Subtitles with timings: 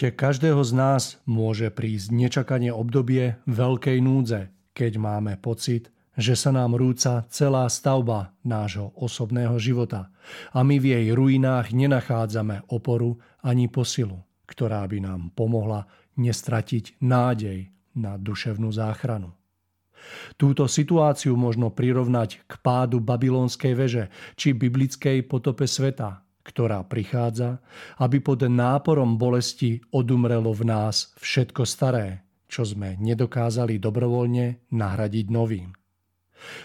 [0.00, 6.56] Živote každého z nás môže prísť nečakanie obdobie veľkej núdze, keď máme pocit, že sa
[6.56, 10.08] nám rúca celá stavba nášho osobného života
[10.56, 15.84] a my v jej ruinách nenachádzame oporu ani posilu, ktorá by nám pomohla
[16.16, 19.36] nestratiť nádej na duševnú záchranu.
[20.40, 27.62] Túto situáciu možno prirovnať k pádu babylonskej veže či biblickej potope sveta, ktorá prichádza,
[28.02, 35.70] aby pod náporom bolesti odumrelo v nás všetko staré, čo sme nedokázali dobrovoľne nahradiť novým.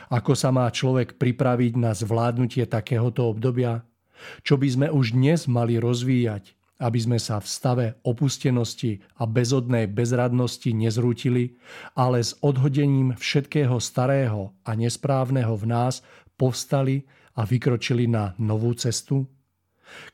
[0.09, 3.85] Ako sa má človek pripraviť na zvládnutie takéhoto obdobia?
[4.41, 9.88] Čo by sme už dnes mali rozvíjať, aby sme sa v stave opustenosti a bezodnej
[9.88, 11.55] bezradnosti nezrútili,
[11.95, 16.03] ale s odhodením všetkého starého a nesprávneho v nás
[16.35, 19.27] povstali a vykročili na novú cestu?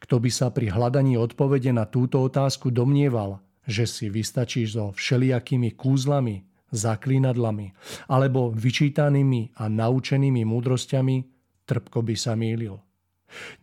[0.03, 5.77] Kto by sa pri hľadaní odpovede na túto otázku domnieval, že si vystačí so všelijakými
[5.77, 7.75] kúzlami, zaklínadlami
[8.07, 11.15] alebo vyčítanými a naučenými múdrosťami,
[11.67, 12.79] trpko by sa mýlil.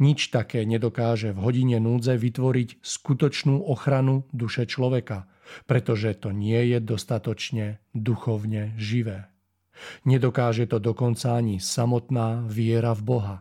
[0.00, 5.28] Nič také nedokáže v hodine núdze vytvoriť skutočnú ochranu duše človeka,
[5.68, 9.28] pretože to nie je dostatočne duchovne živé.
[10.08, 13.36] Nedokáže to dokonca ani samotná viera v Boha,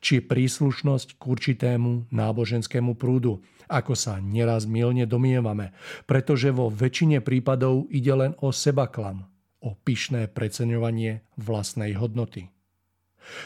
[0.00, 3.40] či príslušnosť k určitému náboženskému prúdu,
[3.72, 5.72] ako sa neraz milne domievame,
[6.04, 9.24] pretože vo väčšine prípadov ide len o sebaklam,
[9.64, 12.52] o pyšné preceňovanie vlastnej hodnoty.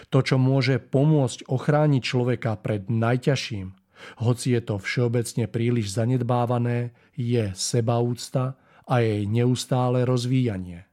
[0.08, 3.76] To, čo môže pomôcť ochrániť človeka pred najťažším,
[4.24, 8.56] hoci je to všeobecne príliš zanedbávané, je sebaúcta
[8.86, 10.85] a jej neustále rozvíjanie.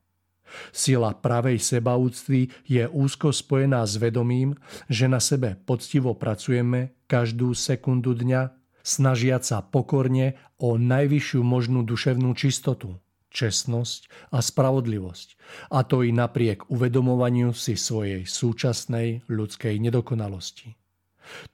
[0.71, 4.57] Sila pravej sebaúcty je úzko spojená s vedomím,
[4.89, 8.53] že na sebe poctivo pracujeme každú sekundu dňa,
[8.83, 12.99] snažiať sa pokorne o najvyššiu možnú duševnú čistotu
[13.33, 15.27] čestnosť a spravodlivosť.
[15.73, 20.77] A to i napriek uvedomovaniu si svojej súčasnej ľudskej nedokonalosti.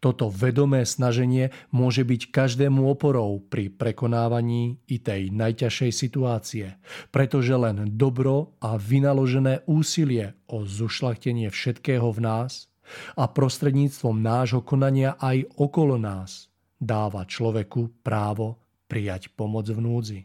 [0.01, 6.65] Toto vedomé snaženie môže byť každému oporou pri prekonávaní i tej najťažšej situácie,
[7.13, 12.69] pretože len dobro a vynaložené úsilie o zušlachtenie všetkého v nás
[13.13, 16.49] a prostredníctvom nášho konania aj okolo nás
[16.81, 18.57] dáva človeku právo
[18.89, 20.19] prijať pomoc v núdzi.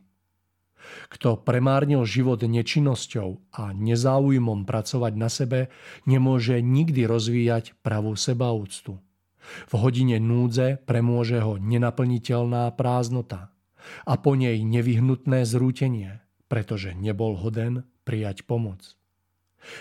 [1.09, 5.73] Kto premárnil život nečinnosťou a nezáujmom pracovať na sebe,
[6.05, 9.01] nemôže nikdy rozvíjať pravú sebaúctu.
[9.69, 13.53] V hodine núdze premôže ho nenaplniteľná prázdnota
[14.09, 18.97] a po nej nevyhnutné zrútenie, pretože nebol hoden prijať pomoc.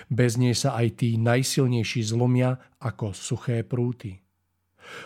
[0.07, 4.24] Bez nej sa aj tí najsilnejší zlomia ako suché prúty.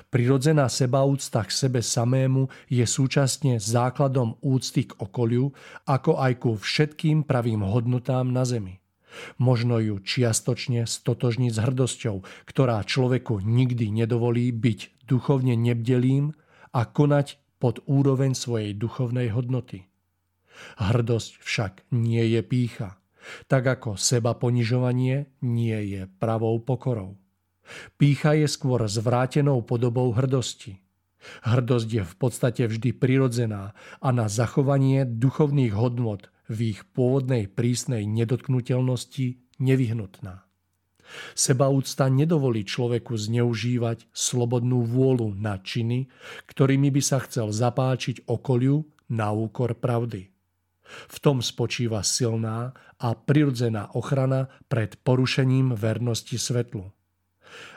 [0.10, 5.54] Prirodzená sebaúcta k sebe samému je súčasne základom úcty k okoliu,
[5.86, 8.82] ako aj ku všetkým pravým hodnotám na zemi.
[9.38, 12.16] Možno ju čiastočne stotožniť s hrdosťou,
[12.48, 16.36] ktorá človeku nikdy nedovolí byť duchovne nebdelým
[16.76, 19.90] a konať pod úroveň svojej duchovnej hodnoty.
[20.78, 22.98] Hrdosť však nie je pícha,
[23.46, 27.18] tak ako seba ponižovanie nie je pravou pokorou.
[28.00, 30.80] Pícha je skôr zvrátenou podobou hrdosti.
[31.44, 38.08] Hrdosť je v podstate vždy prirodzená a na zachovanie duchovných hodnot v ich pôvodnej prísnej
[38.08, 40.48] nedotknutelnosti nevyhnutná.
[41.36, 46.12] Sebaúcta nedovolí človeku zneužívať slobodnú vôľu na činy,
[46.52, 50.28] ktorými by sa chcel zapáčiť okoliu na úkor pravdy.
[50.88, 56.92] V tom spočíva silná a prirodzená ochrana pred porušením vernosti svetlu.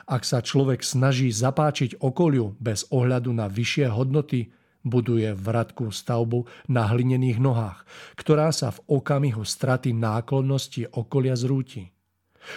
[0.07, 4.51] Ak sa človek snaží zapáčiť okoliu bez ohľadu na vyššie hodnoty,
[4.81, 7.85] buduje vratku stavbu na hlinených nohách,
[8.17, 11.89] ktorá sa v okamihu straty náklonnosti okolia zrúti.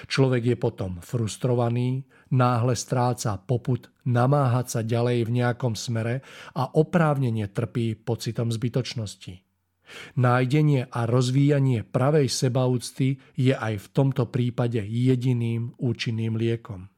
[0.09, 6.25] Človek je potom frustrovaný, náhle stráca poput namáhať sa ďalej v nejakom smere
[6.57, 9.45] a oprávnene trpí pocitom zbytočnosti.
[10.17, 16.89] Nájdenie a rozvíjanie pravej sebaúcty je aj v tomto prípade jediným účinným liekom.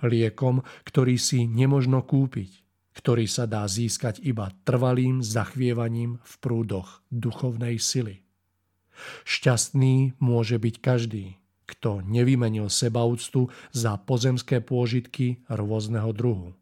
[0.00, 2.65] Liekom, ktorý si nemožno kúpiť,
[2.96, 8.24] ktorý sa dá získať iba trvalým zachvievaním v prúdoch duchovnej sily.
[9.28, 11.36] Šťastný môže byť každý,
[11.68, 16.56] kto nevymenil sebaúctu za pozemské pôžitky rôzneho druhu.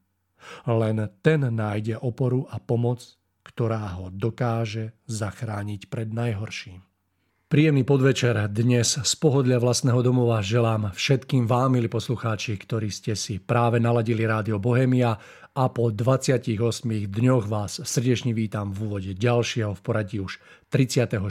[0.67, 3.01] Len ten nájde oporu a pomoc,
[3.47, 6.83] ktorá ho dokáže zachrániť pred najhorším.
[7.45, 13.39] Príjemný podvečer dnes z pohodlia vlastného domova želám všetkým vám, milí poslucháči, ktorí ste si
[13.39, 15.15] práve naladili rádio Bohemia
[15.55, 16.51] a po 28
[17.15, 20.43] dňoch vás srdečne vítam v úvode ďalšieho v poradí už
[20.75, 21.23] 34.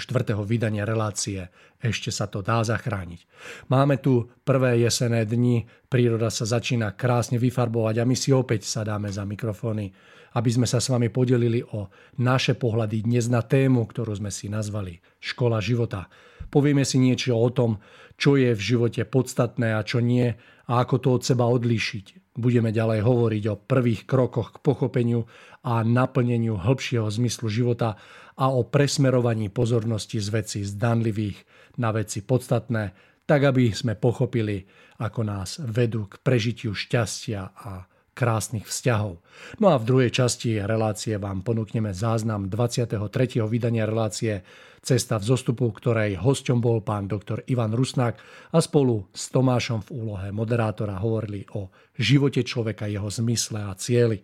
[0.47, 1.51] vydania relácie
[1.83, 3.27] Ešte sa to dá zachrániť.
[3.67, 9.11] Máme tu prvé jesené dni, príroda sa začína krásne vyfarbovať a my si opäť sadáme
[9.11, 9.91] za mikrofóny
[10.33, 14.49] aby sme sa s vami podelili o naše pohľady dnes na tému, ktorú sme si
[14.49, 16.09] nazvali Škola života.
[16.49, 17.77] Povieme si niečo o tom,
[18.17, 20.33] čo je v živote podstatné a čo nie
[20.65, 22.22] a ako to od seba odlíšiť.
[22.33, 25.29] Budeme ďalej hovoriť o prvých krokoch k pochopeniu
[25.61, 27.93] a naplneniu hĺbšieho zmyslu života
[28.33, 31.45] a o presmerovaní pozornosti z veci zdanlivých
[31.77, 32.83] na veci podstatné,
[33.29, 34.65] tak aby sme pochopili,
[34.99, 39.19] ako nás vedú k prežitiu šťastia a krásnych vzťahov.
[39.57, 42.97] No a v druhej časti relácie vám ponúkneme záznam 23.
[43.49, 44.45] vydania relácie
[44.83, 48.19] Cesta v zostupu, ktorej hosťom bol pán doktor Ivan Rusnák
[48.51, 54.19] a spolu s Tomášom v úlohe moderátora hovorili o živote človeka, jeho zmysle a cieli.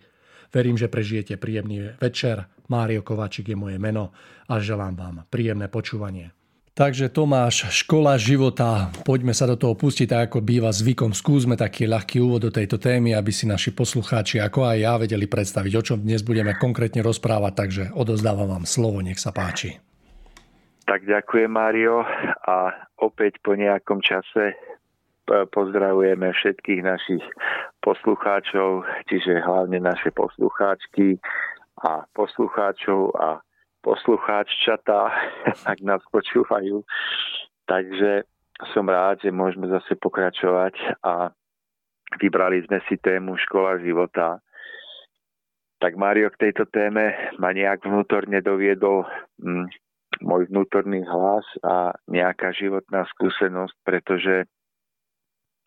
[0.52, 2.44] Verím, že prežijete príjemný večer.
[2.68, 4.12] Mário Kovačik je moje meno
[4.52, 6.39] a želám vám príjemné počúvanie.
[6.70, 11.10] Takže Tomáš, škola života, poďme sa do toho pustiť, tak ako býva zvykom.
[11.10, 15.26] Skúsme taký ľahký úvod do tejto témy, aby si naši poslucháči, ako aj ja, vedeli
[15.26, 19.76] predstaviť, o čom dnes budeme konkrétne rozprávať, takže odozdávam vám slovo, nech sa páči.
[20.86, 22.06] Tak ďakujem, Mário,
[22.46, 22.72] a
[23.02, 24.54] opäť po nejakom čase
[25.28, 27.22] pozdravujeme všetkých našich
[27.82, 31.18] poslucháčov, čiže hlavne naše poslucháčky
[31.82, 33.42] a poslucháčov a
[33.80, 35.00] poslucháččatá,
[35.72, 36.84] ak nás počúvajú.
[37.64, 38.24] Takže
[38.76, 41.32] som rád, že môžeme zase pokračovať a
[42.20, 44.42] vybrali sme si tému škola života.
[45.80, 49.08] Tak Mário k tejto téme ma nejak vnútorne doviedol
[49.40, 49.64] hm,
[50.20, 54.44] môj vnútorný hlas a nejaká životná skúsenosť, pretože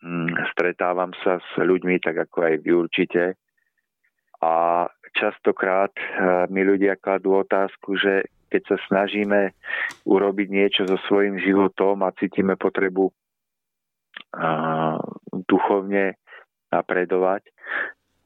[0.04, 3.22] hm, stretávam sa s ľuďmi, tak ako aj vy určite,
[4.44, 4.52] a
[5.16, 9.50] častokrát eh, mi ľudia kladú otázku, že keď sa snažíme
[10.06, 14.94] urobiť niečo so svojím životom a cítime potrebu uh,
[15.50, 16.14] duchovne
[16.70, 17.50] napredovať,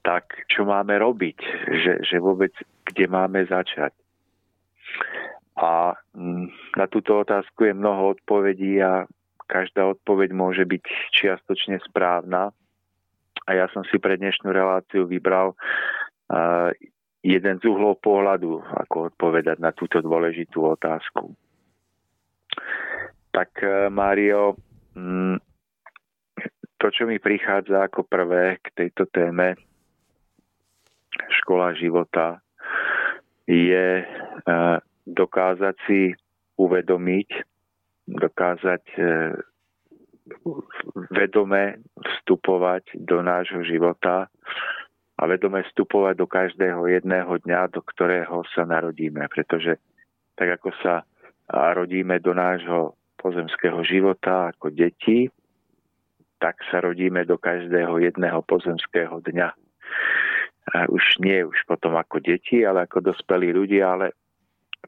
[0.04, 1.38] tak čo máme robiť?
[1.72, 2.52] Že, že vôbec
[2.84, 3.96] kde máme začať?
[5.56, 9.08] A mm, na túto otázku je mnoho odpovedí a
[9.48, 10.84] každá odpoveď môže byť
[11.16, 12.52] čiastočne správna.
[13.49, 15.57] A ja som si pre dnešnú reláciu vybral
[17.25, 21.35] jeden z uhlov pohľadu, ako odpovedať na túto dôležitú otázku.
[23.35, 24.57] Tak e, Mário,
[24.95, 25.37] mm,
[26.78, 29.59] to, čo mi prichádza ako prvé k tejto téme
[31.43, 32.38] škola života,
[33.45, 34.05] je e,
[35.07, 36.14] dokázať si
[36.59, 37.28] uvedomiť,
[38.09, 39.00] dokázať e,
[41.11, 44.28] vedome vstupovať do nášho života
[45.18, 49.26] a vedome vstupovať do každého jedného dňa, do ktorého sa narodíme.
[49.28, 49.82] Pretože
[50.38, 51.02] tak ako sa
[51.50, 55.26] rodíme do nášho pozemského života ako deti,
[56.38, 59.49] tak sa rodíme do každého jedného pozemského dňa.
[60.68, 64.14] A už nie už potom ako deti, ale ako dospelí ľudia, ale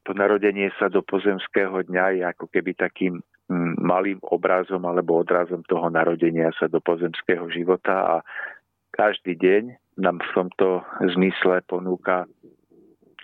[0.06, 3.18] to narodenie sa do pozemského dňa je ako keby takým
[3.82, 8.16] malým obrazom alebo odrazom toho narodenia sa do pozemského života a
[8.94, 9.62] každý deň
[9.98, 10.86] nám v tomto
[11.18, 12.30] zmysle ponúka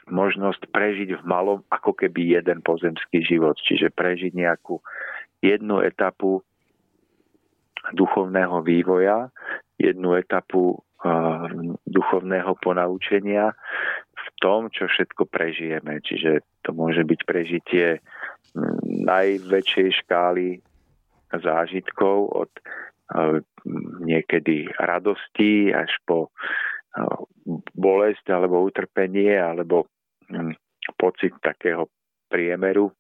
[0.07, 4.79] možnosť prežiť v malom ako keby jeden pozemský život, čiže prežiť nejakú
[5.43, 6.43] jednu etapu
[7.95, 9.31] duchovného vývoja,
[9.79, 11.47] jednu etapu uh,
[11.87, 13.55] duchovného ponaučenia
[14.47, 15.99] tom, čo všetko prežijeme.
[16.07, 17.99] Čiže to môže byť prežitie
[19.03, 20.63] najväčšej škály
[21.35, 22.51] zážitkov od
[24.07, 26.31] niekedy radosti až po
[27.75, 29.91] bolesť alebo utrpenie alebo
[30.31, 30.55] hm,
[30.95, 31.91] pocit takého
[32.31, 32.95] priemeru.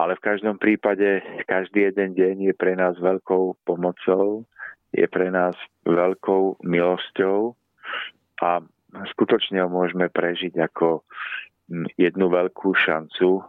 [0.00, 4.48] Ale v každom prípade každý jeden deň je pre nás veľkou pomocou,
[4.92, 7.52] je pre nás veľkou milosťou
[8.40, 11.02] a skutočne ho môžeme prežiť ako
[11.70, 13.42] hm, jednu veľkú šancu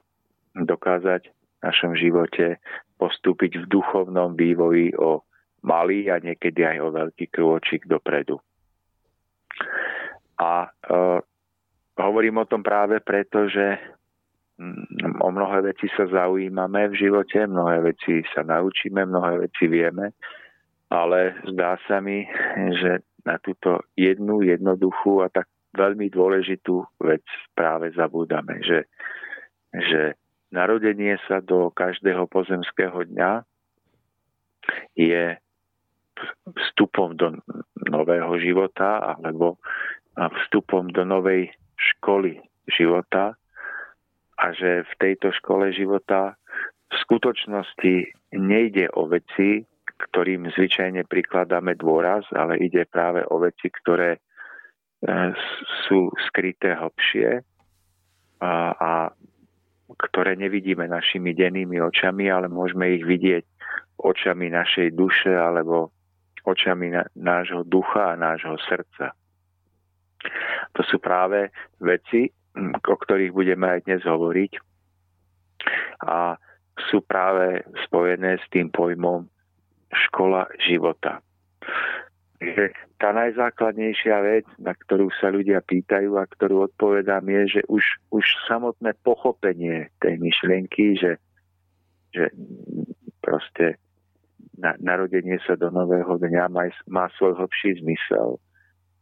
[0.58, 2.58] dokázať v našom živote
[2.98, 5.22] postúpiť v duchovnom vývoji o
[5.62, 8.42] malý a niekedy aj o veľký krôčik dopredu.
[10.38, 10.70] A e,
[11.98, 13.78] hovorím o tom práve preto, že
[14.62, 20.14] mm, o mnohé veci sa zaujímame v živote, mnohé veci sa naučíme, mnohé veci vieme,
[20.94, 22.22] ale zdá sa mi,
[22.82, 28.88] že na túto jednu jednoduchú a tak veľmi dôležitú vec práve zabúdame, že,
[29.76, 30.16] že
[30.50, 33.44] narodenie sa do každého pozemského dňa
[34.96, 35.36] je
[36.48, 37.38] vstupom do
[37.92, 39.60] nového života alebo
[40.18, 43.38] vstupom do novej školy života
[44.38, 46.34] a že v tejto škole života
[46.88, 47.96] v skutočnosti
[48.34, 54.20] nejde o veci, ktorým zvyčajne prikladáme dôraz, ale ide práve o veci, ktoré e,
[55.90, 57.42] sú skryté hlbšie
[58.42, 58.92] a, a
[59.98, 63.44] ktoré nevidíme našimi dennými očami, ale môžeme ich vidieť
[63.98, 65.90] očami našej duše alebo
[66.46, 69.18] očami nášho ducha a nášho srdca.
[70.78, 71.50] To sú práve
[71.82, 72.30] veci,
[72.86, 74.52] o ktorých budeme aj dnes hovoriť.
[76.06, 76.38] A
[76.88, 79.26] sú práve spojené s tým pojmom
[79.92, 81.24] škola života.
[82.38, 82.70] Takže
[83.02, 87.82] tá najzákladnejšia vec, na ktorú sa ľudia pýtajú a ktorú odpovedám je, že už,
[88.14, 91.18] už samotné pochopenie tej myšlienky, že,
[92.14, 92.30] že
[93.26, 93.82] proste
[94.54, 98.38] na, narodenie sa do nového dňa má, má svoj hlbší zmysel,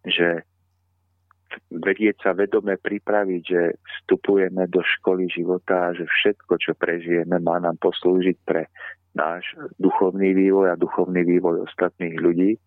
[0.07, 0.47] že
[1.71, 7.59] vedieť sa vedome pripraviť, že vstupujeme do školy života a že všetko, čo prežijeme, má
[7.59, 8.69] nám poslúžiť pre
[9.15, 9.47] náš
[9.79, 12.59] duchovný vývoj a duchovný vývoj ostatných ľudí,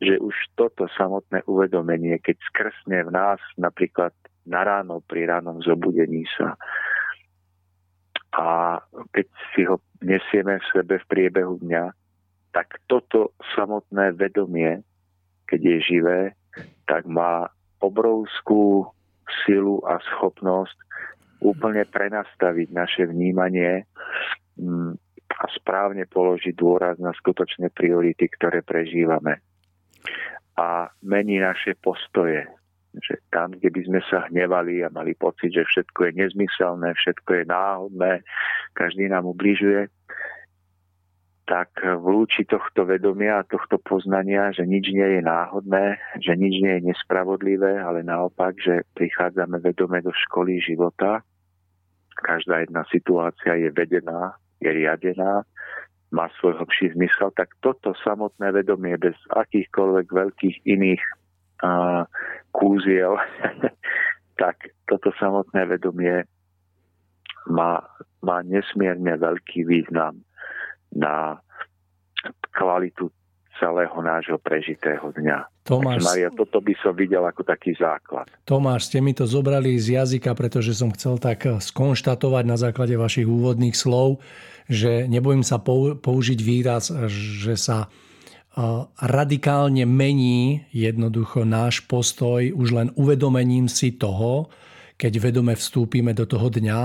[0.00, 4.14] že už toto samotné uvedomenie, keď skrsne v nás napríklad
[4.48, 6.56] na ráno pri ránom zobudení sa.
[8.32, 8.78] A
[9.12, 11.92] keď si ho nesieme v sebe v priebehu dňa,
[12.54, 14.80] tak toto samotné vedomie,
[15.50, 16.20] keď je živé,
[16.86, 18.88] tak má obrovskú
[19.44, 20.76] silu a schopnosť
[21.40, 23.88] úplne prenastaviť naše vnímanie
[24.60, 24.92] mm,
[25.40, 29.40] a správne položiť dôraz na skutočné priority, ktoré prežívame.
[30.60, 32.44] A mení naše postoje.
[32.90, 37.30] Že tam, kde by sme sa hnevali a mali pocit, že všetko je nezmyselné, všetko
[37.38, 38.12] je náhodné,
[38.74, 39.86] každý nám ubližuje,
[41.50, 46.78] tak vlúči tohto vedomia a tohto poznania, že nič nie je náhodné, že nič nie
[46.78, 51.26] je nespravodlivé, ale naopak, že prichádzame vedome do školy života.
[52.14, 55.42] Každá jedna situácia je vedená, je riadená,
[56.14, 61.02] má svoj hlbší zmysel, tak toto samotné vedomie bez akýchkoľvek veľkých iných
[61.66, 62.06] uh,
[62.54, 63.18] kúziel,
[64.42, 66.22] tak toto samotné vedomie
[67.50, 67.82] má,
[68.22, 70.22] má nesmierne veľký význam
[70.94, 71.38] na
[72.54, 73.10] kvalitu
[73.60, 75.68] celého nášho prežitého dňa.
[75.68, 78.24] Tomáš, Takže Maria, toto by som videl ako taký základ.
[78.48, 83.28] Tomáš, ste mi to zobrali z jazyka, pretože som chcel tak skonštatovať na základe vašich
[83.28, 84.24] úvodných slov,
[84.64, 87.92] že nebojím sa použiť výraz, že sa
[88.98, 94.50] radikálne mení jednoducho náš postoj už len uvedomením si toho,
[94.98, 96.80] keď vedome vstúpime do toho dňa,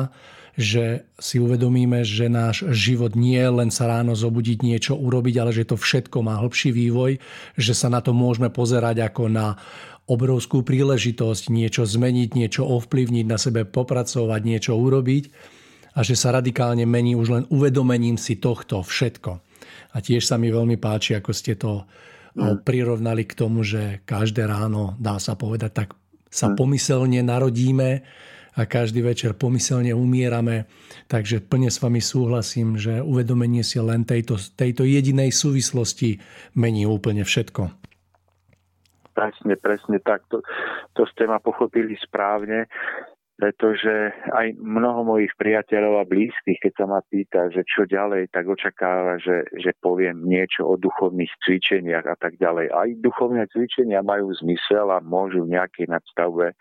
[0.55, 5.51] že si uvedomíme, že náš život nie je len sa ráno zobudiť, niečo urobiť, ale
[5.51, 7.19] že to všetko má hĺbší vývoj,
[7.59, 9.59] že sa na to môžeme pozerať ako na
[10.07, 15.23] obrovskú príležitosť niečo zmeniť, niečo ovplyvniť, na sebe popracovať, niečo urobiť
[15.95, 19.31] a že sa radikálne mení už len uvedomením si tohto všetko.
[19.95, 21.87] A tiež sa mi veľmi páči, ako ste to
[22.35, 22.67] mm.
[22.67, 25.89] prirovnali k tomu, že každé ráno, dá sa povedať, tak
[26.27, 26.55] sa mm.
[26.59, 28.03] pomyselne narodíme
[28.55, 30.65] a každý večer pomyselne umierame.
[31.11, 36.17] Takže plne s vami súhlasím, že uvedomenie si len tejto, tejto jedinej súvislosti
[36.55, 37.69] mení úplne všetko.
[39.15, 40.27] Presne, presne tak.
[40.31, 40.43] To,
[40.95, 42.67] to ste ma pochopili správne
[43.35, 48.47] pretože aj mnoho mojich priateľov a blízkych, keď sa ma pýta, že čo ďalej, tak
[48.47, 52.71] očakáva, že, že poviem niečo o duchovných cvičeniach a tak ďalej.
[52.71, 56.55] Aj duchovné cvičenia majú zmysel a môžu v nejakej nadstavbe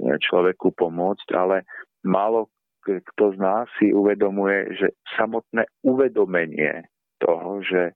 [0.00, 1.68] človeku pomôcť, ale
[2.04, 2.48] málo
[2.80, 6.88] kto z nás si uvedomuje, že samotné uvedomenie
[7.20, 7.92] toho, že,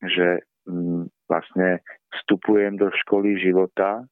[0.00, 1.84] že mm, vlastne
[2.16, 4.08] vstupujem do školy života,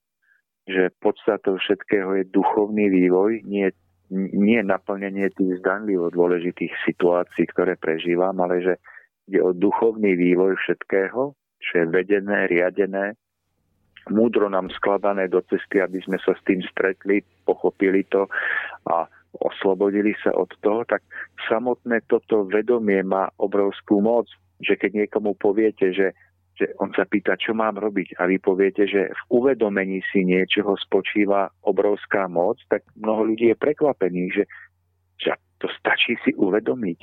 [0.69, 3.69] že podstatou všetkého je duchovný vývoj, nie,
[4.13, 8.75] nie naplnenie tých zdanlivo dôležitých situácií, ktoré prežívam, ale že
[9.29, 11.33] ide o duchovný vývoj všetkého,
[11.65, 13.17] čo je vedené, riadené
[14.11, 18.29] múdro nám skladané do cesty, aby sme sa s tým stretli, pochopili to
[18.89, 19.09] a
[19.41, 21.03] oslobodili sa od toho, tak
[21.51, 24.31] samotné toto vedomie má obrovskú moc,
[24.63, 26.15] že keď niekomu poviete, že,
[26.55, 30.79] že on sa pýta, čo mám robiť a vy poviete, že v uvedomení si niečoho
[30.79, 34.45] spočíva obrovská moc, tak mnoho ľudí je prekvapených, že,
[35.19, 37.01] že to stačí si uvedomiť.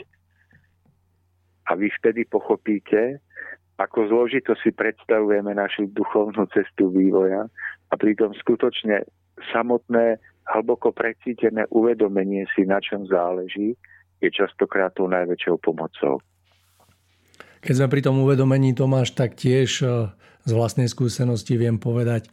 [1.71, 3.19] A vy vtedy pochopíte,
[3.81, 7.49] ako zložito si predstavujeme našu duchovnú cestu vývoja
[7.89, 9.01] a pritom skutočne
[9.49, 10.21] samotné
[10.53, 13.73] hlboko precítené uvedomenie si, na čom záleží,
[14.21, 16.21] je častokrát tou najväčšou pomocou.
[17.61, 20.09] Keď sme pri tom uvedomení, Tomáš, tak tiež e,
[20.45, 22.29] z vlastnej skúsenosti viem povedať,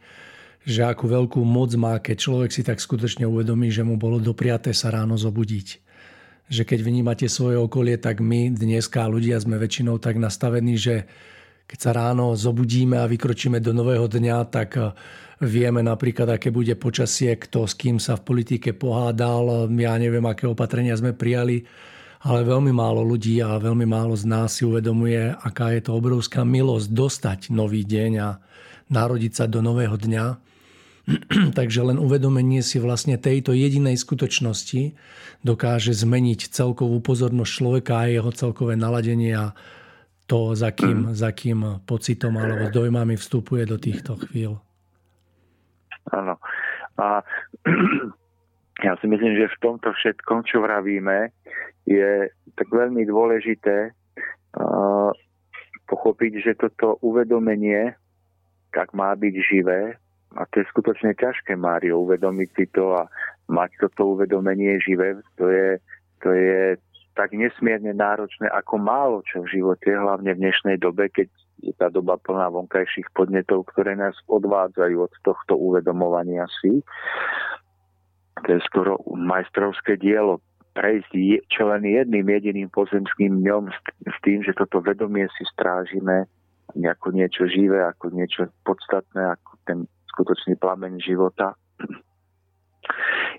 [0.65, 4.73] že akú veľkú moc má, keď človek si tak skutočne uvedomí, že mu bolo dopriaté
[4.73, 5.67] sa ráno zobudiť.
[6.49, 11.05] Že keď vnímate svoje okolie, tak my dneska ľudia sme väčšinou tak nastavení, že
[11.69, 14.89] keď sa ráno zobudíme a vykročíme do nového dňa, tak eh,
[15.45, 20.49] vieme napríklad, aké bude počasie, kto s kým sa v politike pohádal, ja neviem, aké
[20.49, 21.61] opatrenia sme prijali,
[22.25, 26.43] ale veľmi málo ľudí a veľmi málo z nás si uvedomuje, aká je to obrovská
[26.43, 28.29] milosť dostať nový deň a
[28.91, 30.25] narodiť sa do nového dňa.
[31.57, 34.97] Takže len uvedomenie si vlastne tejto jedinej skutočnosti
[35.47, 39.55] dokáže zmeniť celkovú pozornosť človeka a jeho celkové naladenie a
[40.29, 44.61] to, za kým, za kým pocitom alebo dojmami vstupuje do týchto chvíľ.
[46.13, 46.37] Áno.
[47.01, 47.25] A
[48.85, 51.33] ja si myslím, že v tomto všetkom, čo vravíme,
[51.89, 55.09] je tak veľmi dôležité uh,
[55.89, 57.97] pochopiť, že toto uvedomenie,
[58.69, 59.97] tak má byť živé,
[60.37, 63.09] a to je skutočne ťažké, Mário, uvedomiť si to a
[63.49, 65.81] mať toto uvedomenie živé, to je,
[66.21, 66.77] to je
[67.19, 71.27] tak nesmierne náročné ako málo čo v živote, hlavne v dnešnej dobe, keď
[71.59, 76.79] je tá doba plná vonkajších podnetov, ktoré nás odvádzajú od tohto uvedomovania si.
[78.39, 80.39] To je skoro majstrovské dielo
[80.71, 81.11] prejsť
[81.51, 83.67] čo len jedným jediným pozemským dňom
[84.07, 86.23] s tým, že toto vedomie si strážime
[86.71, 89.79] ako niečo živé, ako niečo podstatné, ako ten
[90.15, 91.51] skutočný plameň života.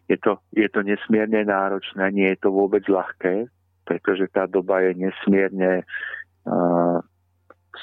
[0.05, 3.49] Je to, je to nesmierne náročné, nie je to vôbec ľahké,
[3.91, 5.83] pretože tá doba je nesmierne
[6.47, 7.03] uh,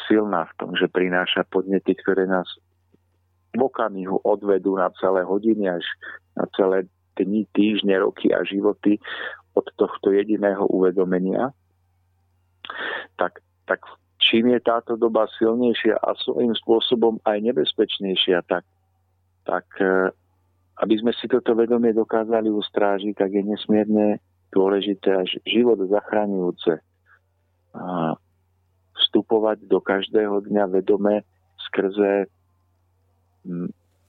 [0.08, 2.48] silná v tom, že prináša podnety, ktoré nás
[3.52, 5.84] v okamihu odvedú na celé hodiny až
[6.40, 6.88] na celé
[7.20, 9.04] dni, týždne, roky a životy
[9.58, 11.52] od tohto jediného uvedomenia,
[13.18, 13.84] tak, tak
[14.22, 18.64] čím je táto doba silnejšia a svojím spôsobom aj nebezpečnejšia, tak,
[19.50, 20.14] tak e,
[20.78, 24.22] aby sme si toto vedomie dokázali ustrážiť, tak je nesmierne
[24.54, 26.80] dôležité až život zachraňujúce.
[27.78, 28.16] A
[28.98, 31.22] vstupovať do každého dňa vedome
[31.70, 32.26] skrze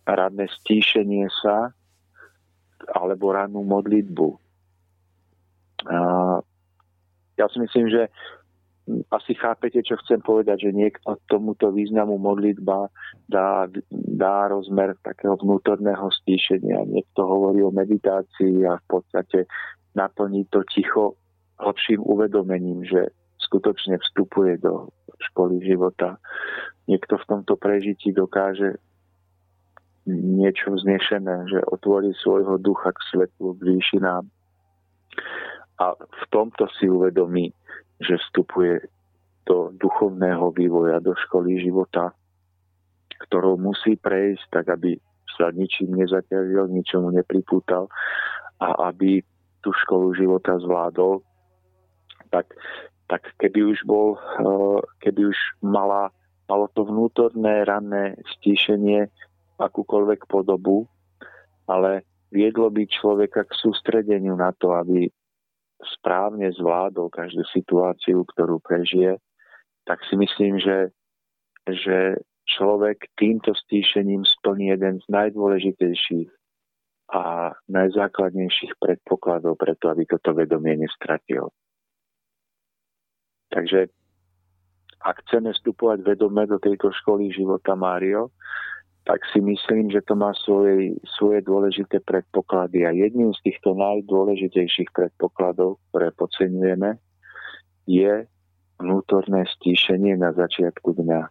[0.09, 1.71] radné stíšenie sa
[2.89, 4.29] alebo rannú modlitbu.
[5.87, 5.99] A
[7.39, 8.09] ja si myslím, že
[9.13, 12.89] asi chápete, čo chcem povedať, že niekto tomuto významu modlitba
[13.29, 16.89] dá, dá rozmer takého vnútorného stíšenia.
[16.89, 19.45] Niekto hovorí o meditácii a v podstate
[19.95, 21.15] naplní to ticho
[21.59, 24.89] hlbším uvedomením, že skutočne vstupuje do
[25.33, 26.19] školy života.
[26.87, 28.79] Niekto v tomto prežití dokáže
[30.09, 34.25] niečo vznešené, že otvorí svojho ducha k svetlu, k výšinám.
[35.79, 37.53] A v tomto si uvedomí,
[38.01, 38.89] že vstupuje
[39.45, 42.13] do duchovného vývoja, do školy života,
[43.29, 44.97] ktorou musí prejsť tak, aby
[45.37, 47.87] sa ničím nezaťažil, ničomu nepripútal
[48.59, 49.23] a aby
[49.63, 51.23] tú školu života zvládol,
[52.31, 52.51] tak,
[53.09, 56.13] tak keby už bol, eh, keby už mala,
[56.49, 59.09] malo to vnútorné ranné stíšenie
[59.59, 60.87] akúkoľvek podobu,
[61.67, 65.11] ale viedlo by človeka k sústredeniu na to, aby
[65.99, 69.19] správne zvládol každú situáciu, ktorú prežije,
[69.87, 70.91] tak si myslím, že,
[71.71, 72.19] že
[72.49, 76.38] človek týmto stíšením splní jeden z najdôležitejších
[77.09, 81.49] a najzákladnejších predpokladov preto, aby toto vedomie nestratil.
[83.49, 83.89] Takže
[85.01, 88.29] ak chceme vstupovať vedome do tejto školy života Mário,
[89.09, 92.85] tak si myslím, že to má svoje, svoje dôležité predpoklady.
[92.85, 97.01] A jedným z týchto najdôležitejších predpokladov, ktoré podceňujeme,
[97.89, 98.29] je
[98.77, 101.25] vnútorné stíšenie na začiatku dňa.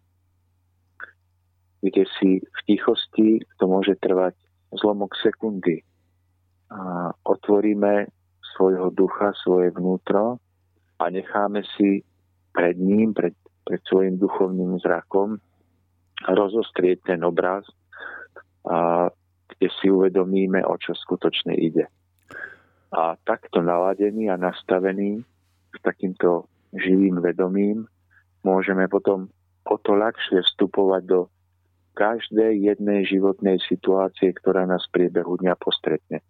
[1.86, 4.34] Kde si v tichosti to môže trvať
[4.74, 5.84] zlomok sekundy.
[6.68, 8.12] A otvoríme
[8.56, 10.42] svojho ducha, svoje vnútro
[11.00, 12.04] a necháme si
[12.52, 15.38] pred ním, pred, pred svojim duchovným zrakom
[16.26, 17.64] rozostrieť ten obraz,
[18.68, 19.08] a
[19.48, 21.88] kde si uvedomíme, o čo skutočne ide.
[22.92, 25.24] A takto naladený a nastavený
[25.72, 27.88] s takýmto živým vedomím
[28.44, 29.32] môžeme potom
[29.68, 31.20] o to ľahšie vstupovať do
[31.98, 36.22] každej jednej životnej situácie, ktorá nás v priebehu dňa postretne.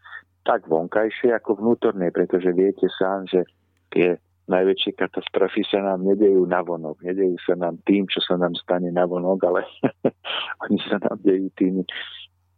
[0.48, 3.44] Tak vonkajšie ako vnútornej, pretože viete sám, že
[3.92, 4.16] tie
[4.48, 7.04] najväčšie katastrofy sa nám nedejú na vonok.
[7.04, 9.68] Nedejú sa nám tým, čo sa nám stane na vonok, ale
[10.64, 11.84] oni sa nám dejú tým,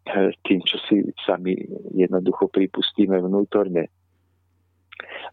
[0.06, 1.58] eh, tým, čo si sami
[1.98, 3.90] jednoducho pripustíme vnútorne.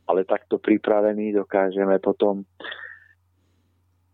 [0.08, 2.48] Ale takto pripravení dokážeme potom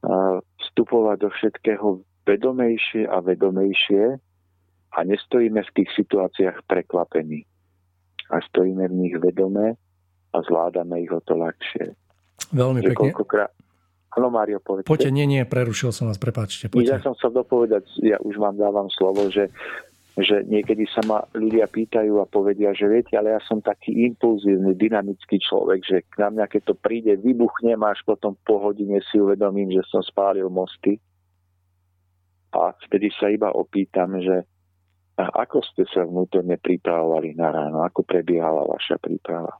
[0.02, 4.02] eh, vstupovať do všetkého vedomejšie a vedomejšie
[4.92, 7.42] a nestojíme v tých situáciách prekvapení.
[8.32, 9.76] A stojíme v nich vedome
[10.32, 11.92] a zvládame ich o to ľahšie.
[12.52, 13.12] Veľmi pekne.
[14.12, 14.88] Áno, Mário, povedzte.
[14.92, 16.68] Poďte, nie, nie, prerušil som vás, prepáčte.
[16.68, 17.00] Poďte.
[17.00, 19.48] Ja som chcel dopovedať, ja už vám dávam slovo, že,
[20.20, 24.76] že niekedy sa ma ľudia pýtajú a povedia, že viete, ale ja som taký impulzívny,
[24.76, 29.72] dynamický človek, že na mňa, keď to príde, vybuchnem až potom po hodine si uvedomím,
[29.72, 31.00] že som spálil mosty.
[32.52, 34.44] A vtedy sa iba opýtam, že
[35.20, 37.84] A ako ste sa vnútorne pripravovali na ráno?
[37.84, 39.52] Ako prebiehala vaša príprava?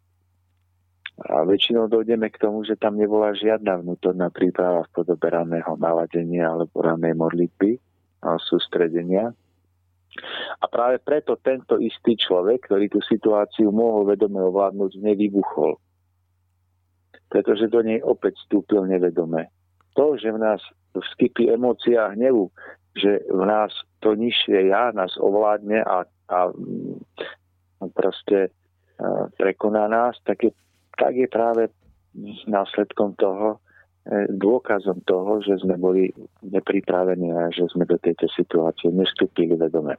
[1.29, 6.49] A väčšinou dojdeme k tomu, že tam nebola žiadna vnútorná príprava v podobe raného naladenia
[6.49, 7.77] alebo ranej modlitby
[8.25, 9.37] a sústredenia.
[10.61, 15.77] A práve preto tento istý človek, ktorý tú situáciu mohol vedome ovládnuť, nevybuchol.
[17.29, 19.53] Pretože do nej opäť vstúpil nevedome.
[20.01, 20.61] To, že v nás
[20.97, 22.49] vskypí emócia hnevu,
[22.93, 23.73] že v nás
[24.05, 26.39] to nižšie ja nás ovládne a, a
[27.93, 28.53] proste
[29.37, 30.53] prekoná nás, tak je,
[30.95, 31.73] tak je práve
[32.47, 33.59] následkom toho,
[34.05, 36.13] e, dôkazom toho, že sme boli
[36.45, 39.97] nepripravení a že sme do tejto situácie nestúpili vedome.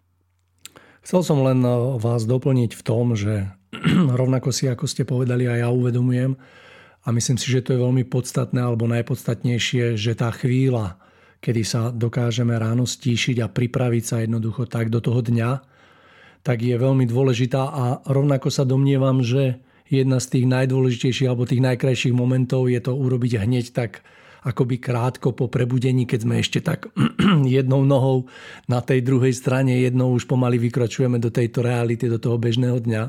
[1.04, 3.50] Chcel som len e, vás doplniť v tom, že
[4.22, 6.38] rovnako si, ako ste povedali, aj ja uvedomujem
[7.04, 11.02] a myslím si, že to je veľmi podstatné alebo najpodstatnejšie, že tá chvíľa,
[11.44, 15.60] kedy sa dokážeme ráno stíšiť a pripraviť sa jednoducho tak do toho dňa,
[16.40, 19.60] tak je veľmi dôležitá a rovnako sa domnievam, že
[19.92, 24.08] jedna z tých najdôležitejších alebo tých najkrajších momentov je to urobiť hneď tak
[24.44, 26.92] akoby krátko po prebudení, keď sme ešte tak
[27.48, 28.28] jednou nohou
[28.68, 33.04] na tej druhej strane, jednou už pomaly vykročujeme do tejto reality, do toho bežného dňa.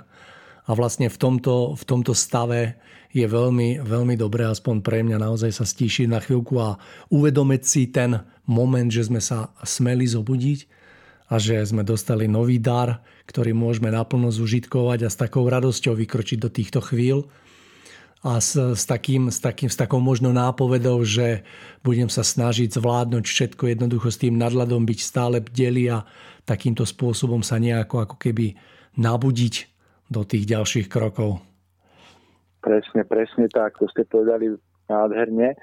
[0.65, 2.81] A vlastne v tomto, v tomto stave
[3.13, 6.81] je veľmi, veľmi dobré, aspoň pre mňa naozaj sa stíšiť na chvíľku a
[7.13, 10.67] uvedomiť si ten moment, že sme sa smeli zobudiť
[11.31, 16.39] a že sme dostali nový dar, ktorý môžeme naplno zužitkovať a s takou radosťou vykročiť
[16.41, 17.29] do týchto chvíľ
[18.25, 21.45] a s, s, takým, s, takým, s takou možno nápovedou, že
[21.85, 26.09] budem sa snažiť zvládnuť všetko jednoducho s tým nadladom, byť stále bdeli a
[26.49, 28.57] takýmto spôsobom sa nejako ako keby
[28.97, 29.74] nabudiť
[30.09, 31.41] do tých ďalších krokov.
[32.65, 34.57] Presne, presne tak, to ste povedali
[34.89, 35.57] nádherne.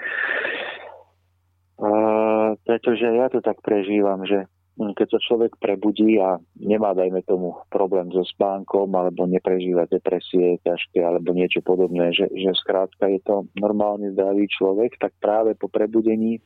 [1.82, 4.45] Uh, pretože ja to tak prežívam, že
[4.77, 11.01] keď sa človek prebudí a nemá, dajme tomu, problém so spánkom alebo neprežíva depresie ťažké
[11.01, 16.41] alebo niečo podobné, že, že skrátka je to normálne zdravý človek, tak práve po prebudení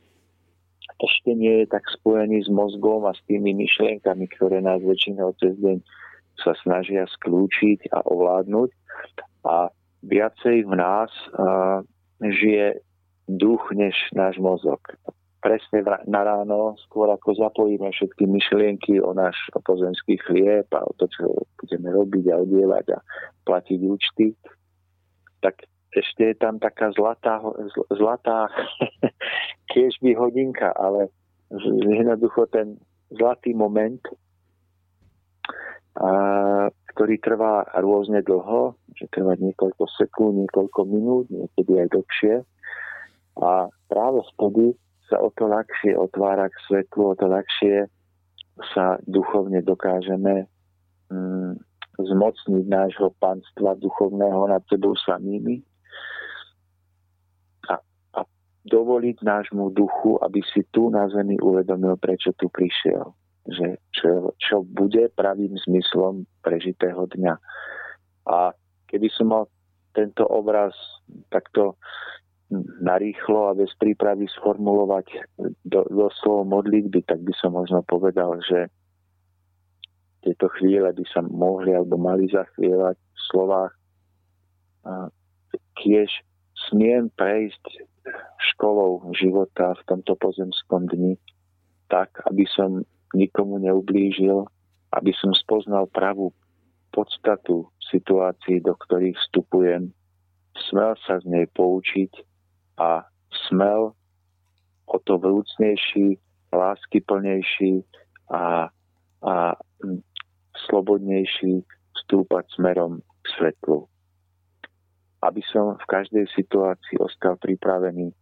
[0.99, 5.55] ešte nie je tak spojený s mozgom a s tými myšlienkami, ktoré nás väčšinou cez
[5.59, 5.77] deň
[6.41, 8.69] sa snažia skľúčiť a ovládnuť.
[9.45, 9.69] A
[10.05, 11.81] viacej v nás uh,
[12.21, 12.81] žije
[13.27, 14.81] duch než náš mozog.
[15.41, 21.05] Presne na ráno, skôr ako zapojíme všetky myšlienky o náš pozemský chlieb a o to,
[21.13, 22.99] čo budeme robiť a odievať a
[23.45, 24.33] platiť účty,
[25.45, 27.45] tak ešte je tam taká zlatá,
[27.93, 28.49] zlatá
[29.71, 31.13] kiežby hodinka, ale
[31.93, 32.81] jednoducho ten
[33.13, 34.01] zlatý moment,
[36.95, 42.35] ktorý trvá rôzne dlho, môže trvať niekoľko sekúnd, niekoľko minút, niekedy aj dlhšie.
[43.39, 44.75] A práve vtedy
[45.11, 47.87] sa o to ľahšie otvára k svetlu, o to ľahšie
[48.71, 50.47] sa duchovne dokážeme
[51.11, 51.53] mm,
[51.99, 55.59] zmocniť nášho panstva duchovného nad sebou samými
[57.67, 57.75] a,
[58.15, 58.19] a
[58.67, 63.11] dovoliť nášmu duchu, aby si tu na zemi uvedomil, prečo tu prišiel.
[63.45, 64.09] Že čo,
[64.41, 67.35] čo bude pravým zmyslom prežitého dňa.
[68.25, 68.57] A
[68.89, 69.43] keby som mal
[69.93, 70.73] tento obraz
[71.29, 71.77] takto
[72.81, 75.07] narýchlo a bez prípravy sformulovať
[75.65, 78.69] do, do slovo modlitby, tak by som možno povedal, že
[80.25, 83.73] tieto chvíle by sa mohli alebo mali zachvievať v slovách
[85.75, 86.09] kiež
[86.69, 87.61] smiem prejsť
[88.53, 91.17] školou života v tomto pozemskom dni
[91.89, 94.45] tak, aby som nikomu neublížil,
[94.91, 96.35] aby som spoznal pravú
[96.91, 99.91] podstatu situácií, do ktorých vstupujem,
[100.71, 102.11] smel sa z nej poučiť
[102.79, 103.03] a
[103.47, 103.91] smel
[104.87, 106.15] o to vrúcnejší,
[106.55, 107.83] láskyplnejší
[108.31, 108.71] a,
[109.25, 109.35] a
[110.67, 111.67] slobodnejší
[111.99, 113.91] vstúpať smerom k svetlu.
[115.19, 118.13] Aby som v každej situácii ostal pripravený,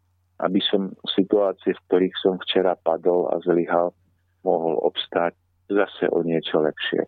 [0.42, 3.94] aby som v situácii, v ktorých som včera padol a zlyhal,
[4.44, 5.34] mohol obstáť
[5.72, 7.08] zase o niečo lepšie.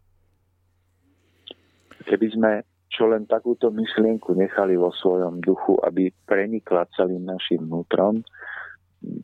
[2.05, 2.51] Keby sme
[2.95, 8.23] čo len takúto myšlienku nechali vo svojom duchu, aby prenikla celým našim vnútrom,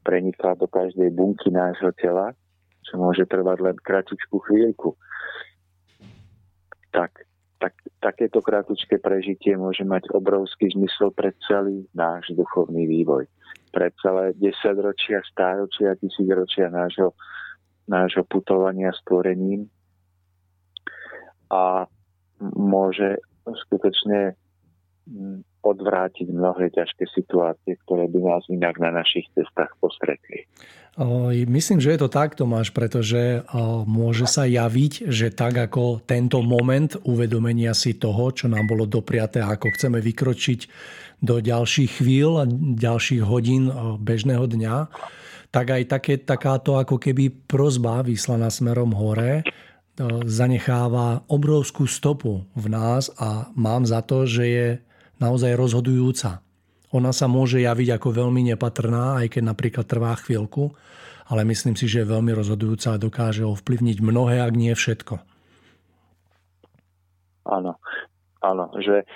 [0.03, 2.35] prenikla do každej bunky nášho tela,
[2.83, 4.97] čo môže trvať len kratučku chvíľku,
[6.91, 7.23] tak,
[7.63, 7.71] tak
[8.03, 13.23] takéto kratučké prežitie môže mať obrovský zmysel pre celý náš duchovný vývoj.
[13.71, 17.15] Pre celé desaťročia, stáročia, tisícročia nášho,
[17.87, 19.69] nášho putovania stvorením.
[21.51, 21.85] A
[22.41, 24.39] môže skutočne
[25.09, 30.49] mm, odvrátiť mnohé ťažké situácie, ktoré by nás inak na našich cestách postretli.
[31.47, 33.47] Myslím, že je to tak, Tomáš, pretože
[33.87, 39.39] môže sa javiť, že tak ako tento moment uvedomenia si toho, čo nám bolo dopriaté
[39.39, 40.59] ako chceme vykročiť
[41.23, 42.45] do ďalších chvíľ a
[42.75, 43.71] ďalších hodín
[44.03, 44.75] bežného dňa,
[45.53, 49.47] tak aj také, takáto ako keby prozba vyslaná smerom hore
[50.25, 54.67] zanecháva obrovskú stopu v nás a mám za to, že je
[55.21, 56.41] naozaj rozhodujúca.
[56.91, 60.75] Ona sa môže javiť ako veľmi nepatrná, aj keď napríklad trvá chvíľku,
[61.31, 65.15] ale myslím si, že je veľmi rozhodujúca a dokáže ovplyvniť mnohé, ak nie všetko.
[67.47, 67.79] Áno,
[68.43, 69.07] áno, že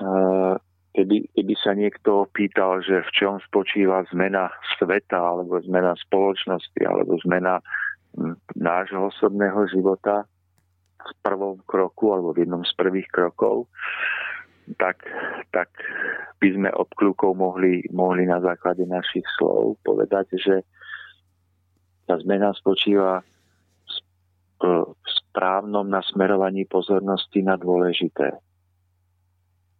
[0.00, 0.56] uh,
[0.96, 4.48] keby, keby sa niekto pýtal, že v čom spočíva zmena
[4.80, 7.60] sveta, alebo zmena spoločnosti, alebo zmena
[8.58, 10.24] nášho osobného života
[10.98, 13.70] v prvom kroku, alebo v jednom z prvých krokov,
[14.76, 15.06] tak,
[15.54, 15.70] tak
[16.42, 20.54] by sme obklúkov mohli, mohli na základe našich slov povedať, že
[22.08, 23.20] tá zmena spočíva
[24.58, 28.34] v správnom nasmerovaní pozornosti na dôležité.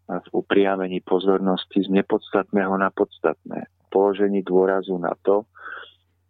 [0.08, 3.66] V upriamení pozornosti z nepodstatného na podstatné.
[3.90, 5.44] Položení dôrazu na to,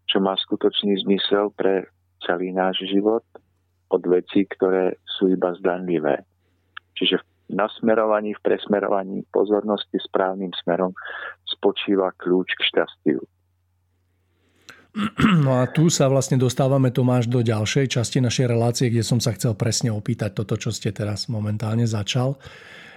[0.08, 1.86] čo má skutočný zmysel pre
[2.24, 3.22] celý náš život
[3.92, 6.24] od vecí, ktoré sú iba zdanlivé.
[6.96, 10.92] Čiže v nasmerovaní, v presmerovaní pozornosti správnym smerom
[11.44, 13.20] spočíva kľúč k šťastiu.
[15.44, 19.36] No a tu sa vlastne dostávame, Tomáš, do ďalšej časti našej relácie, kde som sa
[19.36, 22.40] chcel presne opýtať toto, čo ste teraz momentálne začal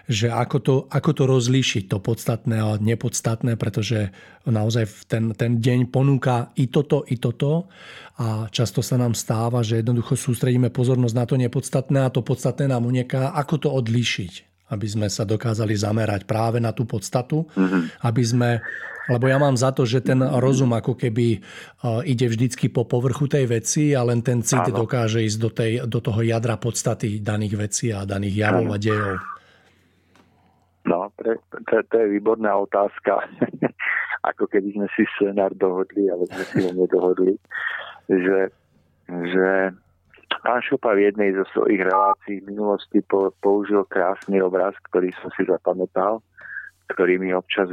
[0.10, 4.10] že ako to, ako to rozlíšiť, to podstatné a nepodstatné, pretože
[4.48, 7.70] naozaj ten, ten deň ponúka i toto, i toto
[8.18, 12.70] a často sa nám stáva, že jednoducho sústredíme pozornosť na to nepodstatné a to podstatné
[12.70, 13.34] nám unieká.
[13.34, 14.52] Ako to odlíšiť?
[14.72, 18.08] aby sme sa dokázali zamerať práve na tú podstatu, mm-hmm.
[18.08, 18.50] aby sme,
[19.12, 21.44] lebo ja mám za to, že ten rozum ako keby
[22.08, 24.88] ide vždycky po povrchu tej veci a len ten cit Áno.
[24.88, 28.74] dokáže ísť do, tej, do toho jadra podstaty daných vecí a daných javov Áno.
[28.74, 29.16] a dejov.
[30.86, 31.38] No, pre,
[31.70, 33.22] to, to je výborná otázka.
[34.30, 37.34] ako keby sme si scenár dohodli, ale sme si ho nedohodli,
[38.06, 38.54] že,
[39.10, 39.48] že
[40.42, 43.02] Pán Šupa v jednej zo svojich relácií v minulosti
[43.42, 46.22] použil krásny obraz, ktorý som si zapamätal,
[46.94, 47.70] ktorý mi občas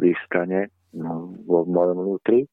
[0.00, 2.48] vystane no, vo mojom vnútri,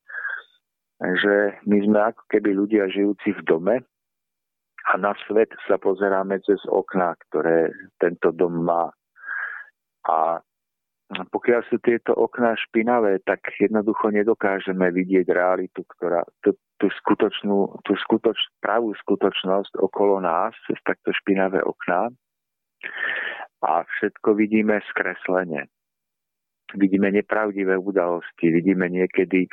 [1.00, 3.76] že my sme ako keby ľudia žijúci v dome
[4.89, 8.92] a na svet sa pozeráme cez okná, ktoré tento dom má.
[10.10, 10.41] A
[11.30, 16.26] pokiaľ sú tieto okná špinavé, tak jednoducho nedokážeme vidieť realitu, ktorá,
[16.80, 22.08] tú skutočnú, tú skutoč, pravú skutočnosť okolo nás cez takto špinavé okná
[23.60, 25.67] a všetko vidíme skreslene.
[26.78, 29.50] Vidíme nepravdivé udalosti, vidíme niekedy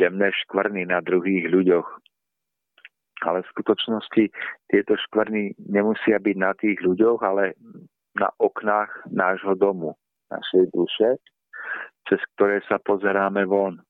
[0.00, 1.88] temné škvrny na druhých ľuďoch.
[3.24, 4.24] Ale v skutočnosti
[4.68, 7.56] tieto škvrny nemusia byť na tých ľuďoch, ale
[8.16, 9.94] na oknách nášho domu,
[10.32, 11.08] našej duše,
[12.08, 13.80] cez ktoré sa pozeráme von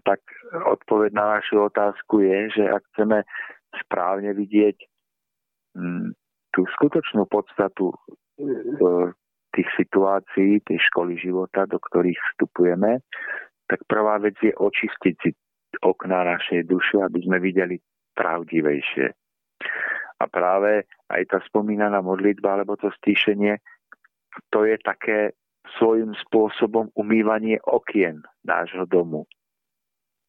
[0.00, 0.24] tak
[0.66, 3.28] odpoveď na našu otázku je, že ak chceme
[3.84, 4.76] správne vidieť
[5.76, 6.16] mm,
[6.56, 7.96] tú skutočnú podstatu e,
[9.52, 13.04] tých situácií, tej školy života, do ktorých vstupujeme,
[13.68, 15.30] tak prvá vec je očistiť si
[15.84, 17.76] okná našej duše, aby sme videli
[18.16, 19.12] pravdivejšie.
[20.22, 23.58] A práve aj tá spomínaná modlitba alebo to stíšenie,
[24.54, 25.34] to je také
[25.78, 29.26] svojím spôsobom umývanie okien nášho domu.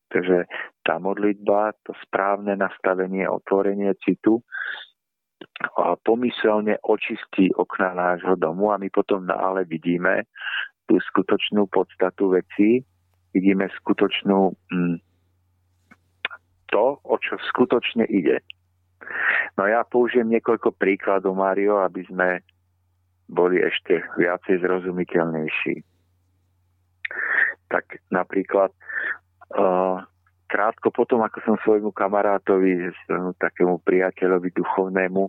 [0.09, 0.49] Takže
[0.85, 4.41] tá modlitba, to správne nastavenie, otvorenie citu
[6.03, 10.23] pomyselne očistí okna nášho domu a my potom nále vidíme
[10.87, 12.83] tú skutočnú podstatu veci,
[13.31, 14.97] vidíme skutočnú mm,
[16.71, 18.43] to, o čo skutočne ide.
[19.57, 22.41] No ja použijem niekoľko príkladov, Mário, aby sme
[23.29, 25.75] boli ešte viacej zrozumiteľnejší.
[27.69, 28.69] Tak napríklad
[30.49, 32.93] krátko potom, ako som svojmu kamarátovi,
[33.41, 35.23] takému priateľovi duchovnému,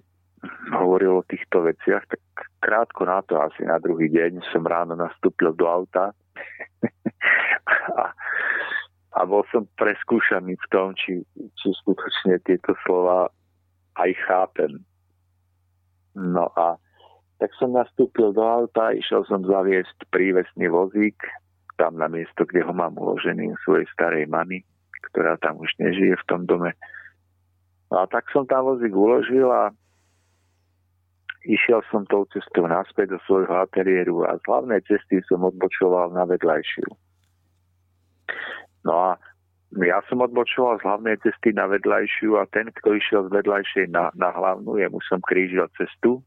[0.76, 2.20] hovoril o týchto veciach, tak
[2.60, 6.12] krátko na to, asi na druhý deň, som ráno nastúpil do auta
[8.00, 8.12] a,
[9.16, 11.25] a bol som preskúšaný v tom, či,
[11.56, 13.33] či skutočne tieto slova
[13.98, 14.72] aj chápem.
[16.14, 16.78] No a
[17.42, 21.18] tak som nastúpil do auta, išiel som zaviesť prívesný vozík
[21.74, 24.62] tam na miesto, kde ho mám uložený svojej starej mamy,
[25.10, 26.70] ktorá tam už nežije v tom dome.
[27.90, 29.74] No a tak som tam vozík uložil a
[31.44, 36.24] išiel som tou cestou naspäť do svojho ateliéru a z hlavnej cesty som odbočoval na
[36.30, 36.88] vedľajšiu.
[38.86, 39.10] No a
[39.83, 44.14] ja som odbočoval z hlavnej cesty na vedľajšiu a ten, kto išiel z vedľajšej na,
[44.14, 46.22] na hlavnú, jemu som krížil cestu,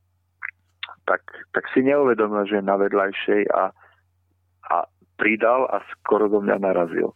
[1.08, 1.24] tak,
[1.56, 3.72] tak si neuvedomil, že na vedľajšej a,
[4.68, 4.76] a
[5.16, 7.16] pridal a skoro do mňa narazil.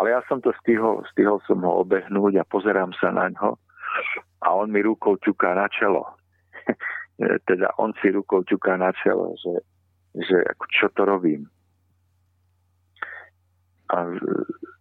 [0.00, 3.60] Ale ja som to stihol, stihol som ho obehnúť a pozerám sa na ňo
[4.40, 6.08] a on mi rukou ťuká na čelo.
[7.48, 9.54] teda on si rukou ťuká na čelo, že,
[10.16, 11.44] že ako, čo to robím.
[13.92, 14.08] A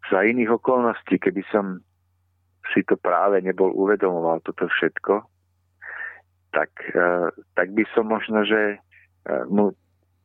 [0.07, 1.83] za iných okolností, keby som
[2.71, 5.27] si to práve nebol uvedomoval, toto všetko,
[6.55, 9.75] tak, eh, tak by som možno, že eh, mu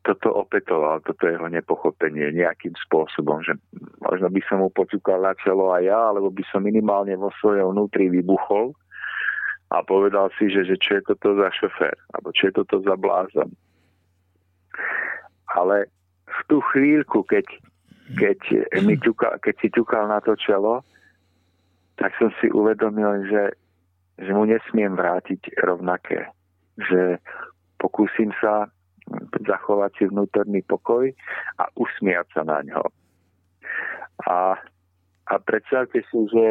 [0.07, 3.59] toto opetoval, toto jeho nepochopenie nejakým spôsobom, že
[3.99, 7.75] možno by som mu počúkal na čelo aj ja, alebo by som minimálne vo svojom
[7.75, 8.71] vnútri vybuchol
[9.75, 12.95] a povedal si, že, že čo je toto za šofér, alebo čo je toto za
[12.95, 13.51] blázon.
[15.59, 15.91] Ale
[16.31, 17.43] v tú chvíľku, keď,
[18.15, 18.39] keď,
[18.87, 20.87] mi ťukal, keď si ťukal na to čelo,
[21.99, 23.45] tak som si uvedomil, že,
[24.23, 26.31] že mu nesmiem vrátiť rovnaké.
[26.79, 27.19] Že
[27.83, 28.71] pokúsim sa
[29.47, 31.11] zachovať si vnútorný pokoj
[31.59, 32.85] a usmiať sa na ňo.
[34.27, 34.59] A,
[35.31, 36.49] a predstavte si, že,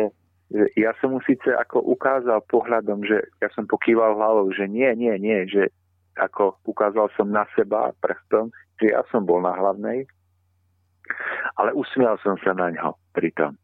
[0.51, 4.87] že ja som mu síce ako ukázal pohľadom, že ja som pokýval hlavou, že nie,
[4.95, 5.71] nie, nie, že
[6.15, 8.47] ako ukázal som na seba prstom,
[8.79, 10.07] že ja som bol na hlavnej,
[11.55, 13.55] ale usmial som sa na ňo pritom.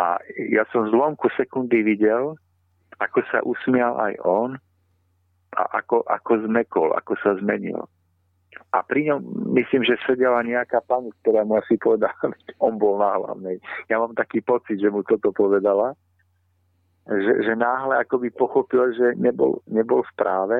[0.00, 0.16] A
[0.48, 2.38] ja som z lomku sekundy videl,
[3.02, 4.50] ako sa usmial aj on
[5.56, 7.84] a ako, ako zmekol, ako sa zmenil.
[8.70, 12.14] A pri ňom myslím, že sedela nejaká pani, ktorá mu asi povedala,
[12.46, 13.58] že on bol na hlavnej.
[13.90, 15.98] Ja mám taký pocit, že mu toto povedala,
[17.10, 20.58] že, že náhle akoby pochopil, že nebol, nebol v práve.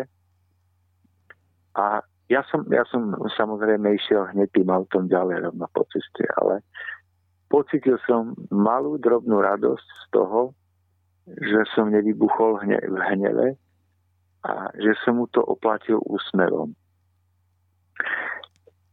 [1.78, 6.62] A ja som, ja som samozrejme išiel hneď tým autom ďalej rovno po ceste, ale
[7.50, 10.54] pocitil som malú drobnú radosť z toho,
[11.26, 13.48] že som nevybuchol hne, v hneve,
[14.46, 16.72] a že som mu to oplatil úsmevom.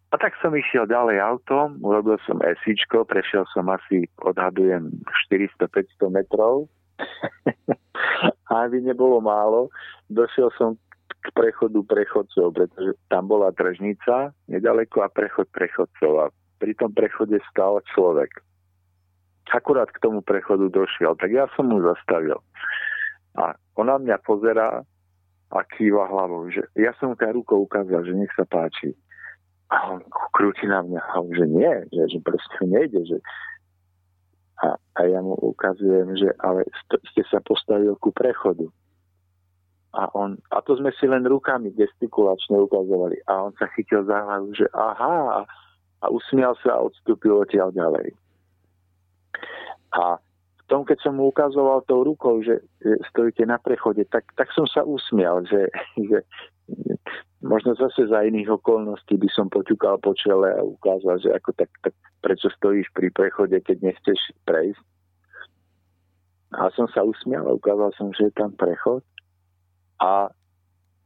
[0.07, 4.89] A tak som išiel ďalej autom, urobil som esíčko, prešiel som asi, odhadujem,
[5.29, 6.67] 400-500 metrov.
[8.49, 9.69] a aby nebolo málo,
[10.09, 10.79] došiel som
[11.28, 16.25] k prechodu prechodcov, pretože tam bola tržnica nedaleko a prechod prechodcov a
[16.57, 18.32] pri tom prechode stal človek.
[19.51, 22.39] Akurát k tomu prechodu došiel, tak ja som mu zastavil.
[23.36, 24.84] A ona mňa pozerá
[25.47, 28.91] a kýva hlavou, že ja som tá rukou ukázal, že nech sa páči.
[29.71, 30.03] A on
[30.36, 33.17] krúti na mňa hlavou, že nie, že, že proste nejde, že
[34.57, 36.65] a, a ja mu ukazujem, že ale
[37.13, 38.67] ste sa postavil ku prechodu.
[39.98, 43.18] A, on, a to sme si len rukami gestikulačne ukazovali.
[43.26, 45.41] A on sa chytil za hlavu, že aha,
[46.02, 48.14] a usmial sa a odstúpil odtiaľ ďalej.
[49.98, 50.22] A
[50.68, 54.68] tom, keď som mu ukazoval tou rukou, že, že stojíte na prechode, tak, tak som
[54.68, 55.72] sa usmial, že,
[56.12, 56.20] že
[57.39, 61.72] možno zase za iných okolností by som poťukal po čele a ukázal, že ako tak,
[61.82, 64.84] tak prečo stojíš pri prechode, keď nechceš prejsť.
[66.56, 69.04] A som sa usmial a ukázal som, že je tam prechod.
[70.02, 70.30] A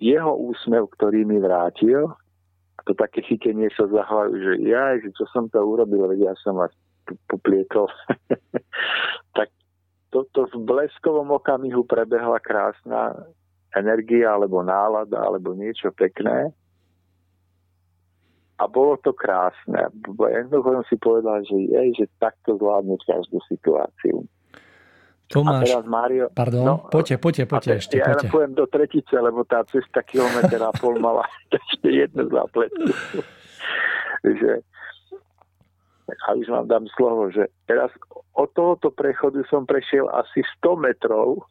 [0.02, 2.10] jeho úsmev, ktorý mi vrátil,
[2.86, 6.36] to také chytenie sa za hlavu, že ja, že čo som to urobil, veď ja
[6.42, 6.74] som vás
[7.30, 7.86] poplietol.
[9.38, 9.54] tak
[10.10, 13.14] toto v bleskovom okamihu prebehla krásna
[13.78, 16.52] energia alebo nálada alebo niečo pekné.
[18.62, 19.90] A bolo to krásne.
[20.06, 24.22] Jednoducho som si povedal, že je, že takto zvládnuť každú situáciu.
[25.32, 27.96] Tomáš, a teraz Mário, pardon, no, poďte, poďte, poďte ešte.
[28.04, 28.28] Ja poďte.
[28.28, 31.24] poviem do tretice, lebo tá cesta kilometr a pol mala
[31.60, 32.92] ešte jednu zápletku.
[34.42, 34.62] že
[36.12, 37.88] a už vám dám slovo, že teraz
[38.36, 41.48] od tohoto prechodu som prešiel asi 100 metrov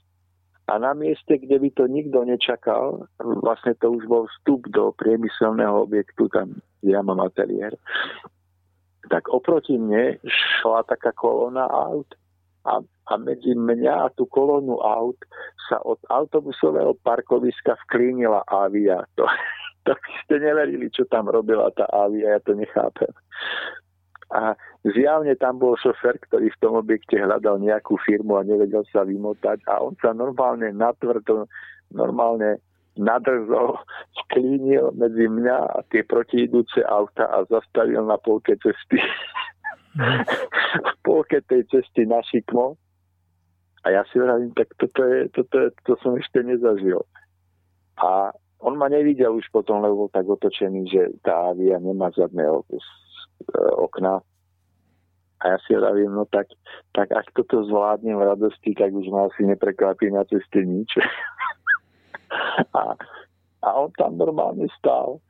[0.68, 5.88] a na mieste, kde by to nikto nečakal, vlastne to už bol vstup do priemyselného
[5.88, 7.74] objektu, tam ja mám ateliér,
[9.08, 10.20] tak oproti mne
[10.60, 12.06] šla taká kolóna aut
[12.66, 15.18] a, a medzi mňa a tú kolónu aut
[15.68, 19.04] sa od autobusového parkoviska vklínila avia.
[19.16, 19.24] To,
[19.86, 23.12] to by ste neverili, čo tam robila tá avia, ja to nechápem
[24.30, 24.54] a
[24.86, 29.66] zjavne tam bol šofer, ktorý v tom objekte hľadal nejakú firmu a nevedel sa vymotať
[29.66, 31.50] a on sa normálne natvrdo,
[31.90, 32.62] normálne
[32.94, 33.74] nadrzol,
[34.26, 39.02] sklínil medzi mňa a tie protiidúce auta a zastavil na polke cesty.
[40.78, 42.78] v polke tej cesty na šikmo
[43.82, 47.00] A ja si hovorím, tak toto, je, toto, je, to som ešte nezažil.
[47.96, 52.44] A on ma nevidel už potom, lebo bol tak otočený, že tá avia nemá zadné
[53.80, 54.20] okna.
[55.40, 56.52] A ja si hovorím, no tak,
[56.92, 61.00] tak ak toto zvládnem v radosti, tak už ma asi neprekvapí na ceste nič.
[62.76, 62.92] a,
[63.64, 65.24] a on tam normálne stál.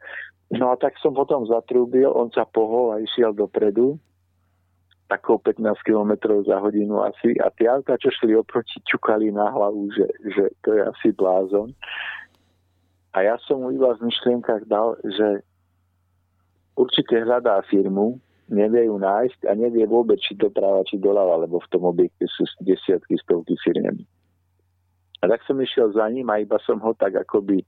[0.50, 4.02] No a tak som potom zatrúbil, on sa pohol a išiel dopredu
[5.10, 9.90] takou 15 km za hodinu asi a tie auta, čo šli oproti, ťukali na hlavu,
[9.90, 11.74] že, že to je asi blázon.
[13.10, 15.42] A ja som mu iba v myšlienkach dal, že
[16.78, 21.70] určite hľadá firmu, nevie ju nájsť a nevie vôbec, či doprava, či doľava, lebo v
[21.74, 24.06] tom objekte sú desiatky, stovky firiem.
[25.20, 27.66] A tak som išiel za ním a iba som ho tak akoby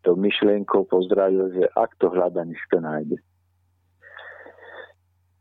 [0.00, 3.18] to myšlienkou pozdravil, že ak to hľada, nech to nájde.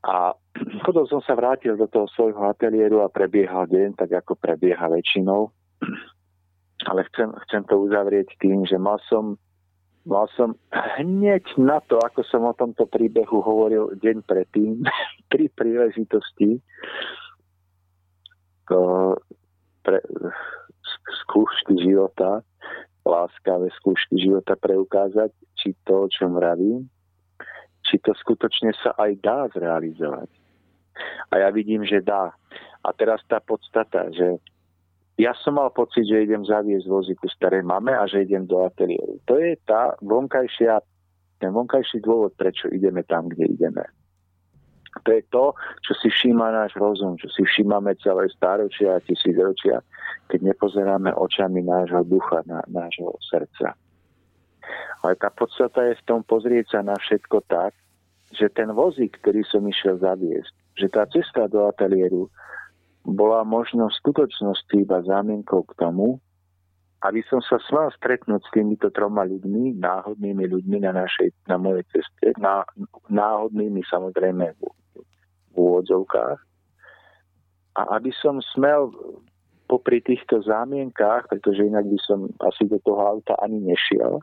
[0.03, 0.35] A
[0.83, 5.51] potom som sa vrátil do toho svojho ateliéru a prebiehal deň, tak ako prebieha väčšinou.
[6.87, 9.35] Ale chcem, chcem to uzavrieť tým, že mal som,
[10.07, 14.83] mal som hneď na to, ako som o tomto príbehu hovoril deň predtým,
[15.31, 16.63] pri príležitosti
[19.83, 19.99] pre,
[21.25, 22.45] skúšky života,
[23.01, 26.85] láskavé skúšky života preukázať, či to, o čom vravím,
[27.89, 30.29] či to skutočne sa aj dá zrealizovať.
[31.31, 32.33] A ja vidím, že dá.
[32.83, 34.39] A teraz tá podstata, že
[35.19, 39.19] ja som mal pocit, že idem zaviesť vozíku staré mame a že idem do ateliéru.
[39.27, 40.79] To je tá vonkajšia,
[41.43, 43.83] ten vonkajší dôvod, prečo ideme tam, kde ideme.
[45.03, 45.53] To je to,
[45.85, 49.83] čo si všíma náš rozum, čo si všímame celé stáročia a tisícročia,
[50.31, 53.75] keď nepozeráme očami nášho ducha, na, nášho srdca.
[55.03, 57.75] Ale tá podstata je v tom pozrieť sa na všetko tak,
[58.33, 62.31] že ten vozík, ktorý som išiel zaviesť, že tá cesta do ateliéru
[63.03, 66.23] bola možno v skutočnosti iba zámienkou k tomu,
[67.03, 71.83] aby som sa smel stretnúť s týmito troma ľuďmi, náhodnými ľuďmi na, našej, na mojej
[71.95, 72.67] ceste, ná,
[73.07, 74.61] náhodnými samozrejme v,
[75.51, 76.39] v úvodzovkách.
[77.79, 78.91] A aby som smel
[79.71, 84.19] popri týchto zámienkách, pretože inak by som asi do toho auta ani nešiel,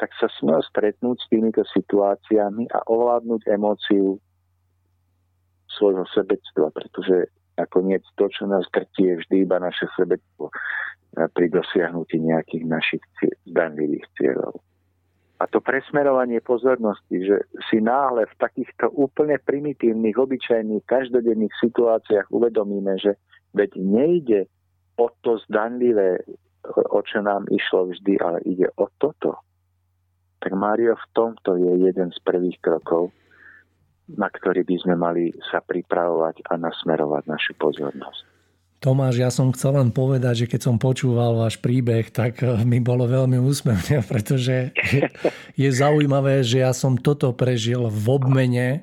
[0.00, 4.16] tak sa smel stretnúť s týmito situáciami a ovládnuť emóciu
[5.78, 10.48] svojho sebectva, pretože nakoniec to, čo nás krtí, je vždy iba naše sebectvo
[11.12, 13.02] pri dosiahnutí nejakých našich
[13.44, 14.56] zdanlivých cieľov.
[15.42, 22.94] A to presmerovanie pozornosti, že si náhle v takýchto úplne primitívnych, obyčajných, každodenných situáciách uvedomíme,
[22.96, 23.18] že
[23.52, 24.40] veď nejde
[24.96, 26.22] o to zdanlivé,
[26.94, 29.42] o čo nám išlo vždy, ale ide o toto
[30.42, 33.14] tak Mário v tomto je jeden z prvých krokov,
[34.16, 38.32] na ktorý by sme mali sa pripravovať a nasmerovať našu pozornosť.
[38.82, 42.82] Tomáš, ja som chcel len povedať, že keď som počúval váš príbeh, tak eh, mi
[42.82, 44.74] bolo veľmi úsmevne, pretože
[45.54, 48.82] je zaujímavé, že ja som toto prežil v obmene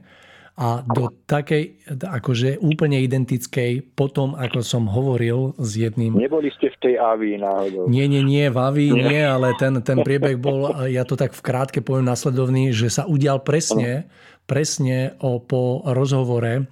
[0.59, 6.19] a do takej, akože úplne identickej, potom ako som hovoril s jedným...
[6.19, 7.87] Neboli ste v tej AVI náhodou?
[7.87, 11.31] Nie, nie, nie, v AVI nie, nie ale ten, ten priebeh bol, ja to tak
[11.31, 14.11] v krátke poviem nasledovný, že sa udial presne,
[14.49, 16.65] presne o, po rozhovore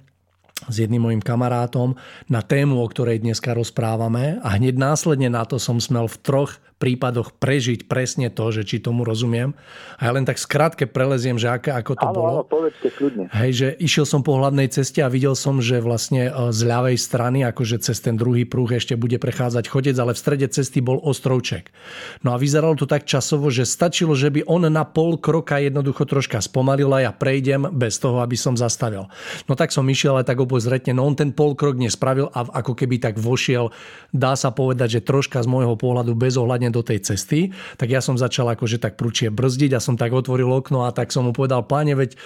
[0.66, 1.94] s jedným mojim kamarátom
[2.26, 4.42] na tému, o ktorej dneska rozprávame.
[4.42, 8.78] A hneď následne na to som smel v troch prípadoch prežiť presne to, že či
[8.78, 9.52] tomu rozumiem.
[9.98, 12.30] A ja len tak skrátke preleziem, že ako, ako to áno, bolo.
[12.30, 13.26] Áno, povedzte kľudne.
[13.34, 16.96] Hej, že išiel som po hlavnej ceste a videl som, že vlastne e, z ľavej
[16.96, 21.02] strany, akože cez ten druhý prúh ešte bude prechádzať chodec, ale v strede cesty bol
[21.02, 21.74] ostrovček.
[22.22, 26.06] No a vyzeralo to tak časovo, že stačilo, že by on na pol kroka jednoducho
[26.06, 29.10] troška spomalil a ja prejdem bez toho, aby som zastavil.
[29.50, 32.78] No tak som išiel ale tak obozretne, no on ten pol krok nespravil a ako
[32.78, 33.74] keby tak vošiel,
[34.14, 38.16] dá sa povedať, že troška z môjho pohľadu bezohľadne do tej cesty, tak ja som
[38.16, 41.64] začal akože tak prúčie brzdiť a som tak otvoril okno a tak som mu povedal,
[41.64, 42.16] páne, veď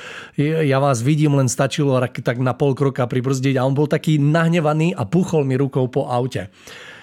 [0.41, 4.93] ja vás vidím, len stačilo tak na pol kroka pribrzdiť a on bol taký nahnevaný
[4.93, 6.51] a puchol mi rukou po aute.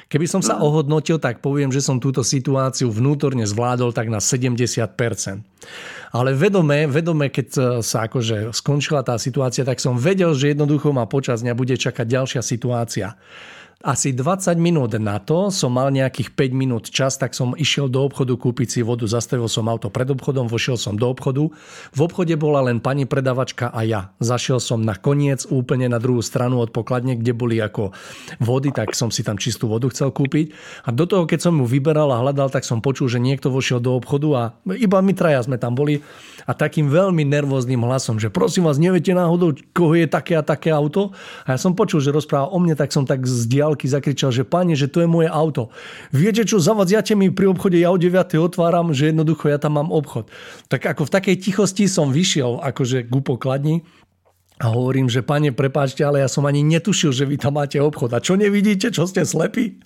[0.10, 4.90] Keby som sa ohodnotil, tak poviem, že som túto situáciu vnútorne zvládol tak na 70%.
[6.10, 11.06] Ale vedome, vedome, keď sa akože skončila tá situácia, tak som vedel, že jednoducho ma
[11.06, 13.14] počas dňa bude čakať ďalšia situácia
[13.80, 18.04] asi 20 minút na to som mal nejakých 5 minút čas, tak som išiel do
[18.04, 21.48] obchodu kúpiť si vodu, zastavil som auto pred obchodom, vošiel som do obchodu.
[21.96, 24.12] V obchode bola len pani predavačka a ja.
[24.20, 27.96] Zašiel som na koniec úplne na druhú stranu od pokladne, kde boli ako
[28.44, 30.52] vody, tak som si tam čistú vodu chcel kúpiť.
[30.84, 33.80] A do toho, keď som ju vyberal a hľadal, tak som počul, že niekto vošiel
[33.80, 34.42] do obchodu a
[34.76, 36.04] iba my traja sme tam boli
[36.50, 40.74] a takým veľmi nervóznym hlasom, že prosím vás, neviete náhodou, koho je také a také
[40.74, 41.14] auto?
[41.46, 44.48] A ja som počul, že rozpráva o mne, tak som tak zdial diálky zakričal, že
[44.48, 45.70] pane, že to je moje auto.
[46.10, 48.40] Viete čo, zavadziate mi pri obchode, ja o 9.
[48.42, 50.32] otváram, že jednoducho ja tam mám obchod.
[50.72, 53.86] Tak ako v takej tichosti som vyšiel akože k pokladni
[54.60, 58.12] a hovorím, že pane, prepáčte, ale ja som ani netušil, že vy tam máte obchod.
[58.12, 59.80] A čo nevidíte, čo ste slepí?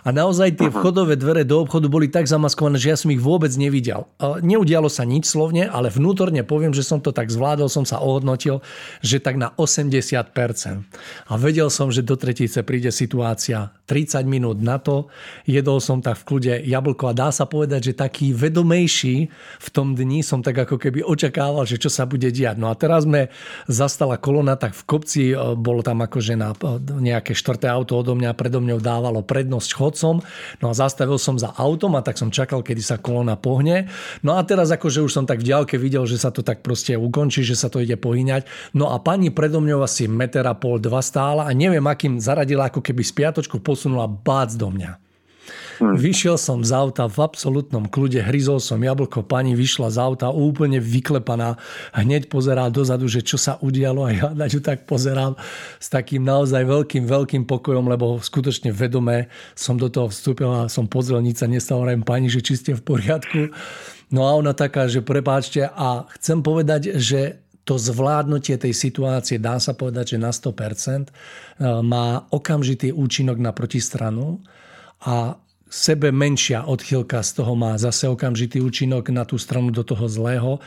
[0.00, 3.52] A naozaj tie vchodové dvere do obchodu boli tak zamaskované, že ja som ich vôbec
[3.52, 4.08] nevidel.
[4.40, 8.64] Neudialo sa nič slovne, ale vnútorne poviem, že som to tak zvládol, som sa ohodnotil,
[9.04, 10.32] že tak na 80%.
[11.28, 15.12] A vedel som, že do tretice príde situácia 30 minút na to.
[15.44, 19.28] Jedol som tak v kľude jablko a dá sa povedať, že taký vedomejší
[19.60, 22.56] v tom dni som tak ako keby očakával, že čo sa bude diať.
[22.56, 23.28] No a teraz sme
[23.68, 27.98] zastala bola kolona, tak v kopci e, bolo tam akože na e, nejaké štvrté auto
[27.98, 30.22] odo mňa, predo mňou dávalo prednosť chodcom.
[30.62, 33.90] No a zastavil som za autom a tak som čakal, kedy sa kolona pohne.
[34.22, 36.94] No a teraz akože už som tak v ďalke videl, že sa to tak proste
[36.94, 38.46] ukončí, že sa to ide pohyňať.
[38.78, 42.70] No a pani predo mňou asi meter a pol, dva stála a neviem, akým zaradila,
[42.70, 45.03] ako keby spiatočku posunula bác do mňa.
[45.78, 45.98] Hmm.
[45.98, 50.78] Vyšiel som z auta v absolútnom kľude, hryzol som jablko, pani vyšla z auta úplne
[50.78, 51.58] vyklepaná,
[51.96, 55.34] hneď pozerá dozadu, že čo sa udialo a ja na ňu tak pozerám
[55.82, 59.26] s takým naozaj veľkým, veľkým pokojom, lebo skutočne vedome
[59.58, 62.82] som do toho vstúpil a som pozrel, nič sa nestalo, pani, že či ste v
[62.82, 63.50] poriadku.
[64.14, 69.56] No a ona taká, že prepáčte a chcem povedať, že to zvládnutie tej situácie, dá
[69.56, 74.44] sa povedať, že na 100% eh, má okamžitý účinok na protistranu
[75.00, 75.40] a
[75.74, 80.62] sebe menšia odchylka z toho má zase okamžitý účinok na tú stranu do toho zlého.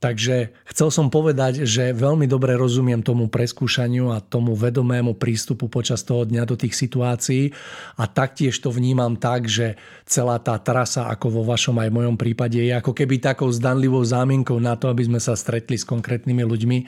[0.00, 6.00] Takže chcel som povedať, že veľmi dobre rozumiem tomu preskúšaniu a tomu vedomému prístupu počas
[6.00, 7.52] toho dňa do tých situácií
[8.00, 9.76] a taktiež to vnímam tak, že
[10.08, 14.56] celá tá trasa, ako vo vašom aj mojom prípade, je ako keby takou zdanlivou zámienkou
[14.56, 16.78] na to, aby sme sa stretli s konkrétnymi ľuďmi,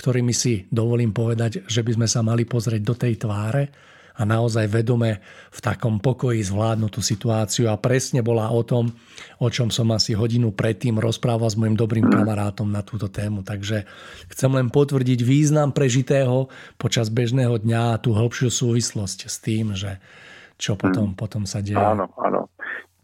[0.00, 4.70] ktorými si dovolím povedať, že by sme sa mali pozrieť do tej tváre a naozaj
[4.70, 5.18] vedome
[5.50, 8.94] v takom pokoji zvládnu tú situáciu a presne bola o tom,
[9.42, 13.42] o čom som asi hodinu predtým rozprával s mojim dobrým kamarátom na túto tému.
[13.42, 13.82] Takže
[14.30, 16.46] chcem len potvrdiť význam prežitého
[16.78, 19.98] počas bežného dňa a tú hĺbšiu súvislosť s tým, že
[20.54, 21.18] čo potom, hmm.
[21.18, 21.74] potom sa deje.
[21.74, 22.46] Áno, áno.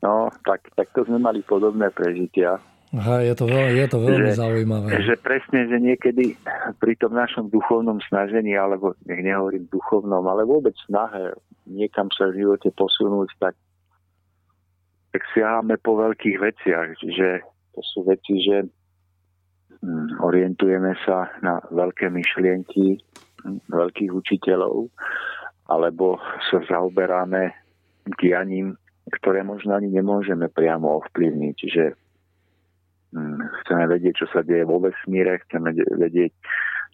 [0.00, 2.56] No, tak, tak to sme mali podobné prežitia
[2.90, 4.88] Aha, je to veľmi, je to veľmi že, zaujímavé.
[4.98, 6.34] Že presne, že niekedy
[6.82, 11.38] pri tom našom duchovnom snažení, alebo nech nehovorím duchovnom, ale vôbec snahe
[11.70, 13.54] niekam sa v živote posunúť, tak,
[15.14, 16.98] tak siaháme po veľkých veciach.
[16.98, 17.46] Že
[17.78, 18.66] to sú veci, že
[19.86, 22.98] hm, orientujeme sa na veľké myšlienky
[23.46, 24.90] hm, veľkých učiteľov,
[25.70, 26.18] alebo
[26.50, 27.54] sa zaoberáme
[28.18, 28.74] dianím,
[29.14, 31.58] ktoré možno ani nemôžeme priamo ovplyvniť.
[31.70, 32.09] Mm,
[33.10, 36.32] chceme vedieť, čo sa deje vo vesmíre, chceme vedieť,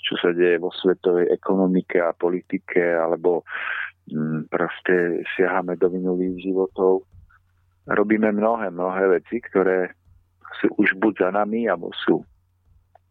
[0.00, 3.44] čo sa deje vo svetovej ekonomike a politike, alebo
[4.08, 7.04] mm, proste siahame do minulých životov.
[7.86, 9.92] Robíme mnohé, mnohé veci, ktoré
[10.62, 12.24] sú už buď za nami, alebo sú,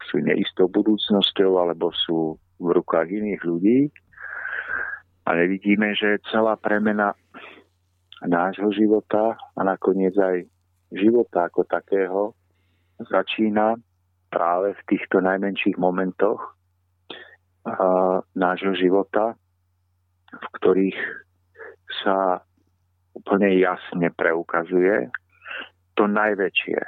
[0.10, 3.80] sú neistou budúcnosťou, alebo sú v rukách iných ľudí.
[5.26, 7.18] A nevidíme, že celá premena
[8.26, 10.46] nášho života a nakoniec aj
[10.94, 12.34] života ako takého
[13.00, 13.76] začína
[14.32, 16.56] práve v týchto najmenších momentoch
[18.38, 19.34] nášho života,
[20.30, 21.00] v ktorých
[22.04, 22.44] sa
[23.16, 25.10] úplne jasne preukazuje
[25.96, 26.80] to najväčšie.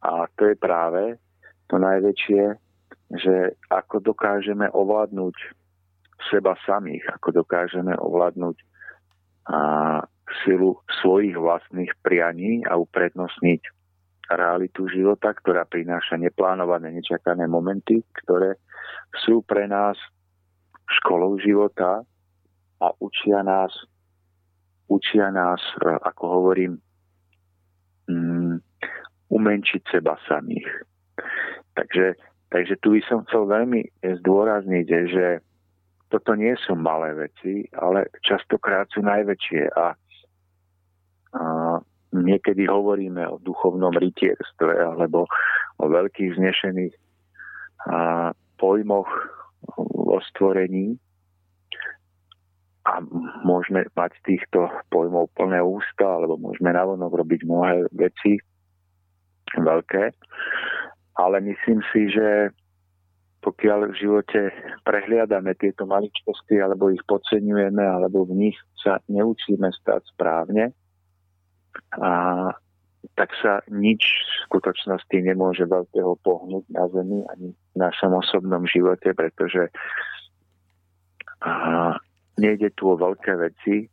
[0.00, 1.20] A to je práve
[1.68, 2.42] to najväčšie,
[3.20, 5.36] že ako dokážeme ovládnuť
[6.32, 8.56] seba samých, ako dokážeme ovládnuť
[9.50, 9.58] a,
[10.42, 13.62] silu svojich vlastných prianí a uprednostniť
[14.30, 18.58] realitu života, ktorá prináša neplánované, nečakané momenty, ktoré
[19.26, 19.98] sú pre nás
[21.00, 22.02] školou života
[22.80, 23.70] a učia nás,
[24.86, 26.78] učia nás, e, ako hovorím,
[28.10, 28.58] um,
[29.30, 30.66] umenčiť seba samých.
[31.78, 32.18] Takže,
[32.50, 35.26] takže tu by som chcel veľmi zdôrazniť, že
[36.10, 39.86] toto nie sú malé veci, ale častokrát sú najväčšie a,
[41.38, 41.42] a
[42.24, 45.26] niekedy hovoríme o duchovnom rytierstve alebo
[45.80, 46.94] o veľkých znešených
[47.88, 49.08] a, pojmoch
[49.80, 51.00] o stvorení.
[52.88, 53.04] A
[53.44, 58.40] môžeme mať týchto pojmov plné ústa alebo môžeme navonok robiť mnohé veci
[59.54, 60.04] veľké,
[61.20, 62.50] ale myslím si, že
[63.40, 64.40] pokiaľ v živote
[64.84, 70.76] prehliadame tieto maličkosti alebo ich podceňujeme alebo v nich sa neučíme stať správne,
[71.98, 72.10] a
[73.16, 79.16] tak sa nič v skutočnosti nemôže veľkého pohnúť na Zemi ani v našom osobnom živote,
[79.16, 79.72] pretože
[81.40, 81.96] a,
[82.36, 83.88] nejde tu o veľké veci,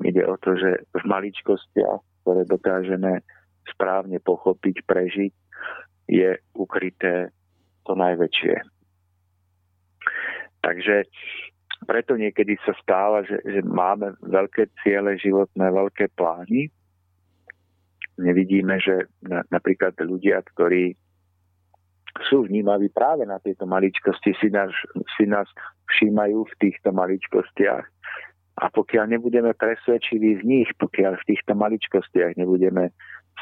[0.00, 3.20] ide o to, že v maličkostiach, ktoré dokážeme
[3.68, 5.32] správne pochopiť, prežiť,
[6.08, 7.30] je ukryté
[7.86, 8.56] to najväčšie.
[10.62, 10.96] Takže
[11.82, 16.70] preto niekedy sa stáva, že, že máme veľké ciele životné, veľké plány.
[18.22, 20.94] Nevidíme, že na, napríklad ľudia, ktorí
[22.28, 24.70] sú vnímaví práve na tieto maličkosti, si nás,
[25.16, 25.48] si nás
[25.90, 27.84] všímajú v týchto maličkostiach.
[28.60, 32.92] A pokiaľ nebudeme presvedčiví v nich, pokiaľ v týchto maličkostiach nebudeme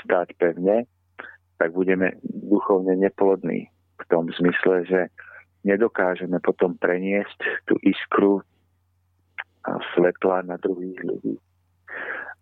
[0.06, 0.86] stáť pevne,
[1.58, 3.68] tak budeme duchovne neplodní.
[4.00, 5.00] V tom zmysle, že
[5.66, 8.40] nedokážeme potom preniesť tú iskru
[9.92, 11.36] svetla na druhých ľudí.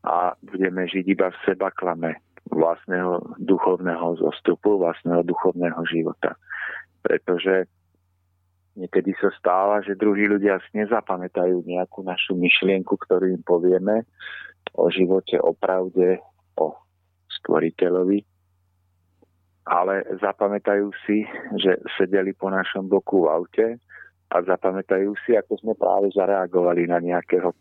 [0.06, 6.36] A budeme žiť iba v seba klame vlastného duchovného zostupu, vlastného duchovného života.
[7.04, 7.68] Pretože
[8.78, 14.06] niekedy sa stáva, že druhí ľudia si nezapamätajú nejakú našu myšlienku, ktorú im povieme
[14.74, 16.22] o živote, o pravde,
[16.58, 16.74] o
[17.40, 18.22] stvoriteľovi,
[19.68, 21.28] ale zapamätajú si,
[21.60, 23.66] že sedeli po našom boku v aute
[24.32, 27.52] a zapamätajú si, ako sme práve zareagovali na nejakého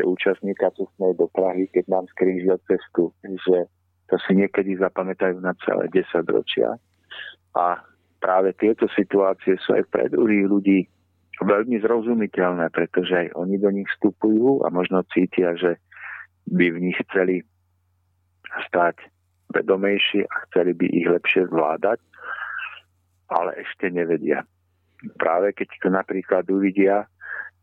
[0.00, 3.68] účastníka cestnej dopravy, keď nám skrížil cestu, že
[4.08, 6.80] to si niekedy zapamätajú na celé 10 ročia.
[7.52, 7.84] A
[8.24, 10.78] práve tieto situácie sú aj pre druhých ľudí
[11.44, 15.76] veľmi zrozumiteľné, pretože aj oni do nich vstupujú a možno cítia, že
[16.48, 17.44] by v nich chceli
[18.68, 19.00] stať
[19.52, 22.00] vedomejší a chceli by ich lepšie zvládať,
[23.28, 24.44] ale ešte nevedia.
[25.18, 27.08] Práve keď to napríklad uvidia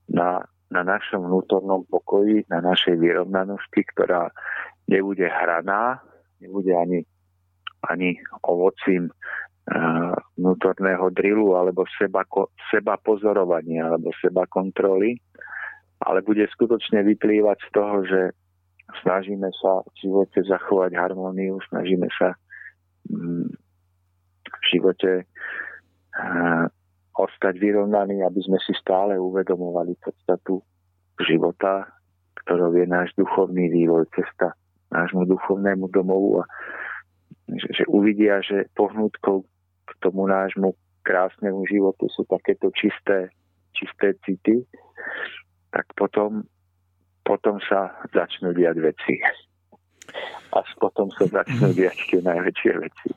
[0.09, 4.30] na, na našom vnútornom pokoji, na našej vyrovnanosti, ktorá
[4.86, 6.01] nebude hraná,
[6.38, 6.99] nebude ani,
[7.89, 12.22] ani ovocím uh, vnútorného drilu alebo seba,
[12.70, 15.17] seba pozorovania alebo seba kontroly,
[16.05, 18.22] ale bude skutočne vyplývať z toho, že
[19.01, 22.38] snažíme sa v živote zachovať harmóniu, snažíme sa
[23.09, 23.49] mm,
[24.49, 25.26] v živote
[27.20, 30.63] ostať vyrovnaní, aby sme si stále uvedomovali podstatu
[31.20, 31.91] života,
[32.45, 34.55] ktorou je náš duchovný vývoj, cesta
[34.89, 36.43] nášmu duchovnému domovu a
[37.49, 39.45] že, že uvidia, že pohnutkou
[39.86, 43.34] k tomu nášmu krásnemu životu sú takéto čisté,
[43.74, 44.65] čisté city,
[45.74, 46.45] tak potom
[47.30, 49.22] potom sa začnú diať veci.
[50.49, 53.09] Až potom sa začnú diať tie najväčšie veci.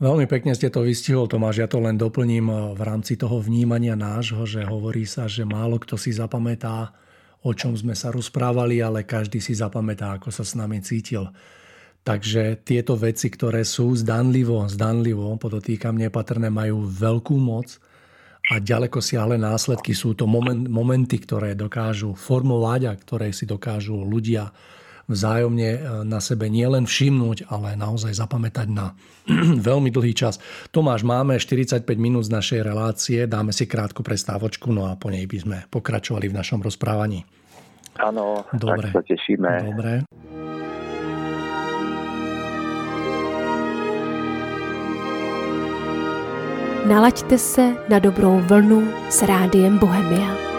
[0.00, 1.60] Veľmi pekne ste to vystihol, Tomáš.
[1.60, 5.76] Ja to len doplním eh, v rámci toho vnímania nášho, že hovorí sa, že málo
[5.76, 6.96] kto si zapamätá,
[7.44, 11.28] o čom sme sa rozprávali, ale každý si zapamätá, ako sa s nami cítil.
[12.00, 17.76] Takže tieto veci, ktoré sú zdanlivo, zdanlivo, podotýkam nepatrné, majú veľkú moc
[18.48, 19.92] a ďaleko siahle následky.
[19.92, 24.48] Sú to moment, momenty, ktoré dokážu formovať a ktoré si dokážu ľudia
[25.10, 28.94] vzájomne e, na sebe nielen všimnúť, ale naozaj zapamätať na
[29.68, 30.38] veľmi dlhý čas.
[30.70, 35.26] Tomáš, máme 45 minút z našej relácie, dáme si krátku prestávočku, no a po nej
[35.26, 37.26] by sme pokračovali v našom rozprávaní.
[37.98, 38.94] Áno, Dobre.
[38.94, 39.50] tak sa tešíme.
[39.66, 39.92] Dobre.
[46.86, 50.49] Nalaďte se na dobrou vlnu s rádiem Bohemia.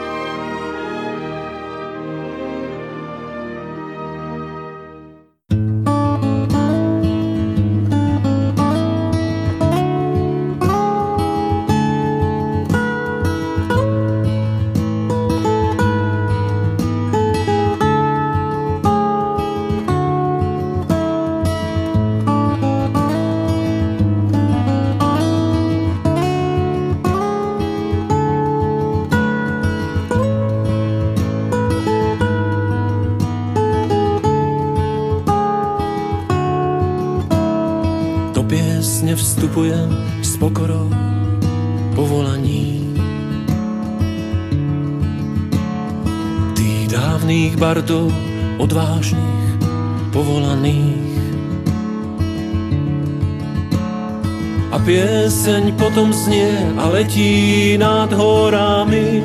[56.21, 59.23] Pieseň potom znie a letí nad horami.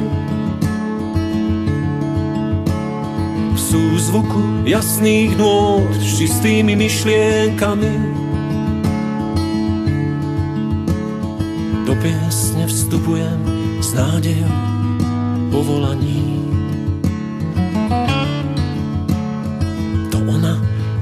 [3.53, 7.95] V súzvuku jasných nôd s čistými myšlienkami.
[11.87, 13.41] Do piesne vstupujem
[13.81, 14.57] s nádejou
[15.53, 16.37] povolaním.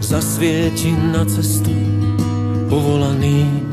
[0.04, 1.74] zasvieti na cestu
[2.70, 3.63] povolaný.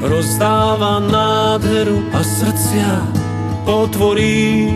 [0.00, 2.90] Rozdáva nádheru a srdcia
[3.68, 4.72] potvorí.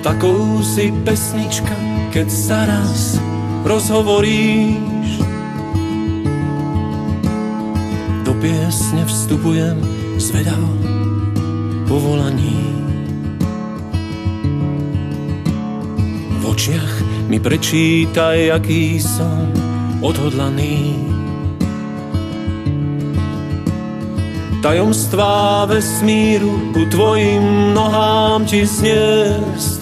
[0.00, 1.76] Takou si pesnička,
[2.12, 3.20] keď sa raz
[3.64, 5.20] rozhovoríš.
[8.24, 9.76] Do piesne vstupujem
[10.20, 10.72] zvedavo.
[11.90, 11.98] V
[16.46, 16.94] očiach
[17.26, 19.50] mi prečítaj, aký som
[20.00, 21.09] odhodlaný.
[24.60, 29.80] Tajomstvá vesmíru ku tvojim nohám ti zniesť.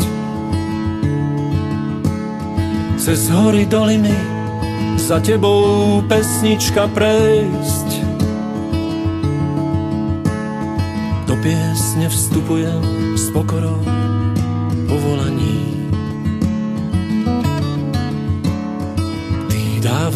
[2.94, 4.14] Cez hory doliny
[4.94, 7.88] za tebou pesnička prejsť.
[11.26, 13.82] Do piesne vstupujem s pokorou
[14.86, 15.68] povolaní.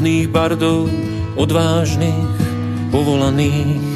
[0.02, 0.90] dávnych bardov,
[1.38, 2.34] odvážnych,
[2.90, 3.91] povolaných.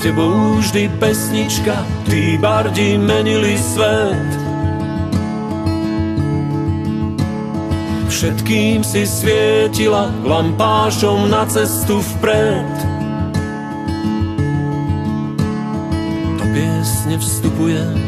[0.00, 1.76] S tebou vždy pesnička,
[2.08, 4.30] tí bardi menili svet.
[8.08, 12.72] Všetkým si svietila lampášom na cestu vpred.
[16.40, 18.00] Do piesne vstupujem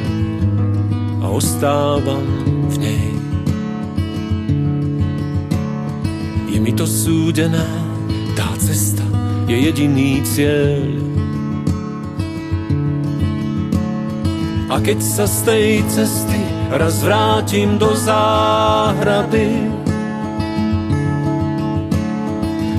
[1.20, 2.24] a ostávam
[2.72, 3.09] v nej.
[6.57, 7.68] mi to súdené,
[8.32, 9.05] tá cesta
[9.45, 11.11] je jediný cieľ.
[14.73, 16.41] A keď sa z tej cesty
[16.73, 19.68] raz vrátim do záhrady,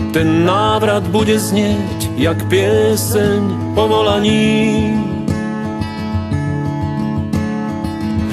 [0.09, 4.97] ten návrat bude znieť jak pieseň povolaní.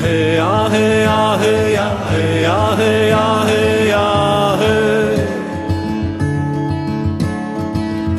[0.01, 4.09] Hej, a hej, a hej, a hej, a hej, a hej, a
[4.57, 4.81] hej.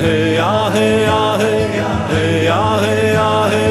[0.01, 3.70] hey, ah, hey, ah, hey, ah, hey, ah, hey, ah, hey,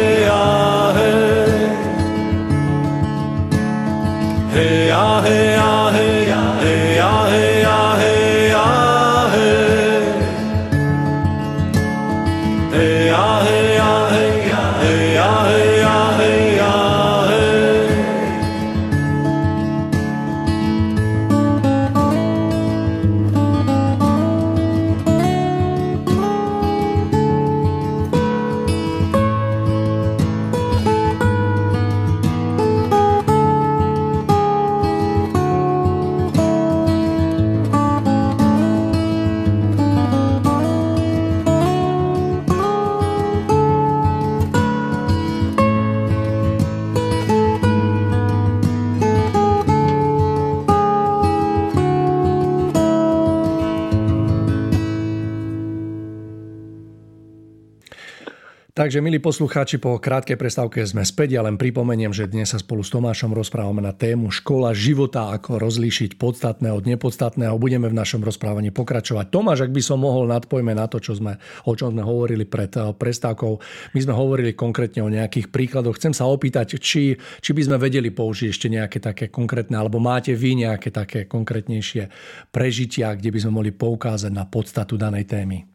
[58.81, 61.37] Takže, milí poslucháči, po krátkej prestávke sme späť.
[61.37, 65.61] Ja len pripomeniem, že dnes sa spolu s Tomášom rozprávame na tému škola života, ako
[65.61, 67.61] rozlíšiť podstatné od nepodstatného.
[67.61, 69.29] Budeme v našom rozprávaní pokračovať.
[69.29, 71.37] Tomáš, ak by som mohol nadpojme na to, čo sme,
[71.69, 73.53] o čom sme hovorili pred eh, prestávkou.
[73.93, 76.01] My sme hovorili konkrétne o nejakých príkladoch.
[76.01, 80.33] Chcem sa opýtať, či, či by sme vedeli použiť ešte nejaké také konkrétne, alebo máte
[80.33, 82.09] vy nejaké také konkrétnejšie
[82.49, 85.69] prežitia, kde by sme mohli poukázať na podstatu danej témy.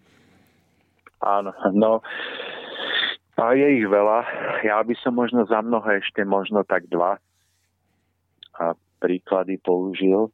[1.22, 2.02] Áno, no
[3.36, 4.20] a je ich veľa.
[4.64, 7.20] Ja by som možno za mnohé ešte možno tak dva
[8.56, 8.66] a
[9.04, 10.32] príklady použil.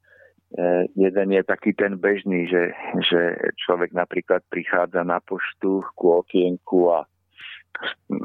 [0.54, 2.72] E, jeden je taký ten bežný, že,
[3.02, 3.22] že
[3.66, 7.10] človek napríklad prichádza na poštu ku okienku a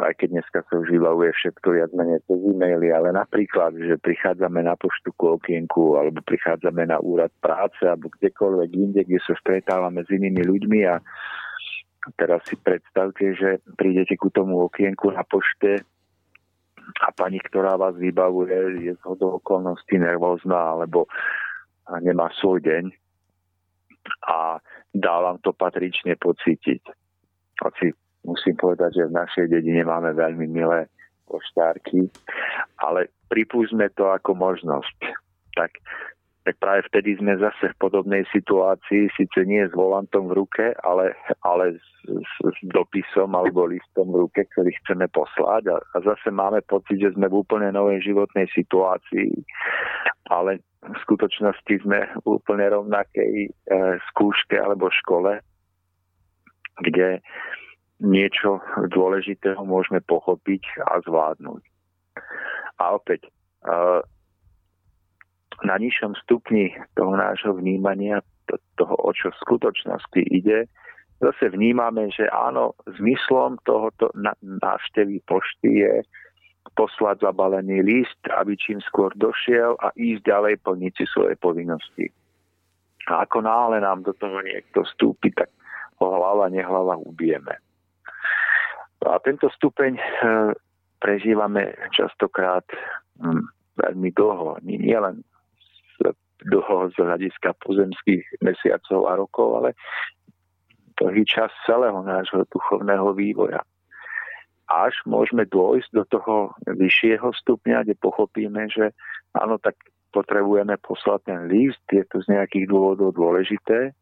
[0.04, 4.60] aj keď dneska sa už vylavuje všetko viac menej cez e-maily, ale napríklad, že prichádzame
[4.60, 10.04] na poštu ku okienku alebo prichádzame na úrad práce alebo kdekoľvek inde, kde sa stretávame
[10.04, 11.00] s inými ľuďmi a
[12.14, 15.82] Teraz si predstavte, že prídete ku tomu okienku na pošte
[17.02, 21.10] a pani, ktorá vás vybavuje, je z okolností nervózna alebo
[21.98, 22.84] nemá svoj deň
[24.30, 24.62] a
[24.94, 26.82] dá vám to patrične pocítiť.
[27.58, 27.90] Hoci
[28.22, 30.86] musím povedať, že v našej dedine máme veľmi milé
[31.26, 32.06] poštárky,
[32.78, 34.98] ale pripúsme to ako možnosť.
[35.58, 35.74] Tak
[36.46, 41.10] tak práve vtedy sme zase v podobnej situácii, síce nie s volantom v ruke, ale,
[41.42, 46.62] ale s, s, dopisom alebo listom v ruke, ktorý chceme poslať a, a zase máme
[46.70, 49.34] pocit, že sme v úplne novej životnej situácii,
[50.30, 53.50] ale v skutočnosti sme v úplne rovnakej e,
[54.14, 55.42] skúške alebo škole,
[56.86, 57.18] kde
[57.98, 58.62] niečo
[58.94, 61.62] dôležitého môžeme pochopiť a zvládnuť.
[62.78, 63.30] A opäť, e,
[65.64, 68.20] na nižšom stupni toho nášho vnímania
[68.76, 70.68] toho, o čo v skutočnosti ide,
[71.18, 75.94] zase vnímame, že áno, zmyslom tohoto návštevy pošty je
[76.76, 82.12] poslať zabalený list, aby čím skôr došiel a ísť ďalej plniť si svoje povinnosti.
[83.06, 85.48] A ako náhle nám do toho niekto vstúpi, tak
[86.02, 87.56] ho hlava, nehlava ubijeme.
[89.06, 90.04] A tento stupeň e,
[90.98, 92.66] prežívame častokrát
[93.22, 93.46] hm,
[93.78, 94.58] veľmi dlho.
[94.66, 95.22] Nie len
[96.46, 99.70] dlho z hľadiska pozemských mesiacov a rokov, ale
[100.96, 103.60] dlhý čas celého nášho duchovného vývoja.
[104.66, 106.34] Až môžeme dôjsť do toho
[106.66, 108.90] vyššieho stupňa, kde pochopíme, že
[109.38, 109.78] áno, tak
[110.10, 113.94] potrebujeme poslať ten list, je to z nejakých dôvodov dôležité,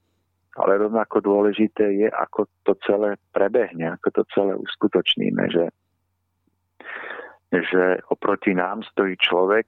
[0.55, 5.66] ale rovnako dôležité je, ako to celé prebehne, ako to celé uskutočníme, že,
[7.51, 9.66] že oproti nám stojí človek,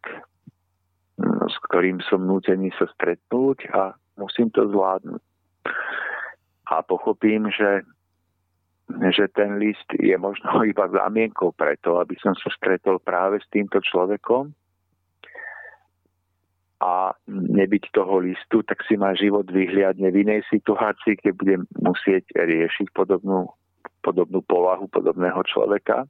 [1.47, 5.22] s ktorým som nútený sa stretnúť a musím to zvládnuť
[6.66, 7.86] a pochopím, že,
[9.14, 13.78] že ten list je možno iba zámienkou preto, aby som sa stretol práve s týmto
[13.78, 14.51] človekom
[16.76, 22.28] a nebyť toho listu, tak si ma život vyhliadne v inej situácii, keď budem musieť
[22.36, 23.49] riešiť podobnú,
[24.05, 26.05] podobnú povahu podobného človeka.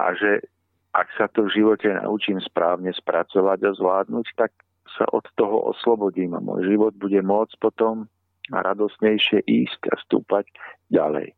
[0.00, 0.48] A že
[0.90, 4.50] ak sa to v živote naučím správne spracovať a zvládnuť, tak
[4.98, 8.10] sa od toho oslobodím a môj život bude môcť potom
[8.50, 10.50] radosnejšie ísť a stúpať
[10.90, 11.30] ďalej.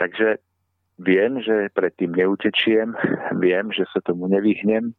[0.00, 0.40] Takže
[0.96, 2.96] viem, že predtým neutečiem,
[3.44, 4.96] viem, že sa tomu nevyhnem.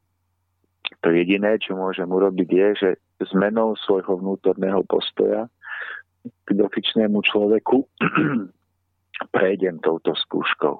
[1.01, 2.89] To jediné, čo môžem urobiť, je, že
[3.33, 5.49] zmenou svojho vnútorného postoja
[6.45, 7.87] k dotyčnému človeku
[9.35, 10.75] prejdem touto skúškou,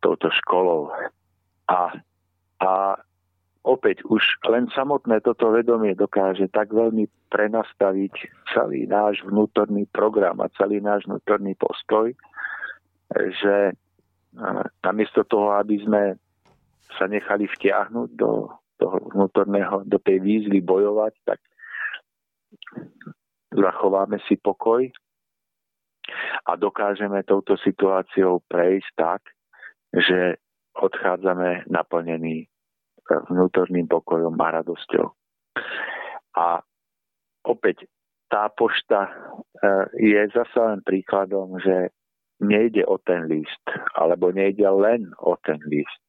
[0.00, 0.88] touto školou.
[1.70, 1.96] A,
[2.60, 2.72] a
[3.64, 4.20] opäť už
[4.52, 8.14] len samotné toto vedomie dokáže tak veľmi prenastaviť
[8.52, 12.12] celý náš vnútorný program a celý náš vnútorný postoj,
[13.14, 13.72] že
[14.84, 16.02] namiesto toho, aby sme
[16.98, 21.38] sa nechali vtiahnuť do toho vnútorného, do tej výzvy bojovať, tak
[23.54, 24.90] zachováme si pokoj
[26.44, 29.22] a dokážeme touto situáciou prejsť tak,
[29.94, 30.36] že
[30.74, 32.50] odchádzame naplnení
[33.30, 35.06] vnútorným pokojom a radosťou.
[36.40, 36.60] A
[37.44, 37.86] opäť
[38.32, 39.10] tá pošta e,
[40.00, 41.92] je zase len príkladom, že
[42.42, 43.62] nejde o ten list,
[43.94, 46.00] alebo nejde len o ten list.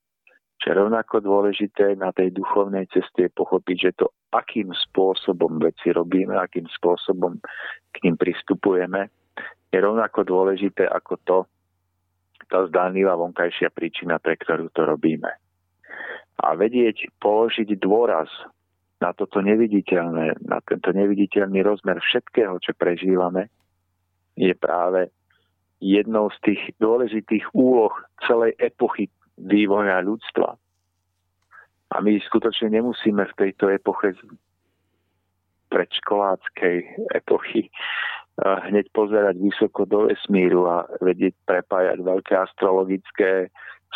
[0.63, 6.33] Čo rovnako dôležité na tej duchovnej ceste je pochopiť, že to, akým spôsobom veci robíme,
[6.33, 7.37] akým spôsobom
[7.93, 9.11] k ním pristupujeme,
[9.69, 11.37] je rovnako dôležité ako to,
[12.47, 15.31] tá zdánlivá vonkajšia príčina, pre ktorú to robíme
[16.43, 18.27] a vedieť položiť dôraz
[18.99, 23.47] na toto neviditeľné, na tento neviditeľný rozmer všetkého, čo prežívame,
[24.35, 25.11] je práve
[25.79, 27.91] jednou z tých dôležitých úloh
[28.27, 29.07] celej epochy
[29.39, 30.59] vývoja ľudstva.
[31.91, 34.15] A my skutočne nemusíme v tejto epoche
[35.71, 36.75] predškoláckej
[37.15, 37.71] epochy
[38.41, 43.47] hneď pozerať vysoko do vesmíru a vedieť prepájať veľké astrologické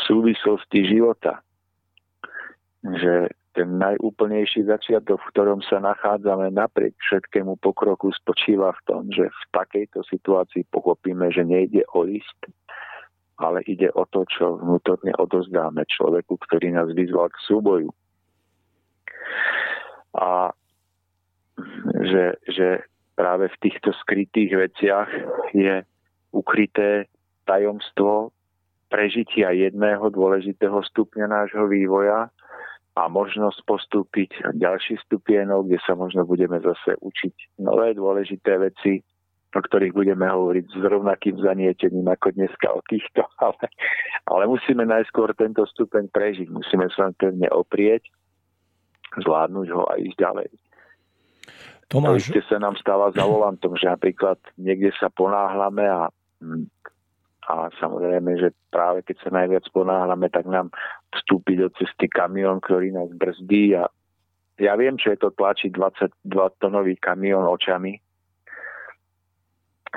[0.07, 1.43] súvislosti života
[2.83, 9.27] že ten najúplnejší začiatok, v ktorom sa nachádzame napriek všetkému pokroku, spočíva v tom, že
[9.27, 12.39] v takejto situácii pochopíme, že nejde o list,
[13.35, 17.91] ale ide o to, čo vnútorne odozdáme človeku, ktorý nás vyzval k súboju.
[20.15, 20.55] A
[22.07, 22.67] že, že
[23.19, 25.09] práve v týchto skrytých veciach
[25.51, 25.83] je
[26.31, 27.11] ukryté
[27.43, 28.31] tajomstvo
[28.87, 32.31] prežitia jedného dôležitého stupňa nášho vývoja,
[32.99, 38.99] a možnosť postúpiť ďalší stupienok, kde sa možno budeme zase učiť nové dôležité veci,
[39.55, 43.65] o ktorých budeme hovoriť s rovnakým zanietením ako dneska o týchto, ale,
[44.27, 48.03] ale musíme najskôr tento stupeň prežiť, musíme sa pevne oprieť,
[49.23, 50.49] zvládnuť ho a ísť ďalej.
[51.89, 52.29] Tomáš...
[52.29, 56.69] To sa nám stáva za volantom, že napríklad niekde sa ponáhlame a hm,
[57.49, 60.69] a samozrejme, že práve keď sa najviac ponáhľame, tak nám
[61.09, 63.89] vstúpi do cesty kamión, ktorý nás brzdí a
[64.61, 67.97] ja viem, čo je to tlačiť 22-tonový kamión očami,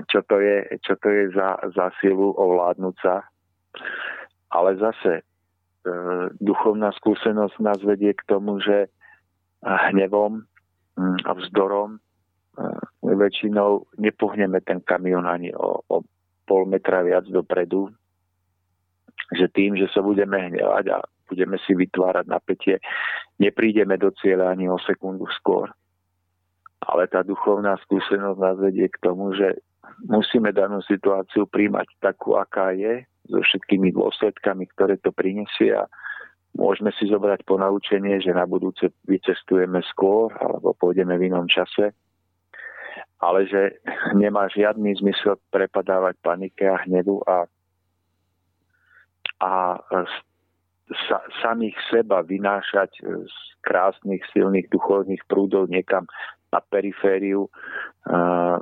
[0.08, 2.32] čo to je, čo to je za, za silu
[3.04, 3.20] sa.
[4.48, 5.22] Ale zase e,
[6.40, 8.88] duchovná skúsenosť nás vedie k tomu, že
[9.60, 10.48] hnevom
[11.00, 12.00] a vzdorom e,
[13.02, 15.96] väčšinou nepohneme ten kamión ani o, o
[16.44, 17.88] pol metra viac dopredu,
[19.32, 20.98] že tým, že sa budeme hnevať a
[21.30, 22.76] budeme si vytvárať napätie,
[23.40, 25.72] neprídeme do cieľa ani o sekundu skôr.
[26.82, 29.62] ale tá duchovná skúsenosť nás vedie k tomu, že
[30.10, 35.86] musíme danú situáciu príjmať takú, aká je, so všetkými dôsledkami, ktoré to prinesie a
[36.56, 41.96] môžeme si zobrať ponaučenie, že na budúce vycestujeme skôr alebo pôjdeme v inom čase,
[43.22, 43.80] ale že
[44.18, 47.46] nemá žiadny zmysel prepadávať panike a hnevu a,
[49.40, 49.50] a
[51.08, 56.04] sa, samých seba vynášať z krásnych, silných duchovných prúdov niekam
[56.52, 58.58] na perifériu uh,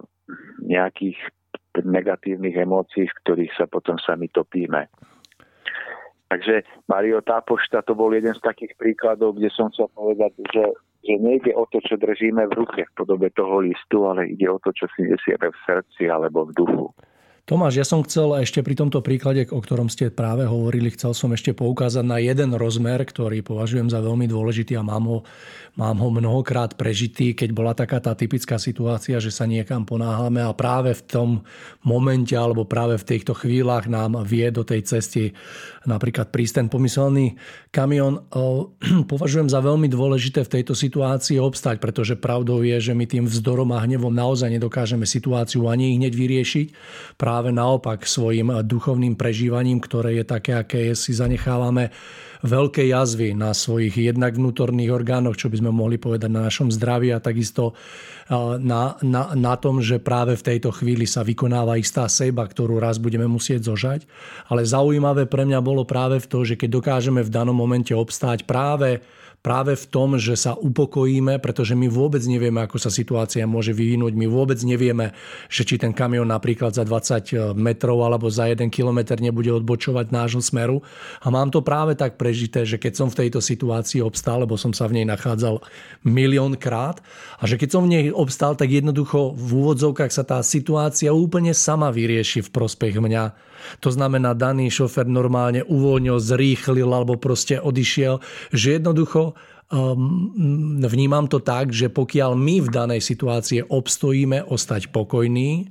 [0.62, 1.18] nejakých
[1.80, 4.86] negatívnych emócií, v ktorých sa potom sami topíme.
[6.30, 10.64] Takže Mario, tá pošta to bol jeden z takých príkladov, kde som chcel povedať, že,
[11.02, 14.62] že nejde o to, čo držíme v ruke v podobe toho listu, ale ide o
[14.62, 16.86] to, čo si nesieme v srdci alebo v duchu.
[17.50, 21.34] Tomáš, ja som chcel ešte pri tomto príklade, o ktorom ste práve hovorili, chcel som
[21.34, 25.18] ešte poukázať na jeden rozmer, ktorý považujem za veľmi dôležitý a mám ho,
[25.74, 30.54] mám ho mnohokrát prežitý, keď bola taká tá typická situácia, že sa niekam ponáhľame a
[30.54, 31.28] práve v tom
[31.82, 35.34] momente alebo práve v týchto chvíľach nám vie do tej cesty
[35.88, 37.40] napríklad prísť ten pomyselný
[37.72, 38.20] kamion.
[39.12, 43.72] Považujem za veľmi dôležité v tejto situácii obstať, pretože pravdou je, že my tým vzdorom
[43.72, 46.66] a hnevom naozaj nedokážeme situáciu ani hneď vyriešiť.
[47.16, 51.88] Práve práve naopak svojim duchovným prežívaním, ktoré je také, aké je, si zanechávame
[52.44, 57.16] veľké jazvy na svojich jednak vnútorných orgánoch, čo by sme mohli povedať na našom zdraví
[57.16, 57.72] a takisto
[58.60, 63.00] na, na, na tom, že práve v tejto chvíli sa vykonáva istá seba, ktorú raz
[63.00, 64.04] budeme musieť zožať.
[64.52, 68.44] Ale zaujímavé pre mňa bolo práve v to, že keď dokážeme v danom momente obstáť
[68.44, 69.00] práve
[69.40, 74.12] práve v tom, že sa upokojíme, pretože my vôbec nevieme, ako sa situácia môže vyvinúť.
[74.12, 75.16] My vôbec nevieme,
[75.48, 80.44] že či ten kamion napríklad za 20 metrov alebo za 1 kilometr nebude odbočovať nášho
[80.44, 80.84] smeru.
[81.24, 84.76] A mám to práve tak prežité, že keď som v tejto situácii obstál, lebo som
[84.76, 85.64] sa v nej nachádzal
[86.04, 87.00] miliónkrát,
[87.40, 91.56] a že keď som v nej obstál, tak jednoducho v úvodzovkách sa tá situácia úplne
[91.56, 93.49] sama vyrieši v prospech mňa
[93.80, 99.36] to znamená, daný šofer normálne uvoľnil, zrýchlil alebo proste odišiel, že jednoducho
[99.70, 105.70] um, vnímam to tak, že pokiaľ my v danej situácii obstojíme ostať pokojní,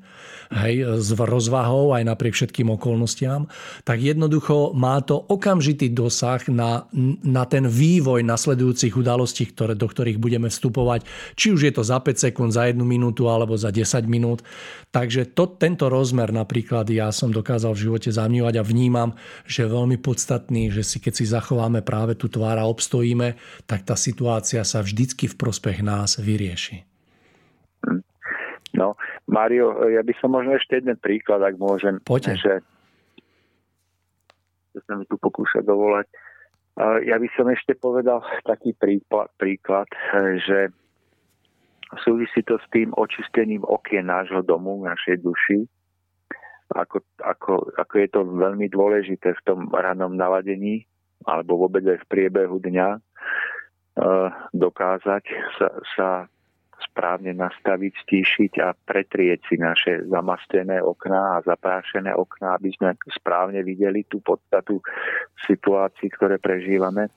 [0.49, 3.45] hej, s rozvahou aj napriek všetkým okolnostiam,
[3.85, 6.89] tak jednoducho má to okamžitý dosah na,
[7.21, 11.05] na ten vývoj nasledujúcich udalostí, ktoré, do ktorých budeme vstupovať,
[11.37, 14.41] či už je to za 5 sekúnd, za 1 minútu alebo za 10 minút.
[14.89, 19.13] Takže to, tento rozmer napríklad ja som dokázal v živote zamývať a vnímam,
[19.45, 23.37] že je veľmi podstatný, že si keď si zachováme práve tú tvár a obstojíme,
[23.69, 26.85] tak tá situácia sa vždycky v prospech nás vyrieši.
[28.77, 28.93] No,
[29.25, 31.97] Mario, ja by som možno ešte jeden príklad, ak môžem.
[32.05, 32.37] Poďte.
[32.37, 32.53] Že,
[34.77, 36.05] že sa mi tu pokúša dovolať.
[37.03, 39.89] Ja by som ešte povedal taký príklad, príklad,
[40.45, 40.69] že
[42.05, 45.65] súvisí to s tým očistením okien nášho domu, našej duši.
[46.69, 50.85] Ako, ako, ako je to veľmi dôležité v tom ranom naladení
[51.25, 53.01] alebo vôbec aj v priebehu dňa
[54.55, 55.23] dokázať
[55.59, 56.09] sa, sa
[56.79, 63.59] správne nastaviť, stíšiť a pretrieť si naše zamastené okná a zaprášené okná, aby sme správne
[63.63, 64.79] videli tú podstatu
[65.43, 67.11] situácií, ktoré prežívame.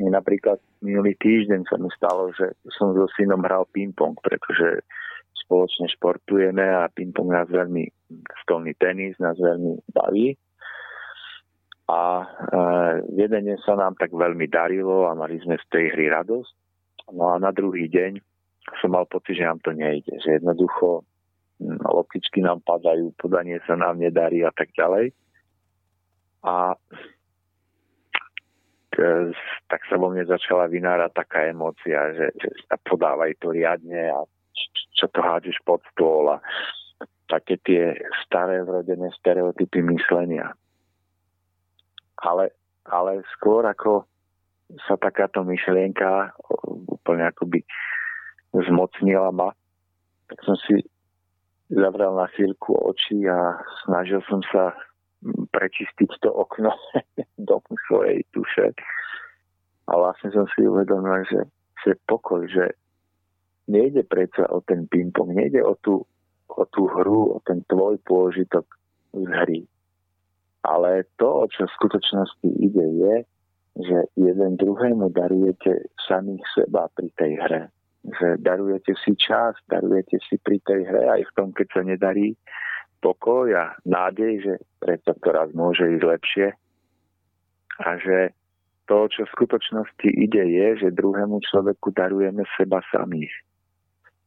[0.00, 4.80] Napríklad minulý týždeň sa mi stalo, že som so synom hral ping-pong, pretože
[5.44, 7.84] spoločne športujeme a ping-pong nás veľmi,
[8.40, 10.32] stolný tenis nás veľmi baví.
[11.90, 12.24] A e,
[13.18, 16.52] jeden deň sa nám tak veľmi darilo a mali sme z tej hry radosť.
[17.18, 18.22] No a na druhý deň
[18.78, 20.14] som mal pocit, že nám to nejde.
[20.22, 21.02] Že jednoducho
[21.58, 25.10] hm, loptičky nám padajú, podanie sa nám nedarí a tak ďalej.
[26.46, 26.78] A
[29.70, 32.48] tak sa vo mne začala vynárať taká emócia, že, že
[32.84, 34.20] podávaj to riadne a
[34.98, 36.42] čo to hádžeš pod stôl a
[37.30, 37.96] také tie
[38.26, 40.52] staré vrodené stereotypy myslenia.
[42.20, 42.52] Ale,
[42.88, 44.04] ale skôr ako
[44.86, 46.36] sa takáto myšlienka
[46.86, 47.64] úplne akoby
[48.54, 49.50] zmocnila ma,
[50.30, 50.78] tak som si
[51.70, 54.74] zavrel na chvíľku oči a snažil som sa
[55.50, 56.74] prečistiť to okno
[57.48, 58.74] do svojej duše.
[59.90, 61.40] A vlastne som si uvedomil, že,
[61.82, 62.74] že pokoj, že
[63.70, 66.02] nejde predsa o ten ping-pong, nejde o tú,
[66.50, 68.66] o tú hru, o ten tvoj pôžitok
[69.14, 69.60] z hry.
[70.70, 73.14] Ale to, o čo v skutočnosti ide, je,
[73.80, 77.62] že jeden druhému darujete samých seba pri tej hre
[78.00, 82.32] že darujete si čas, darujete si pri tej hre aj v tom, keď sa nedarí
[83.04, 86.46] pokoj a nádej, že preto to raz môže ísť lepšie
[87.80, 88.32] a že
[88.88, 93.32] to, čo v skutočnosti ide, je, že druhému človeku darujeme seba samých.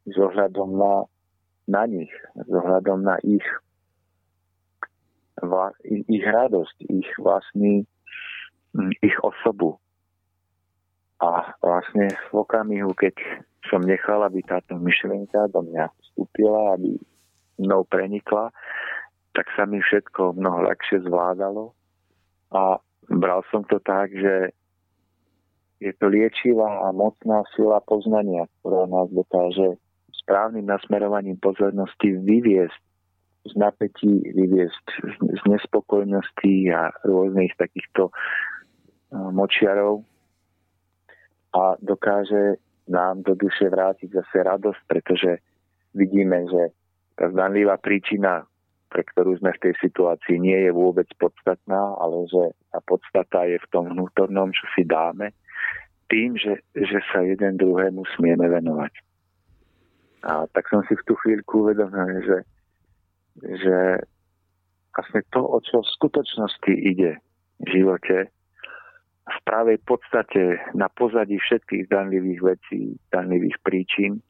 [0.04, 1.08] s ohľadom na,
[1.68, 3.44] na nich, s ohľadom na ich,
[5.84, 7.82] ich radosť, ich vlastný,
[9.02, 9.78] ich osobu.
[11.22, 13.16] A vlastne v okamihu, keď
[13.70, 16.98] som nechal, aby táto myšlienka do mňa vstúpila, aby
[17.58, 18.52] mnou prenikla,
[19.34, 21.72] tak sa mi všetko mnoho ľahšie zvládalo.
[22.54, 22.78] A
[23.10, 24.54] bral som to tak, že
[25.82, 29.76] je to liečivá a mocná sila poznania, ktorá nás dokáže
[30.24, 32.83] správnym nasmerovaním pozornosti vyviesť
[33.44, 34.86] z napätí, vyviesť
[35.20, 38.08] z nespokojnosti a rôznych takýchto
[39.12, 40.02] močiarov
[41.54, 42.58] a dokáže
[42.90, 45.40] nám do duše vrátiť zase radosť, pretože
[45.94, 46.74] vidíme, že
[47.14, 48.44] tá zdanlivá príčina,
[48.90, 52.42] pre ktorú sme v tej situácii, nie je vôbec podstatná, ale že
[52.74, 55.30] tá podstata je v tom vnútornom, čo si dáme,
[56.10, 58.92] tým, že, že sa jeden druhému smieme venovať.
[60.24, 62.38] A tak som si v tú chvíľku uvedomil, že,
[63.42, 64.06] že
[64.94, 67.18] vlastne to, o čo v skutočnosti ide
[67.62, 68.30] v živote,
[69.24, 74.20] v pravej podstate na pozadí všetkých danlivých vecí, danlivých príčin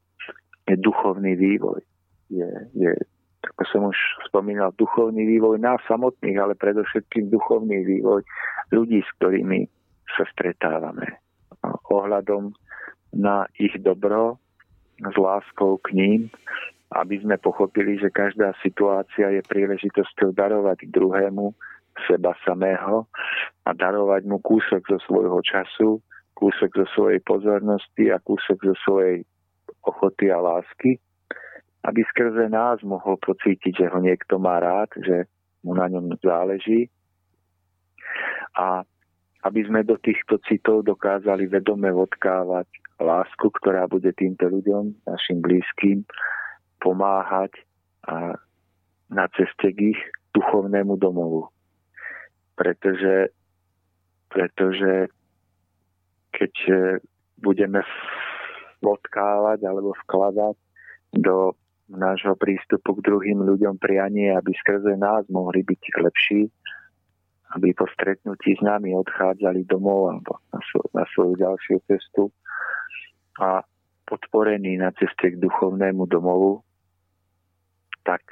[0.71, 1.83] je duchovný vývoj.
[2.31, 2.49] Je,
[2.79, 2.91] je,
[3.45, 3.99] ako som už
[4.31, 8.23] spomínal, duchovný vývoj nás samotných, ale predovšetkým duchovný vývoj
[8.71, 9.67] ľudí, s ktorými
[10.15, 11.21] sa stretávame.
[11.91, 12.55] Ohľadom
[13.13, 14.39] na ich dobro,
[15.03, 16.21] s láskou k ním,
[16.93, 21.55] aby sme pochopili, že každá situácia je príležitosťou darovať druhému
[22.11, 23.07] seba samého
[23.65, 26.03] a darovať mu kúsok zo svojho času,
[26.35, 29.23] kúsok zo svojej pozornosti a kúsok zo svojej
[29.87, 30.99] ochoty a lásky,
[31.87, 35.31] aby skrze nás mohol pocítiť, že ho niekto má rád, že
[35.63, 36.91] mu na ňom záleží.
[38.55, 38.83] A
[39.45, 42.65] aby sme do týchto citov dokázali vedome vodkávať
[42.97, 46.09] lásku, ktorá bude týmto ľuďom, našim blízkym,
[46.85, 47.57] pomáhať
[48.05, 48.37] a
[49.09, 50.01] na ceste k ich
[50.37, 51.49] duchovnému domovu.
[52.53, 53.33] Pretože,
[54.29, 55.09] pretože
[56.37, 56.75] keď e,
[57.41, 57.81] budeme
[58.85, 60.55] vodkávať alebo vkladať
[61.17, 61.57] do
[61.89, 66.43] nášho prístupu k druhým ľuďom prianie, aby skrze nás mohli byť lepší,
[67.55, 72.35] aby po stretnutí s nami odchádzali domov alebo na, svoj, na svoju ďalšiu cestu
[73.39, 73.63] a
[74.09, 76.64] podporení na ceste k duchovnému domovu,
[78.05, 78.23] tak,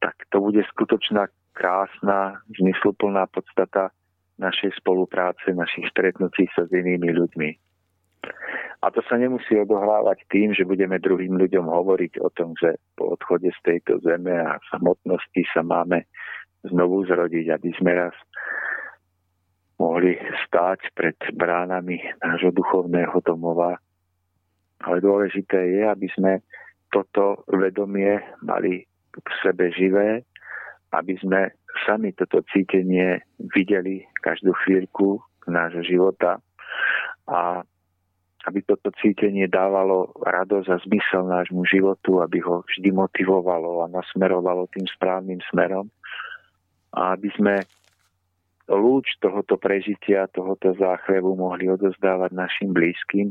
[0.00, 3.92] tak to bude skutočná krásna, zmysluplná podstata
[4.40, 7.50] našej spolupráce, našich stretnutí sa s inými ľuďmi.
[8.82, 13.14] A to sa nemusí odohrávať tým, že budeme druhým ľuďom hovoriť o tom, že po
[13.14, 16.02] odchode z tejto zeme a samotnosti sa máme
[16.66, 18.14] znovu zrodiť, aby sme raz
[19.78, 23.78] mohli stáť pred bránami nášho duchovného domova.
[24.82, 26.32] Ale dôležité je, aby sme
[26.90, 28.82] toto vedomie mali
[29.16, 30.24] v sebe živé,
[30.92, 31.52] aby sme
[31.84, 33.20] sami toto cítenie
[33.52, 36.38] videli každú chvíľku nášho života
[37.28, 37.64] a
[38.42, 44.66] aby toto cítenie dávalo radosť a zmysel nášmu životu, aby ho vždy motivovalo a nasmerovalo
[44.74, 45.86] tým správnym smerom.
[46.90, 47.62] A aby sme
[48.66, 53.30] lúč tohoto prežitia, tohoto záchvevu mohli odozdávať našim blízkym.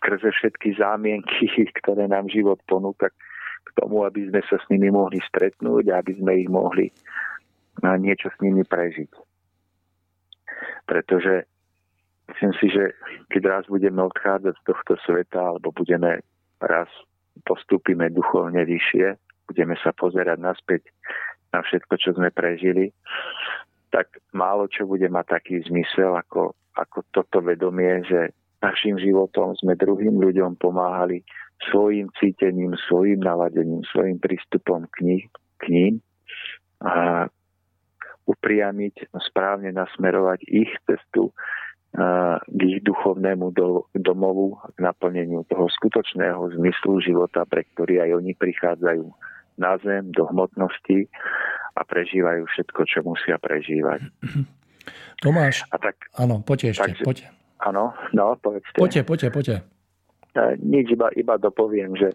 [0.00, 1.44] Skrze všetky zámienky,
[1.84, 3.12] ktoré nám život ponúka
[3.68, 6.88] k tomu, aby sme sa s nimi mohli stretnúť a aby sme ich mohli
[7.84, 9.12] niečo s nimi prežiť.
[10.88, 11.46] Pretože
[12.32, 12.96] myslím si, že
[13.30, 16.24] keď raz budeme odchádzať z tohto sveta alebo budeme
[16.58, 16.90] raz
[17.46, 19.14] postúpime duchovne vyššie,
[19.46, 20.82] budeme sa pozerať naspäť
[21.54, 22.90] na všetko, čo sme prežili,
[23.94, 29.78] tak málo čo bude mať taký zmysel ako, ako toto vedomie, že našim životom sme
[29.78, 31.22] druhým ľuďom pomáhali
[31.70, 35.24] svojim cítením, svojim naladením, svojim prístupom k, nich,
[35.58, 35.94] k ním
[36.78, 37.26] a
[38.28, 41.34] upriamiť, správne nasmerovať ich cestu
[42.46, 48.32] k ich duchovnému do, domovu, k naplneniu toho skutočného zmyslu života, pre ktorý aj oni
[48.36, 49.06] prichádzajú
[49.58, 51.08] na zem, do hmotnosti
[51.74, 54.04] a prežívajú všetko, čo musia prežívať.
[55.24, 57.26] Tomáš, a tak, áno, poďte ešte, takže, poďte.
[57.58, 58.78] Áno, no, povedzte.
[58.78, 59.56] Poďte, poďte, poďte.
[60.62, 62.14] Nič, iba, iba dopoviem, že,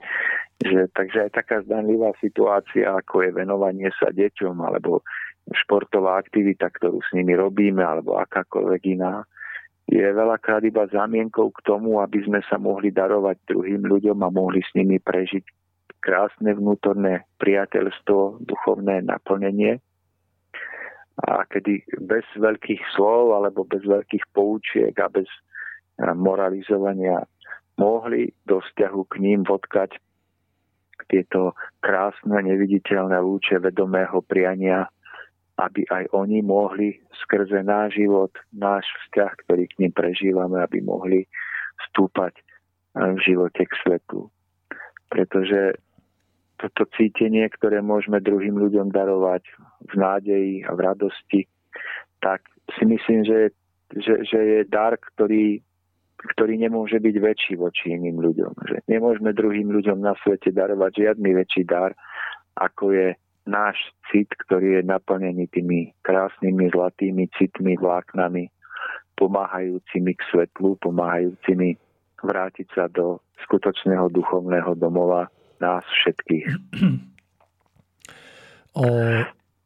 [0.64, 5.03] že takže aj taká zdanlivá situácia, ako je venovanie sa deťom, alebo
[5.52, 9.28] športová aktivita, ktorú s nimi robíme, alebo akákoľvek iná,
[9.91, 14.64] je veľakrát iba zámienkou k tomu, aby sme sa mohli darovať druhým ľuďom a mohli
[14.64, 15.44] s nimi prežiť
[15.99, 19.84] krásne vnútorné priateľstvo, duchovné naplnenie.
[21.22, 25.30] A kedy bez veľkých slov alebo bez veľkých poučiek a bez
[26.18, 27.22] moralizovania
[27.77, 29.98] mohli do vzťahu k ním vodkať
[31.10, 31.53] tieto
[31.85, 34.90] krásne, neviditeľné lúče vedomého priania,
[35.61, 41.30] aby aj oni mohli skrze náš život, náš vzťah, ktorý k ním prežívame, aby mohli
[41.90, 42.34] stúpať
[42.98, 44.34] v živote k svetu.
[45.14, 45.77] Pretože
[46.57, 49.43] toto cítenie, ktoré môžeme druhým ľuďom darovať
[49.89, 51.41] v nádeji a v radosti,
[52.23, 52.45] tak
[52.80, 53.39] si myslím, že,
[53.99, 55.59] že, že je dar, ktorý,
[56.35, 58.53] ktorý nemôže byť väčší voči iným ľuďom.
[58.63, 61.91] Že nemôžeme druhým ľuďom na svete darovať žiadny väčší dar,
[62.55, 63.07] ako je
[63.43, 63.75] náš
[64.07, 68.47] cit, ktorý je naplnený tými krásnymi zlatými citmi, vláknami,
[69.19, 71.75] pomáhajúcimi k svetlu, pomáhajúcimi
[72.23, 75.27] vrátiť sa do skutočného duchovného domova
[75.64, 76.48] nás všetkých.
[78.73, 78.90] O,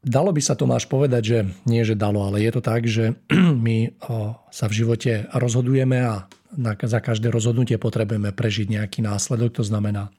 [0.04, 3.16] dalo by sa Tomáš povedať, že nie, že dalo, ale je to tak, že
[3.64, 9.56] my o, sa v živote rozhodujeme a na, za každé rozhodnutie potrebujeme prežiť nejaký následok.
[9.56, 10.12] To znamená,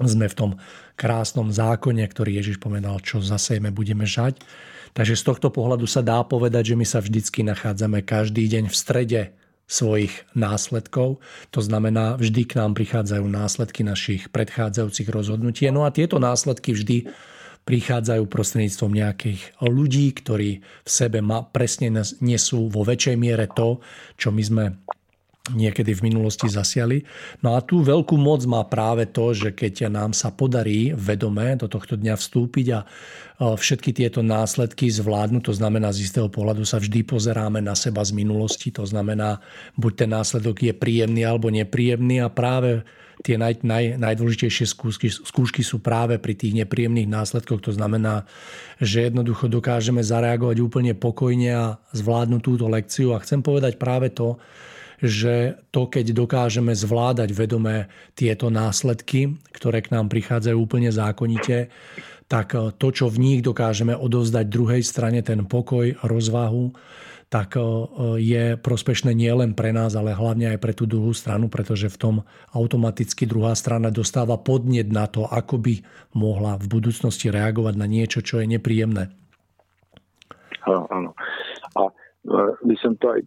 [0.00, 0.50] sme v tom
[0.96, 4.40] krásnom zákone, ktorý Ježiš povedal, čo zasejme, budeme žať.
[4.92, 8.76] Takže z tohto pohľadu sa dá povedať, že my sa vždycky nachádzame každý deň v
[8.76, 9.20] strede
[9.70, 11.22] svojich následkov.
[11.54, 15.70] To znamená, vždy k nám prichádzajú následky našich predchádzajúcich rozhodnutí.
[15.70, 17.06] No a tieto následky vždy
[17.70, 23.78] prichádzajú prostredníctvom nejakých ľudí, ktorí v sebe ma, presne nesú vo väčšej miere to,
[24.18, 24.64] čo my sme
[25.54, 27.02] niekedy v minulosti zasiali.
[27.42, 31.66] No a tú veľkú moc má práve to, že keď nám sa podarí vedome do
[31.66, 32.80] tohto dňa vstúpiť a
[33.40, 38.12] všetky tieto následky zvládnuť, to znamená z istého pohľadu sa vždy pozeráme na seba z
[38.12, 39.40] minulosti, to znamená
[39.80, 42.84] buď ten následok je príjemný alebo nepríjemný a práve
[43.20, 47.60] tie naj, naj, najdôležitejšie skúšky, skúšky sú práve pri tých nepríjemných následkoch.
[47.68, 48.24] To znamená,
[48.80, 53.12] že jednoducho dokážeme zareagovať úplne pokojne a zvládnuť túto lekciu.
[53.12, 54.40] A chcem povedať práve to,
[55.00, 61.72] že to, keď dokážeme zvládať vedomé tieto následky, ktoré k nám prichádzajú úplne zákonite,
[62.30, 66.70] tak to, čo v nich dokážeme odovzdať druhej strane, ten pokoj, rozvahu,
[67.30, 67.54] tak
[68.18, 72.14] je prospešné nielen pre nás, ale hlavne aj pre tú druhú stranu, pretože v tom
[72.50, 75.78] automaticky druhá strana dostáva podnet na to, ako by
[76.14, 79.14] mohla v budúcnosti reagovať na niečo, čo je nepríjemné.
[80.66, 81.10] Áno, áno.
[81.78, 81.92] A e,
[82.66, 83.20] by som to aj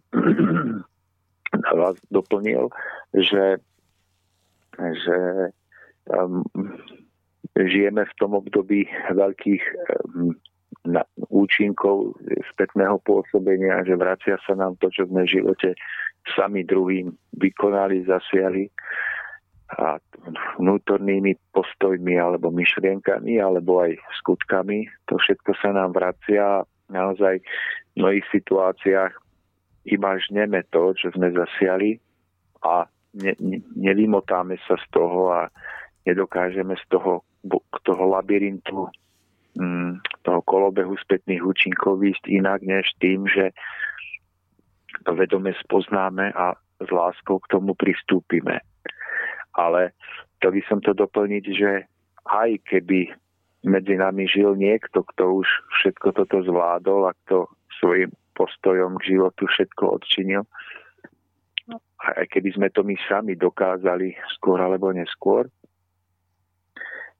[1.74, 2.70] vás doplnil,
[3.14, 3.58] že,
[4.78, 5.18] že
[6.10, 6.42] um,
[7.54, 9.62] žijeme v tom období veľkých
[10.14, 10.34] um,
[10.84, 12.18] na, účinkov
[12.52, 15.78] spätného pôsobenia, že vracia sa nám to, čo sme v živote
[16.36, 18.68] sami druhým vykonali, zasiali
[19.74, 19.98] a
[20.60, 24.86] vnútornými postojmi alebo myšlienkami alebo aj skutkami.
[25.10, 26.62] To všetko sa nám vracia
[26.92, 29.23] naozaj v mnohých situáciách
[29.84, 32.00] iba žneme to, čo sme zasiali
[32.64, 32.88] a
[33.20, 35.40] ne, ne, nevymotáme sa z toho a
[36.08, 37.24] nedokážeme z toho,
[37.84, 38.88] toho labyrintu
[39.56, 43.54] mm, toho kolobehu spätných účinkov ísť inak než tým, že
[45.04, 48.62] to vedome spoznáme a s láskou k tomu pristúpime.
[49.54, 49.94] Ale
[50.42, 51.86] to by som to doplniť, že
[52.26, 53.12] aj keby
[53.64, 55.48] medzi nami žil niekto, kto už
[55.80, 57.48] všetko toto zvládol a kto
[57.80, 60.44] svojim postojom k životu všetko odčinil.
[62.04, 65.48] A aj keby sme to my sami dokázali skôr alebo neskôr,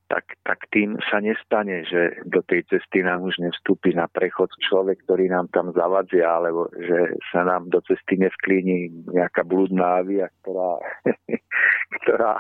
[0.09, 5.01] tak, tak tým sa nestane, že do tej cesty nám už nevstúpi na prechod človek,
[5.09, 10.77] ktorý nám tam zavadzia, alebo že sa nám do cesty nevklíni nejaká blúdna avia, ktorá,
[12.05, 12.33] ktorá,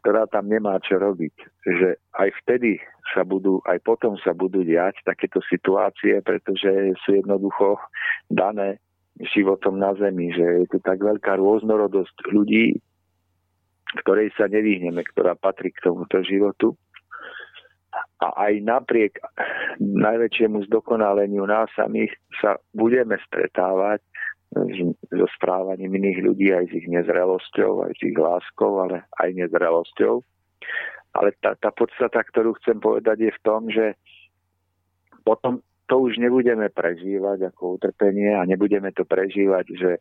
[0.00, 1.34] ktorá tam nemá čo robiť.
[1.68, 2.80] Že aj vtedy
[3.12, 7.76] sa budú, aj potom sa budú diať takéto situácie, pretože sú jednoducho
[8.32, 8.80] dané
[9.22, 12.74] životom na Zemi, že je tu tak veľká rôznorodosť ľudí,
[14.02, 16.74] ktorej sa nevyhneme, ktorá patrí k tomuto životu.
[18.22, 19.18] A aj napriek
[19.82, 24.00] najväčšiemu zdokonaleniu nás samých sa budeme stretávať
[25.10, 30.22] so správaním iných ľudí, aj s ich nezrelosťou, aj s ich láskou, ale aj nezrelosťou.
[31.14, 33.98] Ale tá, tá podstata, ktorú chcem povedať, je v tom, že
[35.26, 39.92] potom to už nebudeme prežívať ako utrpenie a nebudeme to prežívať, že,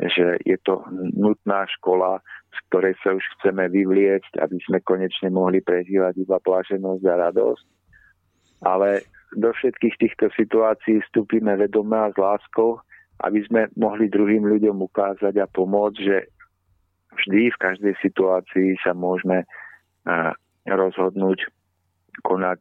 [0.00, 0.80] že je to
[1.16, 7.04] nutná škola, z ktorej sa už chceme vyvliecť, aby sme konečne mohli prežívať iba pláženosť
[7.04, 7.66] a radosť.
[8.64, 9.04] Ale
[9.36, 12.80] do všetkých týchto situácií vstúpime vedomé a s láskou,
[13.20, 16.16] aby sme mohli druhým ľuďom ukázať a pomôcť, že
[17.20, 19.44] vždy v každej situácii sa môžeme
[20.64, 21.44] rozhodnúť
[22.24, 22.60] konať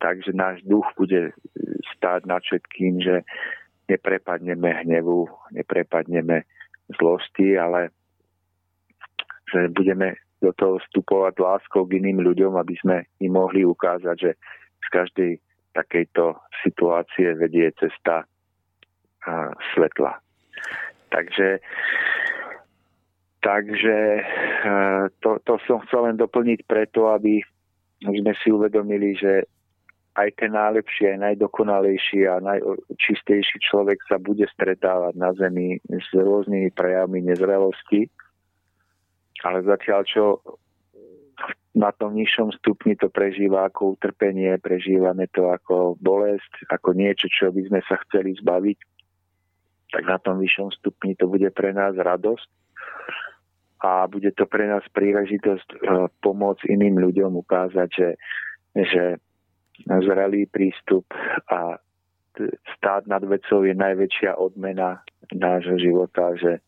[0.00, 1.36] tak, že náš duch bude
[1.96, 3.20] stáť nad všetkým, že
[3.86, 6.42] neprepadneme hnevu, neprepadneme
[6.98, 7.90] zlosti, ale
[9.46, 14.30] že budeme do toho vstupovať láskou k iným ľuďom, aby sme im mohli ukázať, že
[14.82, 15.30] z každej
[15.72, 16.34] takejto
[16.66, 18.26] situácie vedie cesta
[19.74, 20.18] svetla.
[21.10, 21.58] Takže,
[23.42, 23.96] takže
[25.22, 27.42] to, to som chcel len doplniť preto, aby
[28.02, 29.46] sme si uvedomili, že
[30.16, 36.72] aj ten najlepší, aj najdokonalejší a najčistejší človek sa bude stretávať na Zemi s rôznymi
[36.72, 38.08] prejavmi nezrelosti.
[39.44, 40.40] Ale zatiaľ, čo
[41.76, 47.52] na tom nižšom stupni to prežíva ako utrpenie, prežívame to ako bolesť, ako niečo, čo
[47.52, 48.78] by sme sa chceli zbaviť,
[49.92, 52.48] tak na tom vyššom stupni to bude pre nás radosť
[53.84, 55.76] a bude to pre nás príležitosť e,
[56.24, 58.08] pomôcť iným ľuďom ukázať, že,
[58.72, 59.20] že
[59.84, 61.04] zrelý prístup
[61.52, 61.76] a
[62.76, 65.00] stáť nad vecou je najväčšia odmena
[65.32, 66.60] nášho života, že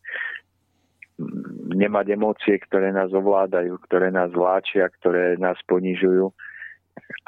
[1.75, 6.31] nemať emócie, ktoré nás ovládajú, ktoré nás vláčia, ktoré nás ponižujú,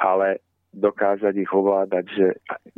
[0.00, 0.40] ale
[0.72, 2.28] dokázať ich ovládať, že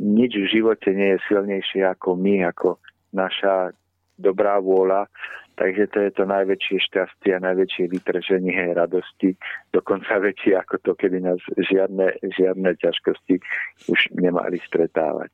[0.03, 2.77] nič v živote nie je silnejšie ako my, ako
[3.15, 3.71] naša
[4.17, 5.07] dobrá vôľa
[5.55, 9.39] Takže to je to najväčšie šťastie a najväčšie vytrženie radosti,
[9.71, 13.39] dokonca väčšie ako to, kedy nás žiadne, žiadne ťažkosti
[13.87, 15.31] už nemali stretávať.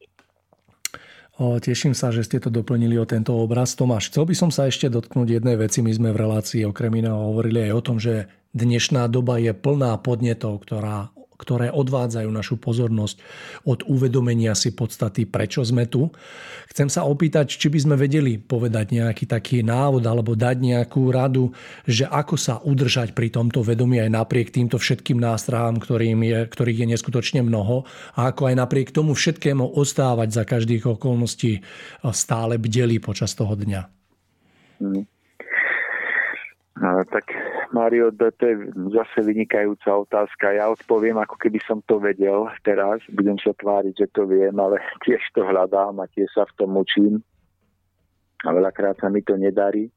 [1.41, 3.74] Teším sa, že ste to doplnili o tento obraz.
[3.74, 5.82] Tomáš, chcel by som sa ešte dotknúť jednej veci.
[5.82, 9.98] My sme v relácii okrem iného hovorili aj o tom, že dnešná doba je plná
[10.06, 11.10] podnetov, ktorá
[11.42, 13.18] ktoré odvádzajú našu pozornosť
[13.66, 16.14] od uvedomenia si podstaty, prečo sme tu.
[16.70, 21.50] Chcem sa opýtať, či by sme vedeli povedať nejaký taký návod alebo dať nejakú radu,
[21.90, 26.86] že ako sa udržať pri tomto vedomí aj napriek týmto všetkým nástrahám, ktorým je, ktorých
[26.86, 31.66] je neskutočne mnoho a ako aj napriek tomu všetkému ostávať za každých okolností
[32.14, 33.82] stále bdelí počas toho dňa.
[34.80, 35.04] Mm.
[36.82, 37.30] No, tak
[37.72, 38.56] Mario, to je
[38.91, 40.56] zase vynikajúca otázka.
[40.56, 42.99] Ja odpoviem, ako keby som to vedel teraz.
[43.11, 46.76] Budem sa tváriť, že to viem, ale tiež to hľadám a tiež sa v tom
[46.76, 47.23] učím.
[48.43, 49.88] A veľakrát sa mi to nedarí.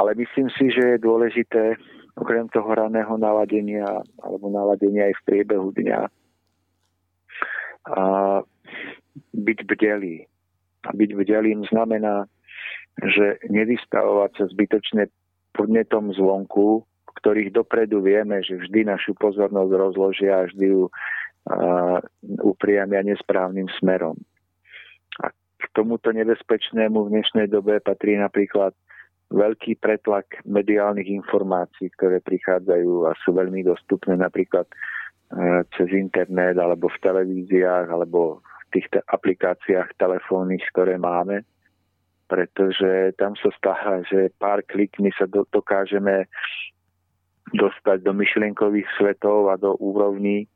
[0.00, 1.76] Ale myslím si, že je dôležité,
[2.16, 6.08] okrem toho raného naladenia alebo naladenia aj v priebehu dňa,
[7.88, 8.02] a
[9.34, 10.26] byť bdelý.
[10.84, 12.28] A byť bdelým znamená,
[13.00, 15.08] že nevystavovať sa zbytočne
[15.54, 16.84] podnetom zvonku,
[17.20, 20.82] ktorých dopredu vieme, že vždy našu pozornosť rozložia a vždy ju
[22.44, 24.16] upriamia nesprávnym smerom.
[25.24, 28.76] A k tomuto nebezpečnému v dnešnej dobe patrí napríklad
[29.30, 36.90] veľký pretlak mediálnych informácií, ktoré prichádzajú a sú veľmi dostupné napríklad uh, cez internet alebo
[36.90, 41.46] v televíziách alebo v tých aplikáciách telefónnych, ktoré máme
[42.30, 46.30] pretože tam sa stáva, že pár klikmi sa do, dokážeme
[47.50, 50.46] dostať do myšlienkových svetov a do úrovní,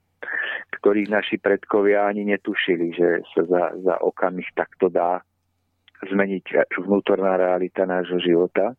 [0.78, 5.18] ktorých naši predkovia ani netušili, že sa za, za okamih takto dá
[6.06, 8.78] zmeniť vnútorná realita nášho života.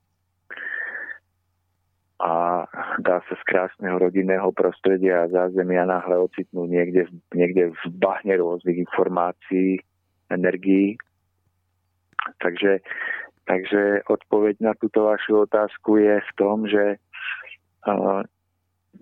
[2.16, 2.64] A
[3.04, 7.04] dá sa z krásneho rodinného prostredia a zázemia náhle ocitnúť niekde,
[7.36, 9.84] niekde v bahne rôznych informácií,
[10.32, 10.96] energií
[12.42, 12.82] Takže,
[13.46, 16.98] takže odpoveď na túto vašu otázku je v tom, že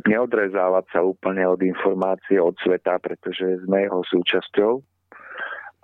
[0.10, 4.74] neodrezávať sa úplne od informácie, od sveta, pretože sme jeho súčasťou,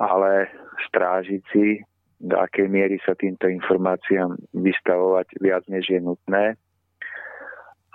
[0.01, 0.49] ale
[0.89, 1.79] strážiť si,
[2.19, 6.59] do akej miery sa týmto informáciám vystavovať viac, než je nutné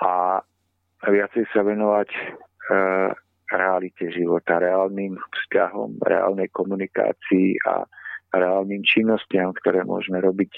[0.01, 0.41] a
[1.05, 2.21] viacej sa venovať e,
[3.53, 7.85] realite života, reálnym vzťahom, reálnej komunikácii a
[8.41, 10.53] reálnym činnostiam, ktoré môžeme robiť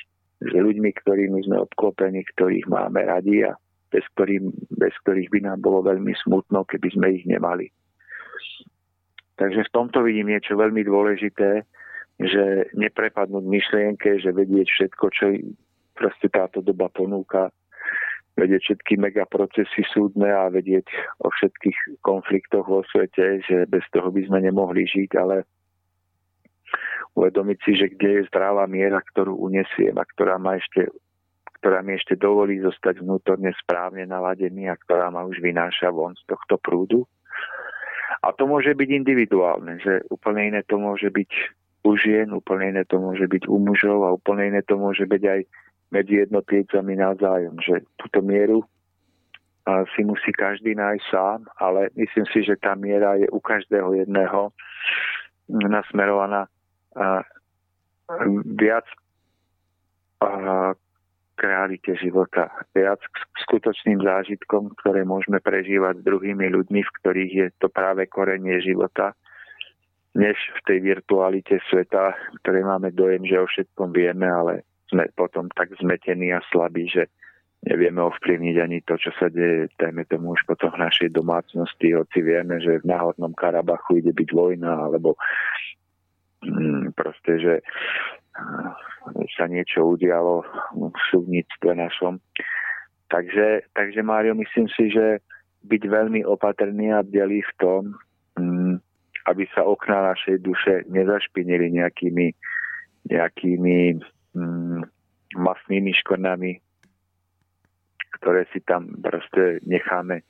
[0.44, 3.56] s ľuďmi, ktorými sme obklopení, ktorých máme radi a
[3.88, 7.72] bez, ktorým, bez ktorých by nám bolo veľmi smutno, keby sme ich nemali.
[9.36, 11.64] Takže v tomto vidím niečo veľmi dôležité,
[12.16, 15.24] že neprepadnúť myšlienke, že vedieť všetko, čo
[15.92, 17.52] proste táto doba ponúka,
[18.36, 20.88] vedieť všetky megaprocesy súdne a vedieť
[21.24, 25.48] o všetkých konfliktoch vo svete, že bez toho by sme nemohli žiť, ale
[27.16, 30.92] uvedomiť si, že kde je zdravá miera, ktorú unesiem a ktorá ma ešte
[31.56, 36.22] ktorá mi ešte dovolí zostať vnútorne správne naladený a ktorá ma už vynáša von z
[36.28, 37.08] tohto prúdu.
[38.22, 41.30] A to môže byť individuálne, že úplne iné to môže byť
[41.82, 45.22] u žien, úplne iné to môže byť u mužov a úplne iné to môže byť
[45.26, 45.40] aj
[45.90, 48.62] medzi jednotlivcami navzájom, že túto mieru
[49.96, 54.54] si musí každý nájsť sám, ale myslím si, že tá miera je u každého jedného
[55.50, 56.46] nasmerovaná
[58.56, 58.86] viac
[61.36, 67.32] k realite života, viac k skutočným zážitkom, ktoré môžeme prežívať s druhými ľuďmi, v ktorých
[67.36, 69.12] je to práve korenie života,
[70.16, 75.52] než v tej virtualite sveta, ktoré máme dojem, že o všetkom vieme, ale sme potom
[75.52, 77.12] tak zmetení a slabí, že
[77.68, 82.18] nevieme ovplyvniť ani to, čo sa deje, dajme tomu už potom v našej domácnosti, hoci
[82.24, 85.20] vieme, že v náhodnom Karabachu ide byť vojna, alebo
[86.92, 87.54] proste, že
[89.36, 90.44] sa niečo udialo
[90.76, 92.20] v súdnictve našom.
[93.08, 95.22] Takže, takže Mário, myslím si, že
[95.66, 97.82] byť veľmi opatrný a bdelý v tom,
[98.38, 98.74] mm,
[99.30, 102.34] aby sa okná našej duše nezašpinili nejakými,
[103.10, 103.78] nejakými
[104.34, 104.80] mm,
[105.38, 106.58] masnými škornami,
[108.20, 110.22] ktoré si tam proste necháme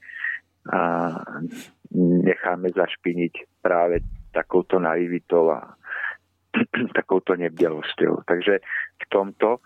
[1.97, 4.03] necháme zašpiniť práve
[4.35, 5.79] takouto naivitou a
[6.99, 8.25] takouto nebdelosťou.
[8.27, 8.61] Takže
[9.03, 9.61] v tomto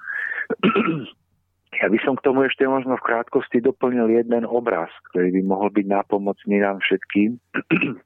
[1.81, 5.69] ja by som k tomu ešte možno v krátkosti doplnil jeden obraz, ktorý by mohol
[5.71, 7.39] byť nápomocný nám všetkým.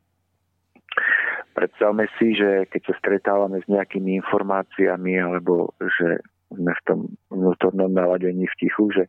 [1.58, 6.18] Predstavme si, že keď sa stretávame s nejakými informáciami alebo že
[6.54, 6.98] sme v tom
[7.30, 9.04] vnútornom naladení v tichu, že,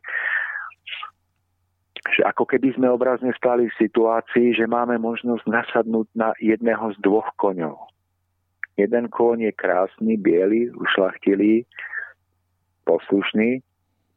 [2.14, 6.98] že ako keby sme obrazne stali v situácii, že máme možnosť nasadnúť na jedného z
[7.02, 7.95] dvoch koňov.
[8.76, 11.64] Jeden kôň je krásny, biely, ušlachtilý,
[12.84, 13.64] poslušný,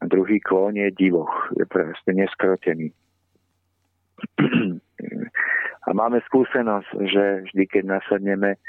[0.00, 2.92] a druhý kôň je divoch, je proste neskrotený.
[5.80, 8.60] A máme skúsenosť, že vždy, keď nasadneme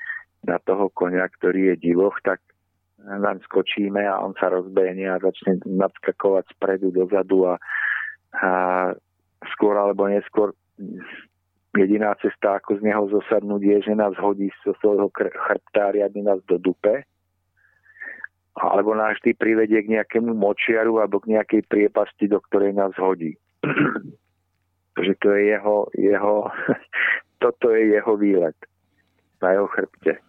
[0.47, 2.39] na toho konia, ktorý je divoch, tak
[3.03, 7.55] nám skočíme a on sa rozbehne a začne nadskakovať spredu dozadu a,
[8.38, 8.51] a
[9.53, 10.53] skôr alebo neskôr
[11.77, 16.39] jediná cesta, ako z neho zosadnúť, je, že nás hodí zo svojho chrbta riadne nás
[16.48, 17.07] do dupe
[18.52, 23.39] alebo nás vždy privedie k nejakému močiaru alebo k nejakej priepasti, do ktorej nás hodí
[24.99, 26.52] že to je jeho, jeho
[27.43, 28.57] toto je jeho výlet
[29.41, 30.22] na jeho chrbte.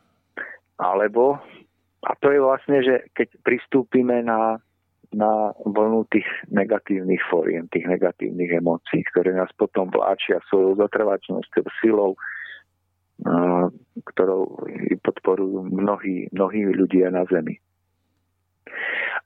[0.81, 1.37] Alebo,
[2.07, 4.57] a to je vlastne, že keď pristúpime na,
[5.13, 12.17] na vlnu tých negatívnych fóriem, tých negatívnych emócií, ktoré nás potom vláčia svojou zotrvačnosťou, silou,
[14.09, 14.67] ktorou
[15.05, 17.61] podporujú mnohí, mnohí ľudia na Zemi.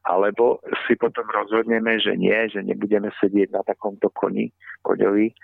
[0.07, 4.55] Alebo si potom rozhodneme, že nie, že nebudeme sedieť na takomto koni,
[4.87, 5.35] koďovi,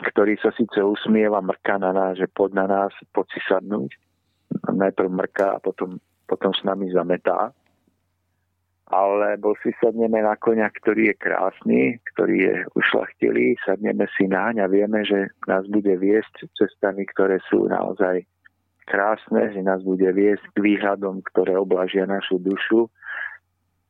[0.00, 3.92] ktorý sa síce usmieva, mrká na nás, že pod na nás, pod si sadnúť.
[4.68, 7.52] Najprv mrká a potom, potom s nami zametá.
[8.90, 11.80] Alebo si sadneme na konia, ktorý je krásny,
[12.10, 17.70] ktorý je ušlachtilý, sadneme si naň a vieme, že nás bude viesť cestami, ktoré sú
[17.70, 18.26] naozaj
[18.90, 22.90] krásne, že nás bude viesť k výhľadom, ktoré oblažia našu dušu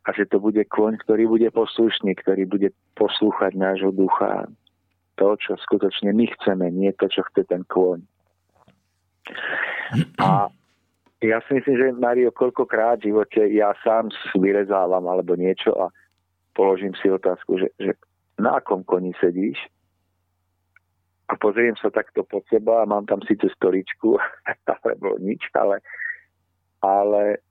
[0.05, 2.68] a že to bude kôň, ktorý bude poslušný, ktorý bude
[3.01, 4.44] poslúchať nášho ducha.
[5.16, 8.05] To, čo skutočne my chceme, nie to, čo chce ten kôň.
[10.20, 10.52] A
[11.20, 14.09] ja si myslím, že Mario, koľkokrát v živote ja sám
[14.40, 15.92] vyrezávam alebo niečo a
[16.56, 17.92] položím si otázku, že, že
[18.40, 19.60] na akom koni sedíš?
[21.28, 24.16] A pozriem sa takto pod seba a mám tam síce stoličku
[24.80, 25.84] alebo nič, ale,
[26.80, 27.44] ale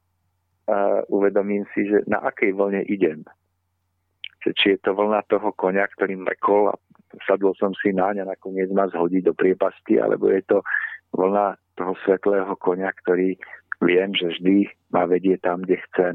[0.66, 3.22] uh, uvedomím si, že na akej vlne idem.
[4.44, 6.76] Že, či je to vlna toho konia, ktorý mrekol a
[7.30, 10.58] sadol som si naň a nakoniec ma zhodí do priepasti, alebo je to
[11.14, 13.40] vlna toho svetlého konia, ktorý
[13.84, 16.14] viem, že vždy ma vedie tam, kde chcem,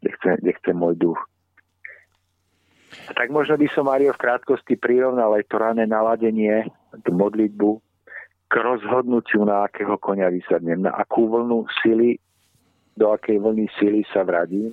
[0.00, 1.20] kde chce, kde chce môj duch.
[3.12, 6.70] Tak možno by som, Mario, v krátkosti prirovnal aj to rané naladenie,
[7.04, 7.82] tú modlitbu,
[8.46, 12.16] k rozhodnutiu, na akého konia vysadnem, na akú vlnu sily
[12.96, 14.72] do akej vlny síly sa vradím,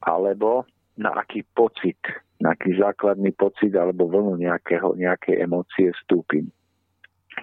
[0.00, 0.64] alebo
[0.96, 2.00] na aký pocit,
[2.40, 6.48] na aký základný pocit alebo vlnu nejakého, nejakej emócie vstúpim.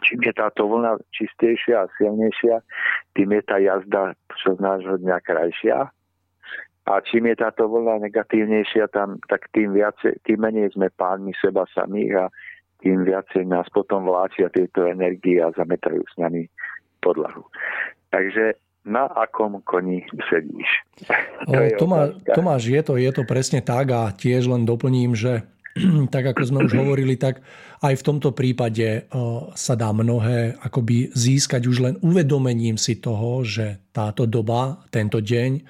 [0.04, 2.60] Čím je táto vlna čistejšia a silnejšia,
[3.16, 5.90] tým je tá jazda čo z nášho dňa krajšia.
[6.88, 11.68] A čím je táto vlna negatívnejšia, tam, tak tým, viacej, tým menej sme pánmi seba
[11.76, 12.26] samých a
[12.80, 16.48] tým viacej nás potom vláčia tieto energie a zametajú s nami
[17.04, 17.44] podlahu.
[18.14, 18.56] Takže
[18.88, 20.70] na akom koni sedíš.
[21.52, 25.44] to Tomá, Tomáš, je to, je to presne tak a tiež len doplním, že
[26.14, 27.42] tak ako sme už hovorili, tak
[27.86, 29.06] aj v tomto prípade
[29.54, 35.62] sa dá mnohé akoby získať už len uvedomením si toho, že táto doba, tento deň,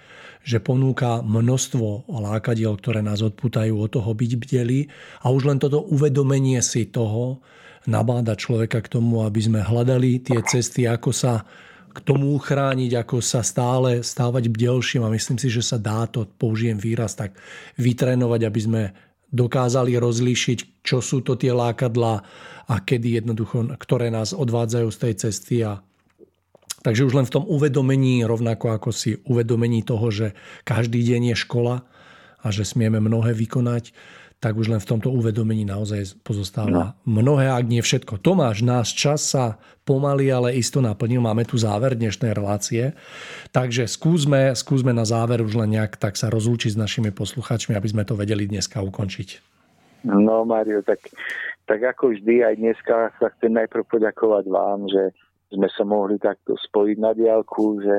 [0.48, 4.88] že ponúka množstvo lákadiel, ktoré nás odputajú od toho byť bdeli
[5.20, 7.44] a už len toto uvedomenie si toho
[7.88, 11.44] nabáda človeka k tomu, aby sme hľadali tie cesty, ako sa
[11.92, 15.02] k tomu uchrániť, ako sa stále stávať bdelším.
[15.08, 17.34] A myslím si, že sa dá to, použijem výraz, tak
[17.82, 18.82] vytrénovať, aby sme
[19.32, 22.24] dokázali rozlíšiť, čo sú to tie lákadlá
[22.68, 25.84] a kedy jednoducho, ktoré nás odvádzajú z tej cesty a
[26.78, 30.32] Takže už len v tom uvedomení, rovnako ako si uvedomení toho, že
[30.64, 31.84] každý deň je škola
[32.40, 33.91] a že smieme mnohé vykonať,
[34.38, 36.85] tak už len v tomto uvedomení naozaj pozostáva no.
[37.09, 38.22] mnohé, ak nie všetko.
[38.22, 41.26] Tomáš, náš čas sa pomaly, ale isto naplnil.
[41.26, 42.93] Máme tu záver dnešnej relácie.
[43.49, 47.88] Takže skúsme, skúsme na záver už len nejak tak sa rozlúčiť s našimi posluchačmi, aby
[47.89, 49.41] sme to vedeli dneska ukončiť.
[50.05, 51.01] No Mario, tak,
[51.65, 55.18] tak ako vždy aj dneska sa chcem najprv poďakovať vám, že
[55.49, 57.95] sme sa mohli takto spojiť na diálku, že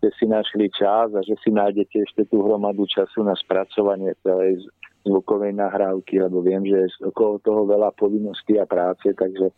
[0.00, 4.64] ste si našli čas a že si nájdete ešte tú hromadu času na spracovanie celej
[5.06, 9.54] zvukovej nahrávky, lebo viem, že je okolo toho veľa povinností a práce, takže,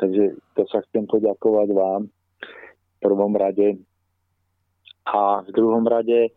[0.00, 3.76] takže to sa chcem poďakovať vám v prvom rade.
[5.08, 6.30] A v druhom rade e,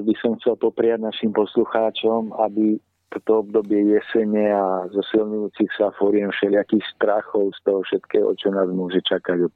[0.00, 6.84] by som chcel popriať našim poslucháčom, aby toto obdobie jesene a zosilňujúcich sa fóriem všelijakých
[6.92, 9.54] strachov z toho všetkého, čo nás môže čakať od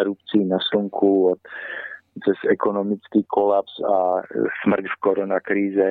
[0.00, 1.40] erupcií na slnku, od,
[2.24, 4.24] cez ekonomický kolaps a
[4.64, 5.88] smrť v koronakríze,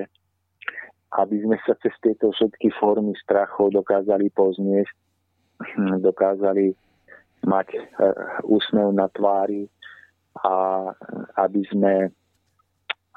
[1.13, 4.95] aby sme sa cez tieto všetky formy strachov dokázali pozniesť,
[6.09, 6.73] dokázali
[7.45, 7.79] mať e,
[8.49, 9.69] úsmev na tvári
[10.41, 10.89] a
[11.37, 12.09] aby sme,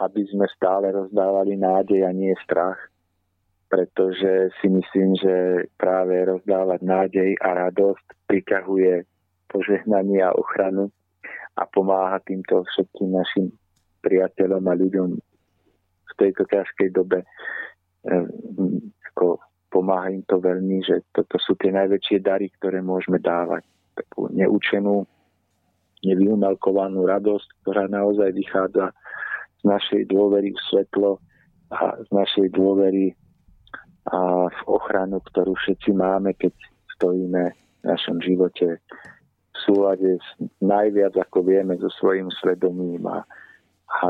[0.02, 2.76] aby sme stále rozdávali nádej a nie strach.
[3.66, 9.02] Pretože si myslím, že práve rozdávať nádej a radosť priťahuje
[9.50, 10.92] požehnanie a ochranu
[11.58, 13.46] a pomáha týmto všetkým našim
[14.06, 15.08] priateľom a ľuďom
[16.06, 17.26] v tejto ťažkej dobe
[19.12, 23.66] ako pomáha im to veľmi, že toto sú tie najväčšie dary, ktoré môžeme dávať.
[23.96, 25.04] Takú neučenú,
[26.04, 28.92] nevyumelkovanú radosť, ktorá naozaj vychádza
[29.60, 31.18] z našej dôvery v svetlo
[31.72, 33.16] a z našej dôvery
[34.06, 36.54] a v ochranu, ktorú všetci máme, keď
[36.94, 38.78] stojíme v našom živote
[39.56, 40.28] v súlade s
[40.60, 43.24] najviac, ako vieme, so svojím svedomím a,
[44.04, 44.06] a,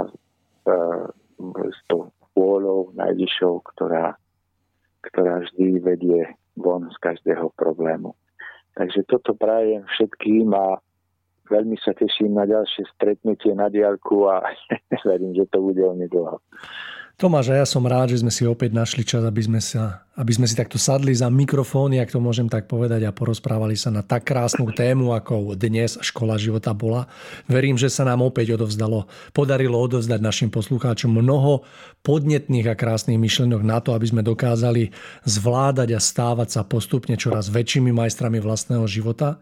[0.66, 0.76] a
[1.46, 4.14] s tou vôľou najvyššou, ktorá,
[5.00, 6.20] ktorá vždy vedie
[6.54, 8.12] von z každého problému.
[8.76, 10.78] Takže toto prajem všetkým a
[11.48, 14.44] veľmi sa teším na ďalšie stretnutie na diálku a
[15.08, 16.38] verím, že to bude onedlho.
[17.16, 20.32] Tomáš, a ja som rád, že sme si opäť našli čas, aby sme, sa, aby
[20.32, 24.00] sme si takto sadli za mikrofóny, ak to môžem tak povedať, a porozprávali sa na
[24.00, 27.04] tak krásnu tému, ako dnes škola života bola.
[27.44, 29.04] Verím, že sa nám opäť odovzdalo,
[29.36, 31.68] podarilo odovzdať našim poslucháčom mnoho
[32.00, 34.88] podnetných a krásnych myšlenok na to, aby sme dokázali
[35.28, 39.36] zvládať a stávať sa postupne čoraz väčšími majstrami vlastného života.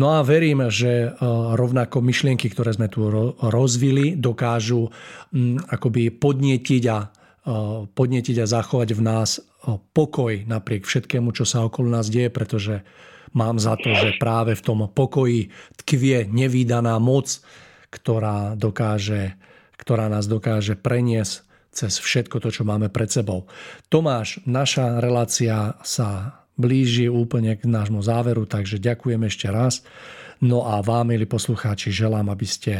[0.00, 1.08] No a verím, že e,
[1.52, 3.04] rovnako myšlienky, ktoré sme tu
[3.42, 4.88] rozvili, dokážu
[5.68, 7.17] akoby podnietiť a
[7.96, 9.40] podnetiť a zachovať v nás
[9.96, 12.84] pokoj napriek všetkému, čo sa okolo nás deje, pretože
[13.32, 15.52] mám za to, že práve v tom pokoji
[15.84, 17.40] tkvie nevýdaná moc,
[17.88, 19.36] ktorá, dokáže,
[19.80, 23.46] ktorá nás dokáže preniesť cez všetko to, čo máme pred sebou.
[23.92, 29.86] Tomáš, naša relácia sa blíži úplne k nášmu záveru, takže ďakujem ešte raz.
[30.42, 32.74] No a vám, milí poslucháči, želám, aby ste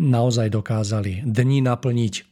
[0.00, 2.29] naozaj dokázali dni naplniť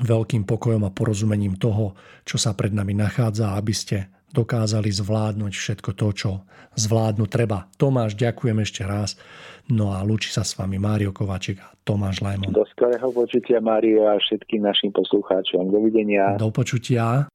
[0.00, 1.92] veľkým pokojom a porozumením toho,
[2.24, 6.30] čo sa pred nami nachádza, aby ste dokázali zvládnuť všetko to, čo
[6.72, 7.68] zvládnu treba.
[7.76, 9.20] Tomáš, ďakujem ešte raz.
[9.68, 12.56] No a lúči sa s vami Mário Kovaček a Tomáš Lajmon.
[12.56, 15.68] Do skorého počutia Mário a všetkým našim poslucháčom.
[15.68, 16.40] Dovidenia.
[16.40, 17.28] Do počutia.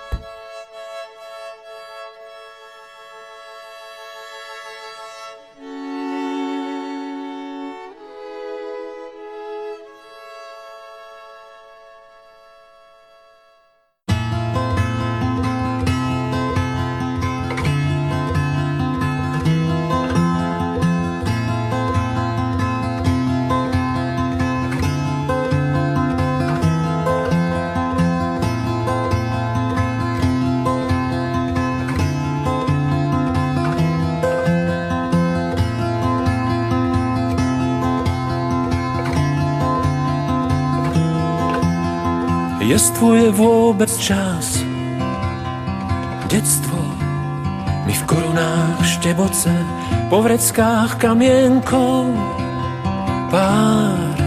[42.98, 44.66] Jestvuje vôbec čas
[46.26, 46.82] Detstvo
[47.86, 49.54] mi v korunách šteboce
[50.10, 52.10] Po vreckách kamienkov
[53.30, 54.18] pár.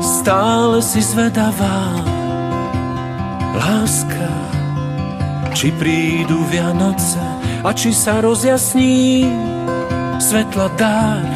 [0.00, 1.84] Stále si zvedavá,
[3.52, 4.32] láska,
[5.52, 7.20] či prídu Vianoce
[7.60, 9.28] a či sa rozjasní
[10.16, 11.35] svetla dár.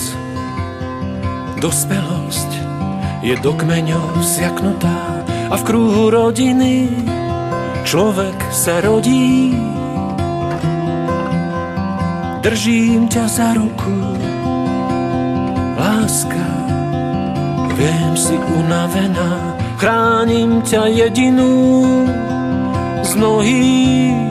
[1.61, 2.51] dospelosť
[3.21, 5.21] je do kmeňov siaknutá
[5.53, 6.89] a v kruhu rodiny
[7.85, 9.53] človek sa rodí.
[12.41, 13.93] Držím ťa za ruku,
[15.77, 16.49] láska,
[17.77, 22.09] viem si unavená, chránim ťa jedinú
[23.05, 24.30] z mnohých.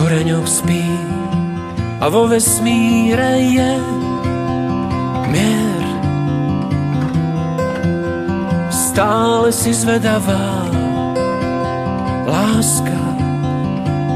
[0.00, 0.88] koreňoch spí
[2.00, 3.72] a vo vesmíre je
[5.28, 5.84] mier.
[8.72, 10.64] Stále si zvedavá,
[12.24, 13.02] láska,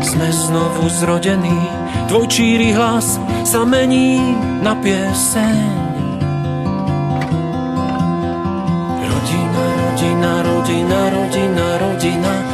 [0.01, 1.61] sme znovu zrodení,
[2.09, 2.32] tvoj
[2.73, 5.69] hlas sa mení na pieseň.
[9.05, 12.53] Rodina, rodina, rodina, rodina, rodina,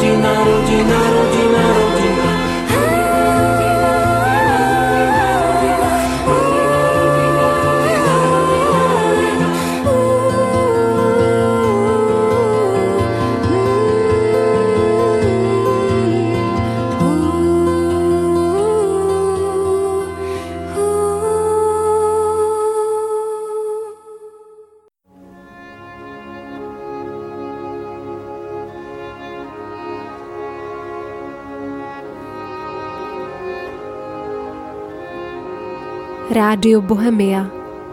[36.61, 37.49] Rádio Bohemia.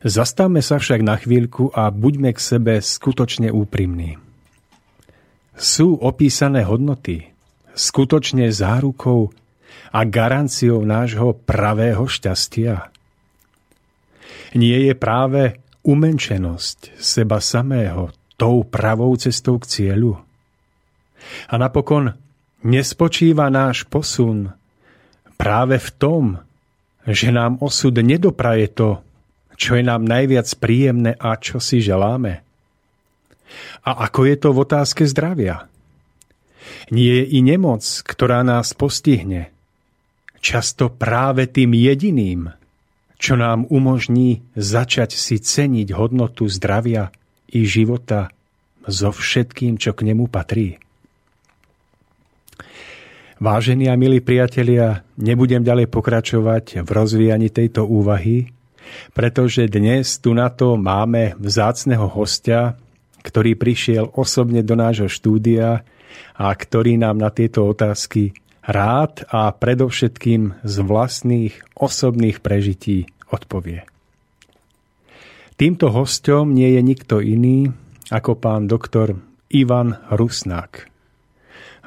[0.00, 4.16] Zastavme sa však na chvíľku a buďme k sebe skutočne úprimní.
[5.60, 7.36] Sú opísané hodnoty
[7.76, 9.28] skutočne zárukou
[9.88, 12.92] a garanciou nášho pravého šťastia?
[14.56, 20.20] Nie je práve umenčenosť seba samého tou pravou cestou k cieľu?
[21.48, 22.14] A napokon
[22.64, 24.52] nespočíva náš posun
[25.36, 26.24] práve v tom,
[27.08, 29.00] že nám osud nedopraje to,
[29.58, 32.44] čo je nám najviac príjemné a čo si želáme.
[33.84, 35.66] A ako je to v otázke zdravia?
[36.92, 39.48] Nie je i nemoc, ktorá nás postihne.
[40.38, 42.54] Často práve tým jediným,
[43.18, 47.10] čo nám umožní začať si ceniť hodnotu zdravia
[47.50, 48.30] i života
[48.86, 50.78] so všetkým, čo k nemu patrí.
[53.38, 58.50] Vážení a milí priatelia, nebudem ďalej pokračovať v rozvíjaní tejto úvahy,
[59.14, 62.74] pretože dnes tu na to máme vzácného hostia,
[63.22, 65.86] ktorý prišiel osobne do nášho štúdia
[66.34, 68.34] a ktorý nám na tieto otázky
[68.68, 73.88] rád a predovšetkým z vlastných osobných prežití odpovie.
[75.58, 77.72] Týmto hostom nie je nikto iný
[78.12, 79.18] ako pán doktor
[79.50, 80.86] Ivan Rusnák.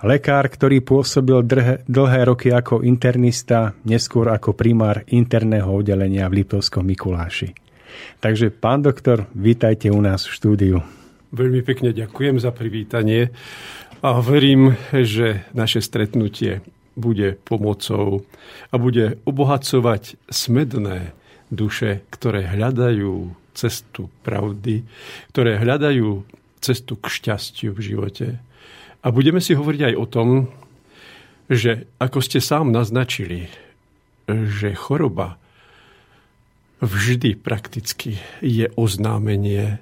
[0.02, 6.82] Lekár, ktorý pôsobil dlhé, dlhé roky ako internista, neskôr ako primár interného oddelenia v Liptovskom
[6.82, 7.54] Mikuláši.
[8.18, 10.78] Takže, pán doktor, vítajte u nás v štúdiu.
[11.32, 13.30] Veľmi pekne ďakujem za privítanie
[14.02, 16.66] a verím, že naše stretnutie
[16.98, 18.26] bude pomocou
[18.74, 21.14] a bude obohacovať smedné
[21.54, 24.84] duše, ktoré hľadajú cestu pravdy,
[25.32, 26.26] ktoré hľadajú
[26.60, 28.28] cestu k šťastiu v živote.
[29.02, 30.30] A budeme si hovoriť aj o tom,
[31.52, 33.52] že ako ste sám naznačili,
[34.30, 35.42] že choroba
[36.82, 39.78] vždy prakticky je oznámenie,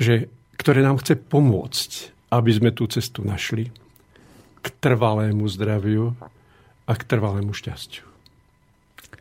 [0.00, 3.68] že, ktoré nám chce pomôcť, aby sme tú cestu našli
[4.64, 6.16] k trvalému zdraviu
[6.88, 8.08] a k trvalému šťastiu.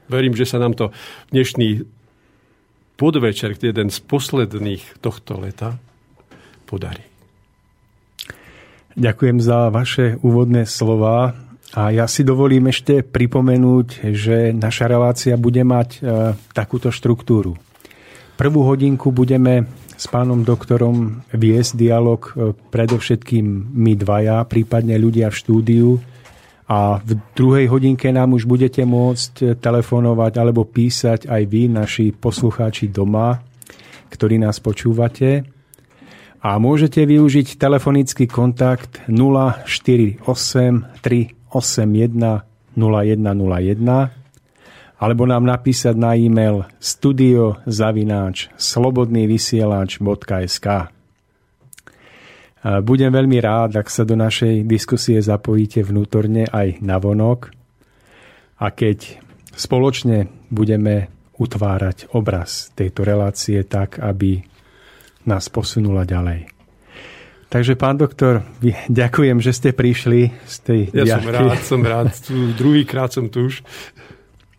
[0.07, 0.95] Verím, že sa nám to
[1.35, 1.83] dnešný
[2.95, 5.75] podvečer, jeden z posledných tohto leta,
[6.69, 7.03] podarí.
[8.95, 11.35] Ďakujem za vaše úvodné slova
[11.71, 15.99] a ja si dovolím ešte pripomenúť, že naša relácia bude mať e,
[16.51, 17.55] takúto štruktúru.
[18.35, 19.71] Prvú hodinku budeme
[20.01, 26.01] s pánom doktorom viesť dialog e, predovšetkým my dvaja, prípadne ľudia v štúdiu.
[26.65, 32.09] A v druhej hodinke nám už budete môcť e, telefonovať alebo písať aj vy, naši
[32.17, 33.45] poslucháči doma,
[34.09, 35.45] ktorí nás počúvate.
[36.41, 40.25] A môžete využiť telefonický kontakt 048
[40.97, 42.41] 381
[42.73, 44.20] 0101
[45.01, 50.67] alebo nám napísať na e-mail studiozavináč slobodnývysielač.sk
[52.61, 57.49] Budem veľmi rád, ak sa do našej diskusie zapojíte vnútorne aj na vonok
[58.61, 59.17] a keď
[59.57, 61.09] spoločne budeme
[61.41, 64.45] utvárať obraz tejto relácie tak, aby
[65.25, 66.45] nás posunula ďalej.
[67.49, 68.45] Takže, pán doktor,
[68.87, 71.17] ďakujem, že ste prišli z tej Ja ďaky.
[71.17, 72.13] som rád, som rád.
[72.55, 73.65] Druhýkrát som tu už.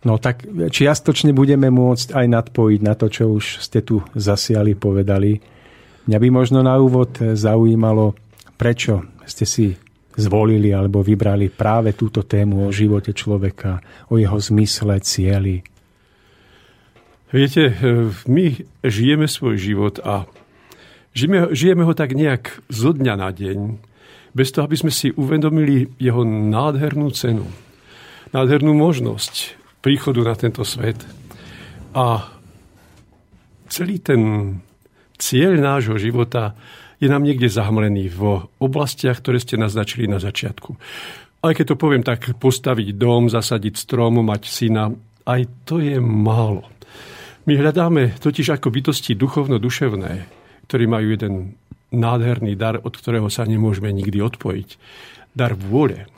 [0.03, 5.39] No tak čiastočne budeme môcť aj nadpojiť na to, čo už ste tu zasiali, povedali.
[6.11, 8.11] Mňa by možno na úvod zaujímalo,
[8.59, 9.71] prečo ste si
[10.19, 13.79] zvolili alebo vybrali práve túto tému o živote človeka,
[14.11, 15.63] o jeho zmysle, cieli.
[17.31, 17.73] Viete,
[18.27, 18.45] my
[18.83, 20.27] žijeme svoj život a
[21.13, 23.77] Žijeme, žijeme ho tak nejak zo dňa na deň,
[24.33, 27.45] bez toho, aby sme si uvedomili jeho nádhernú cenu,
[28.33, 30.95] nádhernú možnosť príchodu na tento svet.
[31.91, 32.31] A
[33.67, 34.21] celý ten
[35.19, 36.55] cieľ nášho života
[37.03, 40.79] je nám niekde zahmlený v oblastiach, ktoré ste naznačili na začiatku.
[41.43, 44.87] Aj keď to poviem tak, postaviť dom, zasadiť strom, mať syna,
[45.27, 46.63] aj to je málo.
[47.43, 51.33] My hľadáme totiž ako bytosti duchovno-duševné ktorí majú jeden
[51.93, 54.69] nádherný dar, od ktorého sa nemôžeme nikdy odpojiť.
[55.35, 56.09] Dar vôle.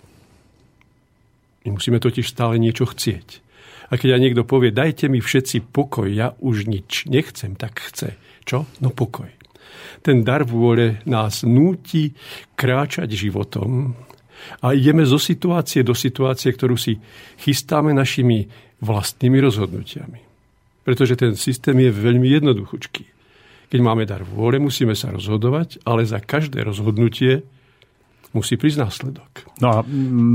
[1.65, 3.43] My musíme totiž stále niečo chcieť.
[3.89, 8.17] A keď ja niekto povie, dajte mi všetci pokoj, ja už nič nechcem, tak chce.
[8.45, 8.65] Čo?
[8.81, 9.29] No pokoj.
[10.01, 12.13] Ten dar vôle nás núti
[12.53, 13.97] kráčať životom
[14.61, 17.01] a ideme zo situácie do situácie, ktorú si
[17.41, 18.45] chystáme našimi
[18.81, 20.21] vlastnými rozhodnutiami.
[20.85, 23.05] Pretože ten systém je veľmi jednoduchúčký.
[23.73, 27.41] Keď máme dar vôle, musíme sa rozhodovať, ale za každé rozhodnutie
[28.35, 29.31] musí prísť následok.
[29.63, 29.77] No a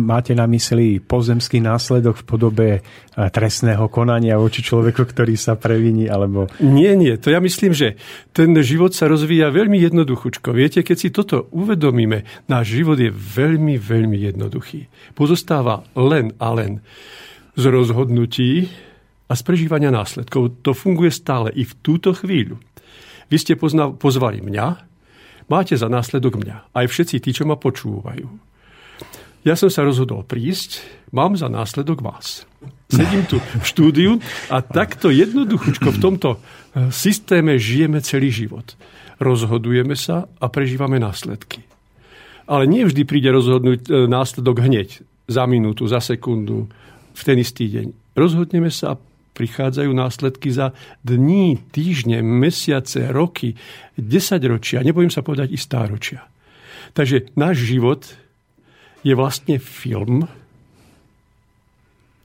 [0.09, 2.81] máte na mysli pozemský následok v podobe e,
[3.29, 6.49] trestného konania voči človeku, ktorý sa previní, alebo...
[6.65, 7.21] Nie, nie.
[7.21, 8.01] To ja myslím, že
[8.33, 10.57] ten život sa rozvíja veľmi jednoduchučko.
[10.57, 14.89] Viete, keď si toto uvedomíme, náš život je veľmi, veľmi jednoduchý.
[15.13, 16.81] Pozostáva len a len
[17.55, 18.73] z rozhodnutí
[19.29, 20.65] a z prežívania následkov.
[20.65, 22.57] To funguje stále i v túto chvíľu.
[23.31, 24.90] Vy ste pozvali mňa,
[25.51, 26.71] máte za následok mňa.
[26.71, 28.31] Aj všetci tí, čo ma počúvajú.
[29.43, 32.45] Ja som sa rozhodol prísť, mám za následok vás.
[32.93, 34.13] Sedím tu v štúdiu
[34.53, 38.77] a takto jednoduchučko v tomto eh, systéme žijeme celý život.
[39.17, 41.65] Rozhodujeme sa a prežívame následky.
[42.51, 46.69] Ale nie vždy príde rozhodnúť eh, následok hneď, za minútu, za sekundu,
[47.17, 48.13] v ten istý deň.
[48.13, 49.01] Rozhodneme sa a
[49.35, 50.77] prichádzajú následky za
[51.07, 53.57] dní, týždne, mesiace, roky,
[53.97, 56.27] desaťročia, nebojím sa povedať i stáročia.
[56.93, 58.03] Takže náš život
[59.07, 60.27] je vlastne film.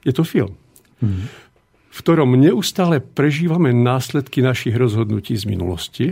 [0.06, 0.54] Je to film,
[1.02, 1.26] hmm.
[1.90, 6.08] v ktorom neustále prežívame následky našich rozhodnutí z minulosti.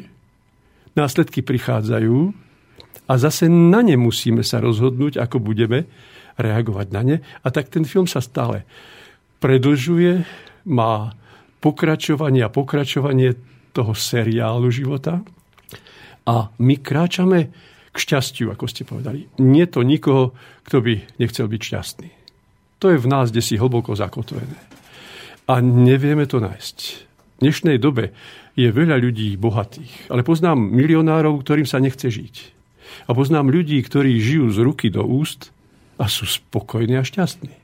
[0.94, 2.34] Následky prichádzajú
[3.10, 5.90] a zase na ne musíme sa rozhodnúť, ako budeme
[6.40, 7.16] reagovať na ne.
[7.44, 8.66] A tak ten film sa stále
[9.44, 10.24] predlžuje,
[10.68, 11.16] má
[11.64, 13.36] pokračovanie a pokračovanie
[13.72, 15.24] toho seriálu života.
[16.24, 17.52] A my kráčame
[17.94, 19.28] k šťastiu, ako ste povedali.
[19.40, 20.34] Nie to nikoho,
[20.66, 22.10] kto by nechcel byť šťastný.
[22.84, 24.60] To je v nás, kde si hlboko zakotvené.
[25.48, 26.78] A nevieme to nájsť.
[27.40, 28.16] V dnešnej dobe
[28.56, 32.36] je veľa ľudí bohatých, ale poznám milionárov, ktorým sa nechce žiť.
[33.08, 35.52] A poznám ľudí, ktorí žijú z ruky do úst
[36.00, 37.56] a sú spokojní a šťastní.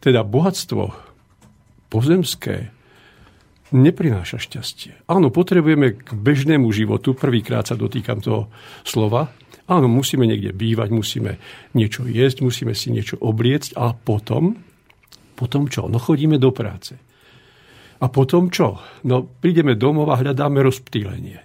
[0.00, 1.09] Teda bohatstvo
[1.90, 2.70] pozemské
[3.70, 5.06] neprináša šťastie.
[5.06, 8.50] Áno, potrebujeme k bežnému životu, prvýkrát sa dotýkam toho
[8.82, 9.30] slova,
[9.70, 11.32] áno, musíme niekde bývať, musíme
[11.78, 14.58] niečo jesť, musíme si niečo obliecť a potom,
[15.38, 15.86] potom čo?
[15.86, 16.98] No chodíme do práce.
[18.00, 18.80] A potom čo?
[19.06, 21.38] No prídeme domov a hľadáme rozptýlenie.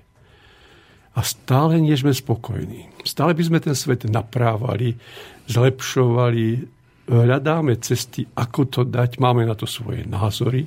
[1.15, 2.91] A stále nie sme spokojní.
[3.07, 4.99] Stále by sme ten svet naprávali,
[5.47, 6.74] zlepšovali,
[7.05, 10.65] hľadáme cesty, ako to dať, máme na to svoje názory.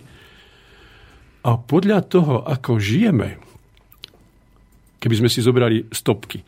[1.46, 3.38] A podľa toho, ako žijeme,
[4.98, 6.42] keby sme si zobrali stopky,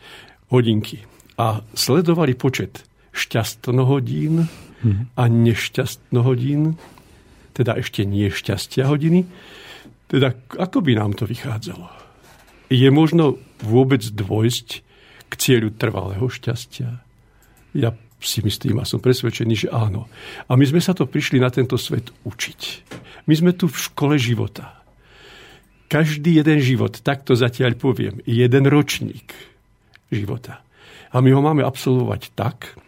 [0.50, 1.02] hodinky
[1.38, 2.82] a sledovali počet
[3.14, 4.46] šťastnohodín
[5.14, 6.78] a nešťastnohodín,
[7.54, 9.26] teda ešte nie šťastia hodiny,
[10.10, 11.86] teda ako by nám to vychádzalo?
[12.70, 14.68] Je možno vôbec dôjsť
[15.30, 17.02] k cieľu trvalého šťastia?
[17.74, 20.06] Ja si myslím a som presvedčený, že áno.
[20.46, 22.60] A my sme sa to prišli na tento svet učiť.
[23.26, 24.80] My sme tu v škole života.
[25.90, 29.34] Každý jeden život, takto zatiaľ poviem, jeden ročník
[30.12, 30.62] života.
[31.10, 32.78] A my ho máme absolvovať tak,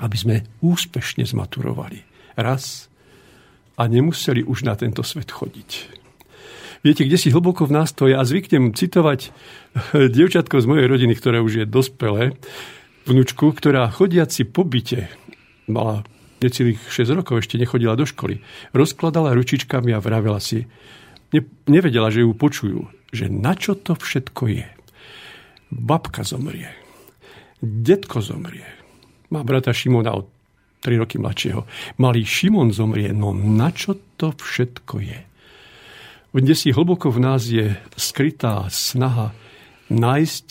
[0.00, 2.00] aby sme úspešne zmaturovali.
[2.40, 2.88] Raz
[3.76, 6.00] a nemuseli už na tento svet chodiť.
[6.82, 9.30] Viete, kde si hlboko v nás to ja zvyknem citovať
[10.16, 12.34] dievčatko z mojej rodiny, ktoré už je dospelé,
[13.06, 15.10] vnúčku, ktorá chodiaci po byte,
[15.66, 16.06] mala
[16.42, 18.42] necelých 6 rokov, ešte nechodila do školy,
[18.74, 20.66] rozkladala ručičkami a vravela si,
[21.30, 24.66] ne, nevedela, že ju počujú, že na čo to všetko je.
[25.72, 26.68] Babka zomrie,
[27.62, 28.66] detko zomrie,
[29.32, 30.28] má brata Šimona od
[30.82, 31.62] 3 roky mladšieho.
[32.02, 35.20] Malý Šimon zomrie, no na čo to všetko je?
[36.34, 39.30] Kde si hlboko v nás je skrytá snaha
[39.92, 40.48] nájsť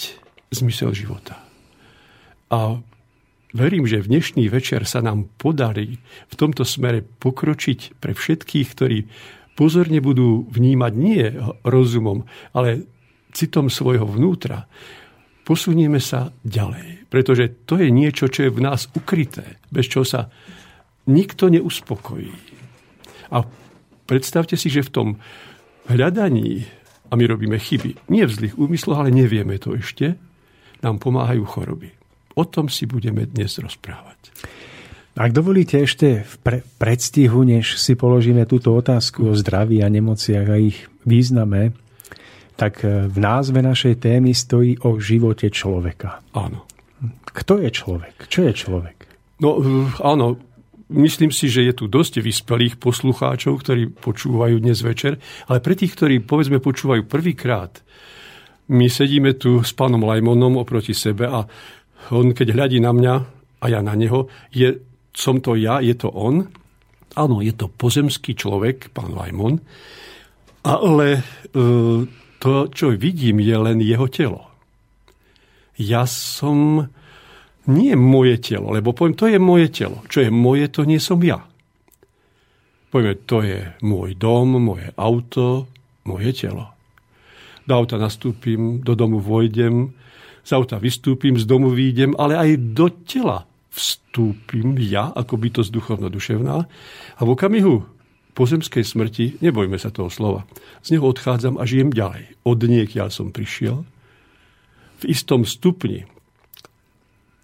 [0.56, 1.51] zmysel života.
[2.52, 2.84] A
[3.56, 9.08] verím, že v dnešný večer sa nám podarí v tomto smere pokročiť pre všetkých, ktorí
[9.56, 11.32] pozorne budú vnímať nie
[11.64, 12.84] rozumom, ale
[13.32, 14.68] citom svojho vnútra.
[15.48, 20.28] Posunieme sa ďalej, pretože to je niečo, čo je v nás ukryté, bez čoho sa
[21.08, 22.36] nikto neuspokojí.
[23.32, 23.48] A
[24.06, 25.08] predstavte si, že v tom
[25.88, 26.68] hľadaní,
[27.08, 30.20] a my robíme chyby, nie v zlých úmysloch, ale nevieme to ešte,
[30.84, 32.01] nám pomáhajú choroby.
[32.36, 34.32] O tom si budeme dnes rozprávať.
[35.12, 40.48] Ak dovolíte ešte v pre- predstihu, než si položíme túto otázku o zdraví a nemociach
[40.48, 41.76] a ich význame,
[42.56, 46.24] tak e, v názve našej témy stojí o živote človeka.
[46.32, 46.64] Áno.
[47.28, 48.32] Kto je človek?
[48.32, 48.98] Čo je človek?
[49.44, 49.60] No
[50.00, 50.40] áno,
[50.94, 55.18] myslím si, že je tu dosť vyspelých poslucháčov, ktorí počúvajú dnes večer,
[55.50, 57.84] ale pre tých, ktorí povedzme počúvajú prvýkrát,
[58.72, 61.44] my sedíme tu s pánom Lajmonom oproti sebe a
[62.10, 63.14] on keď hľadí na mňa
[63.62, 64.82] a ja na neho, je,
[65.14, 66.50] som to ja, je to on.
[67.14, 69.62] Áno, je to pozemský človek, pán Lajmon,
[70.66, 71.22] ale e,
[72.42, 74.50] to, čo vidím, je len jeho telo.
[75.78, 76.90] Ja som
[77.70, 80.02] nie moje telo, lebo poviem, to je moje telo.
[80.10, 81.46] Čo je moje, to nie som ja.
[82.92, 85.70] Povieme, to je môj dom, moje auto,
[86.04, 86.74] moje telo.
[87.64, 89.94] Do auta nastúpim, do domu vojdem,
[90.42, 96.56] z auta vystúpim, z domu výjdem, ale aj do tela vstúpim ja, ako bytosť duchovno-duševná
[97.16, 97.88] a v okamihu
[98.36, 100.48] pozemskej smrti, nebojme sa toho slova,
[100.84, 102.36] z neho odchádzam a žijem ďalej.
[102.44, 103.84] Od niekiaľ som prišiel.
[105.02, 106.08] V istom stupni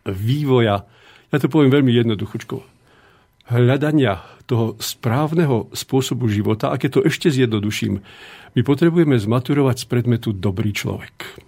[0.08, 0.88] vývoja,
[1.32, 2.64] ja to poviem veľmi jednoduchučko,
[3.52, 8.00] hľadania toho správneho spôsobu života, a keď to ešte zjednoduším,
[8.56, 11.47] my potrebujeme zmaturovať z predmetu dobrý človek.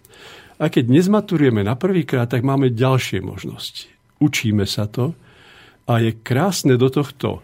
[0.60, 3.88] A keď nezmaturujeme na prvýkrát, tak máme ďalšie možnosti.
[4.19, 5.15] Učíme sa to
[5.88, 7.40] a je krásne do tohto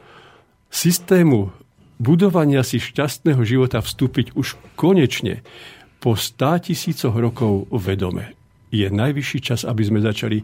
[0.68, 1.56] systému
[1.96, 5.40] budovania si šťastného života vstúpiť už konečne
[6.04, 8.36] po stá tisícoch rokov vedome.
[8.70, 10.44] Je najvyšší čas, aby sme začali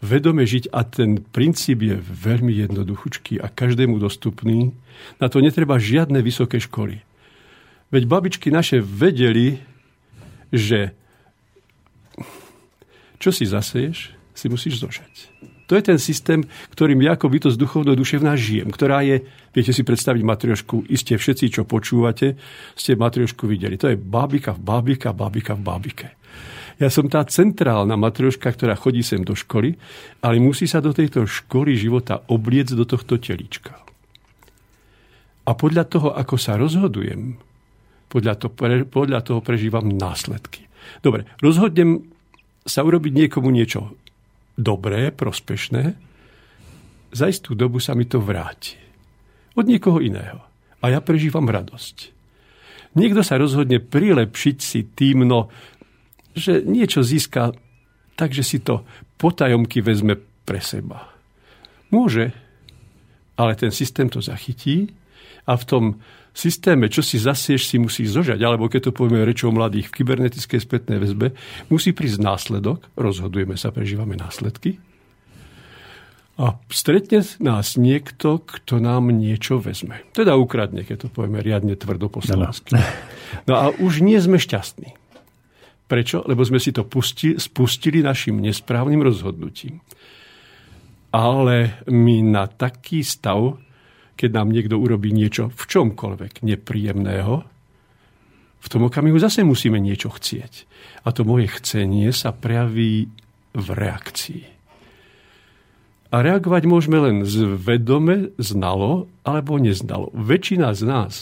[0.00, 4.72] vedome žiť a ten princíp je veľmi jednoduchúčký a každému dostupný.
[5.20, 7.02] Na to netreba žiadne vysoké školy.
[7.92, 9.60] Veď babičky naše vedeli,
[10.54, 10.96] že
[13.18, 15.12] čo si zaseješ, si musíš zožať.
[15.68, 19.20] To je ten systém, ktorým ja ako bytosť duchovno duševná žijem, ktorá je,
[19.52, 22.40] viete si predstaviť matriošku, iste všetci, čo počúvate,
[22.72, 23.76] ste matriošku videli.
[23.76, 26.08] To je bábika v bábika, bábika v bábike.
[26.78, 29.76] Ja som tá centrálna matrioška, ktorá chodí sem do školy,
[30.24, 33.76] ale musí sa do tejto školy života obliec do tohto telička.
[35.44, 37.36] A podľa toho, ako sa rozhodujem,
[38.08, 38.48] podľa, to,
[38.88, 40.64] podľa toho prežívam následky.
[41.04, 42.08] Dobre, rozhodnem
[42.68, 43.96] sa urobiť niekomu niečo
[44.60, 45.96] dobré, prospešné,
[47.08, 48.76] za istú dobu sa mi to vráti.
[49.56, 50.44] Od niekoho iného.
[50.84, 52.12] A ja prežívam radosť.
[52.94, 55.48] Niekto sa rozhodne prilepšiť si tým, no
[56.36, 57.56] že niečo získa
[58.14, 58.86] tak, že si to
[59.18, 60.14] potajomky vezme
[60.46, 61.10] pre seba.
[61.90, 62.30] Môže,
[63.34, 64.92] ale ten systém to zachytí
[65.48, 65.84] a v tom
[66.38, 70.60] systéme, čo si zasieš, si musí zožať, alebo keď to povieme rečou mladých v kybernetickej
[70.62, 71.34] spätnej väzbe,
[71.66, 74.78] musí prísť následok, rozhodujeme sa, prežívame následky,
[76.38, 80.06] a stretne nás niekto, kto nám niečo vezme.
[80.14, 82.78] Teda ukradne, keď to povieme riadne tvrdo po slovensky.
[83.50, 84.94] No a už nie sme šťastní.
[85.90, 86.22] Prečo?
[86.22, 89.82] Lebo sme si to pustili, spustili našim nesprávnym rozhodnutím.
[91.10, 93.58] Ale my na taký stav,
[94.18, 97.46] keď nám niekto urobí niečo v čomkoľvek nepríjemného,
[98.58, 100.66] v tom okamihu zase musíme niečo chcieť.
[101.06, 103.06] A to moje chcenie sa prejaví
[103.54, 104.44] v reakcii.
[106.10, 110.10] A reagovať môžeme len zvedome, znalo alebo neznalo.
[110.16, 111.14] Väčšina z nás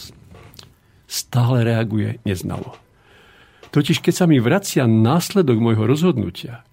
[1.05, 2.73] stále reaguje neznalo.
[3.69, 6.65] Totiž keď sa mi vracia následok môjho rozhodnutia,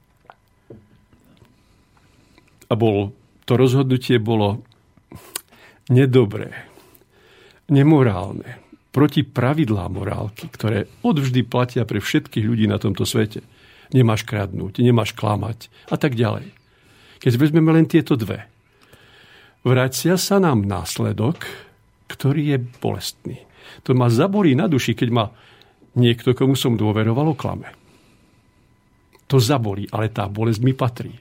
[2.70, 3.12] a bol,
[3.44, 4.64] to rozhodnutie bolo
[5.88, 6.52] nedobré,
[7.68, 13.42] nemorálne, proti pravidlá morálky, ktoré odvždy platia pre všetkých ľudí na tomto svete.
[13.90, 16.54] Nemáš kradnúť, nemáš klamať a tak ďalej.
[17.18, 18.46] Keď vezmeme len tieto dve,
[19.66, 21.42] vracia sa nám následok,
[22.06, 23.42] ktorý je bolestný.
[23.82, 25.26] To ma zabolí na duši, keď ma
[25.98, 27.74] niekto, komu som dôveroval, klame.
[29.26, 31.18] To zabolí, ale tá bolesť mi patrí.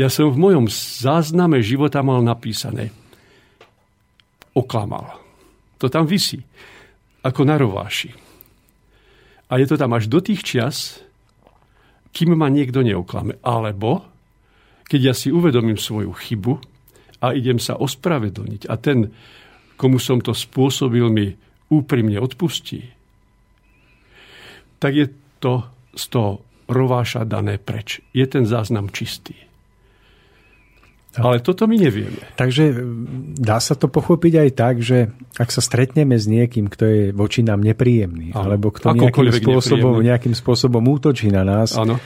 [0.00, 2.94] Ja som v mojom zázname života mal napísané
[4.52, 5.20] oklamal.
[5.80, 6.44] To tam vysí,
[7.24, 8.14] ako na rováši.
[9.52, 11.02] A je to tam až do tých čias,
[12.12, 13.36] kým ma niekto neoklame.
[13.44, 14.04] Alebo,
[14.88, 16.54] keď ja si uvedomím svoju chybu
[17.20, 19.12] a idem sa ospravedlniť a ten,
[19.76, 21.36] komu som to spôsobil, mi
[21.72, 22.92] úprimne odpustí,
[24.76, 25.06] tak je
[25.40, 25.64] to
[25.96, 26.30] z toho
[26.68, 28.00] rováša dané preč.
[28.16, 29.51] Je ten záznam čistý.
[31.20, 32.24] Ale toto my nevieme.
[32.40, 32.72] Takže
[33.36, 37.44] dá sa to pochopiť aj tak, že ak sa stretneme s niekým, kto je voči
[37.44, 38.48] nám nepríjemný, ano.
[38.48, 42.00] alebo kto nejakým spôsobom, nejakým spôsobom útočí na nás, ano.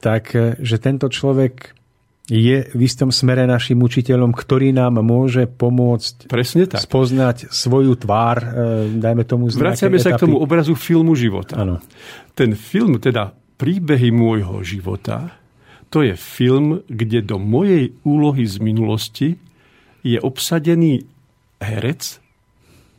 [0.00, 0.32] tak
[0.64, 1.76] že tento človek
[2.24, 6.80] je v istom smere našim učiteľom, ktorý nám môže pomôcť Presne tak.
[6.80, 8.48] spoznať svoju tvár, e,
[8.96, 10.24] dajme tomu z Vraciame sa etapy.
[10.24, 11.60] k tomu obrazu filmu života.
[11.60, 11.84] Ano.
[12.32, 15.36] Ten film, teda príbehy môjho života,
[15.94, 19.28] to je film, kde do mojej úlohy z minulosti
[20.02, 21.06] je obsadený
[21.62, 22.18] herec,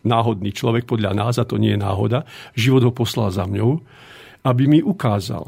[0.07, 2.23] náhodný človek podľa nás, a to nie je náhoda,
[2.55, 3.84] život ho poslal za mňou,
[4.47, 5.43] aby mi ukázal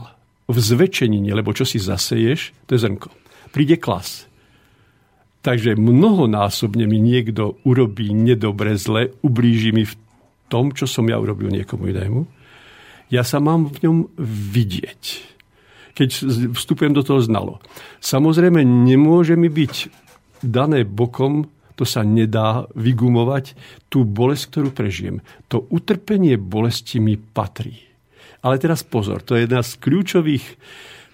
[0.51, 3.07] v zväčšenine, lebo čo si zaseješ, to je zrnko
[3.55, 4.27] príde klas.
[5.41, 9.95] Takže mnohonásobne mi niekto urobí nedobre, zle, ublíži mi v
[10.51, 12.27] tom, čo som ja urobil niekomu inému.
[13.07, 13.97] Ja sa mám v ňom
[14.51, 15.36] vidieť.
[15.97, 16.09] Keď
[16.53, 17.57] vstupujem do toho znalo.
[18.05, 19.89] Samozrejme, nemôže mi byť
[20.45, 23.53] dané bokom to sa nedá vygumovať,
[23.87, 25.21] tú bolesť, ktorú prežijem.
[25.53, 27.77] To utrpenie bolesti mi patrí.
[28.41, 30.45] Ale teraz pozor, to je jedna z kľúčových,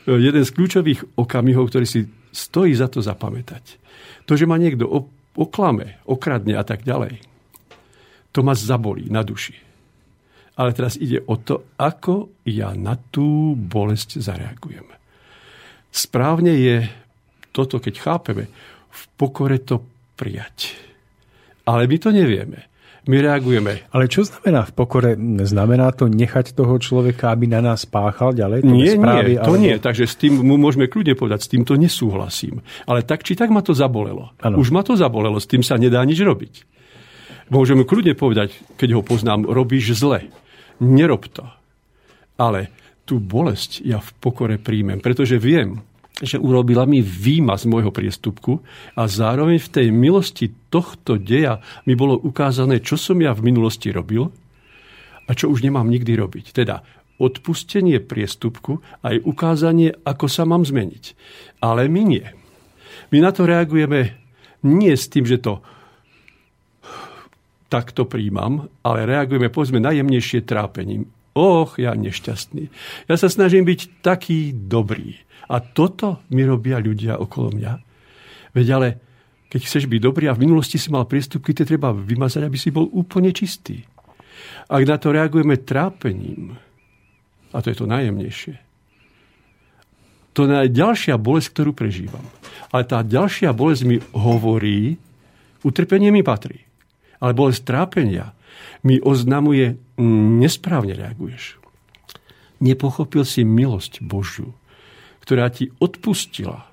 [0.07, 3.76] jeden z kľúčových okamihov, ktorý si stojí za to zapamätať.
[4.23, 4.88] To, že ma niekto
[5.35, 7.19] oklame, okradne a tak ďalej,
[8.31, 9.73] to ma zabolí na duši.
[10.53, 14.85] Ale teraz ide o to, ako ja na tú bolesť zareagujem.
[15.89, 16.85] Správne je
[17.53, 18.45] toto, keď chápeme,
[18.93, 19.81] v pokore to
[20.13, 20.77] prijať.
[21.65, 22.69] Ale my to nevieme.
[23.03, 23.84] My reagujeme.
[23.91, 25.11] Ale čo znamená v pokore?
[25.43, 28.63] Znamená to nechať toho človeka, aby na nás páchal ďalej?
[28.63, 29.59] To nie, správy, nie, to alebo...
[29.59, 29.75] nie.
[29.75, 32.63] Takže s tým mu môžeme kľudne povedať, s týmto nesúhlasím.
[32.88, 34.31] Ale tak či tak ma to zabolelo.
[34.39, 34.55] Ano.
[34.55, 36.63] Už ma to zabolelo, s tým sa nedá nič robiť.
[37.51, 40.31] Môžeme kľudne povedať, keď ho poznám, robíš zle.
[40.82, 41.45] Nerob to.
[42.40, 42.74] Ale
[43.04, 45.84] tú bolesť ja v pokore príjmem, pretože viem,
[46.24, 48.62] že urobila mi výma z môjho priestupku
[48.95, 53.90] a zároveň v tej milosti tohto deja mi bolo ukázané, čo som ja v minulosti
[53.91, 54.30] robil
[55.28, 56.45] a čo už nemám nikdy robiť.
[56.54, 56.86] Teda
[57.18, 61.18] odpustenie priestupku aj ukázanie, ako sa mám zmeniť.
[61.62, 62.26] Ale my nie.
[63.10, 64.16] My na to reagujeme
[64.64, 65.62] nie s tým, že to
[67.74, 71.10] takto príjmam, ale reagujeme povedzme najjemnejšie trápením.
[71.34, 72.70] Och, ja nešťastný.
[73.10, 75.18] Ja sa snažím byť taký dobrý.
[75.50, 77.74] A toto mi robia ľudia okolo mňa.
[78.54, 78.88] Veď ale,
[79.50, 82.70] keď chceš byť dobrý a v minulosti si mal priestupky, to treba vymazať, aby si
[82.70, 83.82] bol úplne čistý.
[84.70, 86.54] Ak na to reagujeme trápením,
[87.50, 88.54] a to je to najjemnejšie,
[90.34, 92.26] to je ďalšia bolesť, ktorú prežívam.
[92.74, 94.98] Ale tá ďalšia bolesť mi hovorí,
[95.62, 96.66] utrpenie mi patrí.
[97.24, 98.36] Ale bolesť trápenia
[98.84, 99.80] mi oznamuje,
[100.44, 101.56] nesprávne reaguješ.
[102.60, 104.52] Nepochopil si milosť Božiu
[105.24, 106.68] ktorá ti odpustila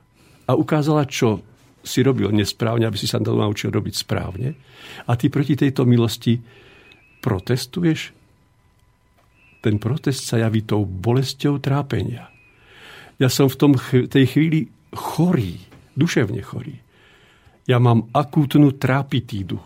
[0.51, 1.39] a ukázala, čo
[1.87, 4.59] si robil nesprávne, aby si sa to naučil robiť správne.
[5.07, 6.43] A ty proti tejto milosti
[7.23, 8.11] protestuješ?
[9.63, 12.27] Ten protest sa javí tou bolesťou trápenia.
[13.23, 13.73] Ja som v tom,
[14.11, 15.63] tej chvíli chorý,
[15.95, 16.75] duševne chorý.
[17.71, 19.63] Ja mám akútnu trápitídu.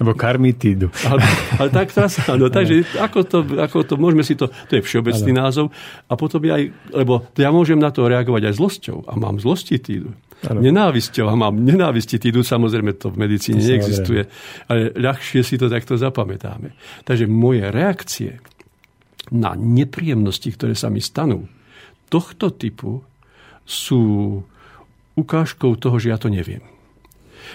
[0.00, 0.88] Alebo karmitídu.
[1.04, 1.20] Ale,
[1.60, 5.36] ale tak teraz, no, takže ako to, ako to, môžeme si to, to je všeobecný
[5.36, 5.40] ano.
[5.44, 5.66] názov.
[6.08, 10.16] A potom aj, lebo ja môžem na to reagovať aj zlosťou a mám zlostitídu.
[10.40, 10.64] Ano.
[10.64, 14.24] Nenávisťou a mám nenávistitídu, samozrejme to v medicíne to neexistuje,
[14.72, 16.72] ale ľahšie si to takto zapamätáme.
[17.04, 18.40] Takže moje reakcie
[19.28, 21.44] na nepríjemnosti, ktoré sa mi stanú,
[22.08, 23.04] tohto typu
[23.68, 24.00] sú
[25.14, 26.64] ukážkou toho, že ja to neviem.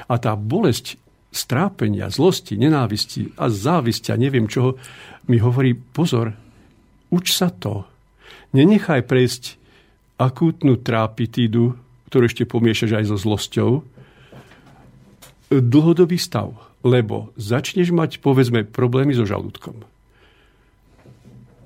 [0.06, 1.02] A tá bolesť
[1.36, 4.80] strápenia, zlosti, nenávisti a závisti a neviem čoho,
[5.28, 6.32] mi hovorí, pozor,
[7.12, 7.84] uč sa to.
[8.56, 9.44] Nenechaj prejsť
[10.16, 11.76] akútnu trápitídu,
[12.08, 13.70] ktorú ešte pomiešaš aj so zlosťou,
[15.52, 19.84] dlhodobý stav, lebo začneš mať, povedzme, problémy so žalúdkom.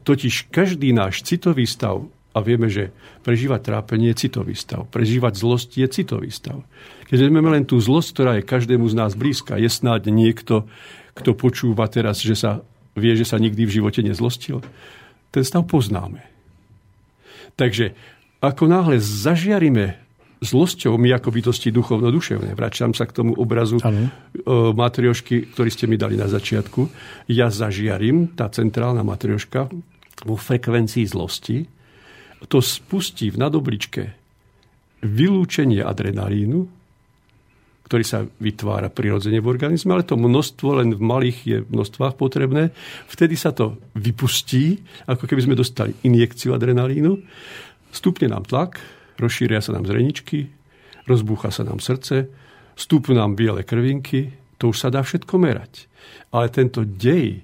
[0.04, 2.94] Totiž každý náš citový stav a vieme, že
[3.26, 4.86] prežívať trápenie je citový stav.
[4.94, 6.62] Prežívať zlosť je citový stav.
[7.10, 10.70] Keď vezmeme len tú zlosť, ktorá je každému z nás blízka, je snáď niekto,
[11.18, 12.62] kto počúva teraz, že sa
[12.94, 14.62] vie, že sa nikdy v živote nezlostil.
[15.34, 16.22] Ten stav poznáme.
[17.58, 17.98] Takže
[18.40, 19.98] ako náhle zažiarime
[20.40, 22.56] zlosťou my ako bytosti duchovno-duševné.
[22.56, 24.08] Vračam sa k tomu obrazu ano.
[24.72, 26.88] matriošky, ktorý ste mi dali na začiatku.
[27.28, 29.68] Ja zažiarím, tá centrálna matrioška,
[30.24, 31.79] vo frekvencii zlosti
[32.48, 34.04] to spustí v nadobličke
[35.04, 36.68] vylúčenie adrenalínu,
[37.90, 42.70] ktorý sa vytvára prirodzene v organizme, ale to množstvo len v malých je množstvách potrebné.
[43.10, 44.78] Vtedy sa to vypustí,
[45.10, 47.18] ako keby sme dostali injekciu adrenalínu,
[47.90, 48.78] stupne nám tlak,
[49.18, 50.54] rozšíria sa nám zreničky,
[51.10, 52.30] rozbúcha sa nám srdce,
[52.78, 55.90] stúpnú nám biele krvinky, to už sa dá všetko merať.
[56.30, 57.42] Ale tento dej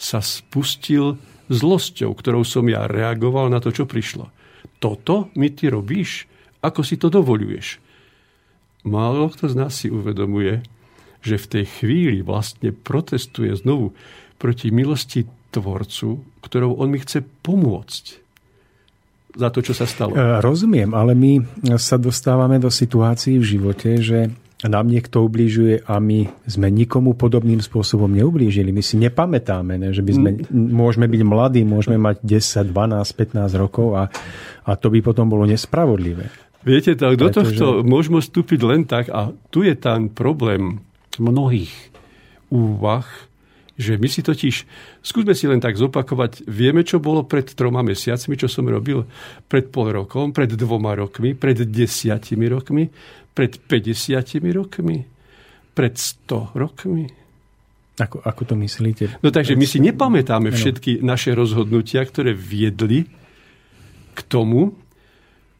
[0.00, 1.20] sa spustil
[1.52, 4.32] zlosťou, ktorou som ja reagoval na to, čo prišlo.
[4.80, 6.26] Toto mi ty robíš?
[6.64, 7.78] Ako si to dovoluješ?
[8.82, 10.64] Málo kto z nás si uvedomuje,
[11.22, 13.94] že v tej chvíli vlastne protestuje znovu
[14.42, 15.22] proti milosti
[15.52, 18.04] Tvorcu, ktorou on mi chce pomôcť
[19.36, 20.16] za to, čo sa stalo.
[20.16, 21.32] E, rozumiem, ale my
[21.76, 24.32] sa dostávame do situácií v živote, že
[24.70, 28.70] nám niekto ublížuje a my sme nikomu podobným spôsobom neublížili.
[28.70, 30.50] My si nepamätáme, ne, že by sme, mm.
[30.52, 34.06] môžeme byť mladí, môžeme mať 10, 12, 15 rokov a,
[34.62, 36.30] a to by potom bolo nespravodlivé.
[36.62, 40.78] Viete, tak do tohto môžeme vstúpiť len tak a tu je ten problém
[41.18, 41.74] mnohých
[42.52, 43.08] úvah
[43.72, 44.54] Že my si totiž,
[45.00, 49.08] skúsme si len tak zopakovať, vieme, čo bolo pred troma mesiacmi, čo som robil
[49.48, 52.92] pred pol rokom, pred dvoma rokmi, pred desiatimi rokmi,
[53.32, 55.04] pred 50 rokmi,
[55.72, 57.08] pred 100 rokmi.
[58.00, 59.20] Ako, ako to myslíte?
[59.20, 63.04] No takže my si nepamätáme všetky naše rozhodnutia, ktoré viedli
[64.12, 64.72] k tomu,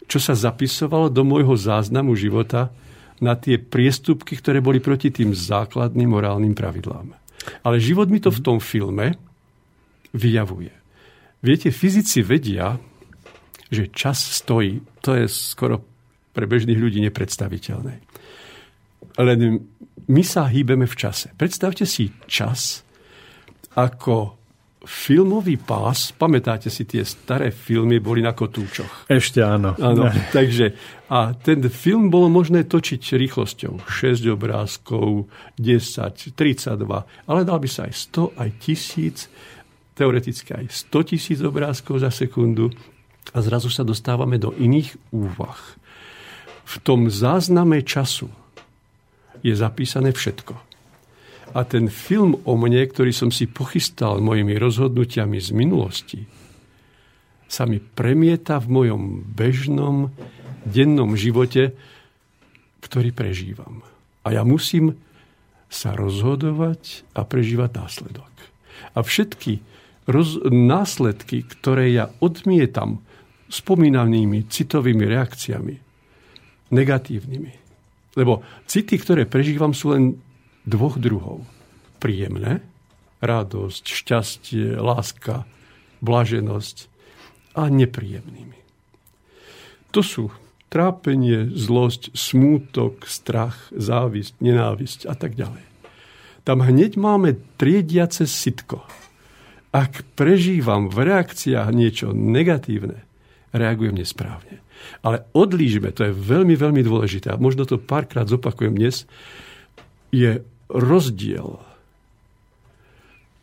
[0.08, 2.72] čo sa zapisovalo do môjho záznamu života
[3.20, 7.14] na tie priestupky, ktoré boli proti tým základným morálnym pravidlám.
[7.62, 9.16] Ale život mi to v tom filme
[10.16, 10.72] vyjavuje.
[11.42, 12.78] Viete, fyzici vedia,
[13.72, 14.84] že čas stojí.
[15.02, 15.91] To je skoro
[16.32, 17.94] pre bežných ľudí nepredstaviteľné.
[19.20, 19.38] Len
[20.08, 21.30] my sa hýbeme v čase.
[21.36, 22.82] Predstavte si čas
[23.76, 24.42] ako
[24.82, 29.06] filmový pás, pamätáte si, tie staré filmy boli na kotúčoch.
[29.06, 29.78] Ešte áno.
[29.78, 30.74] áno takže
[31.06, 35.30] a ten film bolo možné točiť rýchlosťou 6 obrázkov,
[35.60, 42.02] 10, 32, ale dal by sa aj 100, aj 1000, teoreticky aj 100 tisíc obrázkov
[42.02, 42.72] za sekundu
[43.30, 45.78] a zrazu sa dostávame do iných úvah.
[46.62, 48.30] V tom zázname času
[49.42, 50.72] je zapísané všetko
[51.52, 56.20] a ten film o mne, ktorý som si pochystal mojimi rozhodnutiami z minulosti,
[57.44, 59.02] sa mi premieta v mojom
[59.36, 60.08] bežnom,
[60.64, 61.76] dennom živote,
[62.80, 63.84] ktorý prežívam.
[64.24, 64.96] A ja musím
[65.68, 68.32] sa rozhodovať a prežívať následok.
[68.96, 69.60] A všetky
[70.08, 73.04] roz- následky, ktoré ja odmietam
[73.52, 75.76] spomínanými citovými reakciami,
[76.72, 77.52] negatívnymi.
[78.18, 80.20] Lebo city, ktoré prežívam, sú len
[80.64, 81.44] dvoch druhov.
[82.02, 82.60] Príjemné,
[83.22, 85.46] radosť, šťastie, láska,
[86.02, 86.90] blaženosť
[87.54, 88.58] a nepríjemnými.
[89.92, 90.32] To sú
[90.72, 95.62] trápenie, zlosť, smútok, strach, závisť, nenávisť a tak ďalej.
[96.42, 98.82] Tam hneď máme triediace sitko.
[99.70, 103.04] Ak prežívam v reakciách niečo negatívne,
[103.52, 104.64] reagujem nesprávne.
[105.02, 109.08] Ale odlížme, to je veľmi, veľmi dôležité, a možno to párkrát zopakujem dnes,
[110.12, 111.60] je rozdiel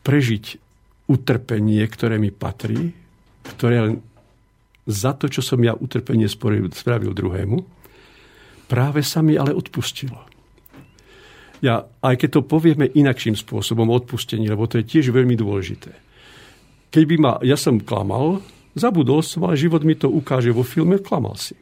[0.06, 0.46] prežiť
[1.10, 2.94] utrpenie, ktoré mi patrí,
[3.58, 3.96] ktoré len
[4.90, 7.58] za to, čo som ja utrpenie spravil druhému,
[8.66, 10.18] práve sa mi ale odpustilo.
[11.60, 15.92] Ja, aj keď to povieme inakším spôsobom, odpustení, lebo to je tiež veľmi dôležité.
[16.90, 18.42] Keď by ma, ja som klamal,
[18.80, 21.54] zabudol som, ale život mi to ukáže vo filme, klamal si.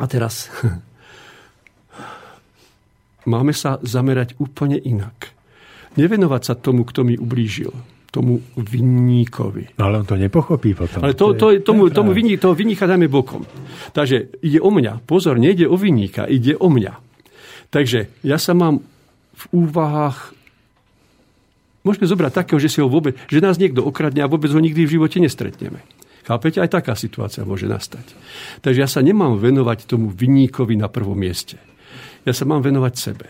[0.00, 0.48] A teraz
[3.32, 5.36] máme sa zamerať úplne inak.
[6.00, 7.70] Nevenovať sa tomu, kto mi ublížil
[8.10, 9.78] tomu vinníkovi.
[9.78, 11.06] No ale on to nepochopí potom.
[11.06, 13.46] Ale to, to, to tomu, tomu vinní, toho vinníka dáme bokom.
[13.94, 15.06] Takže ide o mňa.
[15.06, 16.98] Pozor, nejde o vinníka, ide o mňa.
[17.70, 18.82] Takže ja sa mám
[19.30, 20.39] v úvahách
[21.82, 24.84] môžeme zobrať takého, že si ho vôbec, že nás niekto okradne a vôbec ho nikdy
[24.84, 25.80] v živote nestretneme.
[26.24, 26.60] Chápete?
[26.60, 28.04] Aj taká situácia môže nastať.
[28.60, 31.56] Takže ja sa nemám venovať tomu vinníkovi na prvom mieste.
[32.28, 33.26] Ja sa mám venovať sebe.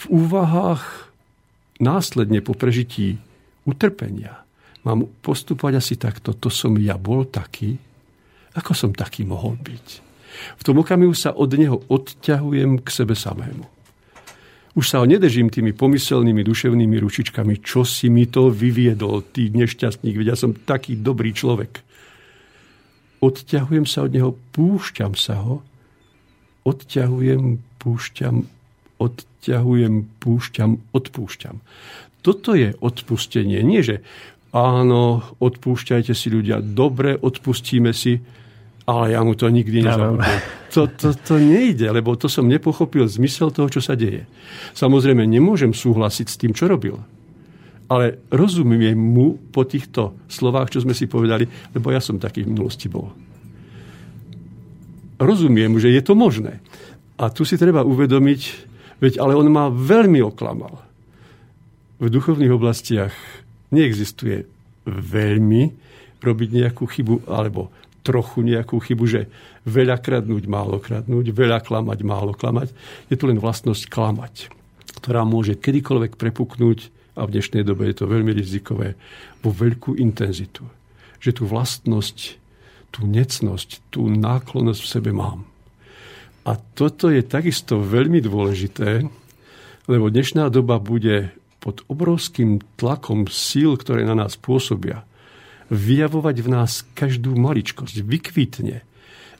[0.00, 1.12] V úvahách
[1.78, 3.20] následne po prežití
[3.68, 4.42] utrpenia
[4.82, 6.32] mám postupovať asi takto.
[6.32, 7.76] To som ja bol taký,
[8.56, 9.86] ako som taký mohol byť.
[10.58, 13.77] V tom okamihu sa od neho odťahujem k sebe samému.
[14.76, 20.16] Už sa ho nedržím tými pomyselnými duševnými ručičkami, čo si mi to vyviedol, ty nešťastník,
[20.18, 21.80] veď ja som taký dobrý človek.
[23.18, 25.64] Odťahujem sa od neho, púšťam sa ho,
[26.68, 28.46] odťahujem, púšťam,
[29.00, 31.56] odťahujem, púšťam, odpúšťam.
[32.22, 33.62] Toto je odpustenie.
[33.64, 34.04] Nie, že
[34.52, 38.20] áno, odpúšťajte si ľudia, dobre, odpustíme si,
[38.88, 40.40] ale ja mu to nikdy nezabudnem.
[40.72, 44.24] To, to, to nejde, lebo to som nepochopil zmysel toho, čo sa deje.
[44.72, 46.96] Samozrejme, nemôžem súhlasiť s tým, čo robil.
[47.88, 51.44] Ale rozumiem mu po týchto slovách, čo sme si povedali,
[51.76, 53.12] lebo ja som taký v minulosti bol.
[55.20, 56.60] Rozumiem, že je to možné.
[57.20, 58.40] A tu si treba uvedomiť,
[59.04, 60.80] veď ale on ma veľmi oklamal.
[61.98, 63.12] V duchovných oblastiach
[63.72, 64.48] neexistuje
[64.88, 65.62] veľmi
[66.24, 67.72] robiť nejakú chybu, alebo
[68.08, 69.28] trochu nejakú chybu, že
[69.68, 72.72] veľa kradnúť, málo kradnúť, veľa klamať, málo klamať.
[73.12, 74.48] Je to len vlastnosť klamať,
[75.04, 78.94] ktorá môže kedykoľvek prepuknúť, a v dnešnej dobe je to veľmi rizikové,
[79.42, 80.62] vo veľkú intenzitu.
[81.18, 82.18] Že tú vlastnosť,
[82.94, 85.42] tú necnosť, tú náklonnosť v sebe mám.
[86.46, 89.02] A toto je takisto veľmi dôležité,
[89.90, 95.02] lebo dnešná doba bude pod obrovským tlakom síl, ktoré na nás pôsobia,
[95.68, 98.84] vyjavovať v nás každú maličkosť, vykvitne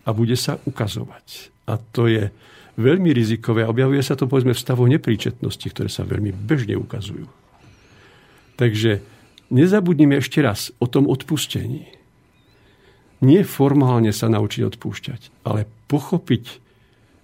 [0.04, 1.52] a bude sa ukazovať.
[1.68, 2.32] A to je
[2.80, 3.64] veľmi rizikové.
[3.64, 7.26] Objavuje sa to povedzme v stavu nepríčetnosti, ktoré sa veľmi bežne ukazujú.
[8.56, 9.04] Takže
[9.52, 11.90] nezabudnime ešte raz o tom odpustení.
[13.18, 16.44] Nie formálne sa naučiť odpúšťať, ale pochopiť,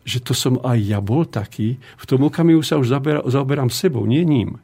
[0.04, 2.90] že to som aj ja bol taký, v tom okamihu sa už
[3.30, 4.58] zaoberám sebou, nie ním.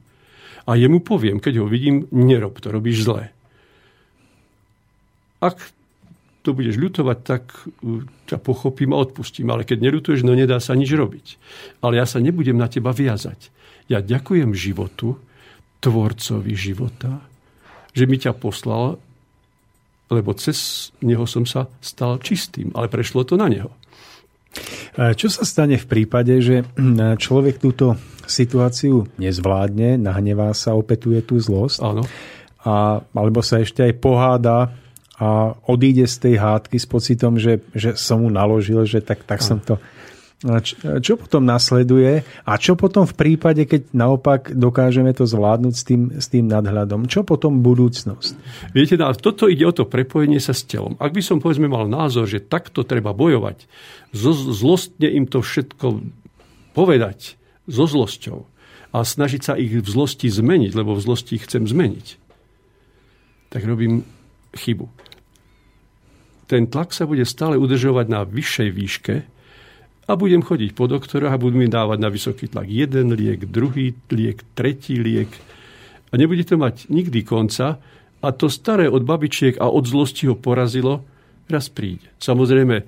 [0.67, 3.33] A jemu poviem, keď ho vidím, nerob to, robíš zle.
[5.41, 5.73] Ak
[6.41, 9.53] to budeš ľutovať, tak uh, ťa pochopím a odpustím.
[9.53, 11.27] Ale keď neľutuješ, no nedá sa nič robiť.
[11.85, 13.53] Ale ja sa nebudem na teba viazať.
[13.91, 15.19] Ja ďakujem životu,
[15.81, 17.25] tvorcovi života,
[17.97, 19.01] že mi ťa poslal,
[20.13, 22.71] lebo cez neho som sa stal čistým.
[22.77, 23.73] Ale prešlo to na neho.
[24.99, 26.67] Čo sa stane v prípade, že
[27.25, 27.95] človek túto
[28.27, 32.03] situáciu nezvládne, nahnevá sa, opetuje tú zlosť, Áno.
[32.61, 34.69] A, alebo sa ešte aj poháda
[35.21, 39.45] a odíde z tej hádky s pocitom, že, že som mu naložil, že tak, tak
[39.45, 39.77] som to
[41.05, 46.03] čo potom nasleduje a čo potom v prípade, keď naopak dokážeme to zvládnuť s tým,
[46.17, 47.05] s tým nadhľadom?
[47.13, 48.35] Čo potom budúcnosť?
[48.73, 50.97] Viete, no, toto ide o to prepojenie sa s telom.
[50.97, 53.69] Ak by som povedzme mal názor, že takto treba bojovať,
[54.17, 56.09] zlostne im to všetko
[56.73, 57.37] povedať
[57.69, 58.49] so zlosťou
[58.97, 62.17] a snažiť sa ich v zlosti zmeniť, lebo v zlosti ich chcem zmeniť,
[63.53, 64.09] tak robím
[64.57, 64.89] chybu.
[66.51, 69.15] Ten tlak sa bude stále udržovať na vyššej výške,
[70.11, 73.95] a budem chodiť po doktoroch a budú mi dávať na vysoký tlak jeden liek, druhý
[74.11, 75.31] liek, tretí liek.
[76.11, 77.79] A nebude to mať nikdy konca
[78.19, 81.07] a to staré od babičiek a od zlosti ho porazilo,
[81.47, 82.11] raz príde.
[82.19, 82.85] Samozrejme, e,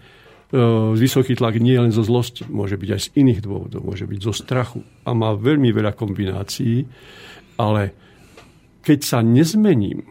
[0.98, 4.34] vysoký tlak nie len zo zlosti, môže byť aj z iných dôvodov, môže byť zo
[4.34, 6.90] strachu a má veľmi veľa kombinácií,
[7.54, 7.94] ale
[8.82, 10.10] keď sa nezmením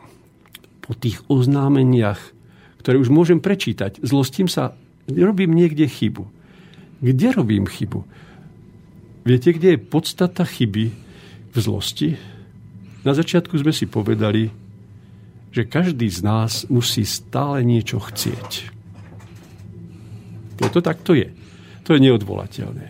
[0.80, 2.40] po tých oznámeniach,
[2.82, 4.74] ktoré už môžem prečítať, zlostím sa,
[5.06, 6.42] robím niekde chybu
[7.02, 8.06] kde robím chybu?
[9.26, 10.86] Viete, kde je podstata chyby
[11.52, 12.14] v zlosti?
[13.02, 14.54] Na začiatku sme si povedali,
[15.50, 18.70] že každý z nás musí stále niečo chcieť.
[20.62, 21.34] To takto je.
[21.90, 22.86] To je neodvolateľné.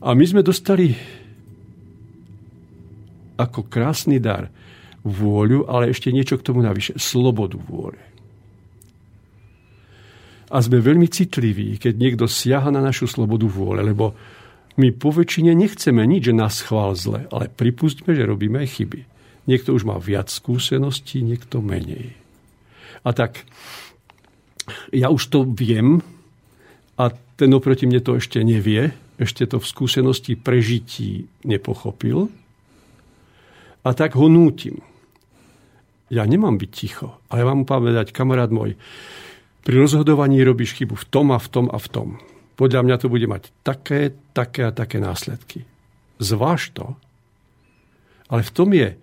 [0.00, 0.96] A my sme dostali
[3.36, 4.48] ako krásny dar
[5.04, 6.96] vôľu, ale ešte niečo k tomu navyše.
[6.96, 8.13] Slobodu vôle
[10.54, 14.14] a sme veľmi citliví, keď niekto siaha na našu slobodu vôle, lebo
[14.78, 19.00] my po väčšine nechceme nič, že nás chvál zle, ale pripustme, že robíme aj chyby.
[19.50, 22.14] Niekto už má viac skúseností, niekto menej.
[23.02, 23.42] A tak
[24.94, 26.00] ja už to viem
[26.94, 32.30] a ten oproti mne to ešte nevie, ešte to v skúsenosti prežití nepochopil
[33.82, 34.80] a tak ho nútim.
[36.08, 38.78] Ja nemám byť ticho, ale vám povedať, kamarát môj,
[39.64, 42.08] pri rozhodovaní robíš chybu v tom a v tom a v tom.
[42.54, 45.66] Podľa mňa to bude mať také, také a také následky.
[46.22, 46.94] Zváž to,
[48.30, 48.94] ale v tom je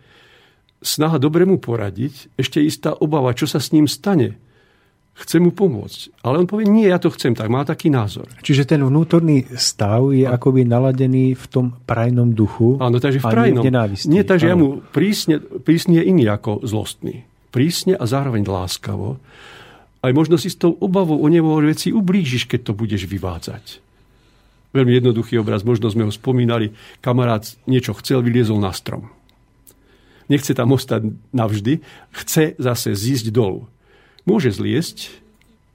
[0.81, 4.37] snaha dobrému poradiť, ešte istá obava, čo sa s ním stane.
[5.11, 6.23] Chce mu pomôcť.
[6.23, 8.31] Ale on povie, nie, ja to chcem tak, má taký názor.
[8.41, 10.39] Čiže ten vnútorný stav je a...
[10.39, 12.79] akoby naladený v tom prajnom duchu.
[12.79, 13.61] Áno, takže v prajnom.
[14.07, 17.27] Nie, takže ja mu prísne, prísne je iný ako zlostný.
[17.51, 19.19] Prísne a zároveň láskavo
[20.01, 23.81] aj možno si s tou obavou o nebo veci ublížiš, keď to budeš vyvádzať.
[24.73, 26.73] Veľmi jednoduchý obraz, možno sme ho spomínali.
[27.03, 29.11] Kamarát niečo chcel, vyliezol na strom.
[30.31, 31.83] Nechce tam ostať navždy,
[32.15, 33.67] chce zase zísť dolu.
[34.23, 35.11] Môže zliesť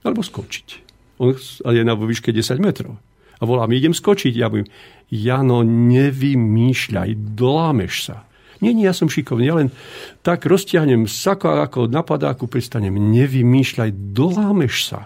[0.00, 0.80] alebo skočiť.
[1.20, 1.32] On
[1.72, 2.96] je na výške 10 metrov.
[3.36, 4.32] A volá mi, idem skočiť.
[4.32, 4.68] Ja poviem,
[5.12, 8.24] Jano, nevymýšľaj, dolámeš sa.
[8.64, 9.44] Nie, nie, ja som šikovný.
[9.44, 9.68] Ja len
[10.24, 12.96] tak roztiahnem sako ako na padáku pristanem.
[12.96, 15.00] Nevymýšľaj, dolámeš sa.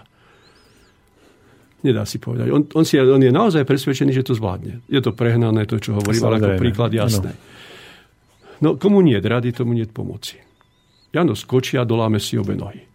[1.81, 2.53] Nedá si povedať.
[2.53, 4.85] On, on, si, on je naozaj presvedčený, že to zvládne.
[4.85, 7.33] Je to prehnané, to, čo hovorím, ale ako príklad jasné.
[8.61, 10.37] No, komu nie rady, tomu nie pomoci.
[11.09, 12.85] Jano skočí a doláme si obe nohy.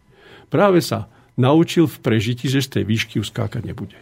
[0.47, 3.99] Práve sa naučil v prežití, že z tej výšky uskákať nebude.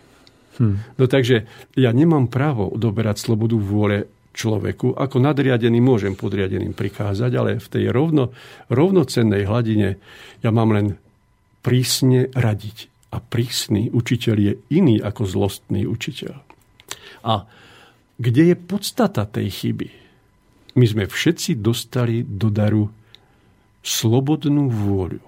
[0.61, 0.77] Hm.
[1.01, 4.99] No takže ja nemám právo odoberať slobodu vôle človeku.
[4.99, 8.35] Ako nadriadený môžem podriadeným prikázať, ale v tej rovno,
[8.69, 9.97] rovnocennej hladine
[10.43, 10.99] ja mám len
[11.63, 12.93] prísne radiť.
[13.15, 16.35] A prísny učiteľ je iný ako zlostný učiteľ.
[17.25, 17.47] A
[18.19, 19.89] kde je podstata tej chyby?
[20.75, 22.91] My sme všetci dostali do daru
[23.87, 25.23] slobodnú vôľu.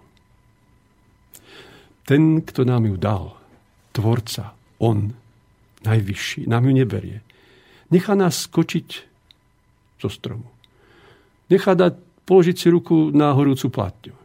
[2.07, 3.35] Ten, kto nám ju dal,
[3.95, 5.15] tvorca, on,
[5.83, 7.26] najvyšší, nám ju neberie.
[7.93, 8.89] Nechá nás skočiť
[10.03, 10.49] zo stromu.
[11.47, 11.95] Nechá dať,
[12.27, 14.17] položiť si ruku na horúcu platňu.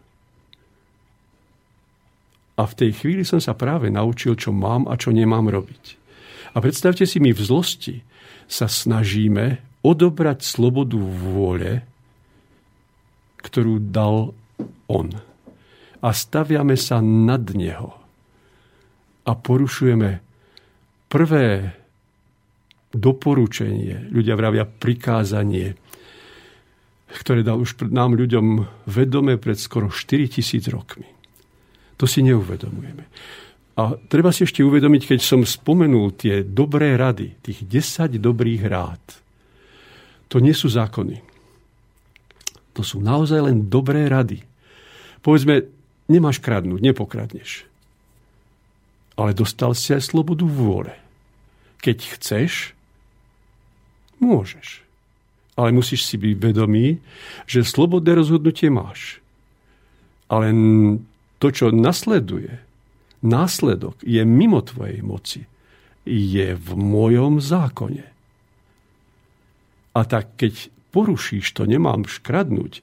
[2.57, 5.97] A v tej chvíli som sa práve naučil, čo mám a čo nemám robiť.
[6.53, 7.95] A predstavte si, my v zlosti
[8.49, 11.85] sa snažíme odobrať slobodu vôle
[13.41, 14.37] ktorú dal
[14.85, 15.09] on.
[16.01, 17.97] A staviame sa nad neho.
[19.25, 20.21] A porušujeme
[21.09, 21.77] prvé
[22.91, 25.75] doporučenie, ľudia vravia prikázanie,
[27.11, 31.07] ktoré dal už nám ľuďom vedome pred skoro 4000 rokmi.
[31.99, 33.03] To si neuvedomujeme.
[33.79, 39.03] A treba si ešte uvedomiť, keď som spomenul tie dobré rady, tých 10 dobrých rád,
[40.27, 41.19] to nie sú zákony.
[42.75, 44.43] To sú naozaj len dobré rady.
[45.19, 45.67] Povedzme,
[46.07, 47.67] nemáš kradnúť, nepokradneš.
[49.19, 50.95] Ale dostal si aj slobodu vôle.
[51.83, 52.71] Keď chceš,
[54.21, 54.85] môžeš.
[55.59, 57.03] Ale musíš si byť vedomý,
[57.49, 59.19] že slobodné rozhodnutie máš.
[60.31, 60.55] Ale
[61.43, 62.55] to, čo nasleduje,
[63.19, 65.41] následok je mimo tvojej moci,
[66.07, 68.05] je v mojom zákone.
[69.91, 72.79] A tak keď porušíš to, nemám škradnúť,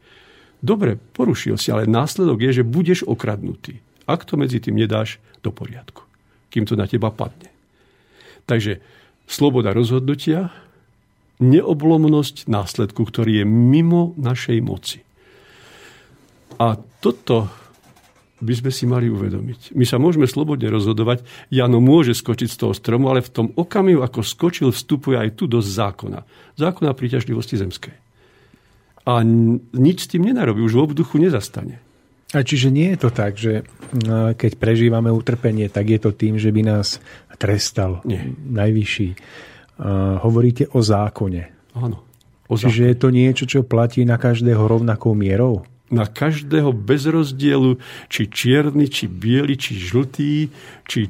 [0.60, 3.80] dobre, porušil si, ale následok je, že budeš okradnutý.
[4.04, 6.04] Ak to medzi tým nedáš do poriadku,
[6.52, 7.52] kým to na teba padne.
[8.48, 8.80] Takže
[9.28, 10.52] sloboda rozhodnutia,
[11.38, 14.98] neoblomnosť následku, ktorý je mimo našej moci.
[16.58, 17.46] A toto
[18.38, 19.74] by sme si mali uvedomiť.
[19.74, 21.26] My sa môžeme slobodne rozhodovať.
[21.50, 25.50] Jano môže skočiť z toho stromu, ale v tom okamihu, ako skočil, vstupuje aj tu
[25.50, 26.22] do zákona.
[26.54, 27.94] Zákona príťažlivosti zemskej.
[29.08, 29.24] A
[29.74, 31.82] nič s tým nenarobí, už v obduchu nezastane.
[32.36, 33.64] A čiže nie je to tak, že
[34.36, 37.00] keď prežívame utrpenie, tak je to tým, že by nás
[37.40, 38.36] trestal nie.
[38.36, 39.08] najvyšší.
[40.22, 41.42] Hovoríte o zákone.
[41.78, 42.02] Áno.
[42.50, 42.62] O zákone.
[42.66, 45.62] Čiže je to niečo, čo platí na každého rovnakou mierou?
[45.88, 47.80] na každého bez rozdielu,
[48.12, 50.52] či čierny, či biely, či žltý,
[50.84, 51.08] či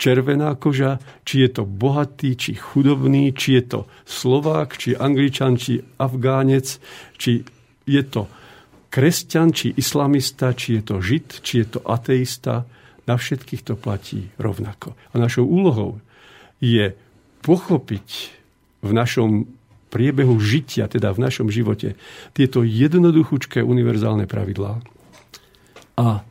[0.00, 5.82] červená koža, či je to bohatý, či chudobný, či je to Slovák, či Angličan, či
[6.00, 6.80] Afgánec,
[7.20, 7.44] či
[7.84, 8.30] je to
[8.88, 12.64] kresťan, či islamista, či je to žid, či je to ateista.
[13.04, 14.94] Na všetkých to platí rovnako.
[15.10, 15.98] A našou úlohou
[16.62, 16.94] je
[17.42, 18.08] pochopiť
[18.80, 19.48] v našom
[19.90, 21.98] priebehu žitia, teda v našom živote,
[22.32, 24.80] tieto jednoduchúčké univerzálne pravidlá
[25.98, 26.24] a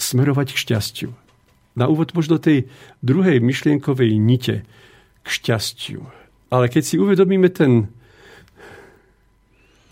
[0.00, 1.10] smerovať k šťastiu.
[1.78, 2.66] Na úvod možno tej
[3.04, 4.66] druhej myšlienkovej nite
[5.22, 6.02] k šťastiu.
[6.50, 7.92] Ale keď si uvedomíme ten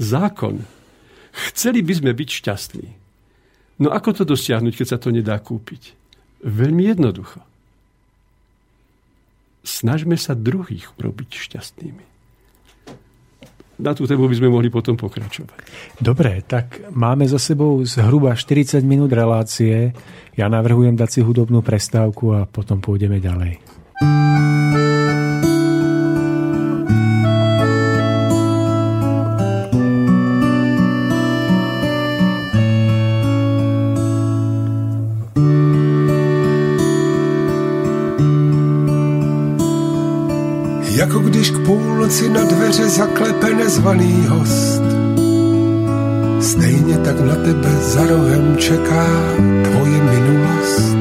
[0.03, 0.67] zákon,
[1.53, 2.89] chceli by sme byť šťastní.
[3.77, 5.95] No ako to dosiahnuť, keď sa to nedá kúpiť?
[6.43, 7.45] Veľmi jednoducho.
[9.67, 12.17] Snažme sa druhých urobiť šťastnými
[13.77, 15.61] na tú tému by sme mohli potom pokračovať.
[16.01, 19.93] Dobre, tak máme za sebou zhruba 40 minút relácie.
[20.33, 23.61] Ja navrhujem dať si hudobnú prestávku a potom pôjdeme ďalej.
[41.07, 44.83] Jako když k půlnoci na dveře zaklepe nezvaný host.
[46.41, 49.07] Stejně tak na tebe za rohem čeká
[49.65, 50.97] tvoje minulost.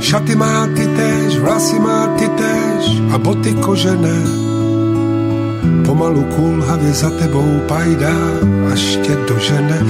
[0.00, 4.22] Šaty má ty též, vlasy má ty též a boty kožené.
[5.86, 8.16] Pomalu kulhavě za tebou pajdá,
[8.72, 9.82] až tě dožene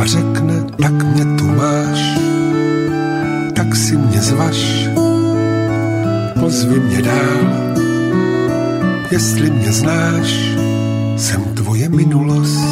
[0.00, 2.18] a řekne, tak mě tu máš,
[3.54, 4.88] tak si mě zvaš,
[6.40, 7.63] pozvi mě dál
[9.10, 10.56] jestli mě znáš,
[11.16, 12.64] jsem tvoje minulost.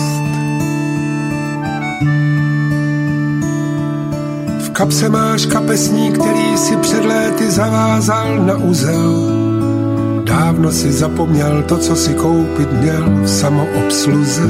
[4.59, 9.13] V kapse máš kapesní, který si před léty zavázal na uzel.
[10.25, 14.43] Dávno si zapomněl to, co si koupit měl v samoobsluze.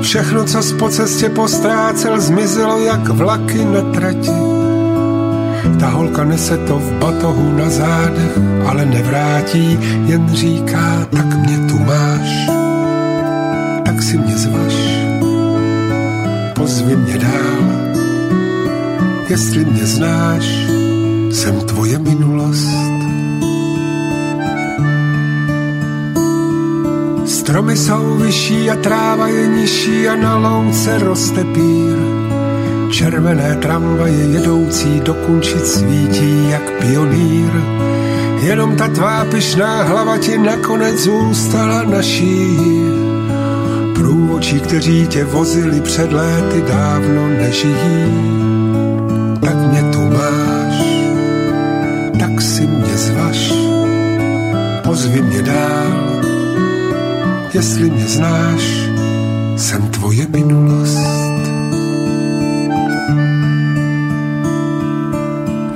[0.00, 4.55] Všechno, co po cestě postrácel, zmizelo jak vlaky na trati
[5.80, 11.78] ta holka nese to v batohu na zádech, ale nevrátí, jen říká, tak mě tu
[11.78, 12.30] máš,
[13.84, 14.76] tak si mě zvaš,
[16.54, 17.64] pozvi mě dál,
[19.28, 20.46] jestli mě znáš,
[21.30, 22.68] jsem tvoje minulost.
[27.26, 32.25] Stromy jsou vyšší a tráva je nižší a na louce roste pír.
[32.96, 37.52] Červené tramvaje jedoucí do Kunčic svítí jak pionýr.
[38.40, 42.56] Jenom ta tvá pyšná hlava ti nakonec zůstala naší.
[43.94, 48.08] Průvočí, kteří tě vozili před léty, dávno nežijí.
[49.40, 50.76] Tak mě tu máš,
[52.20, 53.52] tak si mě zvaš,
[54.84, 56.20] pozvi mě dál,
[57.52, 58.62] jestli mě znáš,
[59.56, 61.15] jsem tvoje minulost.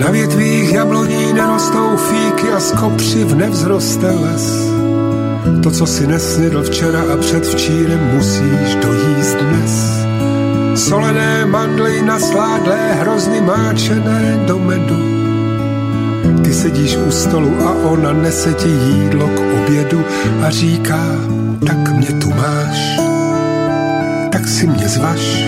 [0.01, 4.71] Na větvích jabloní nerostou fíky a z kopřiv nevzroste les.
[5.63, 10.01] To, co si nesnědl včera a předvčírem, musíš dojíst dnes.
[10.75, 14.97] Solené mandly nasládlé, hrozny máčené do medu.
[16.45, 20.05] Ty sedíš u stolu a ona nese ti jídlo k obědu
[20.43, 21.07] a říká,
[21.67, 23.01] tak mě tu máš,
[24.33, 25.45] tak si mě zvaš,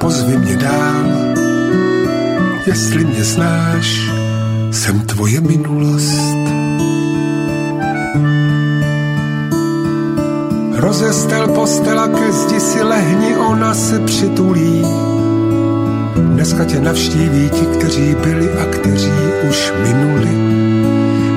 [0.00, 1.29] pozvi mě dál,
[2.70, 4.10] jestli mě znáš,
[4.70, 6.36] jsem tvoje minulost.
[10.76, 14.86] Rozestel postela ke zdi si lehni, ona se přitulí.
[16.16, 19.12] Dneska tě navštíví ti, kteří byli a kteří
[19.48, 20.30] už minuli.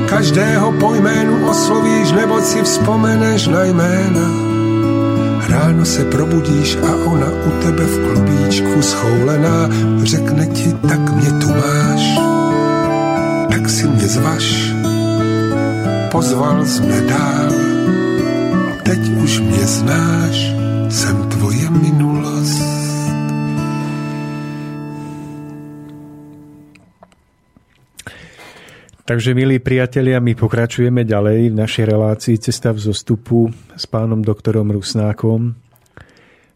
[0.09, 4.42] Každého po jménu oslovíš, nebo si vzpomeneš na jména.
[5.53, 9.69] Ráno se probudíš a ona u tebe v klubíčku schoulená
[10.03, 12.01] řekne ti, tak mě tu máš,
[13.49, 14.73] tak si mě zvaš.
[16.11, 17.49] Pozval mě dál,
[18.83, 20.37] teď už mě znáš,
[20.89, 22.12] jsem tvoje minulost.
[29.13, 33.45] Takže, milí priatelia, my pokračujeme ďalej v našej relácii Cesta v zostupu
[33.77, 35.53] s pánom doktorom Rusnákom.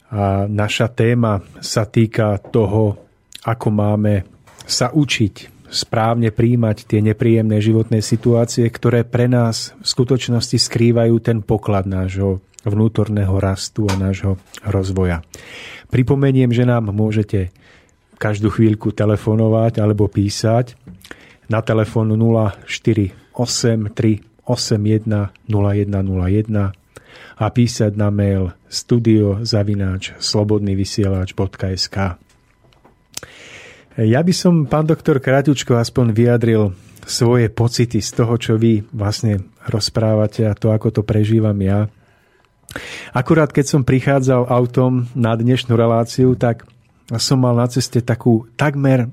[0.09, 2.97] A naša téma sa týka toho,
[3.45, 4.25] ako máme
[4.65, 11.45] sa učiť správne príjmať tie nepríjemné životné situácie, ktoré pre nás v skutočnosti skrývajú ten
[11.45, 15.21] poklad nášho vnútorného rastu a nášho rozvoja.
[15.93, 17.53] Pripomeniem, že nám môžete
[18.17, 20.73] každú chvíľku telefonovať alebo písať
[21.47, 26.71] na telefón 048 381 0101
[27.37, 31.97] a písať na mail studiozavináč slobodnyvysielač.sk.
[33.97, 39.41] Ja by som, pán doktor Kratučko, aspoň vyjadril svoje pocity z toho, čo vy vlastne
[39.65, 41.89] rozprávate a to, ako to prežívam ja.
[43.15, 46.67] Akurát keď som prichádzal autom na dnešnú reláciu, tak
[47.15, 49.07] som mal na ceste takú takmer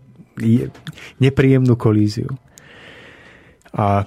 [1.23, 2.31] nepríjemnú kolíziu.
[3.75, 4.07] A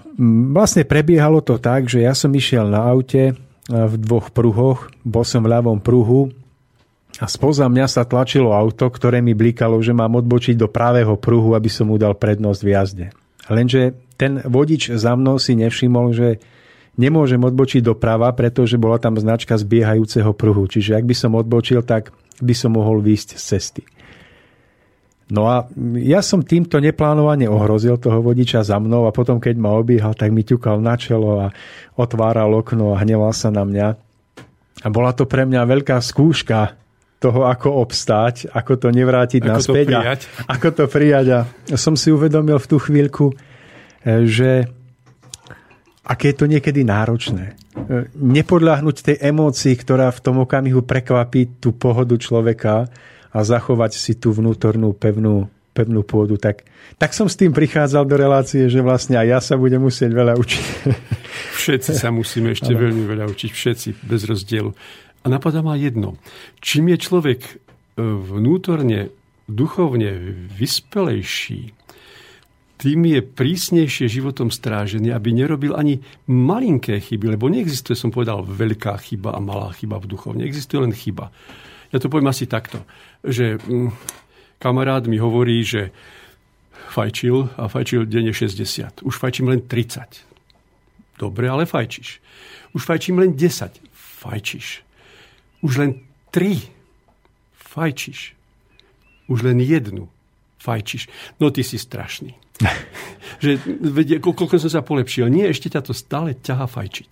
[0.56, 3.36] vlastne prebiehalo to tak, že ja som išiel na aute
[3.68, 6.32] v dvoch pruhoch, bol som v ľavom pruhu
[7.20, 11.52] a spoza mňa sa tlačilo auto, ktoré mi blikalo, že mám odbočiť do pravého pruhu,
[11.52, 13.06] aby som mu dal prednosť v jazde.
[13.52, 16.40] Lenže ten vodič za mnou si nevšimol, že
[16.96, 20.64] nemôžem odbočiť doprava, pretože bola tam značka zbiehajúceho pruhu.
[20.68, 23.82] Čiže ak by som odbočil, tak by som mohol výjsť z cesty.
[25.28, 25.68] No a
[26.00, 30.32] ja som týmto neplánovane ohrozil toho vodiča za mnou a potom, keď ma obiehal, tak
[30.32, 31.48] mi ťukal na čelo a
[32.00, 33.88] otváral okno a hneval sa na mňa.
[34.84, 36.80] A bola to pre mňa veľká skúška,
[37.18, 39.86] toho, ako obstáť, ako to nevrátiť ako naspäť.
[39.90, 40.20] To prijať.
[40.46, 41.28] A ako to prijať.
[41.34, 41.40] A
[41.74, 44.70] som si uvedomil v tú chvíľku, e, že
[46.06, 47.58] aké je to niekedy náročné.
[47.74, 52.86] E, nepodľahnuť tej emócii, ktorá v tom okamihu prekvapí tú pohodu človeka
[53.38, 55.46] a zachovať si tú vnútornú pevnú,
[55.78, 56.42] pevnú pôdu.
[56.42, 56.66] Tak,
[56.98, 60.34] tak som s tým prichádzal do relácie, že vlastne aj ja sa budem musieť veľa
[60.42, 60.66] učiť.
[61.62, 62.90] Všetci sa musíme ešte ano.
[62.90, 63.50] veľmi veľa učiť.
[63.54, 64.74] Všetci, bez rozdielu.
[65.22, 66.18] A napadá ma jedno.
[66.66, 67.54] Čím je človek e,
[68.02, 69.14] vnútorne,
[69.46, 70.18] duchovne
[70.58, 71.78] vyspelejší,
[72.78, 75.98] tým je prísnejšie životom strážený, aby nerobil ani
[76.30, 80.46] malinké chyby, lebo neexistuje, som povedal, veľká chyba a malá chyba v duchovne.
[80.46, 81.34] Existuje len chyba.
[81.90, 82.86] Ja to poviem asi takto,
[83.24, 83.90] že mm,
[84.60, 85.94] kamarát mi hovorí, že
[86.94, 89.06] fajčil a fajčil denne 60.
[89.06, 90.26] Už fajčím len 30.
[91.18, 92.22] Dobre, ale fajčíš.
[92.74, 93.82] Už fajčím len 10.
[93.94, 94.86] Fajčíš.
[95.62, 96.62] Už len tri
[97.54, 98.34] fajčiš.
[99.28, 100.10] Už len jednu
[100.62, 101.08] fajčiš.
[101.38, 102.34] No ty si strašný.
[103.44, 105.30] že vedie, koľko som sa polepšil.
[105.30, 107.12] Nie, ešte ťa to stále ťaha fajčiť.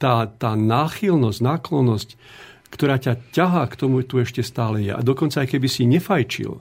[0.00, 2.08] Tá, tá náchylnosť, náklonnosť,
[2.68, 4.92] ktorá ťa ťahá k tomu, tu ešte stále je.
[4.92, 6.60] A dokonca aj keby si nefajčil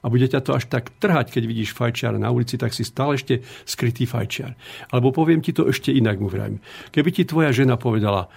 [0.00, 3.20] a bude ťa to až tak trhať, keď vidíš fajčiar na ulici, tak si stále
[3.20, 4.56] ešte skrytý fajčiar.
[4.88, 6.64] Alebo poviem ti to ešte inak mu vrajím.
[6.88, 8.32] Keby ti tvoja žena povedala,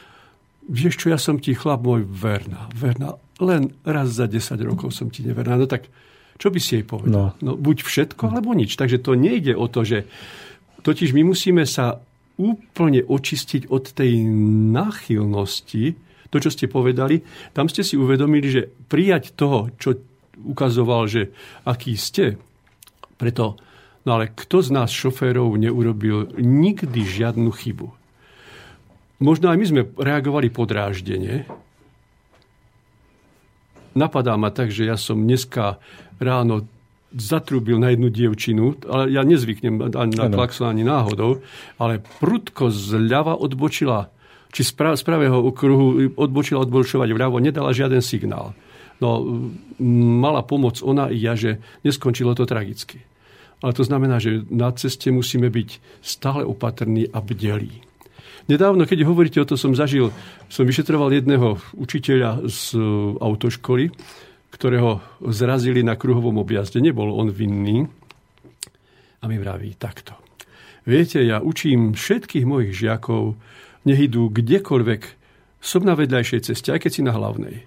[0.67, 5.08] vieš čo, ja som ti chlap môj verná, verná, len raz za 10 rokov som
[5.08, 5.56] ti neverná.
[5.56, 5.88] No tak
[6.35, 7.40] čo by si jej povedal?
[7.40, 7.40] No.
[7.40, 8.75] no buď všetko, alebo nič.
[8.75, 10.03] Takže to nejde o to, že
[10.83, 12.03] totiž my musíme sa
[12.35, 14.25] úplne očistiť od tej
[14.74, 15.95] náchylnosti,
[16.33, 17.21] to, čo ste povedali,
[17.53, 20.01] tam ste si uvedomili, že prijať toho, čo
[20.41, 21.29] ukazoval, že
[21.69, 22.41] aký ste,
[23.21, 23.61] preto,
[24.09, 27.93] no ale kto z nás šoférov neurobil nikdy žiadnu chybu?
[29.23, 31.47] možno aj my sme reagovali podráždene,
[33.95, 35.79] napadá ma tak, že ja som dneska
[36.19, 36.67] ráno
[37.15, 41.39] zatrúbil na jednu dievčinu, ale ja nezvyknem ani na klaxon, ani náhodou,
[41.79, 44.11] ale prudko zľava odbočila,
[44.53, 48.53] či z, pravého okruhu odbočila odbočovať vľavo, nedala žiaden signál.
[49.01, 49.25] No,
[50.22, 53.01] mala pomoc ona i ja, že neskončilo to tragicky.
[53.65, 57.82] Ale to znamená, že na ceste musíme byť stále opatrní a bdelí.
[58.45, 60.11] Nedávno, keď hovoríte o to, som zažil,
[60.51, 62.75] som vyšetroval jedného učiteľa z
[63.23, 63.90] autoškoly,
[64.51, 65.01] ktorého
[65.32, 66.83] zrazili na kruhovom objazde.
[66.83, 67.88] Nebol on vinný.
[69.23, 70.14] A mi vraví takto.
[70.83, 73.40] Viete, ja učím všetkých mojich žiakov,
[73.83, 75.01] nech idú kdekoľvek,
[75.63, 77.63] som na vedľajšej ceste, aj keď si na hlavnej.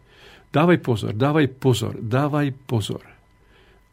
[0.53, 3.05] Dávaj pozor, dávaj pozor, dávaj pozor.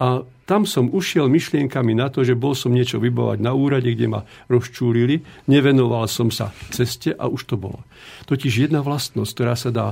[0.03, 4.11] A tam som ušiel myšlienkami na to, že bol som niečo vybovať na úrade, kde
[4.11, 4.21] ma
[4.51, 7.87] rozčúlili, nevenoval som sa ceste a už to bolo.
[8.27, 9.87] Totiž jedna vlastnosť, ktorá sa dá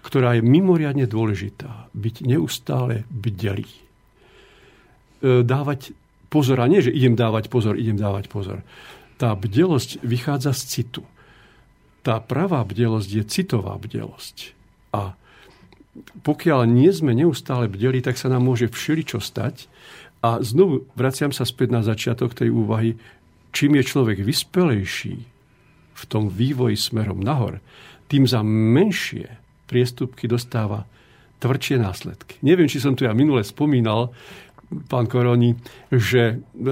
[0.00, 1.92] ktorá je mimoriadne dôležitá.
[1.92, 3.68] Byť neustále bdelý.
[3.68, 5.92] E, dávať
[6.32, 8.64] pozor, a nie, že idem dávať pozor, idem dávať pozor.
[9.20, 11.02] Tá bdelosť vychádza z citu.
[12.00, 14.56] Tá pravá bdelosť je citová bdelosť.
[14.96, 15.12] A
[16.24, 19.68] pokiaľ nie sme neustále bdeli, tak sa nám môže všeličo stať.
[20.24, 22.96] A znovu vraciam sa späť na začiatok tej úvahy,
[23.52, 25.16] čím je človek vyspelejší
[25.92, 27.60] v tom vývoji smerom nahor,
[28.08, 29.28] tým za menšie
[29.68, 30.88] priestupky dostáva
[31.40, 32.40] tvrdšie následky.
[32.40, 34.12] Neviem, či som tu ja minule spomínal,
[34.88, 35.56] pán Koroni,
[35.92, 36.68] že e,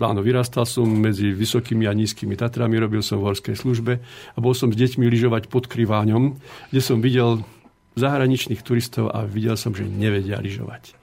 [0.00, 4.02] áno, vyrastal som medzi vysokými a nízkymi Tatrami, robil som v horskej službe
[4.34, 6.38] a bol som s deťmi lyžovať pod Kriváňom,
[6.70, 7.46] kde som videl
[7.94, 10.98] zahraničných turistov a videl som, že nevedia lyžovať.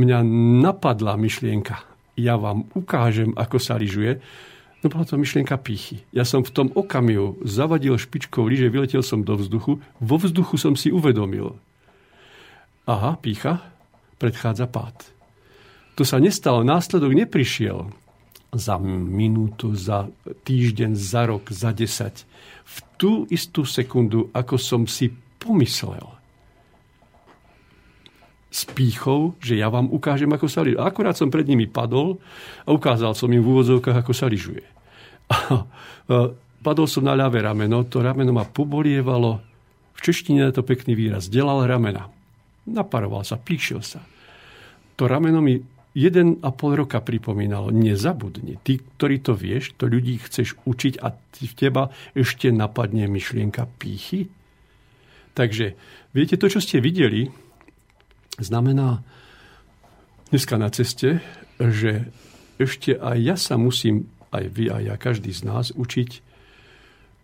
[0.00, 0.18] Mňa
[0.64, 1.84] napadla myšlienka,
[2.16, 4.20] ja vám ukážem, ako sa lyžuje,
[4.80, 6.00] No bola to myšlienka pýchy.
[6.08, 9.76] Ja som v tom okamihu zavadil špičkou lyže, vyletel som do vzduchu.
[10.00, 11.60] Vo vzduchu som si uvedomil.
[12.88, 13.60] Aha, pícha,
[14.16, 15.19] predchádza pád.
[16.00, 17.92] To sa nestalo, následok neprišiel
[18.56, 22.24] za minútu, za týždeň, za rok, za desať.
[22.64, 26.08] V tú istú sekundu, ako som si pomyslel,
[28.48, 30.80] s pýchou, že ja vám ukážem, ako sa lyžuje.
[30.80, 32.16] Akurát som pred nimi padol
[32.64, 34.64] a ukázal som im v úvodzovkách, ako sa lyžuje.
[36.64, 39.36] padol som na ľavé rameno, to rameno ma pobolievalo,
[39.92, 42.08] v češtine je to pekný výraz, delal ramena.
[42.64, 44.00] Naparoval sa, píšil sa.
[44.96, 45.60] To rameno mi
[45.94, 51.14] jeden a pol roka pripomínalo, nezabudni, ty, ktorý to vieš, to ľudí chceš učiť a
[51.16, 54.30] v teba ešte napadne myšlienka pýchy.
[55.34, 55.74] Takže
[56.14, 57.30] viete, to, čo ste videli,
[58.38, 59.02] znamená
[60.30, 61.18] dneska na ceste,
[61.58, 62.10] že
[62.60, 66.30] ešte aj ja sa musím, aj vy, aj ja, každý z nás, učiť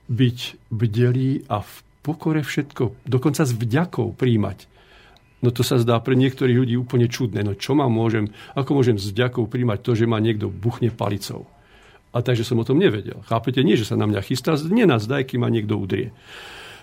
[0.06, 1.74] byť bdelý a v
[2.06, 4.70] pokore všetko, dokonca s vďakou príjmať.
[5.46, 7.46] No to sa zdá pre niektorých ľudí úplne čudné.
[7.46, 11.46] No čo ma môžem, ako môžem s vďakou príjmať to, že ma niekto buchne palicou.
[12.10, 13.22] A takže som o tom nevedel.
[13.30, 13.62] Chápete?
[13.62, 16.10] Nie, že sa na mňa chystá, nenazdaj, kým ma niekto udrie.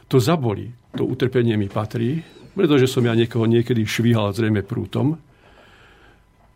[0.07, 0.71] To zaboli.
[0.95, 5.17] To utrpenie mi patrí pretože som ja niekoho niekedy švíhal zrejme prútom,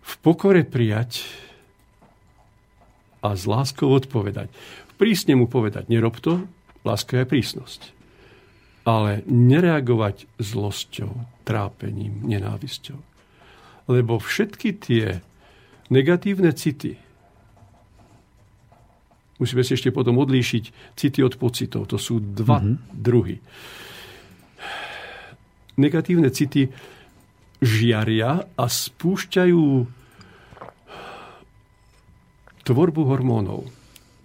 [0.07, 1.25] v pokore prijať
[3.19, 4.47] a s láskou odpovedať.
[4.95, 6.45] Prísne mu povedať, nerob to,
[6.85, 7.96] láska je prísnosť.
[8.87, 11.11] Ale nereagovať zlosťou,
[11.43, 12.95] trápením, nenávisťou.
[13.91, 15.19] Lebo všetky tie
[15.91, 16.95] negatívne city,
[19.43, 21.91] musíme si ešte potom odlíšiť city od pocitov.
[21.91, 22.95] To sú dva mm-hmm.
[22.95, 23.37] druhy
[25.77, 26.73] negatívne city
[27.61, 29.63] žiaria a spúšťajú
[32.67, 33.69] tvorbu hormónov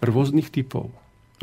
[0.03, 0.91] rôznych typov,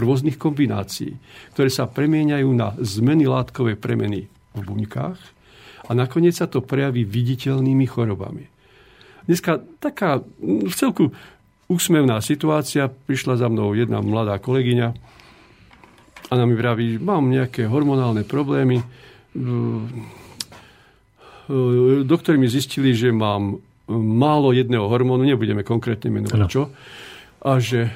[0.01, 1.15] rôznych kombinácií,
[1.53, 5.21] ktoré sa premieňajú na zmeny látkovej premeny v buňkách
[5.87, 8.49] a nakoniec sa to prejaví viditeľnými chorobami.
[9.29, 11.13] Dneska taká v celku
[11.71, 14.89] úsmevná situácia, prišla za mnou jedna mladá kolegyňa.
[14.91, 18.83] A ona mi vraví, mám nejaké hormonálne problémy,
[22.07, 26.71] doktori mi zistili, že mám málo jedného hormónu, nebudeme konkrétne menovať čo,
[27.43, 27.91] a že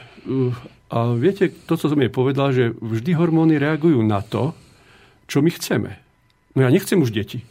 [0.94, 4.55] a viete, to, čo som jej povedal, že vždy hormóny reagujú na to,
[5.26, 5.98] čo my chceme.
[6.55, 7.42] No ja nechcem už deti.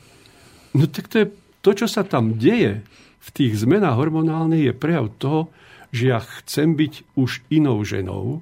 [0.72, 1.27] No tak to je
[1.59, 2.88] to, čo sa tam deje
[3.19, 5.51] v tých zmenách hormonálnych, je prejav toho,
[5.91, 8.39] že ja chcem byť už inou ženou,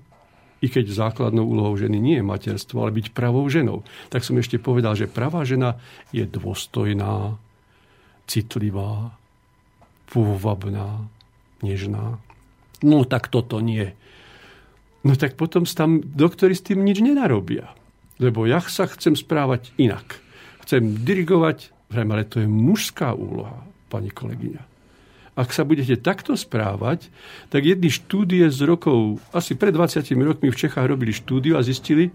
[0.61, 3.81] i keď základnou úlohou ženy nie je materstvo, ale byť pravou ženou.
[4.13, 5.81] Tak som ešte povedal, že pravá žena
[6.13, 7.41] je dôstojná,
[8.29, 9.17] citlivá,
[10.13, 11.09] pôvabná,
[11.65, 12.21] nežná.
[12.85, 13.97] No tak toto nie.
[15.01, 17.73] No tak potom tam doktori s tým nič nenarobia.
[18.21, 20.21] Lebo ja sa chcem správať inak.
[20.61, 24.61] chcem dirigovať, ale to je mužská úloha, pani kolegyňa.
[25.35, 27.09] Ak sa budete takto správať,
[27.49, 32.13] tak jedny štúdie z rokov, asi pred 20 rokmi v Čechách robili štúdiu a zistili,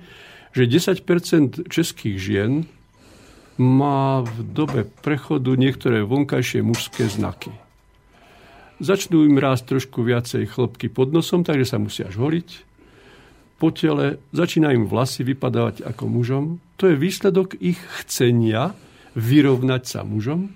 [0.54, 2.52] že 10% českých žien
[3.56, 7.52] má v dobe prechodu niektoré vonkajšie mužské znaky.
[8.76, 12.75] Začnú im rásť trošku viacej chlopky pod nosom, takže sa musia žholiť.
[13.56, 16.44] Po tele začínajú im vlasy vypadávať ako mužom.
[16.76, 18.76] To je výsledok ich chcenia
[19.16, 20.52] vyrovnať sa mužom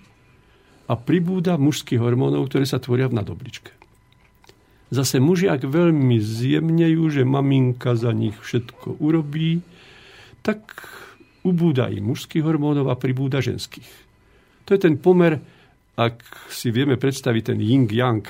[0.85, 3.73] a pribúda mužských hormónov, ktoré sa tvoria v nadobličke.
[4.91, 9.63] Zase muži, ak veľmi zjemnejú, že maminka za nich všetko urobí,
[10.43, 10.61] tak
[11.47, 13.87] ubúda im mužských hormónov a pribúda ženských.
[14.69, 15.41] To je ten pomer
[16.01, 18.25] ak si vieme predstaviť ten yin-yang,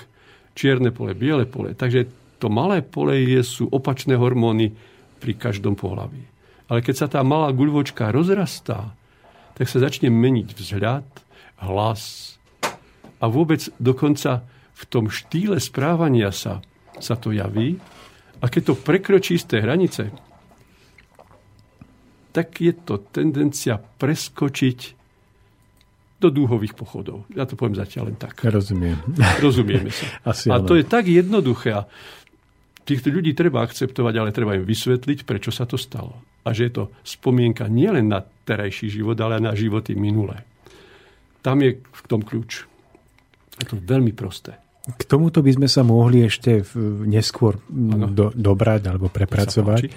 [0.58, 1.78] čierne pole, biele pole.
[1.78, 4.72] Takže to malé pole je, sú opačné hormóny
[5.20, 6.24] pri každom pohlaví.
[6.72, 8.96] Ale keď sa tá malá guľvočka rozrastá,
[9.54, 11.04] tak sa začne meniť vzhľad,
[11.60, 12.34] hlas
[13.20, 14.40] a vôbec dokonca
[14.72, 16.64] v tom štýle správania sa,
[16.96, 17.76] sa to javí.
[18.40, 20.08] A keď to prekročí z tej hranice,
[22.32, 24.96] tak je to tendencia preskočiť
[26.20, 27.24] do dúhových pochodov.
[27.32, 28.36] Ja to poviem zatiaľ len tak.
[28.44, 29.00] Rozumiem.
[29.40, 30.04] Rozumieme sa.
[30.30, 31.72] Asi a to je tak jednoduché.
[31.72, 31.88] A
[32.90, 36.18] týchto ľudí treba akceptovať, ale treba im vysvetliť, prečo sa to stalo.
[36.42, 40.42] A že je to spomienka nielen na terajší život, ale na životy minulé.
[41.40, 42.66] Tam je v tom kľúč.
[43.60, 44.58] Je to veľmi prosté.
[44.80, 46.64] K tomuto by sme sa mohli ešte
[47.04, 49.92] neskôr do, dobrať alebo prepracovať.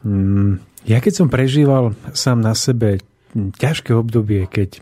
[0.00, 0.58] Mm,
[0.88, 3.04] ja keď som prežíval sám na sebe
[3.36, 4.80] ťažké obdobie, keď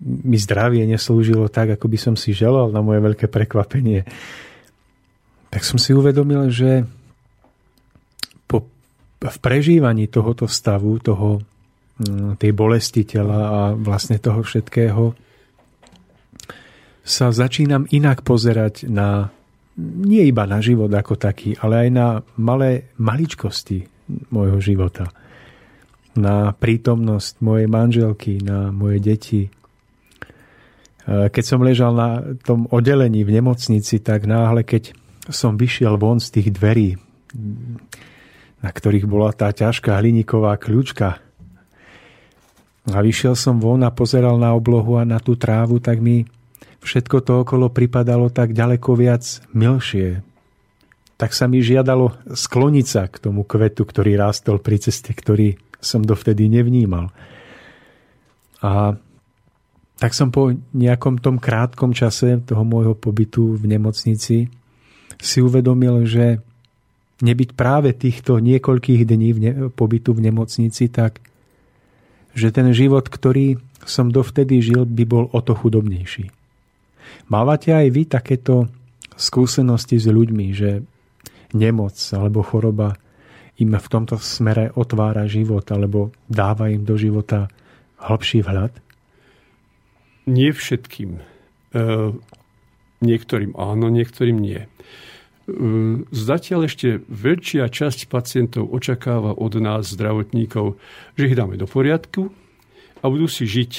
[0.00, 4.08] mi zdravie neslúžilo tak, ako by som si želal na moje veľké prekvapenie,
[5.50, 6.86] tak som si uvedomil, že
[8.46, 8.64] po,
[9.18, 11.42] v prežívaní tohoto stavu, toho,
[11.98, 15.14] mm, tej bolesti tela a vlastne toho všetkého
[17.02, 19.34] sa začínam inak pozerať na
[19.80, 22.06] nie iba na život ako taký, ale aj na
[22.36, 23.88] malé maličkosti
[24.28, 25.08] môjho života.
[26.20, 29.48] Na prítomnosť mojej manželky, na moje deti,
[31.10, 34.94] E, keď som ležal na tom oddelení v nemocnici, tak náhle, keď
[35.28, 36.96] som vyšiel von z tých dverí,
[38.60, 41.20] na ktorých bola tá ťažká hliníková kľúčka,
[42.88, 46.24] a vyšiel som von a pozeral na oblohu a na tú trávu, tak mi
[46.80, 50.24] všetko to okolo pripadalo tak ďaleko viac milšie.
[51.20, 56.00] Tak sa mi žiadalo skloniť sa k tomu kvetu, ktorý rástol pri ceste, ktorý som
[56.00, 57.12] dovtedy nevnímal.
[58.64, 58.96] A
[60.00, 64.48] tak som po nejakom tom krátkom čase toho môjho pobytu v nemocnici
[65.20, 66.40] si uvedomil, že
[67.20, 71.20] nebyť práve týchto niekoľkých dní v ne- pobytu v nemocnici, tak
[72.32, 76.32] že ten život, ktorý som dovtedy žil, by bol o to chudobnejší.
[77.28, 78.70] Mávate aj vy takéto
[79.18, 80.80] skúsenosti s ľuďmi, že
[81.52, 82.96] nemoc alebo choroba
[83.60, 87.52] im v tomto smere otvára život alebo dáva im do života
[88.00, 88.72] hlbší vhľad?
[90.30, 91.20] Nie všetkým.
[91.20, 91.22] E,
[93.04, 94.64] niektorým áno, niektorým nie.
[95.50, 100.78] E, zatiaľ ešte väčšia časť pacientov očakáva od nás, zdravotníkov,
[101.18, 102.30] že ich dáme do poriadku
[103.02, 103.72] a budú si žiť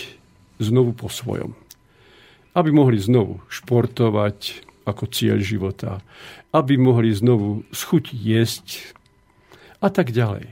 [0.60, 1.56] znovu po svojom.
[2.52, 6.04] Aby mohli znovu športovať ako cieľ života,
[6.52, 8.68] aby mohli znovu schutiť jesť
[9.80, 10.52] a tak ďalej.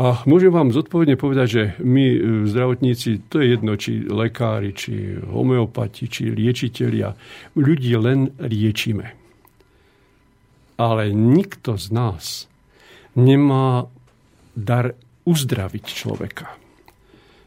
[0.00, 2.18] A môžem vám zodpovedne povedať, že my e,
[2.48, 7.14] zdravotníci, to je jedno, či lekári, či homeopati, či liečitelia,
[7.54, 9.19] ľudí len liečíme.
[10.80, 12.48] Ale nikto z nás
[13.12, 13.84] nemá
[14.56, 14.96] dar
[15.28, 16.56] uzdraviť človeka.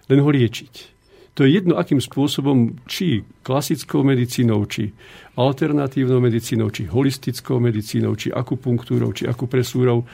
[0.06, 0.94] Len ho liečiť.
[1.34, 4.94] To je jedno, akým spôsobom, či klasickou medicínou, či
[5.34, 10.06] alternatívnou medicínou, či holistickou medicínou, či akupunktúrou, či akupresúrou,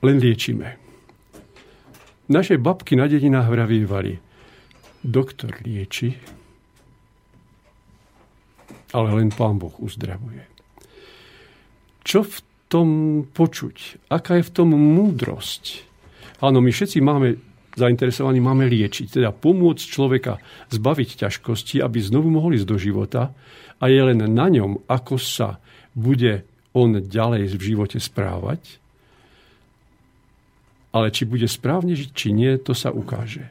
[0.00, 0.80] len liečíme.
[2.32, 4.16] Naše babky na dedinách vravívali,
[5.04, 6.16] doktor lieči,
[8.96, 10.51] ale len pán Boh uzdravuje.
[12.02, 12.88] Čo v tom
[13.30, 14.08] počuť?
[14.10, 15.86] Aká je v tom múdrosť?
[16.42, 17.38] Áno, my všetci máme
[17.72, 20.36] zainteresovaní, máme liečiť, teda pomôcť človeka
[20.68, 23.32] zbaviť ťažkosti, aby znovu mohli ísť do života
[23.80, 25.56] a je len na ňom, ako sa
[25.96, 26.44] bude
[26.76, 28.82] on ďalej v živote správať
[30.92, 33.48] ale či bude správne žiť, či nie, to sa ukáže.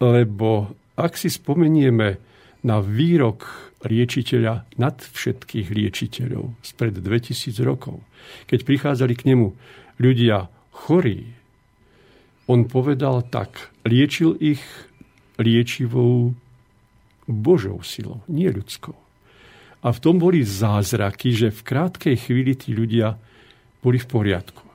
[0.00, 2.18] Lebo ak si spomenieme
[2.64, 8.02] na výrok liečiteľa nad všetkých liečiteľov spred 2000 rokov,
[8.46, 9.54] keď prichádzali k nemu
[9.98, 11.34] ľudia chorí,
[12.50, 14.62] on povedal tak, liečil ich
[15.38, 16.34] liečivou
[17.26, 18.94] Božou silou, nie ľudskou.
[19.82, 23.18] A v tom boli zázraky, že v krátkej chvíli tí ľudia
[23.82, 24.71] boli v poriadku.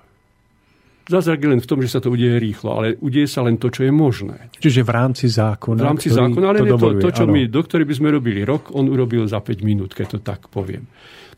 [1.08, 3.72] Zázrak je len v tom, že sa to udeje rýchlo, ale udeje sa len to,
[3.72, 4.52] čo je možné.
[4.60, 5.80] Čiže v rámci zákona.
[5.80, 7.32] V rámci zákona, ale to, dovoluje, to, to, čo áno.
[7.32, 10.84] my, doktori by sme robili rok, on urobil za 5 minút, keď to tak poviem.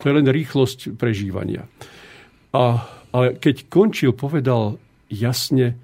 [0.01, 1.69] To je len rýchlosť prežívania.
[2.49, 2.81] A,
[3.13, 5.77] ale keď končil, povedal jasne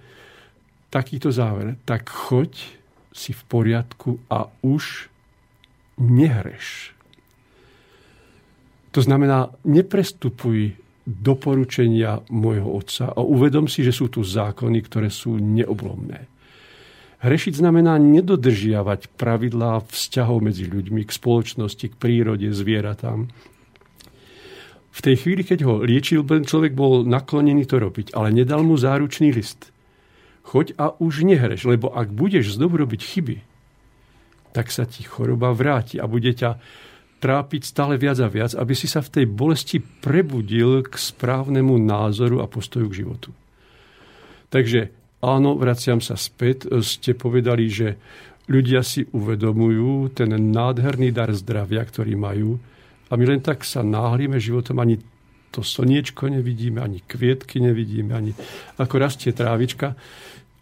[0.90, 1.78] takýto záver.
[1.86, 2.58] Tak choď
[3.14, 5.14] si v poriadku a už
[6.02, 6.96] nehreš.
[8.96, 10.74] To znamená, neprestupuj
[11.06, 16.26] doporučenia môjho otca a uvedom si, že sú tu zákony, ktoré sú neoblomné.
[17.22, 23.30] Hrešiť znamená nedodržiavať pravidlá vzťahov medzi ľuďmi, k spoločnosti, k prírode, zvieratám.
[24.96, 28.78] V tej chvíli, keď ho liečil, ten človek bol naklonený to robiť, ale nedal mu
[28.78, 29.74] záručný list.
[30.46, 33.38] Choď a už nehreš, lebo ak budeš znovu robiť chyby,
[34.54, 36.62] tak sa ti choroba vráti a bude ťa
[37.26, 42.46] trápiť stále viac a viac, aby si sa v tej bolesti prebudil k správnemu názoru
[42.46, 43.34] a postoju k životu.
[44.54, 44.94] Takže
[45.26, 46.70] áno, vraciam sa späť.
[46.86, 47.98] Ste povedali, že
[48.46, 52.62] ľudia si uvedomujú ten nádherný dar zdravia, ktorý majú
[53.10, 55.02] a my len tak sa náhlíme životom, ani
[55.50, 58.38] to slniečko nevidíme, ani kvietky nevidíme, ani
[58.78, 59.98] ako rastie trávička.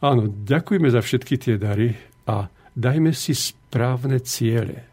[0.04, 1.96] Áno, ďakujeme za všetky tie dary
[2.28, 4.88] a dajme si správne ciele.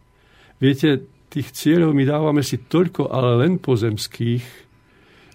[0.58, 4.44] Viete, tých cieľov my dávame si toľko, ale len pozemských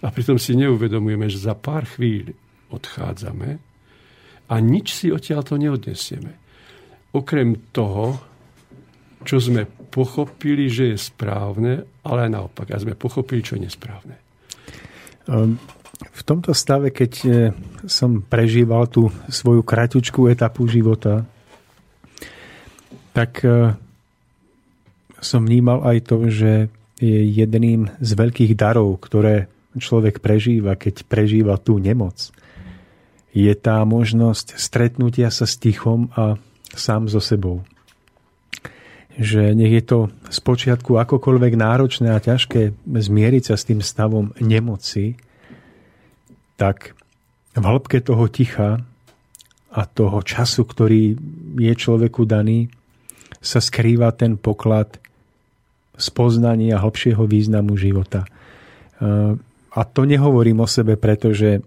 [0.04, 2.36] a pritom si neuvedomujeme, že za pár chvíľ
[2.68, 3.50] odchádzame
[4.46, 6.32] a nič si odtiaľ to neodnesieme.
[7.16, 8.20] Okrem toho,
[9.24, 12.68] čo sme pochopili, že je správne, ale aj naopak.
[12.70, 14.20] A sme pochopili, čo je nesprávne.
[15.26, 15.56] Ehm,
[15.96, 17.28] v tomto stave, keď e,
[17.88, 21.24] som prežíval tú svoju kratučkú etapu života,
[23.16, 23.72] tak e,
[25.20, 26.52] som vnímal aj to, že
[26.96, 32.32] je jedným z veľkých darov, ktoré človek prežíva, keď prežíva tú nemoc,
[33.36, 36.40] je tá možnosť stretnutia sa s tichom a
[36.72, 37.68] sám so sebou.
[39.16, 39.98] Že nech je to
[40.32, 45.20] z počiatku akokoľvek náročné a ťažké zmieriť sa s tým stavom nemoci,
[46.56, 46.96] tak
[47.52, 48.80] v hĺbke toho ticha
[49.68, 51.16] a toho času, ktorý
[51.60, 52.72] je človeku daný,
[53.44, 54.96] sa skrýva ten poklad
[55.96, 58.28] spoznania hĺbšieho významu života.
[59.76, 61.60] A to nehovorím o sebe, pretože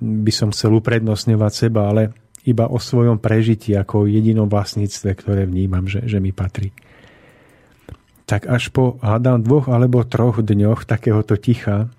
[0.00, 2.16] by som chcel uprednostňovať seba, ale
[2.48, 6.72] iba o svojom prežití ako jedinom vlastníctve, ktoré vnímam, že, že mi patrí.
[8.24, 11.92] Tak až po, hádam, dvoch alebo troch dňoch takéhoto ticha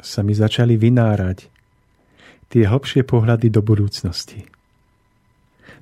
[0.00, 1.52] sa mi začali vynárať
[2.48, 4.48] tie hlbšie pohľady do budúcnosti.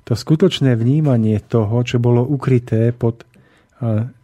[0.09, 3.23] To skutočné vnímanie toho, čo bolo ukryté pod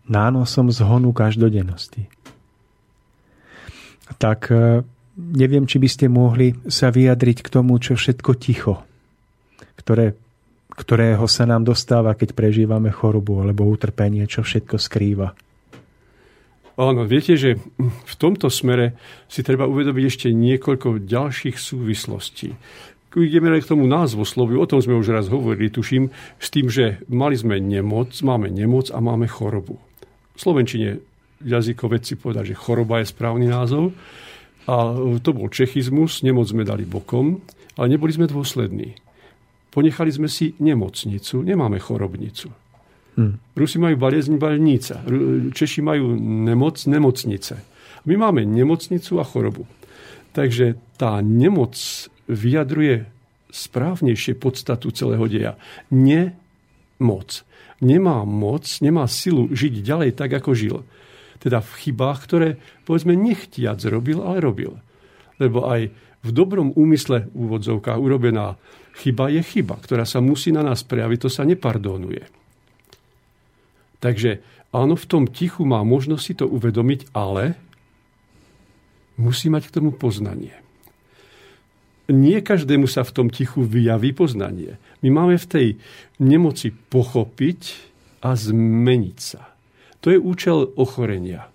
[0.08, 2.08] nánosom zhonu každodennosti.
[4.18, 4.50] Tak
[5.18, 8.88] neviem, či by ste mohli sa vyjadriť k tomu, čo všetko ticho,
[9.76, 10.16] ktoré,
[10.72, 15.36] ktorého sa nám dostáva, keď prežívame chorobu alebo utrpenie, čo všetko skrýva.
[16.78, 18.94] Áno, viete, že v tomto smere
[19.26, 22.54] si treba uvedomiť ešte niekoľko ďalších súvislostí.
[23.18, 23.90] Ideme k tomu
[24.22, 28.54] slovu, o tom sme už raz hovorili, tuším, s tým, že mali sme nemoc, máme
[28.54, 29.82] nemoc a máme chorobu.
[30.38, 31.02] V Slovenčine
[31.42, 33.98] jazykovedci povedali, že choroba je správny názov.
[34.70, 34.94] A
[35.24, 37.42] to bol čechizmus, nemoc sme dali bokom,
[37.80, 38.94] ale neboli sme dôslední.
[39.74, 42.54] Ponechali sme si nemocnicu, nemáme chorobnicu.
[43.18, 43.42] Hmm.
[43.58, 45.02] Rusi majú baliezni balníca.
[45.54, 47.56] Češi majú nemoc, nemocnice.
[48.06, 49.66] My máme nemocnicu a chorobu.
[50.38, 51.74] Takže tá nemoc
[52.30, 53.10] vyjadruje
[53.50, 55.54] správnejšie podstatu celého deja.
[55.90, 57.47] Nemoc.
[57.78, 60.78] Nemá moc, nemá silu žiť ďalej tak, ako žil.
[61.38, 62.50] Teda v chybách, ktoré
[62.90, 64.74] povedzme nechtiac robil, ale robil.
[65.38, 65.94] Lebo aj
[66.26, 68.58] v dobrom úmysle v úvodzovkách urobená
[68.98, 72.26] chyba je chyba, ktorá sa musí na nás prejaviť, to sa nepardonuje.
[74.02, 74.42] Takže
[74.74, 77.54] áno, v tom tichu má možnosť si to uvedomiť, ale
[79.22, 80.67] musí mať k tomu poznanie.
[82.08, 84.80] Nie každému sa v tom tichu vyjaví poznanie.
[85.04, 85.68] My máme v tej
[86.24, 87.60] nemoci pochopiť
[88.24, 89.52] a zmeniť sa.
[90.02, 91.52] To je účel ochorenia.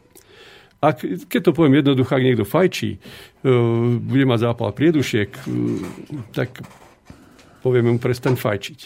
[0.83, 2.99] Ak, keď to poviem jednoducho, ak niekto fajčí, e,
[4.03, 5.41] bude mať zápal priedušiek, e,
[6.35, 6.59] tak
[7.63, 8.81] povieme mu prestaň fajčiť.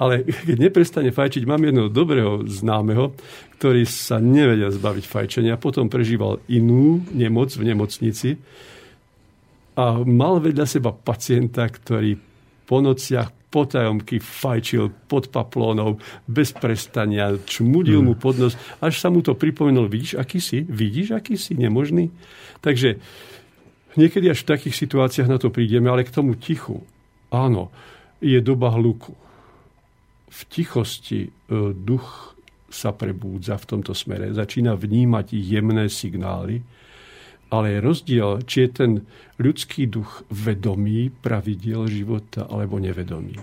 [0.00, 3.12] Ale keď neprestane fajčiť, mám jedného dobrého známeho,
[3.60, 8.40] ktorý sa nevedia zbaviť fajčenia, potom prežíval inú nemoc v nemocnici
[9.74, 12.14] a mal vedľa seba pacienta, ktorý
[12.64, 19.22] po nociach potajomky fajčil pod paplónou bez prestania, čmudil mu pod nos, až sa mu
[19.22, 22.10] to pripomenul, vidíš, aký si, vidíš, aký si nemožný.
[22.58, 22.98] Takže
[23.94, 26.82] niekedy až v takých situáciách na to prídeme, ale k tomu tichu.
[27.30, 27.70] Áno,
[28.18, 29.14] je doba hluku.
[30.34, 31.30] V tichosti e,
[31.78, 32.34] duch
[32.74, 36.58] sa prebúdza v tomto smere, začína vnímať jemné signály,
[37.54, 38.90] ale je rozdiel, či je ten
[39.38, 43.38] ľudský duch vedomý pravidiel života alebo nevedomý.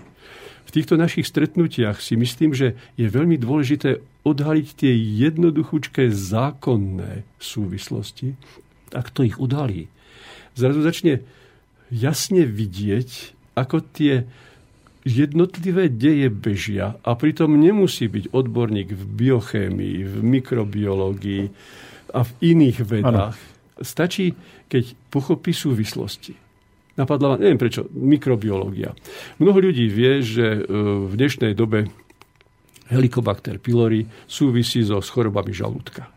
[0.68, 8.36] V týchto našich stretnutiach si myslím, že je veľmi dôležité odhaliť tie jednoduchúčké zákonné súvislosti.
[8.92, 9.92] Ak to ich odhalí,
[10.56, 11.24] zrazu začne
[11.92, 14.24] jasne vidieť, ako tie
[15.04, 21.44] jednotlivé deje bežia a pritom nemusí byť odborník v biochémii, v mikrobiológii
[22.16, 23.36] a v iných vedách.
[23.36, 23.51] Ano
[23.82, 24.34] stačí,
[24.70, 26.34] keď pochopí súvislosti.
[26.92, 28.92] Napadla, neviem prečo, mikrobiológia.
[29.40, 30.60] Mnoho ľudí vie, že e,
[31.08, 31.88] v dnešnej dobe
[32.92, 36.12] Helicobacter pylori súvisí so chorobami žalúdka.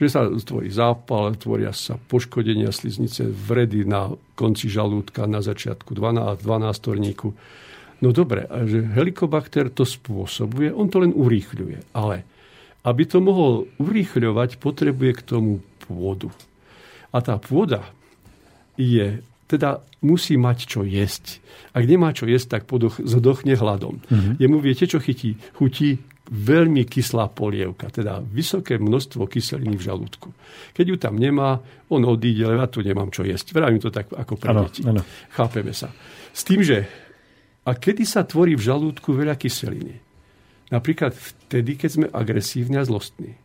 [0.00, 6.40] Že sa tvorí zápal, tvoria sa poškodenia sliznice, vredy na konci žalúdka, na začiatku 12,
[6.40, 7.28] 12 torníku.
[8.02, 11.94] No dobre, že helikobakter to spôsobuje, on to len urýchľuje.
[11.94, 12.24] Ale
[12.82, 16.34] aby to mohol urýchľovať, potrebuje k tomu pôdu.
[17.12, 17.84] A tá pôda
[18.80, 21.44] je, teda musí mať čo jesť.
[21.76, 24.00] Ak nemá čo jesť, tak podoch, zodochne hladom.
[24.08, 24.34] Mm-hmm.
[24.40, 25.36] Jemu viete, čo chytí?
[25.56, 26.00] Chutí
[26.32, 30.32] veľmi kyslá polievka, teda vysoké množstvo kyseliny v žalúdku.
[30.72, 31.60] Keď ju tam nemá,
[31.92, 33.52] on odíde, ale ja tu nemám čo jesť.
[33.52, 34.80] Vravím to tak ako pre ano, deti.
[34.86, 35.04] Ano.
[35.36, 35.92] Chápeme sa.
[36.32, 36.88] S tým, že
[37.68, 40.00] a kedy sa tvorí v žalúdku veľa kyseliny?
[40.72, 43.36] Napríklad vtedy, keď sme agresívni a zlostní.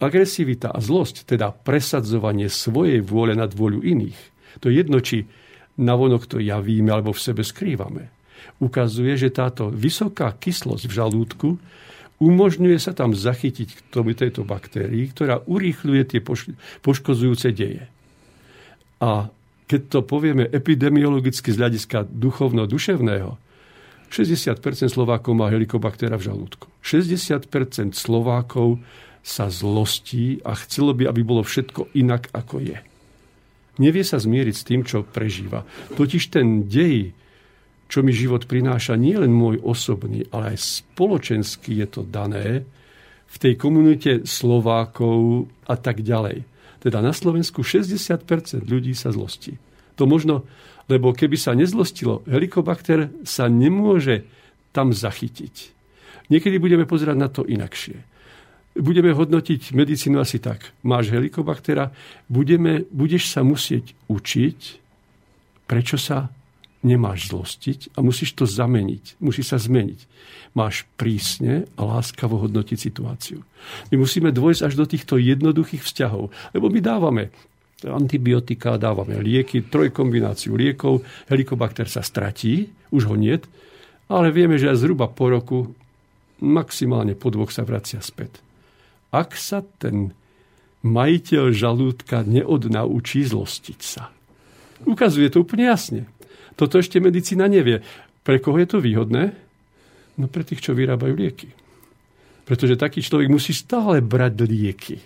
[0.00, 4.20] Agresivita a zlosť, teda presadzovanie svojej vôle nad vôľu iných,
[4.60, 5.28] to je jedno, či
[5.76, 8.08] navonok to javíme alebo v sebe skrývame.
[8.56, 11.48] Ukazuje, že táto vysoká kyslosť v žalúdku
[12.16, 16.20] umožňuje sa tam zachytiť k tomu tejto baktérii, ktorá urýchľuje tie
[16.80, 17.84] poškozujúce deje.
[19.04, 19.28] A
[19.68, 23.36] keď to povieme epidemiologicky z hľadiska duchovno-duševného,
[24.08, 26.70] 60% Slovákov má helikobaktéra v žalúdku.
[26.80, 28.80] 60% Slovákov
[29.26, 32.78] sa zlostí a chcelo by, aby bolo všetko inak, ako je.
[33.82, 35.66] Nevie sa zmieriť s tým, čo prežíva.
[35.98, 37.10] Totiž ten dej,
[37.90, 42.62] čo mi život prináša, nie len môj osobný, ale aj spoločenský je to dané
[43.26, 46.46] v tej komunite Slovákov a tak ďalej.
[46.78, 49.58] Teda na Slovensku 60% ľudí sa zlostí.
[49.98, 50.46] To možno,
[50.86, 54.22] lebo keby sa nezlostilo, helikobakter sa nemôže
[54.70, 55.74] tam zachytiť.
[56.30, 58.15] Niekedy budeme pozerať na to inakšie
[58.76, 60.72] budeme hodnotiť medicínu asi tak.
[60.84, 61.92] Máš helikobaktera,
[62.28, 64.58] budeme, budeš sa musieť učiť,
[65.66, 66.28] prečo sa
[66.86, 69.18] nemáš zlostiť a musíš to zameniť.
[69.18, 70.00] Musí sa zmeniť.
[70.54, 73.42] Máš prísne a láskavo hodnotiť situáciu.
[73.90, 77.34] My musíme dôjsť až do týchto jednoduchých vzťahov, lebo my dávame
[77.84, 83.44] antibiotika, dávame lieky, trojkombináciu liekov, helikobakter sa stratí, už ho niet,
[84.08, 85.58] ale vieme, že zhruba po roku,
[86.40, 88.45] maximálne po dvoch sa vracia späť
[89.16, 90.12] ak sa ten
[90.84, 94.12] majiteľ žalúdka neodnaučí zlostiť sa.
[94.84, 96.04] Ukazuje to úplne jasne.
[96.54, 97.80] Toto ešte medicína nevie.
[98.22, 99.32] Pre koho je to výhodné?
[100.16, 101.48] No pre tých, čo vyrábajú lieky.
[102.46, 104.96] Pretože taký človek musí stále brať lieky.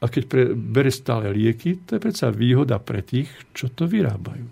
[0.00, 4.48] A keď pre, bere stále lieky, to je predsa výhoda pre tých, čo to vyrábajú.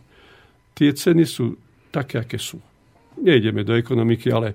[0.77, 1.57] Tie ceny sú
[1.89, 2.61] také, aké sú.
[3.19, 4.55] Nejdeme do ekonomiky, ale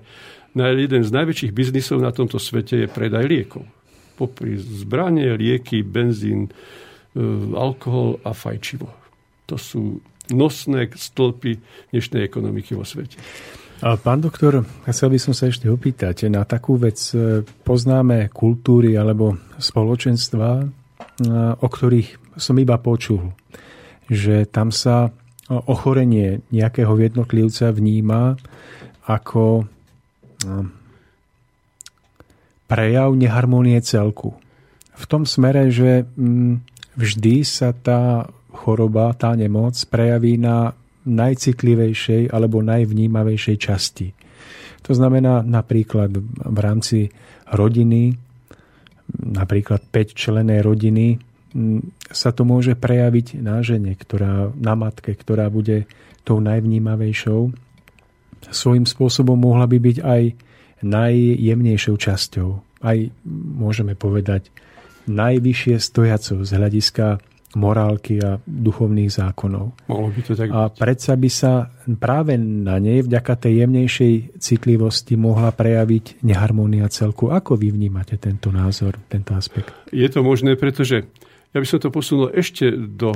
[0.54, 3.66] na jeden z najväčších biznisov na tomto svete je predaj liekov.
[4.14, 6.52] Popri zbranie, lieky, benzín, e,
[7.58, 8.86] alkohol a fajčivo.
[9.50, 9.98] To sú
[10.30, 11.58] nosné stĺpy
[11.92, 13.20] dnešnej ekonomiky vo svete.
[13.84, 19.36] Pán doktor, chcel by som sa ešte opýtať, na takú vec e, poznáme kultúry alebo
[19.58, 20.66] spoločenstva, e,
[21.58, 23.34] o ktorých som iba počul,
[24.08, 25.10] že tam sa
[25.50, 28.40] ochorenie nejakého jednotlivca vníma
[29.04, 29.68] ako
[32.64, 34.34] prejav neharmonie celku.
[34.94, 36.64] V tom smere, že mm,
[36.94, 40.72] vždy sa tá choroba, tá nemoc prejaví na
[41.04, 44.08] najcitlivejšej alebo najvnímavejšej časti.
[44.88, 47.12] To znamená napríklad v rámci
[47.52, 48.16] rodiny,
[49.20, 51.20] napríklad 5 člené rodiny,
[51.52, 55.84] mm, sa to môže prejaviť na žene, ktorá, na matke, ktorá bude
[56.24, 57.63] tou najvnímavejšou
[58.50, 60.22] svojím spôsobom mohla by byť aj
[60.84, 62.48] najjemnejšou časťou,
[62.84, 63.08] aj
[63.56, 64.52] môžeme povedať
[65.08, 67.06] najvyššie stojacou z hľadiska
[67.54, 69.78] morálky a duchovných zákonov.
[69.86, 75.14] Mohlo by to tak A predsa by sa práve na nej vďaka tej jemnejšej citlivosti
[75.14, 77.30] mohla prejaviť neharmónia celku.
[77.30, 79.70] Ako vy vnímate tento názor, tento aspekt?
[79.94, 81.06] Je to možné, pretože
[81.54, 83.14] ja by som to posunul ešte do,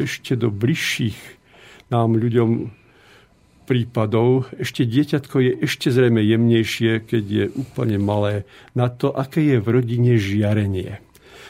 [0.00, 1.16] ešte do bližších
[1.92, 2.72] nám ľuďom
[3.64, 8.44] prípadov ešte dieťatko je ešte zrejme jemnejšie, keď je úplne malé,
[8.76, 11.00] na to, aké je v rodine žiarenie.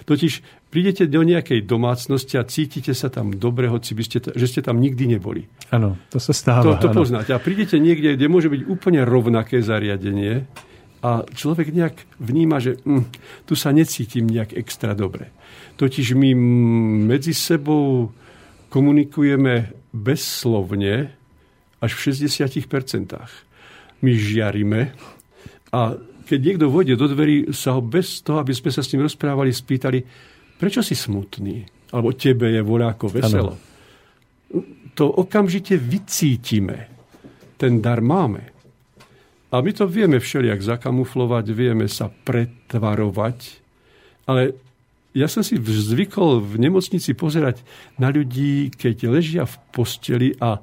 [0.05, 0.43] Totiž
[0.75, 4.83] prídete do nejakej domácnosti a cítite sa tam dobre, hoci by ste, že ste tam
[4.83, 5.47] nikdy neboli.
[5.71, 6.79] Áno, to sa stáva.
[6.79, 7.31] To, to poznáte.
[7.31, 10.51] A prídete niekde, kde môže byť úplne rovnaké zariadenie
[11.05, 13.07] a človek nejak vníma, že hm,
[13.45, 15.31] tu sa necítim nejak extra dobre.
[15.77, 16.35] Totiž my
[17.07, 18.11] medzi sebou
[18.73, 21.15] komunikujeme bezslovne,
[21.85, 22.65] až v 60%.
[24.01, 24.97] My žiarime
[25.75, 29.05] a keď niekto vojde do dverí, sa ho bez toho, aby sme sa s ním
[29.05, 30.01] rozprávali, spýtali,
[30.57, 31.69] prečo si smutný?
[31.93, 33.53] Alebo tebe je voľako veselo.
[33.53, 34.63] Ano.
[34.97, 36.89] To okamžite vycítime.
[37.61, 38.55] Ten dar máme.
[39.53, 43.39] A my to vieme všelijak zakamuflovať, vieme sa pretvarovať,
[44.27, 44.59] ale
[45.15, 47.63] ja som si zvykol v nemocnici pozerať
[47.95, 50.59] na ľudí, keď ležia v posteli a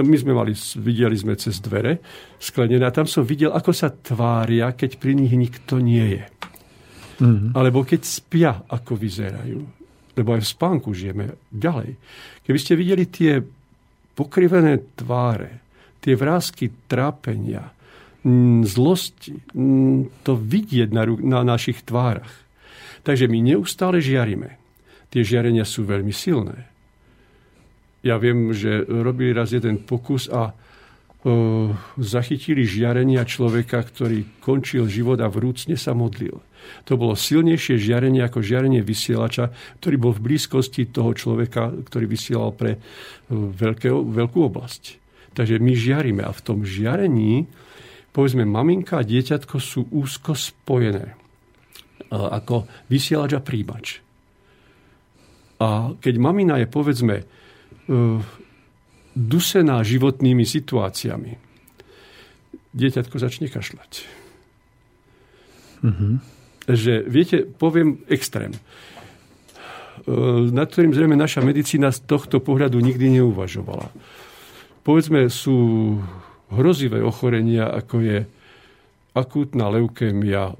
[0.00, 2.00] my sme mali, videli sme cez dvere
[2.40, 6.24] sklenené a tam som videl, ako sa tvária, keď pri nich nikto nie je.
[7.20, 7.52] Mm-hmm.
[7.52, 9.60] Alebo keď spia, ako vyzerajú.
[10.16, 11.92] Lebo aj v spánku žijeme ďalej.
[12.48, 13.44] Keby ste videli tie
[14.16, 15.60] pokrivené tváre,
[16.00, 17.68] tie vrázky trápenia,
[18.64, 19.36] zlosti,
[20.24, 22.32] to vidieť na, na našich tvárach.
[23.04, 24.56] Takže my neustále žiarime.
[25.12, 26.71] Tie žiarenia sú veľmi silné
[28.02, 30.54] ja viem, že robili raz jeden pokus a
[32.02, 36.42] zachytili žiarenia človeka, ktorý končil život a vrúcne sa modlil.
[36.90, 42.50] To bolo silnejšie žiarenie ako žiarenie vysielača, ktorý bol v blízkosti toho človeka, ktorý vysielal
[42.50, 42.82] pre
[43.30, 44.98] veľké, veľkú oblasť.
[45.30, 47.46] Takže my žiarime a v tom žiarení,
[48.10, 51.14] povedzme, maminka a dieťatko sú úzko spojené
[52.12, 54.02] ako vysielač a príjimač.
[55.62, 57.24] A keď mamina je, povedzme,
[59.12, 61.36] dusená životnými situáciami,
[62.72, 63.92] dieťatko začne kašľať.
[65.82, 66.12] Mm-hmm.
[66.72, 68.60] Že, viete, poviem extrém, eh,
[70.48, 73.92] nad ktorým zrejme naša medicína z tohto pohľadu nikdy neuvažovala.
[74.82, 75.98] Povedzme, sú
[76.50, 78.18] hrozivé ochorenia, ako je
[79.12, 80.56] akútna leukémia eh,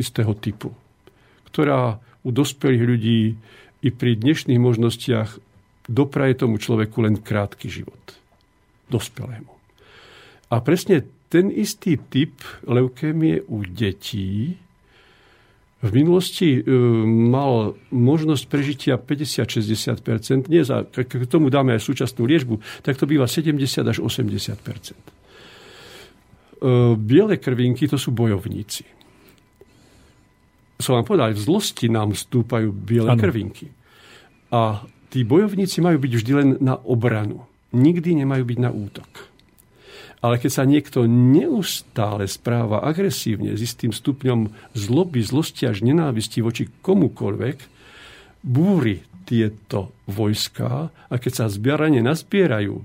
[0.00, 0.72] istého typu,
[1.52, 3.20] ktorá u dospelých ľudí
[3.82, 5.51] i pri dnešných možnostiach
[5.92, 8.16] dopraje tomu človeku len krátky život.
[8.88, 9.52] Dospelému.
[10.48, 14.56] A presne ten istý typ leukémie u detí
[15.82, 16.70] v minulosti e,
[17.10, 23.26] mal možnosť prežitia 50-60%, nie za, k tomu dáme aj súčasnú liečbu, tak to býva
[23.26, 24.62] 70 až 80%.
[24.62, 25.10] E,
[26.94, 28.86] biele krvinky to sú bojovníci.
[30.78, 33.18] Som vám povedal, v zlosti nám stúpajú biele ano.
[33.18, 33.66] krvinky.
[34.54, 37.44] A tí bojovníci majú byť vždy len na obranu.
[37.76, 39.10] Nikdy nemajú byť na útok.
[40.24, 46.70] Ale keď sa niekto neustále správa agresívne s istým stupňom zloby, zlosti až nenávisti voči
[46.80, 47.56] komukoľvek,
[48.40, 52.78] búri tieto vojská a keď sa zbiarane nazbierajú,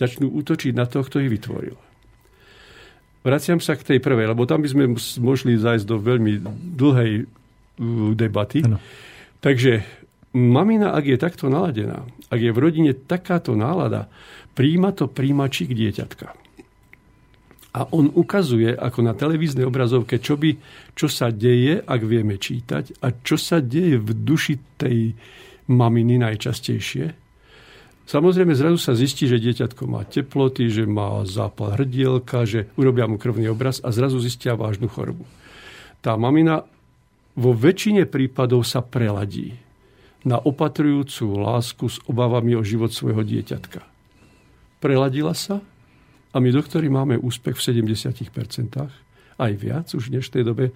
[0.00, 1.76] začnú útočiť na toho, kto ich vytvoril.
[3.20, 6.40] Vraciam sa k tej prvej, lebo tam by sme mohli zájsť do veľmi
[6.80, 8.64] dlhej uh, debaty.
[8.64, 8.80] Ano.
[9.44, 9.84] Takže
[10.34, 14.06] mamina, ak je takto naladená, ak je v rodine takáto nálada,
[14.54, 16.34] príjma to príjmačík dieťatka.
[17.70, 20.58] A on ukazuje, ako na televíznej obrazovke, čo, by,
[20.98, 25.14] čo sa deje, ak vieme čítať a čo sa deje v duši tej
[25.70, 27.14] maminy najčastejšie.
[28.10, 33.22] Samozrejme, zrazu sa zistí, že dieťatko má teploty, že má zápal hrdielka, že urobia mu
[33.22, 35.22] krvný obraz a zrazu zistia vážnu chorobu.
[36.02, 36.66] Tá mamina
[37.38, 39.69] vo väčšine prípadov sa preladí
[40.24, 43.80] na opatrujúcu lásku s obavami o život svojho dieťatka.
[44.80, 45.64] Preladila sa
[46.30, 48.20] a my doktori máme úspech v 70%,
[49.40, 50.72] aj viac už v dnešnej dobe,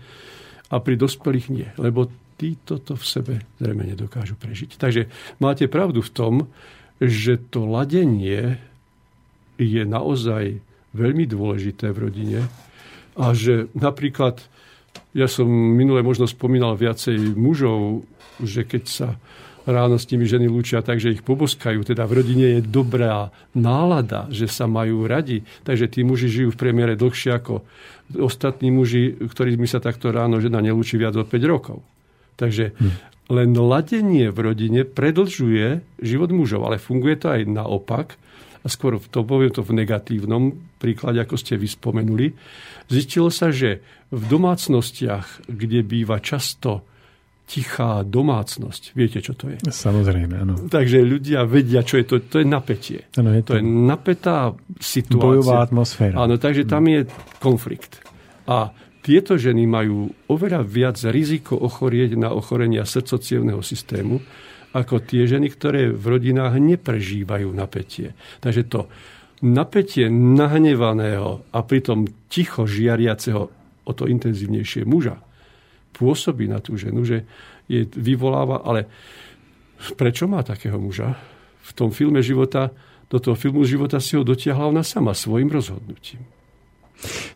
[0.72, 2.08] a pri dospelých nie, lebo
[2.40, 4.80] títo to v sebe zrejme nedokážu prežiť.
[4.80, 5.06] Takže
[5.38, 6.34] máte pravdu v tom,
[6.98, 8.58] že to ladenie
[9.60, 10.58] je naozaj
[10.94, 12.40] veľmi dôležité v rodine
[13.14, 14.42] a že napríklad,
[15.14, 18.02] ja som minule možno spomínal viacej mužov,
[18.42, 19.08] že keď sa
[19.64, 21.84] ráno s nimi ženy lúčia tak, že ich poboskajú.
[21.84, 25.40] Teda v rodine je dobrá nálada, že sa majú radi.
[25.64, 27.64] Takže tí muži žijú v priemere dlhšie ako
[28.20, 31.80] ostatní muži, ktorými sa takto ráno žena nelúči viac od 5 rokov.
[32.36, 32.90] Takže hm.
[33.32, 38.20] len ladenie v rodine predlžuje život mužov, ale funguje to aj naopak.
[38.64, 42.32] A skôr to poviem to v negatívnom príklade, ako ste vyspomenuli.
[42.88, 46.84] Zistilo sa, že v domácnostiach, kde býva často
[47.44, 48.96] tichá domácnosť.
[48.96, 49.60] Viete, čo to je?
[49.68, 50.54] Samozrejme, áno.
[50.64, 52.14] Takže ľudia vedia, čo je to.
[52.24, 53.04] To je napätie.
[53.20, 53.54] Ano, je to...
[53.54, 55.44] to je napätá situácia.
[55.44, 56.16] Bojová atmosféra.
[56.24, 57.04] Áno, takže tam je
[57.44, 58.00] konflikt.
[58.48, 58.72] A
[59.04, 64.16] tieto ženy majú oveľa viac riziko ochorieť na ochorenia srdcocievného systému,
[64.74, 68.16] ako tie ženy, ktoré v rodinách neprežívajú napätie.
[68.40, 68.88] Takže to
[69.44, 73.42] napätie nahnevaného a pritom ticho žiariaceho
[73.84, 75.20] o to intenzívnejšie muža
[75.94, 77.22] pôsobí na tú ženu, že
[77.70, 78.90] je vyvoláva, ale
[79.94, 81.14] prečo má takého muža?
[81.64, 82.74] V tom filme života,
[83.08, 86.20] do toho filmu života si ho dotiahla ona sama svojim rozhodnutím.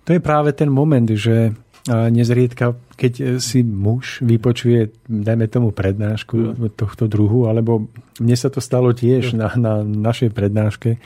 [0.04, 1.54] To je práve ten moment, že
[1.88, 6.68] nezriedka, keď si muž vypočuje, dajme tomu prednášku no.
[6.68, 7.88] tohto druhu, alebo
[8.20, 9.46] mne sa to stalo tiež no.
[9.46, 11.00] na, na našej prednáške,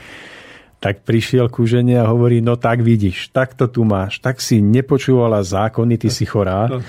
[0.83, 4.59] tak prišiel ku žene a hovorí, no tak vidíš, tak to tu máš, tak si
[4.59, 6.67] nepočúvala zákony, ty si chorá.
[6.67, 6.83] No.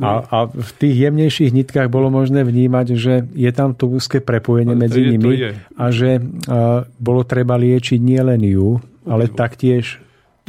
[0.00, 4.72] A, a v tých jemnejších nitkách bolo možné vnímať, že je tam to úzke prepojenie
[4.72, 5.32] ale medzi je, nimi
[5.76, 9.36] a že a, bolo treba liečiť nielen ju, ale no.
[9.36, 10.00] taktiež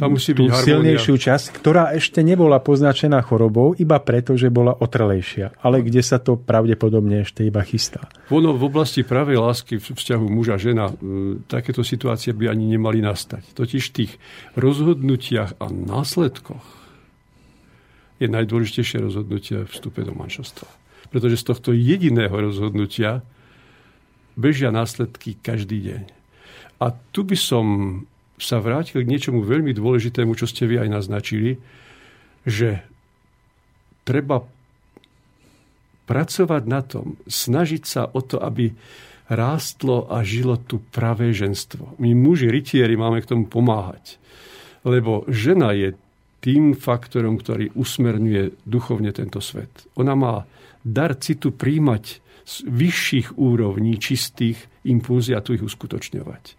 [0.02, 4.74] tam musí tú byť silnejšiu časť, ktorá ešte nebola poznačená chorobou, iba preto, že bola
[4.74, 8.10] otrlejšia, ale kde sa to pravdepodobne ešte iba chystá.
[8.34, 10.94] Ono v oblasti pravej lásky v vzťahu muža-žena e,
[11.46, 13.54] takéto situácie by ani nemali nastať.
[13.54, 14.12] Totiž v tých
[14.58, 16.81] rozhodnutiach a následkoch
[18.22, 20.68] je najdôležitejšie rozhodnutie vstupe do manželstva.
[21.10, 23.26] Pretože z tohto jediného rozhodnutia
[24.38, 26.02] bežia následky každý deň.
[26.82, 27.66] A tu by som
[28.40, 31.62] sa vrátil k niečomu veľmi dôležitému, čo ste vy aj naznačili,
[32.42, 32.82] že
[34.02, 34.42] treba
[36.10, 38.74] pracovať na tom, snažiť sa o to, aby
[39.30, 41.94] rástlo a žilo tu pravé ženstvo.
[42.02, 44.18] My muži, rytieri, máme k tomu pomáhať.
[44.82, 45.94] Lebo žena je
[46.42, 49.86] tým faktorom, ktorý usmerňuje duchovne tento svet.
[49.94, 50.34] Ona má
[50.82, 52.04] dar citu príjmať
[52.42, 56.58] z vyšších úrovní čistých impulzí a tu ich uskutočňovať.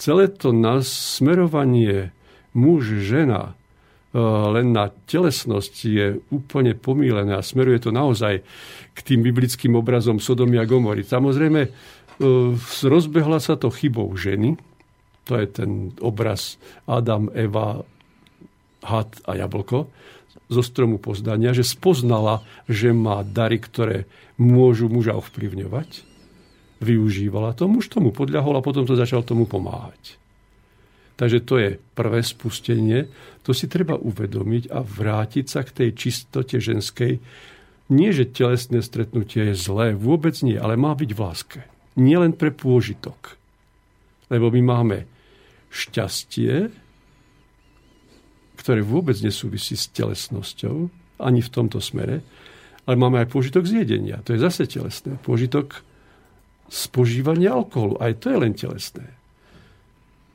[0.00, 0.50] Celé to
[0.80, 2.10] smerovanie
[2.56, 4.18] muž-žena e,
[4.56, 8.40] len na telesnosť je úplne pomílené a smeruje to naozaj
[8.96, 11.04] k tým biblickým obrazom Sodomy a Gomory.
[11.04, 11.70] Samozrejme, e,
[12.88, 14.56] rozbehla sa to chybou ženy,
[15.28, 16.56] to je ten obraz
[16.88, 17.84] Adam, Eva,
[18.84, 19.88] had a jablko
[20.52, 24.04] zo stromu poznania, že spoznala, že má dary, ktoré
[24.36, 26.04] môžu muža ovplyvňovať.
[26.84, 30.20] Využívala to, muž tomu podľahol a potom to začal tomu pomáhať.
[31.14, 33.06] Takže to je prvé spustenie.
[33.46, 37.22] To si treba uvedomiť a vrátiť sa k tej čistote ženskej.
[37.94, 41.60] Nie, že telesné stretnutie je zlé, vôbec nie, ale má byť v láske.
[41.94, 43.38] Nie pre pôžitok.
[44.32, 44.98] Lebo my máme
[45.70, 46.74] šťastie,
[48.64, 50.88] ktoré vôbec nesúvisí s telesnosťou,
[51.20, 52.24] ani v tomto smere,
[52.88, 54.24] ale máme aj pôžitok z jedenia.
[54.24, 55.20] To je zase telesné.
[55.20, 55.84] Pôžitok
[56.72, 58.00] spožívania alkoholu.
[58.00, 59.04] Aj to je len telesné.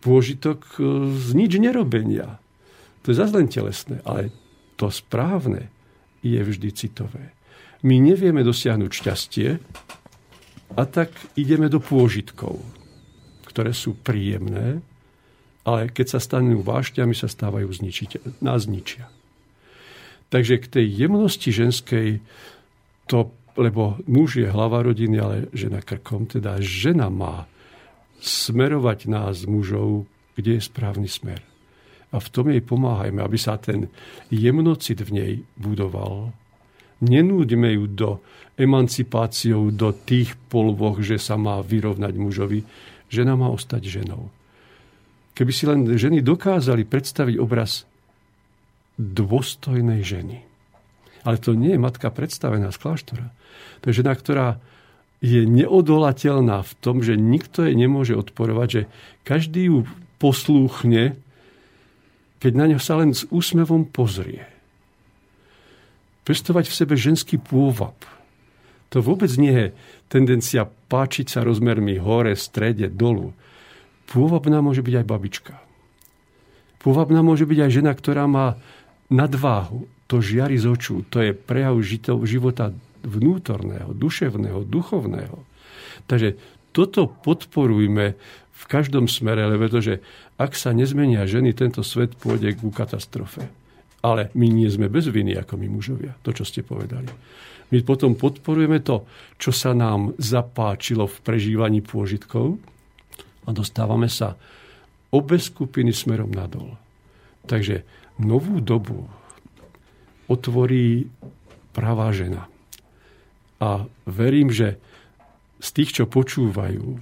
[0.05, 2.37] Pôžitok e, z nič nerobenia.
[3.01, 4.01] To je zase len telesné.
[4.05, 4.29] Ale
[4.77, 5.73] to správne
[6.21, 7.33] je vždy citové.
[7.81, 9.49] My nevieme dosiahnuť šťastie
[10.77, 12.61] a tak ideme do pôžitkov,
[13.49, 14.85] ktoré sú príjemné,
[15.69, 19.05] ale keď sa stanú vášťami, sa stávajú zničiť, nás zničia.
[20.33, 22.21] Takže k tej jemnosti ženskej,
[23.05, 27.45] to, lebo muž je hlava rodiny, ale žena krkom, teda žena má
[28.21, 31.41] smerovať nás mužov, kde je správny smer.
[32.09, 33.85] A v tom jej pomáhajme, aby sa ten
[34.33, 36.33] jemnocit v nej budoval.
[37.05, 38.09] Nenúďme ju do
[38.57, 42.65] emancipáciou, do tých polvoch, že sa má vyrovnať mužovi.
[43.13, 44.33] Žena má ostať ženou.
[45.37, 47.89] Keby si len ženy dokázali predstaviť obraz
[48.99, 50.43] dôstojnej ženy.
[51.23, 53.27] Ale to nie je matka predstavená z kláštora.
[53.83, 54.59] To je žena, ktorá
[55.19, 58.81] je neodolateľná v tom, že nikto jej nemôže odporovať, že
[59.27, 59.77] každý ju
[60.19, 61.19] poslúchne,
[62.39, 64.47] keď na ňo sa len s úsmevom pozrie.
[66.23, 67.95] Pestovať v sebe ženský pôvab.
[68.95, 69.67] To vôbec nie je
[70.07, 73.35] tendencia páčiť sa rozmermi hore, strede, dolu.
[74.09, 75.55] Pôvabná môže byť aj babička.
[76.81, 78.57] Pôvabná môže byť aj žena, ktorá má
[79.13, 79.85] nadváhu.
[80.09, 81.05] To žiari z očú.
[81.13, 81.77] To je prejav
[82.25, 82.73] života
[83.05, 85.37] vnútorného, duševného, duchovného.
[86.09, 86.41] Takže
[86.73, 88.17] toto podporujme
[88.59, 89.95] v každom smere, lebo to, že
[90.41, 93.45] ak sa nezmenia ženy, tento svet pôjde ku katastrofe.
[93.99, 97.11] Ale my nie sme bez viny ako my mužovia, to, čo ste povedali.
[97.69, 99.05] My potom podporujeme to,
[99.37, 102.57] čo sa nám zapáčilo v prežívaní pôžitkov
[103.49, 104.37] a dostávame sa
[105.09, 106.77] obe skupiny smerom nadol.
[107.49, 107.81] Takže
[108.21, 109.09] novú dobu
[110.29, 111.09] otvorí
[111.73, 112.45] pravá žena.
[113.57, 114.77] A verím, že
[115.57, 117.01] z tých, čo počúvajú,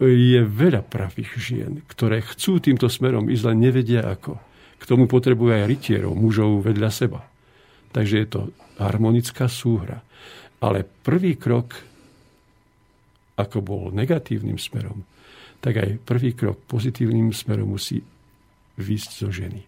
[0.00, 4.40] je veľa pravých žien, ktoré chcú týmto smerom ísť, len nevedia ako.
[4.80, 7.20] K tomu potrebujú aj rytierov, mužov vedľa seba.
[7.92, 8.40] Takže je to
[8.80, 10.00] harmonická súhra.
[10.64, 11.76] Ale prvý krok,
[13.36, 15.04] ako bol negatívnym smerom,
[15.60, 18.00] tak aj prvý krok pozitívnym smerom musí
[18.80, 19.62] výsť zo ženy.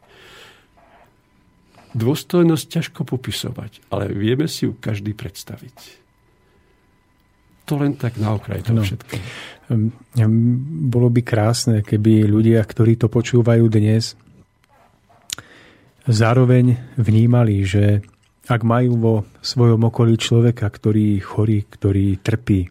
[1.92, 6.00] Dôstojnosť ťažko popisovať, ale vieme si ju každý predstaviť.
[7.68, 8.82] To len tak na okraj to no.
[8.82, 9.14] všetko.
[10.88, 14.16] Bolo by krásne, keby ľudia, ktorí to počúvajú dnes,
[16.08, 18.02] zároveň vnímali, že
[18.50, 22.66] ak majú vo svojom okolí človeka, ktorý chorý, ktorý trpí,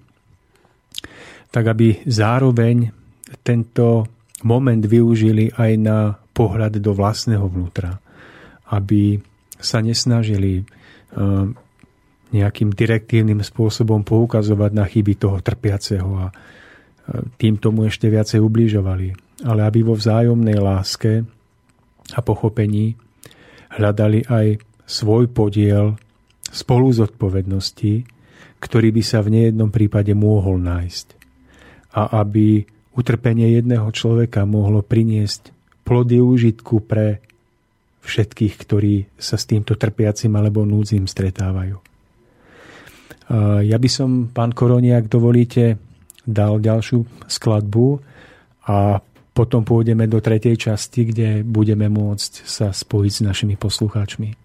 [1.51, 2.91] tak aby zároveň
[3.39, 4.07] tento
[4.43, 5.97] moment využili aj na
[6.35, 8.01] pohľad do vlastného vnútra.
[8.71, 9.19] Aby
[9.61, 10.65] sa nesnažili eh,
[12.31, 16.35] nejakým direktívnym spôsobom poukazovať na chyby toho trpiaceho a eh,
[17.37, 19.07] tým tomu ešte viacej ubližovali.
[19.45, 21.25] Ale aby vo vzájomnej láske
[22.11, 22.93] a pochopení
[23.71, 25.95] hľadali aj svoj podiel
[26.51, 28.03] spolu zodpovednosti,
[28.59, 31.07] ktorý by sa v nejednom prípade mohol nájsť.
[31.95, 35.51] A aby utrpenie jedného človeka mohlo priniesť
[35.87, 37.23] plody úžitku pre
[38.01, 41.77] všetkých, ktorí sa s týmto trpiacim alebo núdzim stretávajú.
[43.63, 45.77] Ja by som, pán Koroni, ak dovolíte,
[46.25, 48.01] dal ďalšiu skladbu
[48.67, 48.99] a
[49.31, 54.40] potom pôjdeme do tretej časti, kde budeme môcť sa spojiť s našimi poslucháčmi.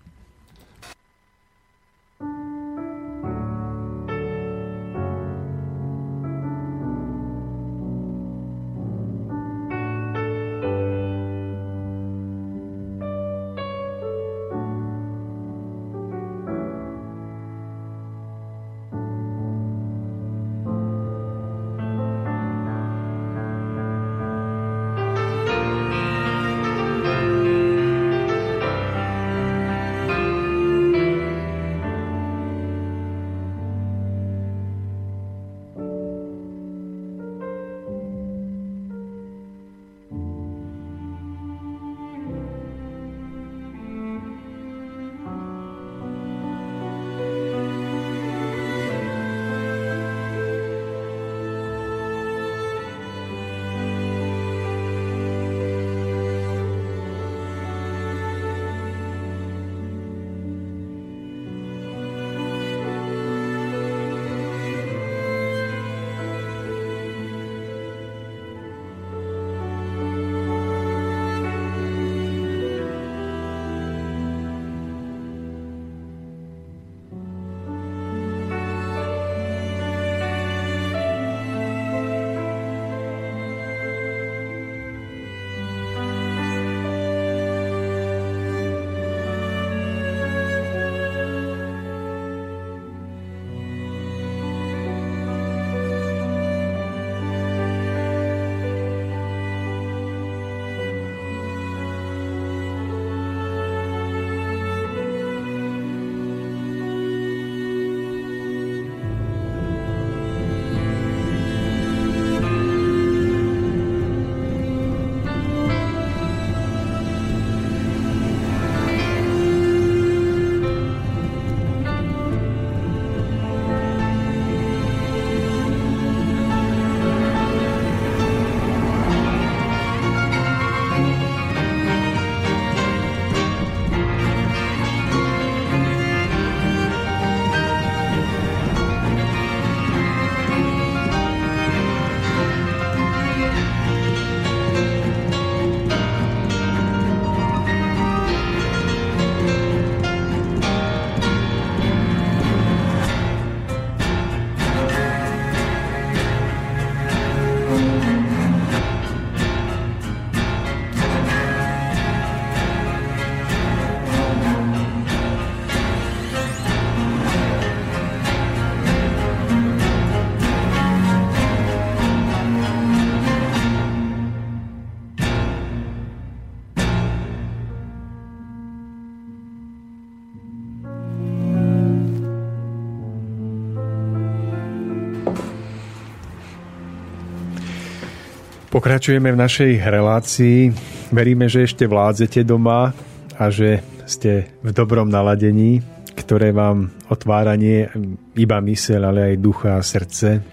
[188.77, 190.69] Pokračujeme v našej relácii.
[191.09, 192.93] Veríme, že ešte vládzete doma
[193.41, 195.81] a že ste v dobrom naladení,
[196.13, 197.89] ktoré vám otváranie
[198.37, 200.45] iba mysel, ale aj ducha a srdce.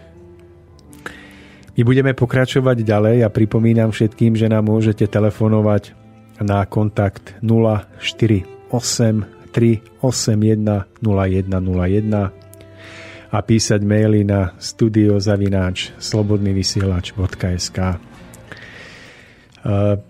[1.76, 5.92] My budeme pokračovať ďalej a pripomínam všetkým, že nám môžete telefonovať
[6.40, 8.72] na kontakt 048
[9.52, 18.13] 381 0101 a písať maily na studiozavináč slobodnyvysielač.sk.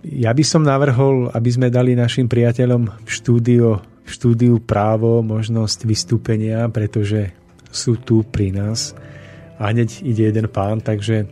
[0.02, 5.86] Ja by som navrhol, aby sme dali našim priateľom v štúdiu, v štúdiu právo možnosť
[5.86, 7.30] vystúpenia, pretože
[7.70, 8.98] sú tu pri nás.
[9.62, 11.30] A hneď ide jeden pán, takže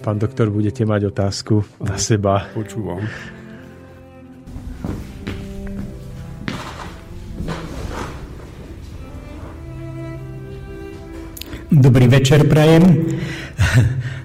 [0.00, 2.48] pán doktor, budete mať otázku na seba.
[2.56, 3.04] Počúvam.
[11.68, 13.12] Dobrý večer, prajem.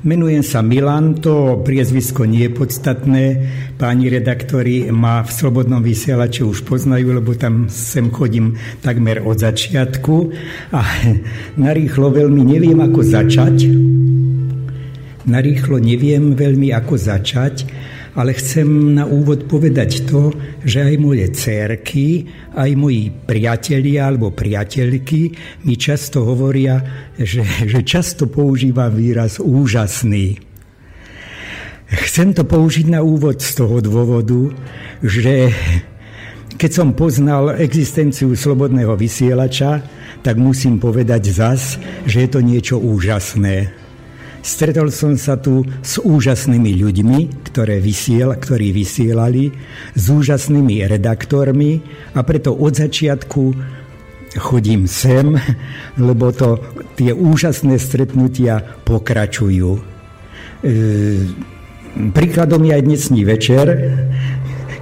[0.01, 3.23] Menujem sa Milan, to priezvisko nie je podstatné.
[3.77, 10.33] Páni redaktori ma v Slobodnom vysielači už poznajú, lebo tam sem chodím takmer od začiatku.
[10.73, 10.81] A
[11.69, 13.69] narýchlo veľmi neviem, ako začať.
[15.29, 17.69] Narýchlo neviem veľmi, ako začať
[18.15, 20.35] ale chcem na úvod povedať to,
[20.67, 25.31] že aj moje cérky, aj moji priatelia alebo priateľky
[25.63, 26.79] mi často hovoria,
[27.15, 30.39] že, že často používam výraz úžasný.
[31.91, 34.55] Chcem to použiť na úvod z toho dôvodu,
[35.03, 35.51] že
[36.55, 39.83] keď som poznal existenciu slobodného vysielača,
[40.21, 43.80] tak musím povedať zas, že je to niečo úžasné.
[44.41, 49.53] Stretol som sa tu s úžasnými ľuďmi, ktoré vysiel, ktorí vysielali,
[49.93, 51.77] s úžasnými redaktormi
[52.17, 53.53] a preto od začiatku
[54.41, 55.37] chodím sem,
[56.09, 56.57] lebo to,
[56.97, 59.71] tie úžasné stretnutia pokračujú.
[59.77, 59.81] E,
[62.09, 63.65] príkladom je aj dnesný večer,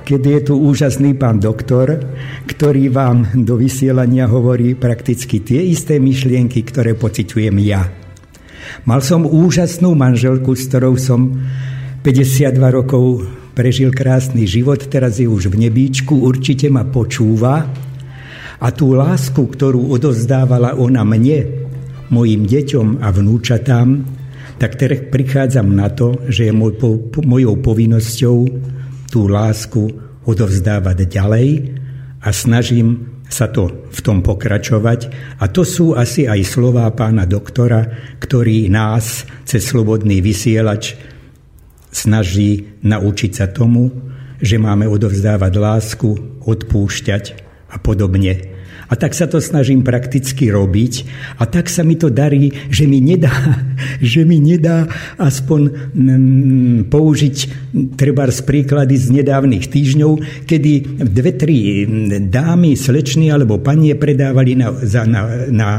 [0.08, 2.00] keď je tu úžasný pán doktor,
[2.48, 7.99] ktorý vám do vysielania hovorí prakticky tie isté myšlienky, ktoré pociťujem ja.
[8.86, 11.36] Mal som úžasnú manželku, s ktorou som
[12.02, 17.68] 52 rokov prežil krásny život, teraz je už v nebíčku, určite ma počúva.
[18.60, 21.68] A tú lásku, ktorú odozdávala ona mne,
[22.12, 23.88] mojim deťom a vnúčatám,
[24.60, 28.38] tak teraz prichádzam na to, že je môj, po, mojou povinnosťou
[29.08, 29.88] tú lásku
[30.28, 31.48] odovzdávať ďalej
[32.20, 35.00] a snažím sa to v tom pokračovať.
[35.40, 37.86] A to sú asi aj slová pána doktora,
[38.18, 40.98] ktorý nás cez slobodný vysielač
[41.94, 43.94] snaží naučiť sa tomu,
[44.42, 46.10] že máme odovzdávať lásku,
[46.42, 47.24] odpúšťať
[47.70, 48.59] a podobne.
[48.90, 50.94] A tak sa to snažím prakticky robiť.
[51.38, 53.32] A tak sa mi to darí, že mi nedá,
[54.02, 54.90] že mi nedá
[55.22, 57.38] aspoň mm, použiť
[57.96, 61.86] treba z príklady z nedávnych týždňov, kedy dve, tri
[62.18, 65.70] dámy, slečny alebo panie predávali na, za, na, na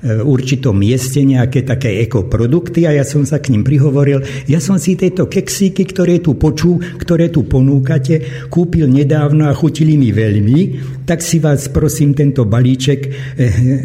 [0.00, 4.24] určitom mieste nejaké také ekoprodukty a ja som sa k ním prihovoril.
[4.48, 10.00] Ja som si tieto keksíky, ktoré tu počú, ktoré tu ponúkate, kúpil nedávno a chutili
[10.00, 10.60] mi veľmi,
[11.04, 13.10] tak si vás prosím tento balíček e,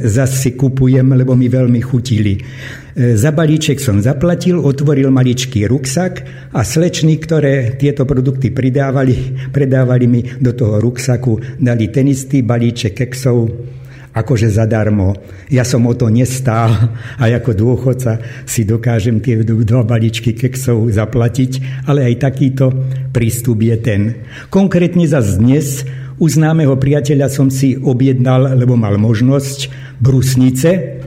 [0.07, 2.39] zase kupujem, lebo mi veľmi chutili.
[2.39, 2.41] E,
[3.19, 6.13] za balíček som zaplatil, otvoril maličký ruksak
[6.55, 13.03] a slečny, ktoré tieto produkty pridávali, predávali mi do toho ruksaku, dali ten istý balíček
[13.03, 13.51] keksov,
[14.15, 15.11] akože zadarmo.
[15.51, 16.71] Ja som o to nestál
[17.19, 22.71] a ako dôchodca si dokážem tie dva baličky keksov zaplatiť, ale aj takýto
[23.11, 24.01] prístup je ten.
[24.47, 25.83] Konkrétne za dnes
[26.15, 29.67] u známeho priateľa som si objednal, lebo mal možnosť,
[29.99, 31.03] brusnice.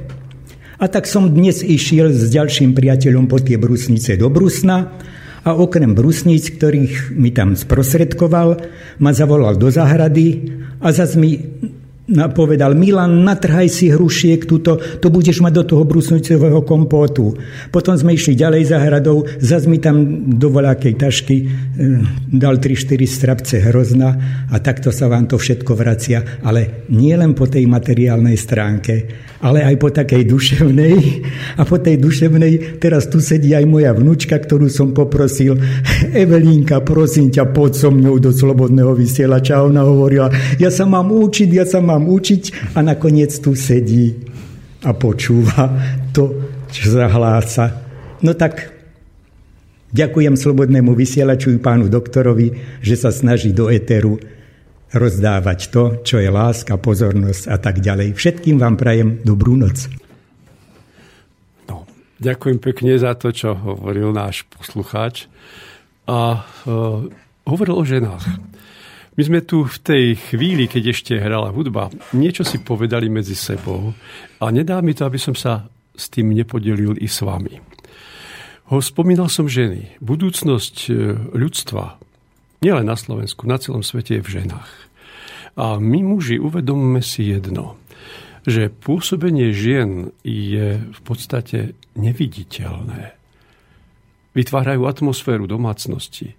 [0.78, 4.94] A tak som dnes išiel s ďalším priateľom po tie brusnice do Brusna
[5.42, 8.60] a okrem brusníc, ktorých mi tam sprostredkoval,
[9.00, 11.40] ma zavolal do zahrady a zase mi
[12.08, 17.36] povedal, Milan, natrhaj si hrušiek, tuto, to budeš mať do toho brusnicového kompótu.
[17.68, 21.46] Potom sme išli ďalej za hradou, zase mi tam do voľakej tašky e,
[22.32, 24.10] dal 3-4 strapce hrozna
[24.48, 28.94] a takto sa vám to všetko vracia, ale nie len po tej materiálnej stránke,
[29.42, 30.96] ale aj po takej duševnej.
[31.58, 35.54] A po tej duševnej teraz tu sedí aj moja vnúčka, ktorú som poprosil,
[36.22, 39.62] Evelínka, prosím ťa, poď so mňou do slobodného vysielača.
[39.62, 42.76] A ona hovorila, ja sa mám učiť, ja sa mám učiť.
[42.76, 44.14] A nakoniec tu sedí
[44.86, 45.74] a počúva
[46.14, 46.30] to,
[46.70, 47.74] čo zahlása.
[48.22, 48.70] No tak
[49.90, 54.18] ďakujem slobodnému vysielaču pánu doktorovi, že sa snaží do eteru
[54.88, 58.16] rozdávať to, čo je láska, pozornosť a tak ďalej.
[58.16, 59.90] Všetkým vám prajem dobrú noc.
[61.68, 61.84] No,
[62.22, 65.28] Ďakujem pekne za to, čo hovoril náš poslucháč.
[66.08, 67.04] A uh,
[67.44, 68.24] hovoril o ženách.
[69.18, 73.90] My sme tu v tej chvíli, keď ešte hrala hudba, niečo si povedali medzi sebou
[74.38, 77.58] a nedá mi to, aby som sa s tým nepodelil i s vami.
[78.70, 79.98] Ho spomínal som ženy.
[79.98, 80.90] Budúcnosť e,
[81.34, 81.98] ľudstva,
[82.62, 84.70] nielen na Slovensku, na celom svete je v ženách.
[85.58, 87.74] A my muži uvedomme si jedno,
[88.46, 93.18] že pôsobenie žien je v podstate neviditeľné.
[94.38, 96.38] Vytvárajú atmosféru domácnosti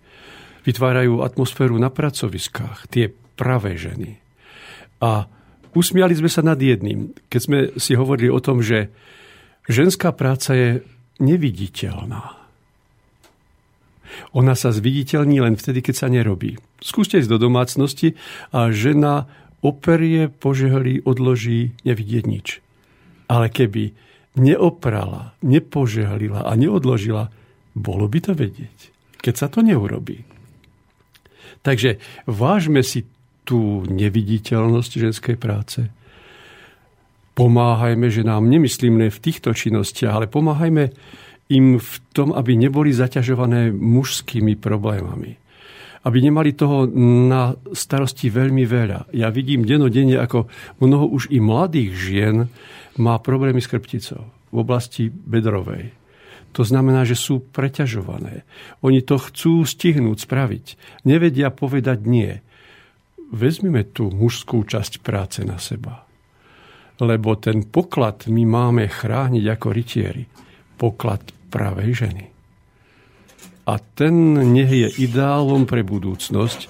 [0.63, 4.19] vytvárajú atmosféru na pracoviskách, tie pravé ženy.
[4.99, 5.31] A
[5.71, 8.91] usmiali sme sa nad jedným, keď sme si hovorili o tom, že
[9.71, 10.69] ženská práca je
[11.23, 12.35] neviditeľná.
[14.35, 16.57] Ona sa zviditeľní len vtedy, keď sa nerobí.
[16.81, 18.17] Skúste ísť do domácnosti
[18.49, 19.29] a žena
[19.61, 22.47] operie, požehlí, odloží, nevidieť nič.
[23.29, 23.93] Ale keby
[24.39, 27.29] neoprala, nepožehlila a neodložila,
[27.77, 28.77] bolo by to vedieť,
[29.21, 30.25] keď sa to neurobí.
[31.61, 33.03] Takže vážme si
[33.43, 35.89] tú neviditeľnosť ženskej práce.
[37.33, 40.91] Pomáhajme ženám, nemyslím ne v týchto činnostiach, ale pomáhajme
[41.49, 45.39] im v tom, aby neboli zaťažované mužskými problémami.
[46.05, 46.87] Aby nemali toho
[47.27, 49.11] na starosti veľmi veľa.
[49.11, 50.47] Ja vidím denodenne, ako
[50.79, 52.35] mnoho už i mladých žien
[53.01, 55.98] má problémy s krpticou v oblasti bedrovej
[56.49, 58.43] to znamená, že sú preťažované.
[58.81, 60.65] Oni to chcú stihnúť, spraviť.
[61.05, 62.41] Nevedia povedať nie.
[63.29, 66.03] Vezmime tú mužskú časť práce na seba.
[66.99, 70.25] Lebo ten poklad my máme chrániť ako rytieri.
[70.75, 71.21] Poklad
[71.53, 72.25] pravej ženy.
[73.69, 76.65] A ten nech je ideálom pre budúcnosť.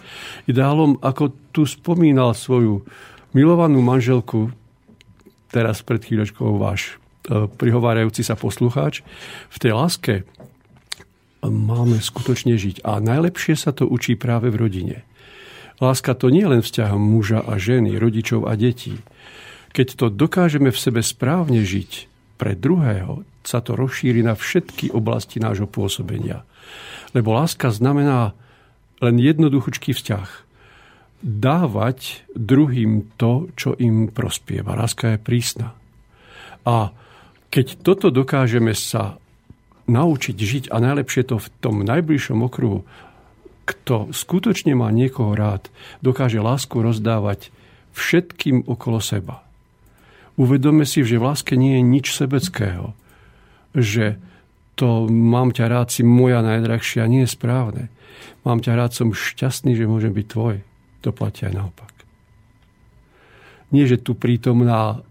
[0.52, 2.84] Ideálom, ako tu spomínal svoju
[3.32, 4.52] milovanú manželku,
[5.48, 6.99] teraz pred chvíľočkou váš
[7.30, 9.06] prihovárajúci sa poslucháč,
[9.54, 10.14] v tej láske
[11.46, 12.84] máme skutočne žiť.
[12.84, 14.98] A najlepšie sa to učí práve v rodine.
[15.80, 19.00] Láska to nie je len vzťah muža a ženy, rodičov a detí.
[19.72, 25.40] Keď to dokážeme v sebe správne žiť pre druhého, sa to rozšíri na všetky oblasti
[25.40, 26.44] nášho pôsobenia.
[27.16, 28.36] Lebo láska znamená
[29.00, 30.30] len jednoduchúčký vzťah.
[31.24, 34.76] Dávať druhým to, čo im prospieva.
[34.76, 35.76] Láska je prísna.
[36.68, 36.92] A
[37.50, 39.18] keď toto dokážeme sa
[39.90, 42.86] naučiť žiť a najlepšie to v tom najbližšom okruhu,
[43.66, 45.70] kto skutočne má niekoho rád,
[46.02, 47.54] dokáže lásku rozdávať
[47.94, 49.46] všetkým okolo seba.
[50.40, 52.96] Uvedome si, že v láske nie je nič sebeckého.
[53.76, 54.18] Že
[54.80, 57.92] to mám ťa rád, si moja najdrahšia, nie je správne.
[58.48, 60.56] Mám ťa rád, som šťastný, že môžem byť tvoj.
[61.04, 61.92] To platí aj naopak.
[63.70, 65.04] Nie, že tu prítomná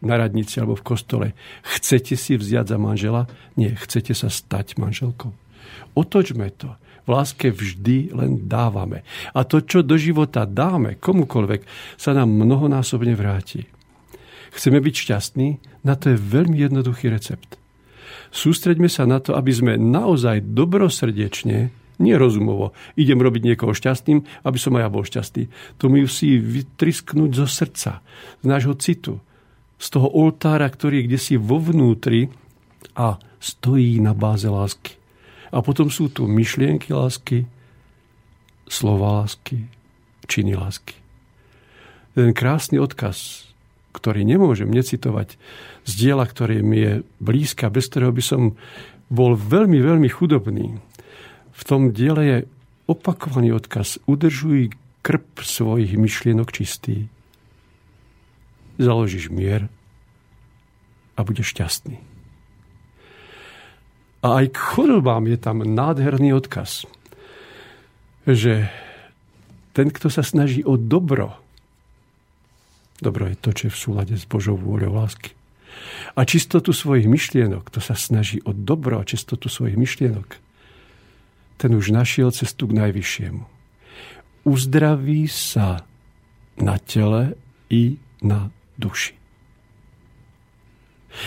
[0.00, 1.26] na radnici alebo v kostole.
[1.64, 3.28] Chcete si vziať za manžela?
[3.56, 5.32] Nie, chcete sa stať manželkou.
[5.96, 6.76] Otočme to.
[7.06, 9.06] V láske vždy len dávame.
[9.30, 11.62] A to, čo do života dáme komukoľvek,
[11.94, 13.70] sa nám mnohonásobne vráti.
[14.50, 15.48] Chceme byť šťastní?
[15.86, 17.60] Na to je veľmi jednoduchý recept.
[18.34, 24.76] Sústreďme sa na to, aby sme naozaj dobrosrdečne, nerozumovo, idem robiť niekoho šťastným, aby som
[24.76, 25.44] aj ja bol šťastný.
[25.80, 28.04] To musí vytrisknúť zo srdca,
[28.42, 29.22] z nášho citu,
[29.76, 32.32] z toho oltára, ktorý je kde si vo vnútri
[32.96, 34.96] a stojí na báze lásky.
[35.52, 37.46] A potom sú tu myšlienky lásky,
[38.66, 39.68] slova lásky,
[40.26, 40.96] činy lásky.
[42.16, 43.46] Ten krásny odkaz,
[43.92, 45.36] ktorý nemôžem necitovať
[45.84, 48.42] z diela, ktoré mi je blízka, bez ktorého by som
[49.12, 50.80] bol veľmi, veľmi chudobný.
[51.52, 52.38] V tom diele je
[52.90, 54.02] opakovaný odkaz.
[54.08, 57.06] Udržuj krp svojich myšlienok čistý
[58.76, 59.68] založíš mier
[61.16, 61.96] a budeš šťastný.
[64.24, 66.88] A aj k chorobám je tam nádherný odkaz,
[68.26, 68.68] že
[69.76, 71.36] ten, kto sa snaží o dobro,
[72.98, 75.36] dobro je to, čo je v súlade s Božou vôľou lásky,
[76.16, 80.40] a čistotu svojich myšlienok, kto sa snaží o dobro a čistotu svojich myšlienok,
[81.60, 83.44] ten už našiel cestu k najvyššiemu.
[84.48, 85.84] Uzdraví sa
[86.56, 87.36] na tele
[87.68, 88.48] i na
[88.78, 89.16] duši.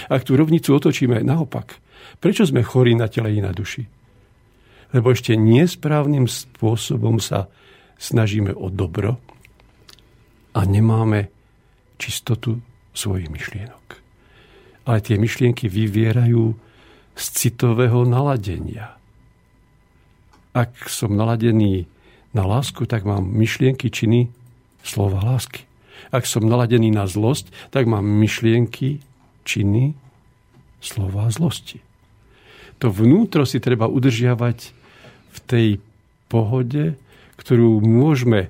[0.09, 1.81] Ak tú rovnicu otočíme naopak,
[2.21, 3.83] prečo sme chorí na tele i na duši?
[4.93, 7.49] Lebo ešte nesprávnym spôsobom sa
[7.97, 9.21] snažíme o dobro
[10.53, 11.29] a nemáme
[12.01, 12.57] čistotu
[12.93, 13.85] svojich myšlienok.
[14.89, 16.57] Ale tie myšlienky vyvierajú
[17.13, 18.97] z citového naladenia.
[20.55, 21.85] Ak som naladený
[22.33, 24.33] na lásku, tak mám myšlienky, činy,
[24.81, 25.68] slova lásky.
[26.09, 29.03] Ak som naladený na zlosť, tak mám myšlienky,
[29.43, 29.93] činy,
[30.79, 31.83] slova zlosti.
[32.79, 34.57] To vnútro si treba udržiavať
[35.29, 35.67] v tej
[36.31, 36.95] pohode,
[37.35, 38.47] ktorú môžeme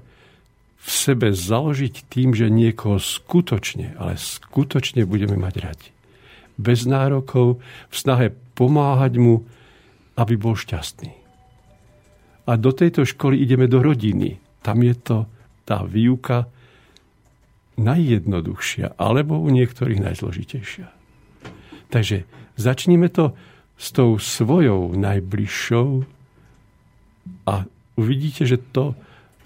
[0.79, 5.89] v sebe založiť tým, že niekoho skutočne, ale skutočne budeme mať radi.
[6.59, 9.47] Bez nárokov, v snahe pomáhať mu,
[10.19, 11.15] aby bol šťastný.
[12.49, 14.41] A do tejto školy ideme do rodiny.
[14.65, 15.17] Tam je to
[15.63, 16.49] tá výuka
[17.79, 20.87] najjednoduchšia, alebo u niektorých najzložitejšia.
[21.89, 22.27] Takže
[22.59, 23.33] začníme to
[23.79, 26.03] s tou svojou najbližšou
[27.47, 27.63] a
[27.95, 28.93] uvidíte, že to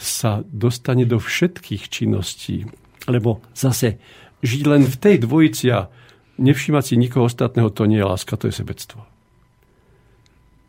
[0.01, 2.67] sa dostane do všetkých činností.
[3.07, 4.01] Lebo zase
[4.43, 5.87] žiť len v tej dvojici a
[6.41, 9.05] nevšímať si nikoho ostatného, to nie je láska, to je sebectvo.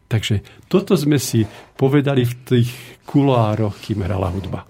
[0.07, 2.71] Takže toto sme si povedali v tých
[3.09, 4.63] kulároch, kým hrala hudba.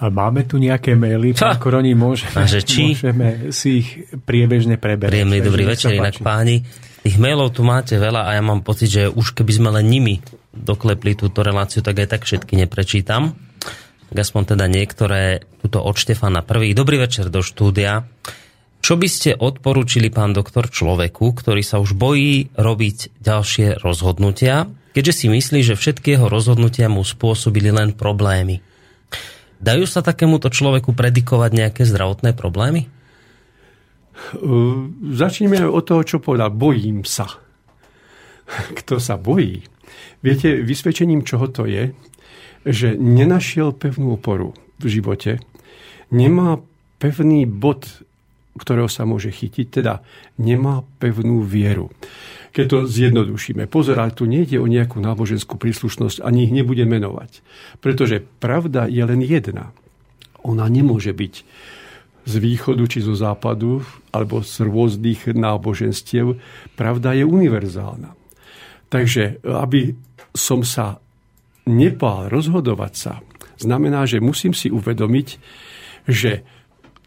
[0.00, 2.96] A máme tu nejaké maily, pán Koroni, môžeme, že či?
[2.96, 3.88] môžeme si ich
[4.24, 5.12] priebežne preberať.
[5.12, 6.64] Príjemný dobrý večer, inak páni.
[7.04, 10.24] Tých mailov tu máte veľa a ja mám pocit, že už keby sme len nimi
[10.56, 13.36] doklepli túto reláciu, tak aj tak všetky neprečítam.
[14.08, 16.72] Tak aspoň teda niektoré, tuto od Štefana prvý.
[16.72, 18.08] Dobrý večer do štúdia.
[18.80, 24.64] Čo by ste odporúčili, pán doktor, človeku, ktorý sa už bojí robiť ďalšie rozhodnutia,
[24.96, 28.64] keďže si myslí, že všetky jeho rozhodnutia mu spôsobili len problémy?
[29.60, 32.88] Dajú sa takémuto človeku predikovať nejaké zdravotné problémy?
[34.36, 36.52] Uh, začneme od toho, čo povedal.
[36.52, 37.28] Bojím sa.
[38.80, 39.64] Kto sa bojí?
[40.24, 41.92] Viete, vysvedčením čoho to je,
[42.64, 45.40] že nenašiel pevnú oporu v živote,
[46.12, 46.60] nemá
[47.00, 47.88] pevný bod
[48.60, 50.04] ktorého sa môže chytiť, teda
[50.36, 51.88] nemá pevnú vieru.
[52.50, 53.70] Keď to zjednodušíme.
[53.70, 57.46] Pozor, ale tu nejde o nejakú náboženskú príslušnosť, ani ich nebude menovať.
[57.78, 59.70] Pretože pravda je len jedna.
[60.42, 61.34] Ona nemôže byť
[62.26, 66.36] z východu či zo západu, alebo z rôznych náboženstiev.
[66.74, 68.12] Pravda je univerzálna.
[68.90, 69.94] Takže, aby
[70.34, 70.98] som sa
[71.70, 73.12] nepál rozhodovať sa,
[73.62, 75.28] znamená, že musím si uvedomiť,
[76.10, 76.42] že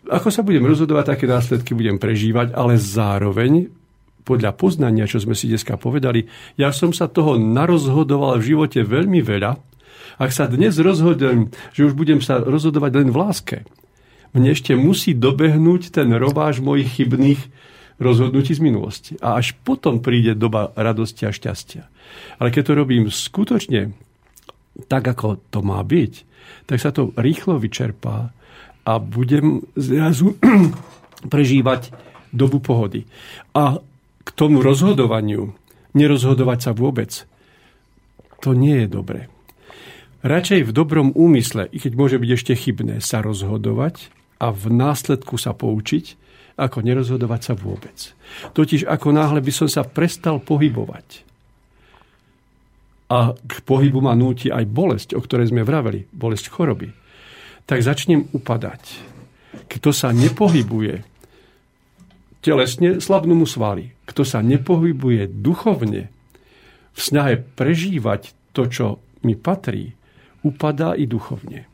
[0.07, 3.71] ako sa budem rozhodovať, také následky budem prežívať, ale zároveň
[4.23, 9.19] podľa poznania, čo sme si dneska povedali, ja som sa toho narozhodoval v živote veľmi
[9.19, 9.59] veľa.
[10.19, 13.57] Ak sa dnes rozhodujem, že už budem sa rozhodovať len v láske,
[14.33, 17.41] mne ešte musí dobehnúť ten robáž mojich chybných
[18.01, 19.11] rozhodnutí z minulosti.
[19.21, 21.85] A až potom príde doba radosti a šťastia.
[22.41, 23.93] Ale keď to robím skutočne
[24.89, 26.13] tak, ako to má byť,
[26.65, 28.33] tak sa to rýchlo vyčerpá
[28.83, 30.35] a budem zrazu
[31.33, 31.93] prežívať
[32.33, 33.05] dobu pohody.
[33.53, 33.77] A
[34.23, 35.53] k tomu rozhodovaniu,
[35.93, 37.27] nerozhodovať sa vôbec,
[38.39, 39.21] to nie je dobré.
[40.23, 44.07] Radšej v dobrom úmysle, i keď môže byť ešte chybné, sa rozhodovať
[44.39, 46.19] a v následku sa poučiť,
[46.55, 48.13] ako nerozhodovať sa vôbec.
[48.55, 51.27] Totiž ako náhle by som sa prestal pohybovať,
[53.13, 57.03] a k pohybu ma núti aj bolesť, o ktorej sme vraveli, bolesť choroby
[57.63, 58.81] tak začnem upadať.
[59.71, 61.03] Kto sa nepohybuje
[62.43, 63.92] telesne, slabnú mu svaly.
[64.03, 66.11] Kto sa nepohybuje duchovne,
[66.93, 68.85] v snahe prežívať to, čo
[69.25, 69.97] mi patrí,
[70.45, 71.65] upadá i duchovne.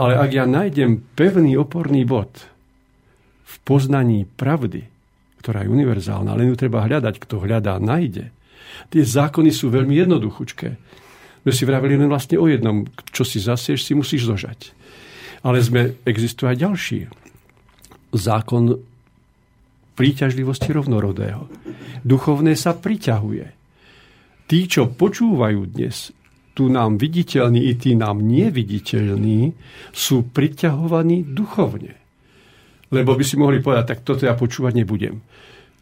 [0.00, 2.48] Ale ak ja nájdem pevný oporný bod
[3.44, 4.88] v poznaní pravdy,
[5.44, 8.32] ktorá je univerzálna, len ju treba hľadať, kto hľadá, nájde.
[8.88, 10.68] Tie zákony sú veľmi jednoduchučké.
[11.42, 14.72] My si vravili len vlastne o jednom, čo si zasieš, si musíš zožať.
[15.42, 16.98] Ale sme, existuje aj ďalší.
[18.14, 18.78] Zákon
[19.94, 21.48] príťažlivosti rovnorodého.
[22.02, 23.46] Duchovné sa priťahuje.
[24.48, 26.12] Tí, čo počúvajú dnes,
[26.52, 29.56] tu nám viditeľní i tí nám neviditeľní,
[29.92, 31.96] sú priťahovaní duchovne.
[32.92, 35.24] Lebo by si mohli povedať, tak toto ja počúvať nebudem.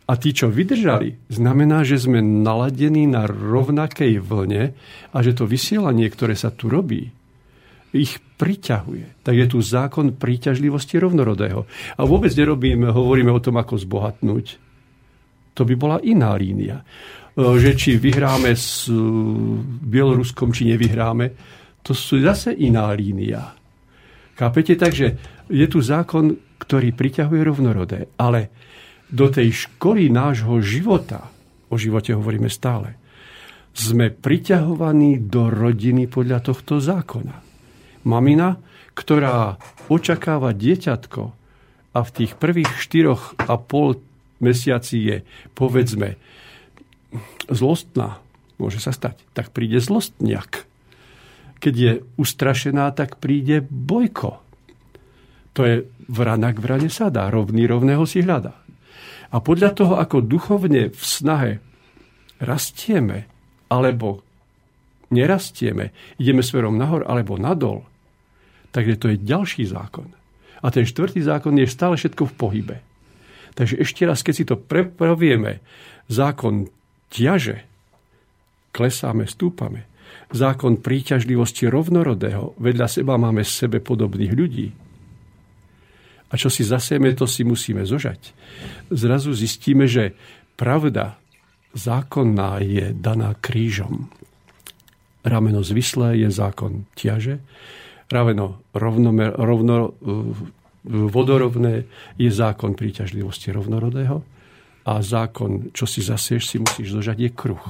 [0.07, 4.75] A tí, čo vydržali, znamená, že sme naladení na rovnakej vlne
[5.11, 7.15] a že to vysielanie, ktoré sa tu robí,
[7.91, 9.27] ich priťahuje.
[9.27, 11.67] Tak je tu zákon príťažlivosti rovnorodého.
[11.99, 14.47] A vôbec nerobíme, hovoríme o tom, ako zbohatnúť.
[15.59, 16.81] To by bola iná línia.
[16.81, 16.85] E,
[17.59, 18.95] že či vyhráme s e,
[19.91, 21.35] Bieloruskom, či nevyhráme,
[21.83, 23.59] to sú zase iná línia.
[24.39, 24.79] Chápete?
[24.79, 25.07] Takže
[25.51, 28.09] je tu zákon, ktorý priťahuje rovnorodé.
[28.17, 28.55] Ale
[29.11, 31.27] do tej školy nášho života,
[31.69, 32.95] o živote hovoríme stále,
[33.75, 37.50] sme priťahovaní do rodiny podľa tohto zákona
[38.03, 38.61] mamina,
[38.95, 39.57] ktorá
[39.89, 41.23] očakáva dieťatko
[41.91, 43.99] a v tých prvých štyroch a pol
[44.41, 45.17] mesiaci je,
[45.53, 46.17] povedzme,
[47.51, 48.23] zlostná,
[48.57, 50.65] môže sa stať, tak príde zlostniak.
[51.61, 54.41] Keď je ustrašená, tak príde bojko.
[55.59, 58.57] To je vrana k vrane sa dá, rovný rovného si hľadá.
[59.31, 61.53] A podľa toho, ako duchovne v snahe
[62.41, 63.29] rastieme,
[63.71, 64.25] alebo
[65.13, 67.90] nerastieme, ideme smerom nahor alebo nadol,
[68.71, 70.11] takže to je ďalší zákon.
[70.61, 72.77] A ten štvrtý zákon je stále všetko v pohybe.
[73.57, 75.59] Takže ešte raz, keď si to prepravieme,
[76.07, 76.71] zákon
[77.11, 77.67] ťaže,
[78.71, 79.91] klesáme, stúpame,
[80.31, 84.69] zákon príťažlivosti rovnorodého, vedľa seba máme sebe podobných ľudí,
[86.31, 88.31] a čo si zasieme, to si musíme zožať.
[88.95, 90.15] Zrazu zistíme, že
[90.55, 91.19] pravda
[91.75, 94.07] zákonná je daná krížom.
[95.27, 97.43] Rameno zvislé je zákon ťaže,
[98.11, 99.95] rameno rovnomer, rovno,
[100.85, 101.87] vodorovné
[102.19, 104.19] je zákon príťažlivosti rovnorodého
[104.83, 107.67] a zákon, čo si zasieš, si musíš zožať, je kruh.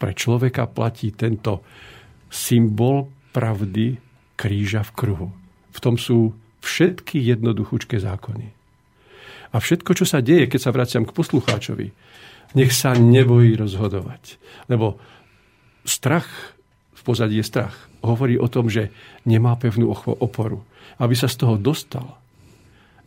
[0.00, 1.60] Pre človeka platí tento
[2.32, 4.00] symbol pravdy
[4.38, 5.28] kríža v kruhu.
[5.70, 6.32] V tom sú
[6.64, 8.48] všetky jednoduchúčké zákony.
[9.50, 11.90] A všetko, čo sa deje, keď sa vraciam k poslucháčovi,
[12.54, 14.38] nech sa nebojí rozhodovať.
[14.70, 15.02] Lebo
[15.82, 16.54] strach,
[16.94, 18.92] v pozadí je strach, hovorí o tom, že
[19.24, 20.64] nemá pevnú oporu.
[21.00, 22.20] Aby sa z toho dostal,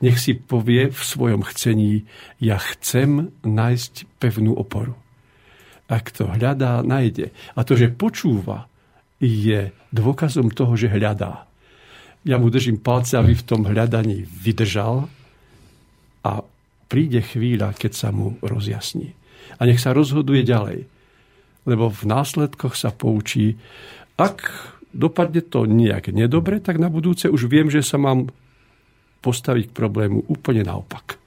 [0.01, 2.03] nech si povie v svojom chcení,
[2.41, 4.97] ja chcem nájsť pevnú oporu.
[5.88, 7.30] Ak to hľadá, nájde.
[7.53, 8.67] A to, že počúva,
[9.23, 11.47] je dôkazom toho, že hľadá.
[12.27, 15.07] Ja mu držím palce, aby v tom hľadaní vydržal
[16.23, 16.31] a
[16.88, 19.15] príde chvíľa, keď sa mu rozjasní.
[19.59, 20.88] A nech sa rozhoduje ďalej.
[21.63, 23.55] Lebo v následkoch sa poučí,
[24.19, 24.39] ak
[24.93, 28.30] dopadne to nejak nedobre, tak na budúce už viem, že sa mám
[29.25, 31.17] postaviť k problému úplne naopak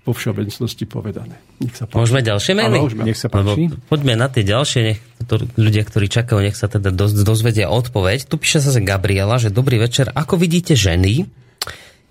[0.00, 1.36] vo všeobecnosti povedané.
[1.60, 2.00] Nech sa páči.
[2.00, 2.78] Môžeme ďalšie maily?
[3.04, 3.68] Nech sa páči.
[3.68, 7.68] Lebo poďme na tie ďalšie, nech to, ľudia, ktorí čakajú, nech sa teda doz, dozvedia
[7.68, 8.24] odpoveď.
[8.24, 10.08] Tu píše sa Gabriela, že dobrý večer.
[10.08, 11.28] Ako vidíte ženy,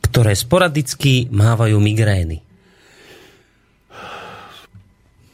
[0.05, 2.45] ktoré sporadicky mávajú migrény?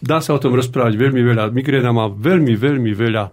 [0.06, 1.50] Dá sa o tom rozprávať veľmi veľa.
[1.50, 3.24] Migréna má veľmi, veľmi veľa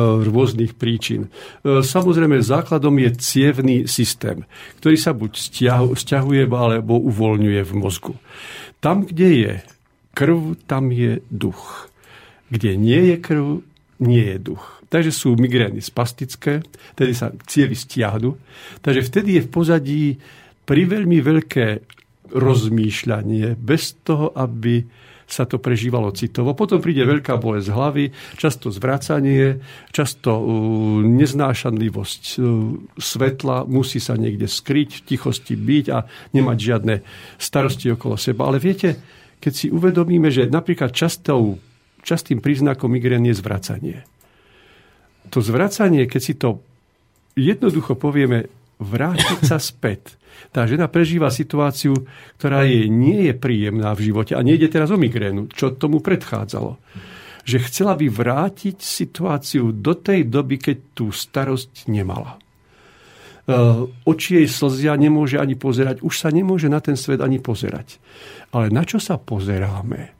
[0.00, 1.28] rôznych príčin.
[1.62, 4.48] E, samozrejme, základom je cievný systém,
[4.80, 5.32] ktorý sa buď
[5.92, 8.14] stiahuje alebo uvoľňuje v mozgu.
[8.80, 9.52] Tam, kde je
[10.16, 11.92] krv, tam je duch.
[12.48, 13.46] Kde nie je krv,
[14.00, 14.64] nie je duch.
[14.92, 16.60] Takže sú migrény spastické,
[16.92, 18.36] tedy sa cievy stiahnu.
[18.84, 20.04] Takže vtedy je v pozadí
[20.68, 21.66] pri veľmi veľké
[22.32, 24.84] rozmýšľanie, bez toho, aby
[25.32, 26.52] sa to prežívalo citovo.
[26.52, 30.44] Potom príde veľká bolesť hlavy, často zvracanie, často uh,
[31.00, 32.44] neznášanlivosť uh,
[33.00, 36.04] svetla, musí sa niekde skryť, v tichosti byť a
[36.36, 36.94] nemať žiadne
[37.40, 38.52] starosti okolo seba.
[38.52, 39.00] Ale viete,
[39.40, 41.56] keď si uvedomíme, že napríklad častou,
[42.04, 44.04] častým príznakom migrén je zvracanie.
[45.32, 46.60] To zvracanie, keď si to
[47.32, 48.52] jednoducho povieme,
[48.82, 50.20] vrátiť sa späť
[50.52, 51.96] tá žena prežíva situáciu,
[52.36, 54.36] ktorá jej nie je príjemná v živote.
[54.36, 56.76] A nejde teraz o migrénu, čo tomu predchádzalo.
[57.42, 62.36] Že chcela by vrátiť situáciu do tej doby, keď tú starosť nemala.
[62.36, 63.56] E,
[64.06, 66.04] oči jej slzia, nemôže ani pozerať.
[66.04, 67.98] Už sa nemôže na ten svet ani pozerať.
[68.54, 70.14] Ale na čo sa pozeráme?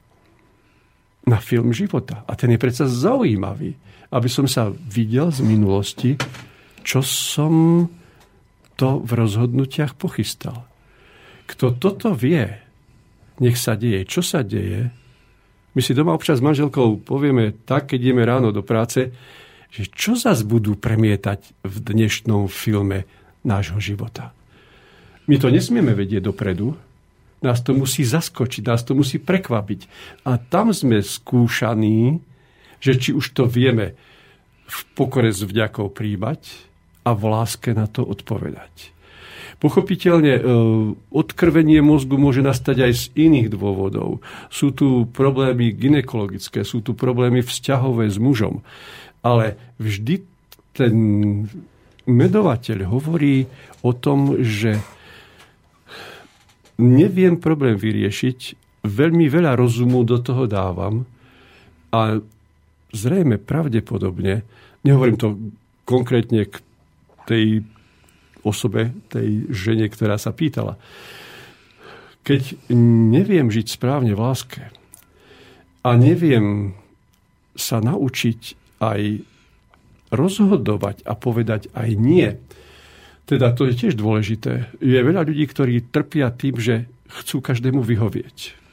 [1.23, 2.27] Na film života.
[2.27, 3.71] A ten je predsa zaujímavý.
[4.13, 6.17] Aby som sa videl z minulosti,
[6.83, 7.85] čo som
[8.83, 10.67] to v rozhodnutiach pochystal.
[11.47, 12.51] Kto toto vie,
[13.39, 14.03] nech sa deje.
[14.03, 14.91] Čo sa deje?
[15.71, 19.15] My si doma občas s manželkou povieme tak, keď ideme ráno do práce,
[19.71, 23.07] že čo zas budú premietať v dnešnom filme
[23.47, 24.35] nášho života.
[25.31, 26.75] My to nesmieme vedieť dopredu,
[27.39, 29.87] nás to musí zaskočiť, nás to musí prekvapiť.
[30.27, 32.19] A tam sme skúšaní,
[32.83, 33.95] že či už to vieme
[34.67, 36.72] v pokore s vďakou príjmať,
[37.03, 38.93] a v láske na to odpovedať.
[39.63, 40.41] Pochopiteľne, e,
[41.07, 44.19] odkrvenie mozgu môže nastať aj z iných dôvodov.
[44.51, 48.59] Sú tu problémy ginekologické, sú tu problémy vzťahové s mužom.
[49.23, 50.19] Ale vždy
[50.75, 50.95] ten
[52.03, 53.47] medovateľ hovorí
[53.87, 54.83] o tom, že
[56.75, 58.39] neviem problém vyriešiť,
[58.83, 61.07] veľmi veľa rozumu do toho dávam
[61.95, 62.19] a
[62.91, 64.43] zrejme pravdepodobne,
[64.83, 65.39] nehovorím to
[65.87, 66.59] konkrétne k
[67.29, 67.63] tej
[68.43, 70.75] osobe, tej žene, ktorá sa pýtala.
[72.23, 72.71] Keď
[73.11, 74.63] neviem žiť správne v láske
[75.83, 76.75] a neviem
[77.55, 78.41] sa naučiť
[78.79, 79.01] aj
[80.13, 82.29] rozhodovať a povedať aj nie,
[83.23, 84.71] teda to je tiež dôležité.
[84.83, 88.63] Je veľa ľudí, ktorí trpia tým, že chcú každému vyhovieť.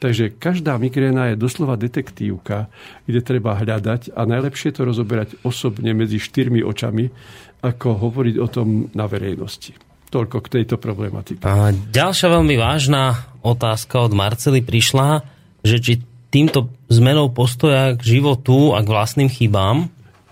[0.00, 2.72] Takže každá migréna je doslova detektívka,
[3.04, 7.12] kde treba hľadať a najlepšie to rozoberať osobne medzi štyrmi očami
[7.60, 9.76] ako hovoriť o tom na verejnosti.
[10.10, 11.44] Toľko k tejto problematike.
[11.46, 15.22] A ďalšia veľmi vážna otázka od Marcely prišla,
[15.62, 15.92] že či
[16.32, 19.86] týmto zmenou postoja k životu a k vlastným chybám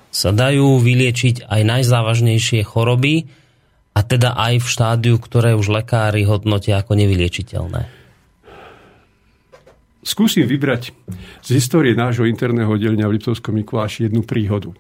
[0.09, 3.29] sa dajú vyliečiť aj najzávažnejšie choroby
[3.95, 7.91] a teda aj v štádiu, ktoré už lekári hodnotia ako nevyliečiteľné.
[10.07, 10.95] Skúsim vybrať
[11.45, 14.73] z histórie nášho interného oddelenia v Liptovskom Mikuláši jednu príhodu.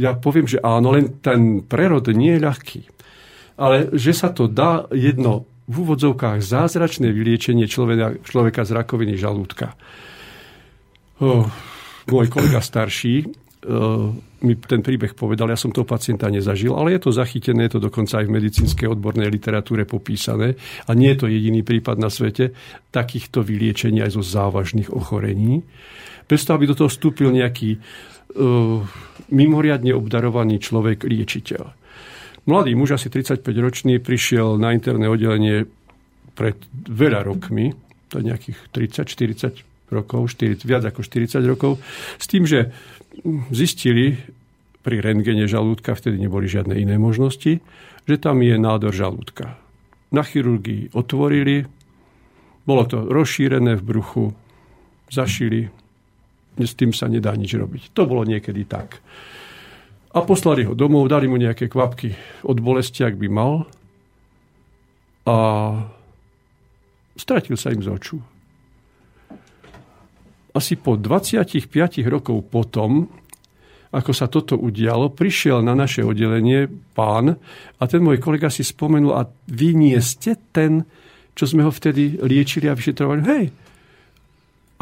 [0.00, 2.80] Ja poviem, že áno, len ten prerod nie je ľahký.
[3.60, 9.78] Ale že sa to dá jedno v úvodzovkách zázračné vyliečenie človeka, človeka z rakoviny žalúdka.
[11.22, 11.46] Uh,
[12.10, 14.10] môj kolega starší uh,
[14.42, 17.86] mi ten príbeh povedal, ja som toho pacienta nezažil, ale je to zachytené, je to
[17.86, 22.50] dokonca aj v medicínskej odbornej literatúre popísané a nie je to jediný prípad na svete
[22.90, 25.62] takýchto vyliečení aj zo závažných ochorení.
[26.26, 27.78] Bez toho, aby do toho vstúpil nejaký
[29.32, 31.62] mimoriadne obdarovaný človek, liečiteľ.
[32.42, 35.70] Mladý muž, asi 35 ročný, prišiel na interné oddelenie
[36.34, 36.58] pred
[36.90, 37.70] veľa rokmi,
[38.10, 41.78] to je nejakých 30-40 rokov, 40, viac ako 40 rokov,
[42.18, 42.72] s tým, že
[43.52, 44.18] zistili
[44.82, 47.62] pri rentgene žalúdka, vtedy neboli žiadne iné možnosti,
[48.08, 49.54] že tam je nádor žalúdka.
[50.10, 51.64] Na chirurgii otvorili,
[52.66, 54.24] bolo to rozšírené v bruchu,
[55.12, 55.70] zašili,
[56.58, 57.96] s tým sa nedá nič robiť.
[57.96, 59.00] To bolo niekedy tak.
[60.12, 62.12] A poslali ho domov, dali mu nejaké kvapky
[62.44, 63.64] od bolesti, ak by mal.
[65.24, 65.36] A
[67.16, 68.18] stratil sa im z očú
[70.52, 71.72] asi po 25
[72.06, 73.08] rokov potom,
[73.92, 77.36] ako sa toto udialo, prišiel na naše oddelenie pán
[77.76, 80.84] a ten môj kolega si spomenul, a vy nie ste ten,
[81.32, 83.20] čo sme ho vtedy liečili a vyšetrovali.
[83.24, 83.44] Hej,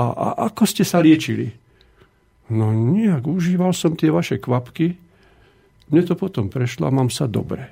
[0.01, 1.51] a, a ako ste sa liečili?
[2.51, 4.97] No nejak, užíval som tie vaše kvapky,
[5.91, 7.71] mne to potom prešlo a mám sa dobre.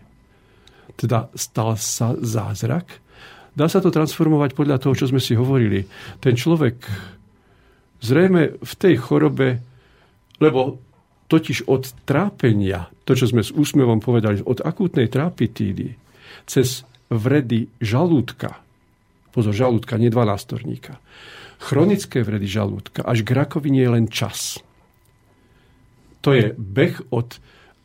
[0.99, 2.99] Teda stal sa zázrak.
[3.55, 5.87] Dá sa to transformovať podľa toho, čo sme si hovorili.
[6.19, 6.79] Ten človek
[7.99, 9.59] Zrejme v tej chorobe,
[10.39, 10.79] lebo
[11.27, 15.99] totiž od trápenia, to, čo sme s úsmevom povedali, od akútnej trápitídy,
[16.47, 18.63] cez vredy žalúdka,
[19.35, 21.03] pozor, žalúdka, nie dvanástorníka,
[21.59, 24.63] chronické vredy žalúdka, až k rakovine je len čas.
[26.23, 27.39] To je beh od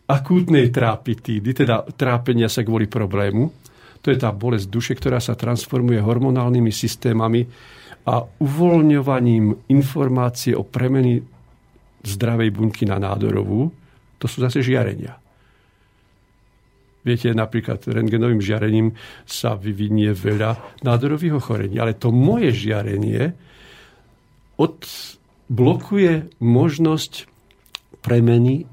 [0.10, 3.50] akútnej trápitídy, teda trápenia sa kvôli problému,
[4.04, 7.48] to je tá bolesť duše, ktorá sa transformuje hormonálnymi systémami
[8.04, 11.24] a uvoľňovaním informácie o premeny
[12.04, 13.72] zdravej bunky na nádorovú,
[14.20, 15.16] to sú zase žiarenia.
[17.04, 18.96] Viete, napríklad rengenovým žiarením
[19.28, 23.36] sa vyvinie veľa nádorových ochorení, ale to moje žiarenie
[24.64, 27.28] odblokuje možnosť
[28.04, 28.68] premeny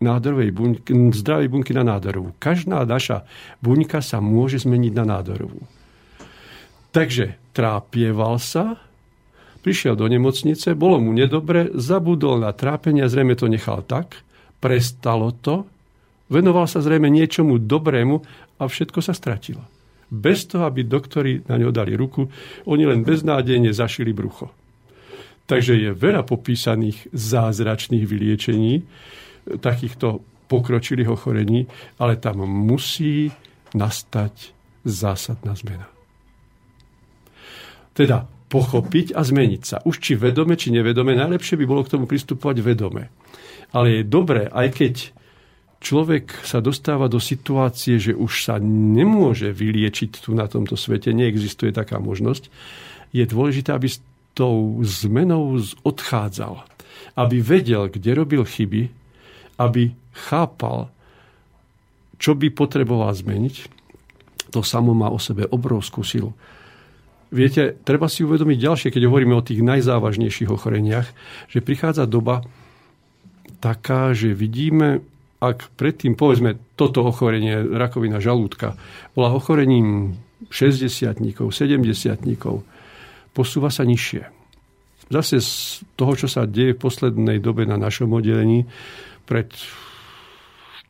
[0.00, 2.36] nádorovej bunky, zdravej bunky na nádorovú.
[2.36, 3.24] Každá naša
[3.64, 5.60] buňka sa môže zmeniť na nádorovú.
[6.92, 8.80] Takže trápieval sa,
[9.64, 14.20] prišiel do nemocnice, bolo mu nedobre, zabudol na trápenie, zrejme to nechal tak,
[14.60, 15.64] prestalo to,
[16.28, 18.16] venoval sa zrejme niečomu dobrému
[18.60, 19.64] a všetko sa stratilo.
[20.06, 22.30] Bez toho, aby doktori na ňo dali ruku,
[22.68, 24.52] oni len beznádejne zašili brucho.
[25.46, 28.82] Takže je veľa popísaných zázračných vyliečení
[29.62, 31.70] takýchto pokročilých ochorení,
[32.02, 33.30] ale tam musí
[33.74, 34.54] nastať
[34.86, 35.86] zásadná zmena.
[37.94, 39.76] Teda pochopiť a zmeniť sa.
[39.82, 43.10] Už či vedome, či nevedome, najlepšie by bolo k tomu pristupovať vedome.
[43.74, 44.94] Ale je dobré, aj keď
[45.82, 51.74] človek sa dostáva do situácie, že už sa nemôže vyliečiť tu na tomto svete, neexistuje
[51.74, 52.48] taká možnosť,
[53.10, 53.90] je dôležité, aby
[54.36, 56.60] tou zmenou odchádzal.
[57.16, 58.92] Aby vedel, kde robil chyby,
[59.56, 60.92] aby chápal,
[62.20, 63.72] čo by potreboval zmeniť.
[64.52, 66.36] To samo má o sebe obrovskú silu.
[67.32, 71.08] Viete, treba si uvedomiť ďalšie, keď hovoríme o tých najzávažnejších ochoreniach,
[71.50, 72.46] že prichádza doba
[73.58, 75.02] taká, že vidíme,
[75.42, 78.78] ak predtým, povedzme, toto ochorenie, rakovina žalúdka,
[79.12, 80.16] bola ochorením
[80.52, 82.62] 60-tníkov, 70-tníkov,
[83.36, 84.24] posúva sa nižšie.
[85.12, 88.64] Zase z toho, čo sa deje v poslednej dobe na našom oddelení,
[89.28, 89.52] pred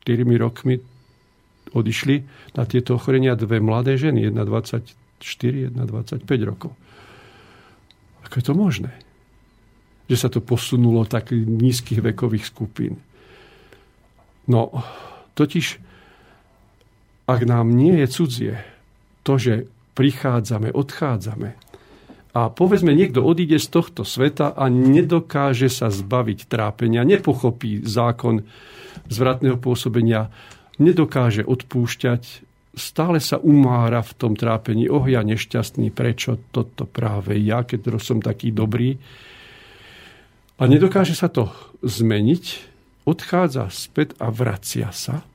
[0.07, 0.79] 4 rokmi
[1.75, 2.15] odišli
[2.55, 6.71] na tieto ochorenia dve mladé ženy, jedna 20 24, 25 rokov.
[8.25, 8.91] Ako je to možné?
[10.07, 13.01] Že sa to posunulo tak nízkych vekových skupín.
[14.47, 14.71] No,
[15.35, 15.81] totiž,
[17.27, 18.55] ak nám nie je cudzie
[19.25, 19.67] to, že
[19.97, 21.66] prichádzame, odchádzame
[22.35, 28.43] a povedzme, niekto odíde z tohto sveta a nedokáže sa zbaviť trápenia, nepochopí zákon
[29.07, 30.29] zvratného pôsobenia,
[30.77, 32.47] nedokáže odpúšťať,
[32.77, 34.85] stále sa umára v tom trápení.
[34.87, 39.01] Oh, ja nešťastný, prečo toto práve ja, keď som taký dobrý.
[40.57, 41.49] A nedokáže sa to
[41.81, 42.43] zmeniť,
[43.05, 45.25] odchádza späť a vracia sa,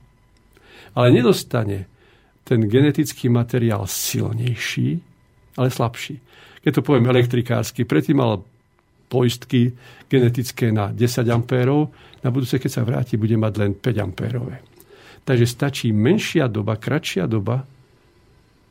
[0.93, 1.87] ale nedostane
[2.43, 4.99] ten genetický materiál silnejší,
[5.55, 6.19] ale slabší.
[6.63, 8.41] Keď to poviem elektrikársky, predtým mal
[9.11, 9.75] poistky
[10.07, 11.91] genetické na 10 ampérov,
[12.23, 14.63] na budúce, keď sa vráti, bude mať len 5 ampérové.
[15.23, 17.63] Takže stačí menšia doba, kratšia doba,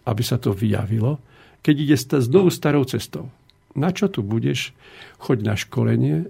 [0.09, 1.21] aby sa to vyjavilo,
[1.63, 3.31] keď ide znovu starou cestou.
[3.73, 4.75] Na čo tu budeš?
[5.23, 6.29] Choď na školenie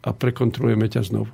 [0.00, 1.32] a prekontrolujeme ťa znovu.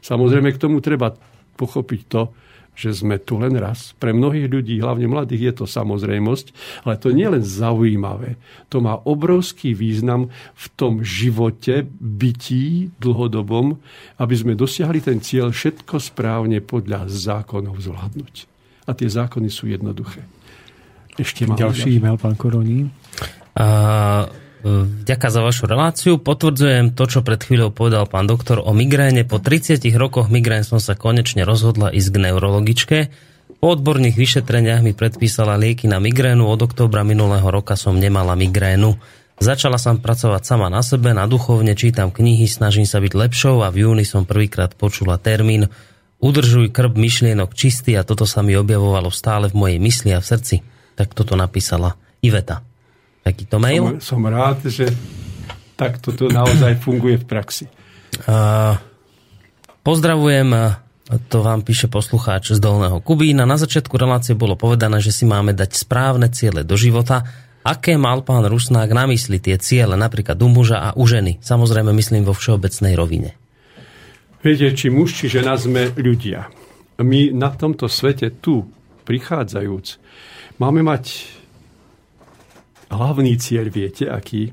[0.00, 1.12] Samozrejme, k tomu treba
[1.58, 2.30] pochopiť to,
[2.78, 3.90] že sme tu len raz.
[3.98, 6.46] Pre mnohých ľudí, hlavne mladých, je to samozrejmosť,
[6.86, 8.38] ale to nie je len zaujímavé.
[8.70, 13.82] To má obrovský význam v tom živote, bytí dlhodobom,
[14.22, 18.34] aby sme dosiahli ten cieľ všetko správne podľa zákonov zvládnuť.
[18.86, 20.22] A tie zákony sú jednoduché.
[21.18, 22.86] Ešte ďalší e-mail, pán Koroní.
[23.58, 23.66] A
[24.62, 26.12] Ďakujem za vašu reláciu.
[26.18, 29.22] Potvrdzujem to, čo pred chvíľou povedal pán doktor o migréne.
[29.22, 32.98] Po 30 rokoch migrén som sa konečne rozhodla ísť k neurologičke.
[33.58, 36.42] Po odborných vyšetreniach mi predpísala lieky na migrénu.
[36.42, 38.98] Od októbra minulého roka som nemala migrénu.
[39.38, 43.70] Začala som pracovať sama na sebe, na duchovne, čítam knihy, snažím sa byť lepšou a
[43.70, 45.70] v júni som prvýkrát počula termín
[46.18, 50.26] Udržuj krb myšlienok čistý a toto sa mi objavovalo stále v mojej mysli a v
[50.26, 50.56] srdci.
[50.98, 52.67] Tak toto napísala Iveta
[53.28, 54.00] takýto mail.
[54.00, 54.88] Som, som rád, že
[55.76, 57.64] takto to naozaj funguje v praxi.
[58.24, 58.74] Uh,
[59.84, 60.74] pozdravujem,
[61.28, 63.44] to vám píše poslucháč z Dolného Kubína.
[63.44, 67.24] Na začiatku relácie bolo povedané, že si máme dať správne ciele do života.
[67.64, 71.36] Aké mal pán Rusnák na mysli tie ciele, napríklad u muža a u ženy?
[71.44, 73.36] Samozrejme myslím vo všeobecnej rovine.
[74.40, 76.48] Viete, či muž, či žena sme ľudia.
[76.98, 78.66] My na tomto svete tu,
[79.04, 79.86] prichádzajúc,
[80.58, 81.37] máme mať
[82.92, 84.52] hlavný cieľ viete, aký?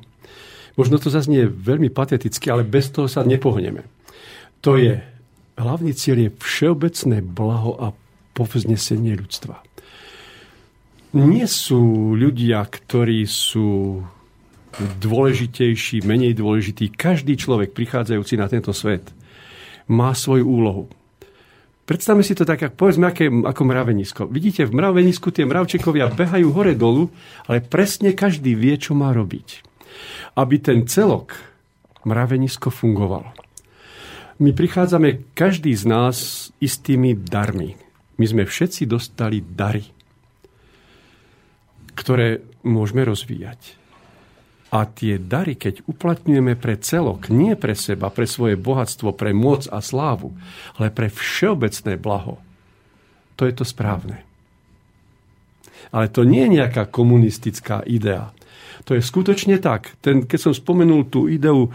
[0.76, 3.88] Možno to zaznie veľmi pateticky, ale bez toho sa nepohneme.
[4.60, 5.00] To je,
[5.56, 7.88] hlavný cieľ je všeobecné blaho a
[8.36, 9.64] povznesenie ľudstva.
[11.16, 14.04] Nie sú ľudia, ktorí sú
[14.76, 16.92] dôležitejší, menej dôležitý.
[16.92, 19.08] Každý človek prichádzajúci na tento svet
[19.88, 20.92] má svoju úlohu.
[21.86, 24.22] Predstavme si to tak, ako, povedzme, aké, ako mravenisko.
[24.26, 27.14] Vidíte, v mravenisku tie mravčekovia behajú hore-dolu,
[27.46, 29.62] ale presne každý vie, čo má robiť.
[30.34, 31.38] Aby ten celok
[32.10, 33.30] mravenisko fungovalo.
[34.42, 36.18] My prichádzame každý z nás
[36.58, 37.78] istými darmi.
[38.18, 39.86] My sme všetci dostali dary,
[41.94, 43.85] ktoré môžeme rozvíjať.
[44.76, 49.72] A tie dary, keď uplatňujeme pre celok, nie pre seba, pre svoje bohatstvo, pre moc
[49.72, 50.36] a slávu,
[50.76, 52.44] ale pre všeobecné blaho,
[53.40, 54.20] to je to správne.
[55.96, 58.36] Ale to nie je nejaká komunistická idea.
[58.84, 59.96] To je skutočne tak.
[60.04, 61.72] Ten, keď som spomenul tú ideu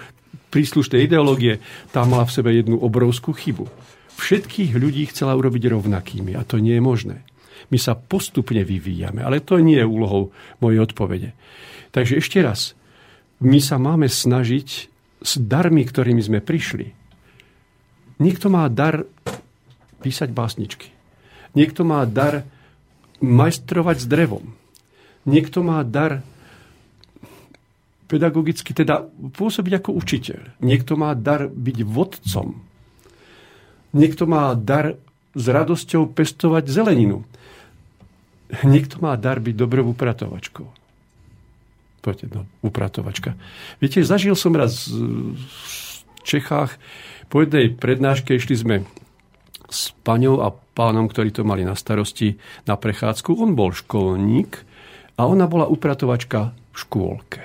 [0.53, 1.57] príslušnej ideológie,
[1.97, 3.65] tá mala v sebe jednu obrovskú chybu.
[4.21, 7.17] Všetkých ľudí chcela urobiť rovnakými a to nie je možné.
[7.73, 11.33] My sa postupne vyvíjame, ale to nie je úlohou mojej odpovede.
[11.97, 12.77] Takže ešte raz,
[13.41, 14.69] my sa máme snažiť
[15.21, 16.93] s darmi, ktorými sme prišli.
[18.21, 19.09] Niekto má dar
[20.05, 20.93] písať básničky.
[21.57, 22.45] Niekto má dar
[23.21, 24.53] majstrovať s drevom.
[25.25, 26.25] Niekto má dar
[28.09, 30.61] pedagogicky, teda pôsobiť ako učiteľ.
[30.61, 32.61] Niekto má dar byť vodcom.
[33.97, 35.01] Niekto má dar
[35.33, 37.25] s radosťou pestovať zeleninu.
[38.67, 40.80] Niekto má dar byť dobrou upratovačkou
[42.01, 43.37] poďte, no, upratovačka.
[43.79, 46.77] Viete, zažil som raz v Čechách,
[47.31, 48.77] po jednej prednáške išli sme
[49.71, 52.35] s paňou a pánom, ktorí to mali na starosti
[52.67, 53.39] na prechádzku.
[53.39, 54.67] On bol školník
[55.15, 57.43] a ona bola upratovačka v škôlke.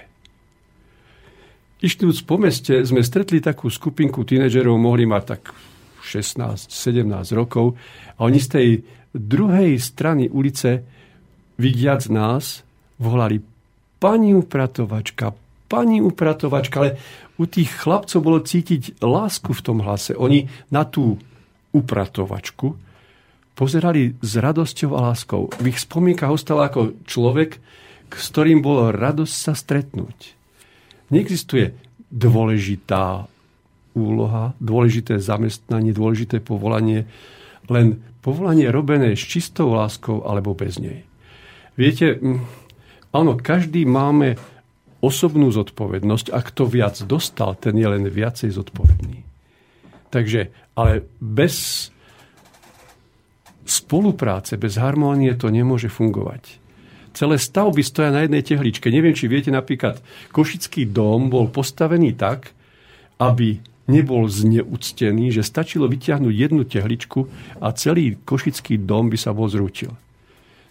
[1.85, 5.53] Išli po meste sme stretli takú skupinku tínedžerov, mohli mať tak
[6.01, 7.05] 16-17
[7.37, 7.77] rokov
[8.17, 8.67] a oni z tej
[9.13, 10.81] druhej strany ulice,
[11.61, 12.65] vidiac nás,
[12.97, 13.37] volali
[13.99, 15.33] pani upratovačka,
[15.71, 16.91] pani upratovačka, ale
[17.35, 20.15] u tých chlapcov bolo cítiť lásku v tom hlase.
[20.15, 21.19] Oni na tú
[21.75, 22.75] upratovačku
[23.55, 25.51] pozerali s radosťou a láskou.
[25.59, 27.59] V ich spomienkach ostal ako človek,
[28.11, 30.35] s ktorým bolo radosť sa stretnúť.
[31.11, 31.75] Neexistuje
[32.11, 33.27] dôležitá
[33.95, 37.07] úloha, dôležité zamestnanie, dôležité povolanie,
[37.71, 41.07] len povolanie robené s čistou láskou alebo bez nej.
[41.75, 42.19] Viete,
[43.15, 44.35] Áno, každý máme
[44.99, 49.23] osobnú zodpovednosť a kto viac dostal, ten je len viacej zodpovedný.
[50.11, 51.87] Takže, ale bez
[53.63, 56.59] spolupráce, bez harmónie to nemôže fungovať.
[57.15, 58.91] Celé stavby stoja na jednej tehličke.
[58.91, 60.03] Neviem, či viete, napríklad
[60.35, 62.51] Košický dom bol postavený tak,
[63.23, 67.19] aby nebol zneúctený, že stačilo vyťahnuť jednu tehličku
[67.63, 69.95] a celý Košický dom by sa bol zrútil.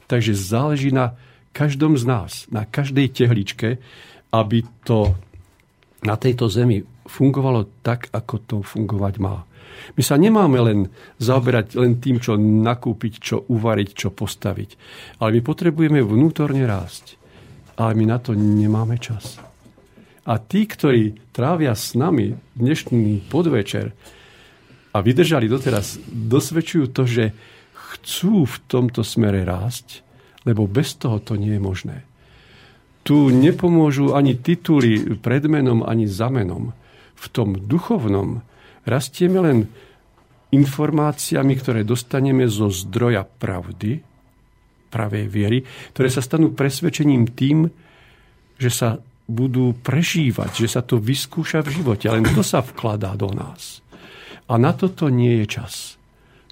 [0.05, 1.17] Takže záleží na
[1.55, 3.78] každom z nás, na každej tehličke,
[4.34, 5.15] aby to
[6.02, 9.47] na tejto zemi fungovalo tak, ako to fungovať má.
[9.94, 10.78] My sa nemáme len
[11.23, 14.70] zaoberať len tým, čo nakúpiť, čo uvariť, čo postaviť.
[15.23, 17.18] Ale my potrebujeme vnútorne rásť.
[17.74, 19.39] Ale my na to nemáme čas.
[20.24, 23.92] A tí, ktorí trávia s nami dnešný podvečer
[24.94, 27.24] a vydržali doteraz, dosvedčujú to, že
[27.74, 30.00] chcú v tomto smere rásť,
[30.45, 31.97] lebo bez toho to nie je možné.
[33.05, 36.73] Tu nepomôžu ani tituly pred menom, ani za menom.
[37.17, 38.41] V tom duchovnom
[38.89, 39.59] rastieme len
[40.53, 44.01] informáciami, ktoré dostaneme zo zdroja pravdy,
[44.89, 45.59] pravej viery,
[45.93, 47.67] ktoré sa stanú presvedčením tým,
[48.57, 52.07] že sa budú prežívať, že sa to vyskúša v živote.
[52.07, 53.83] Len to sa vkladá do nás.
[54.47, 55.97] A na toto nie je čas.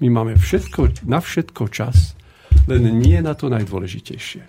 [0.01, 2.17] My máme všetko, na všetko čas,
[2.71, 4.43] len nie na to najdôležitejšie.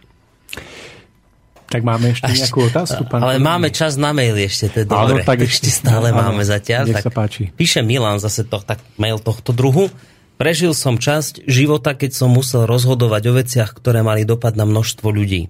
[1.73, 5.25] Tak máme ešte nejakú otázku, pán Ale máme čas na mail ešte, to je dobre.
[5.25, 6.85] tak ešte stále áno, máme zatiaľ.
[6.85, 7.49] Nech tak sa páči.
[7.49, 9.90] Píše Milan zase to, tak mail tohto druhu.
[10.38, 15.09] Prežil som časť života, keď som musel rozhodovať o veciach, ktoré mali dopad na množstvo
[15.09, 15.49] ľudí.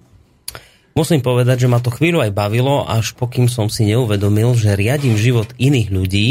[0.96, 5.18] Musím povedať, že ma to chvíľu aj bavilo, až pokým som si neuvedomil, že riadím
[5.18, 6.28] život iných ľudí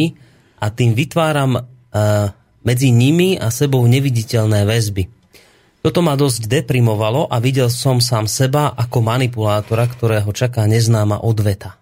[0.58, 2.32] a tým vytváram uh,
[2.64, 5.23] medzi nimi a sebou neviditeľné väzby.
[5.84, 11.76] Toto ma dosť deprimovalo a videl som sám seba ako manipulátora, ktorého čaká neznáma odveta.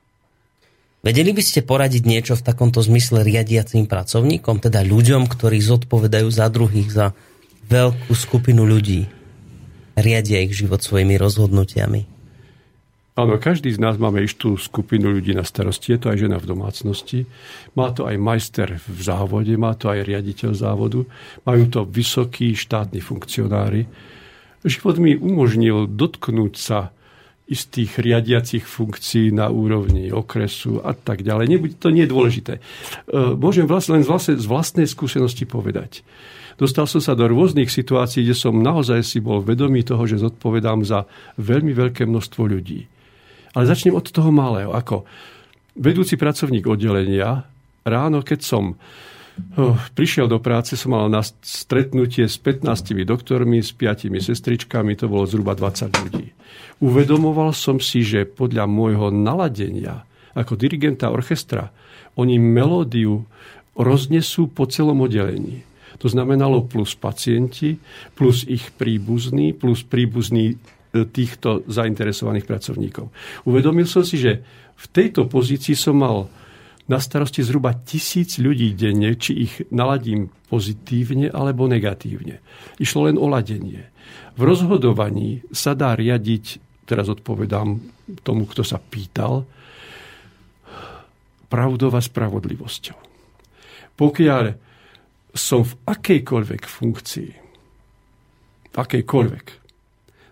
[1.05, 6.49] Vedeli by ste poradiť niečo v takomto zmysle riadiacím pracovníkom, teda ľuďom, ktorí zodpovedajú za
[6.49, 7.13] druhých, za
[7.69, 9.05] veľkú skupinu ľudí?
[9.93, 12.10] Riadia ich život svojimi rozhodnutiami.
[13.11, 15.91] Áno, každý z nás máme istú skupinu ľudí na starosti.
[15.91, 17.27] Je to aj žena v domácnosti.
[17.75, 21.03] Má to aj majster v závode, má to aj riaditeľ závodu.
[21.43, 23.83] Majú to vysokí štátni funkcionári.
[24.63, 26.95] Život mi umožnil dotknúť sa
[27.51, 31.75] istých riadiacich funkcií na úrovni okresu a tak ďalej.
[31.83, 32.53] To nie je dôležité.
[32.57, 32.61] E,
[33.35, 36.07] môžem vlastne, len z vlastnej, z vlastnej skúsenosti povedať.
[36.55, 40.87] Dostal som sa do rôznych situácií, kde som naozaj si bol vedomý toho, že zodpovedám
[40.87, 41.03] za
[41.35, 42.87] veľmi veľké množstvo ľudí.
[43.51, 44.71] Ale začnem od toho malého.
[44.71, 45.03] Ako
[45.75, 47.47] vedúci pracovník oddelenia,
[47.83, 48.63] ráno, keď som
[49.57, 55.11] oh, prišiel do práce, som mal na stretnutie s 15 doktormi, s 5 sestričkami, to
[55.11, 56.31] bolo zhruba 20 ľudí.
[56.81, 61.71] Uvedomoval som si, že podľa môjho naladenia ako dirigenta orchestra
[62.15, 63.27] oni melódiu
[63.75, 65.63] roznesú po celom oddelení.
[66.01, 67.77] To znamenalo plus pacienti,
[68.17, 70.57] plus ich príbuzní, plus príbuzní
[70.91, 73.09] týchto zainteresovaných pracovníkov.
[73.47, 74.43] Uvedomil som si, že
[74.75, 76.27] v tejto pozícii som mal
[76.91, 82.43] na starosti zhruba tisíc ľudí denne, či ich naladím pozitívne alebo negatívne.
[82.75, 83.87] Išlo len o ladenie.
[84.35, 87.79] V rozhodovaní sa dá riadiť, teraz odpovedám
[88.27, 89.47] tomu, kto sa pýtal,
[91.47, 92.99] pravdou a spravodlivosťou.
[93.95, 94.43] Pokiaľ
[95.31, 97.31] som v akejkoľvek funkcii,
[98.71, 99.45] v akejkoľvek,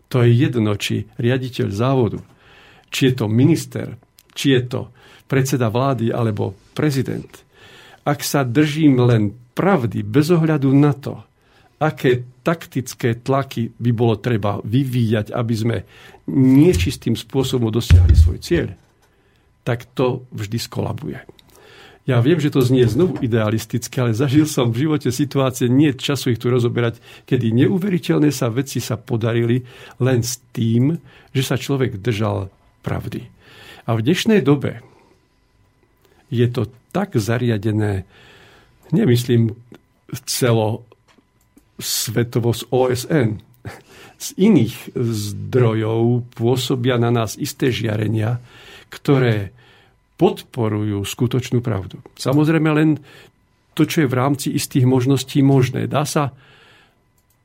[0.10, 2.20] to je jedno, či riaditeľ závodu,
[2.90, 3.96] či je to minister,
[4.34, 4.82] či je to
[5.30, 7.30] predseda vlády alebo prezident.
[8.02, 11.22] Ak sa držím len pravdy bez ohľadu na to,
[11.80, 15.78] aké taktické tlaky by bolo treba vyvíjať, aby sme
[16.28, 18.74] niečistým spôsobom dosiahli svoj cieľ,
[19.62, 21.39] tak to vždy skolabuje.
[22.08, 26.34] Ja viem, že to znie znovu idealisticky, ale zažil som v živote situácie, nie času
[26.34, 26.98] ich tu rozoberať,
[27.30, 29.62] kedy neuveriteľné sa veci sa podarili
[30.02, 30.98] len s tým,
[31.36, 32.50] že sa človek držal
[32.82, 33.30] pravdy.
[33.86, 34.82] A v dnešnej dobe
[36.34, 38.10] je to tak zariadené,
[38.90, 39.54] nemyslím
[40.26, 40.86] celo
[41.78, 43.30] svetovo z OSN,
[44.20, 48.44] z iných zdrojov pôsobia na nás isté žiarenia,
[48.92, 49.56] ktoré
[50.20, 52.04] podporujú skutočnú pravdu.
[52.20, 52.90] Samozrejme len
[53.72, 55.88] to, čo je v rámci istých možností možné.
[55.88, 56.36] Dá sa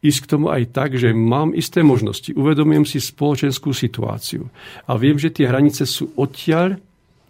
[0.02, 2.34] ísť k tomu aj tak, že mám isté možnosti.
[2.34, 4.50] Uvedomujem si spoločenskú situáciu
[4.90, 6.76] a viem, že tie hranice sú odtiaľ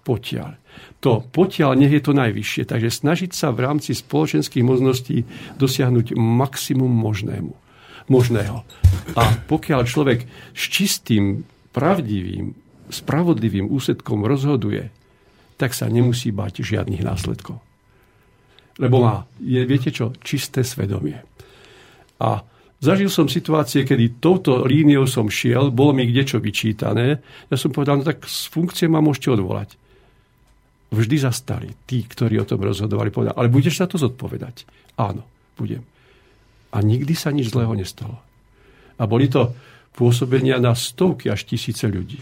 [0.05, 0.61] potiaľ.
[1.01, 2.69] To potiaľ nech je to najvyššie.
[2.69, 5.25] Takže snažiť sa v rámci spoločenských možností
[5.57, 7.53] dosiahnuť maximum možnému,
[8.09, 8.65] možného.
[9.17, 12.53] A pokiaľ človek s čistým, pravdivým,
[12.93, 14.93] spravodlivým úsledkom rozhoduje,
[15.55, 17.63] tak sa nemusí bať žiadnych následkov.
[18.79, 21.23] Lebo má, je, viete čo, čisté svedomie.
[22.19, 22.43] A
[22.85, 27.17] Zažil som situácie, kedy touto líniou som šiel, bolo mi kde čo vyčítané.
[27.49, 29.81] Ja som povedal, no tak z funkcie ma môžete odvolať.
[30.93, 33.09] Vždy zastali tí, ktorí o tom rozhodovali.
[33.09, 34.69] Povedali, ale budeš sa to zodpovedať?
[35.01, 35.25] Áno,
[35.57, 35.81] budem.
[36.77, 38.21] A nikdy sa nič zlého nestalo.
[39.01, 39.57] A boli to
[39.97, 42.21] pôsobenia na stovky až tisíce ľudí.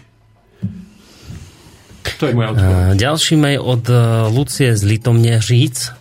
[2.23, 2.95] To je moja odpoveď.
[2.95, 3.95] Ďalší mail od e,
[4.31, 5.91] Lucie z Litomneříc.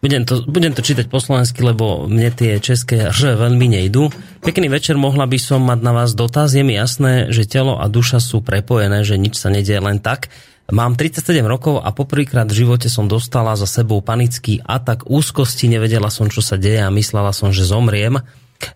[0.00, 4.08] Budem to, budem to čítať po slovensky, lebo mne tie české ž veľmi nejdu.
[4.40, 6.56] Pekný večer, mohla by som mať na vás dotaz.
[6.56, 10.32] Je mi jasné, že telo a duša sú prepojené, že nič sa nedie len tak.
[10.72, 16.08] Mám 37 rokov a poprvýkrát v živote som dostala za sebou panický atak úzkosti, nevedela
[16.08, 18.24] som, čo sa deje a myslela som, že zomriem.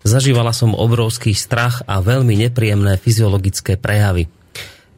[0.05, 4.29] Zažívala som obrovský strach a veľmi nepríjemné fyziologické prejavy.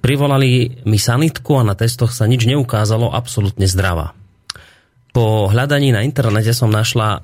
[0.02, 4.18] Privolali mi sanitku a na testoch sa nič neukázalo, absolútne zdravá.
[5.14, 7.22] Po hľadaní na internete som našla,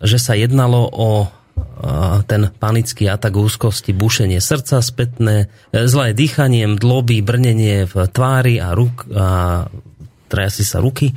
[0.00, 1.26] že sa jednalo o
[2.30, 8.72] ten panický atak úzkosti, bušenie srdca, spätné, e, zlé dýchanie, dloby, brnenie v tvári a,
[8.72, 9.26] ruk, a
[10.30, 11.12] trajasi sa ruky,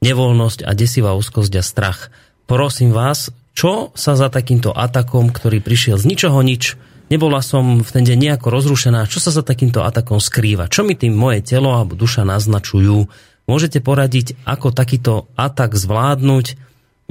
[0.00, 2.08] nevoľnosť a desivá úzkosť a strach.
[2.48, 6.80] Prosím vás, čo sa za takýmto atakom, ktorý prišiel z ničoho nič,
[7.12, 10.70] nebola som v ten deň nejako rozrušená, čo sa za takýmto atakom skrýva?
[10.70, 13.06] Čo mi tým moje telo alebo duša naznačujú?
[13.46, 16.46] Môžete poradiť, ako takýto atak zvládnuť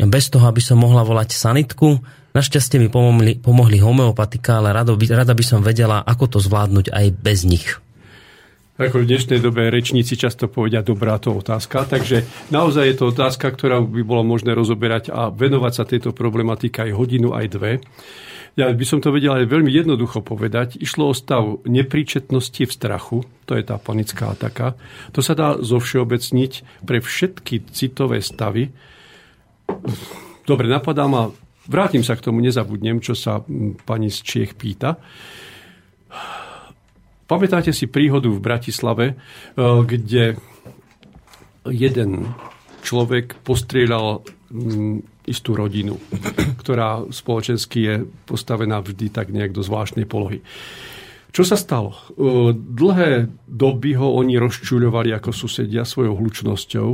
[0.03, 2.03] bez toho, aby som mohla volať sanitku?
[2.35, 6.91] Našťastie mi pomohli, pomohli homeopatika, ale rado by, rada by som vedela, ako to zvládnuť
[6.91, 7.80] aj bez nich.
[8.75, 11.88] Ako v dnešnej dobe rečníci často povedia, dobrá to otázka.
[11.88, 16.83] Takže naozaj je to otázka, ktorá by bolo možné rozoberať a venovať sa tejto problematike
[16.83, 17.80] aj hodinu, aj dve.
[18.56, 20.80] Ja by som to vedel aj veľmi jednoducho povedať.
[20.80, 24.80] Išlo o stav nepríčetnosti v strachu, to je tá panická ataka.
[25.11, 28.72] To sa dá zovšeobecniť pre všetky citové stavy.
[30.48, 31.35] Dobre, napadá ma,
[31.67, 33.43] vrátim sa k tomu, nezabudnem, čo sa
[33.84, 35.03] pani z Čiech pýta.
[37.27, 39.16] Pamätáte si príhodu v Bratislave, e,
[39.59, 40.40] kde
[41.66, 42.32] jeden
[42.85, 44.22] človek postrieľal
[45.25, 45.97] istú rodinu,
[46.61, 47.95] ktorá spoločensky je
[48.25, 50.45] postavená vždy tak nejak do zvláštnej polohy.
[51.35, 51.91] Čo sa stalo?
[51.91, 56.89] E, dlhé doby ho oni rozčuľovali ako susedia svojou hlučnosťou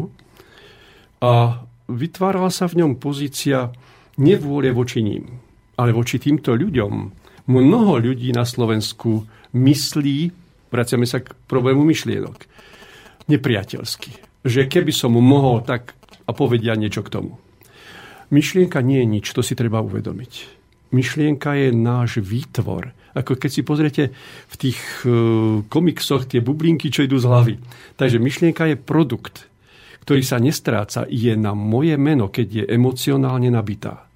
[1.22, 3.70] a vytvárala sa v ňom pozícia
[4.18, 5.30] nevôle voči ním,
[5.78, 6.94] ale voči týmto ľuďom.
[7.54, 10.18] Mnoho ľudí na Slovensku myslí,
[10.74, 12.38] vraciame sa k problému myšlienok,
[13.30, 14.42] nepriateľsky.
[14.42, 15.94] Že keby som mohol tak
[16.26, 17.38] a povedia niečo k tomu.
[18.32, 20.34] Myšlienka nie je nič, to si treba uvedomiť.
[20.96, 22.96] Myšlienka je náš výtvor.
[23.12, 24.04] Ako keď si pozriete
[24.48, 25.08] v tých e,
[25.68, 27.56] komiksoch tie bublinky, čo idú z hlavy.
[28.00, 29.52] Takže myšlienka je produkt,
[30.08, 34.08] ktorý sa nestráca, je na moje meno, keď je emocionálne nabitá.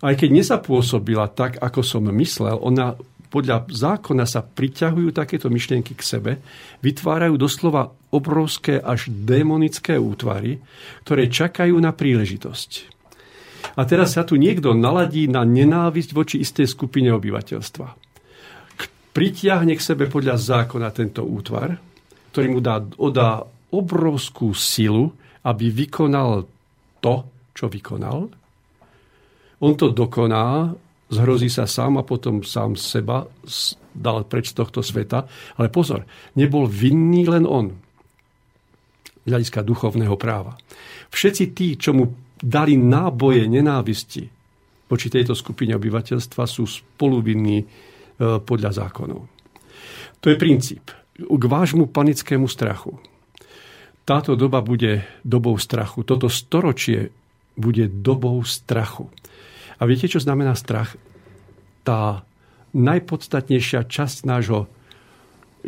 [0.00, 2.96] Aj keď nezapôsobila tak, ako som myslel, ona
[3.28, 6.32] podľa zákona sa priťahujú takéto myšlienky k sebe,
[6.80, 10.64] vytvárajú doslova obrovské až démonické útvary,
[11.04, 12.97] ktoré čakajú na príležitosť.
[13.78, 17.86] A teraz sa tu niekto naladí na nenávisť voči istej skupine obyvateľstva.
[19.14, 21.74] Pritiahne k sebe podľa zákona tento útvar,
[22.30, 23.42] ktorý mu dá, odá
[23.74, 25.10] obrovskú silu,
[25.42, 26.46] aby vykonal
[27.02, 27.14] to,
[27.50, 28.30] čo vykonal.
[29.58, 30.70] On to dokoná,
[31.10, 33.26] zhrozí sa sám a potom sám seba
[33.90, 35.26] dal preč z tohto sveta.
[35.58, 36.06] Ale pozor,
[36.38, 37.74] nebol vinný len on.
[39.26, 40.54] Hľadiska duchovného práva.
[41.10, 44.38] Všetci tí, čo mu dali náboje nenávisti
[44.88, 47.66] voči tejto skupine obyvateľstva sú spoluvinní e,
[48.40, 49.20] podľa zákonov.
[50.24, 50.90] To je princíp.
[51.18, 52.96] K vášmu panickému strachu.
[54.08, 56.02] Táto doba bude dobou strachu.
[56.02, 57.12] Toto storočie
[57.54, 59.12] bude dobou strachu.
[59.78, 60.96] A viete, čo znamená strach?
[61.84, 62.24] Tá
[62.72, 64.66] najpodstatnejšia časť nášho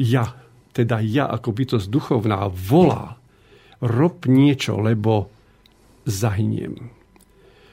[0.01, 0.33] ja,
[0.73, 3.21] teda ja ako bytosť duchovná, volá,
[3.85, 5.29] rob niečo, lebo
[6.07, 6.93] zahyniem.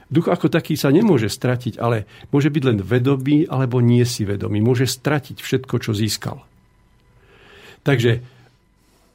[0.07, 4.63] Duch ako taký sa nemôže stratiť, ale môže byť len vedomý alebo nie si vedomý.
[4.63, 6.47] Môže stratiť všetko, čo získal.
[7.83, 8.23] Takže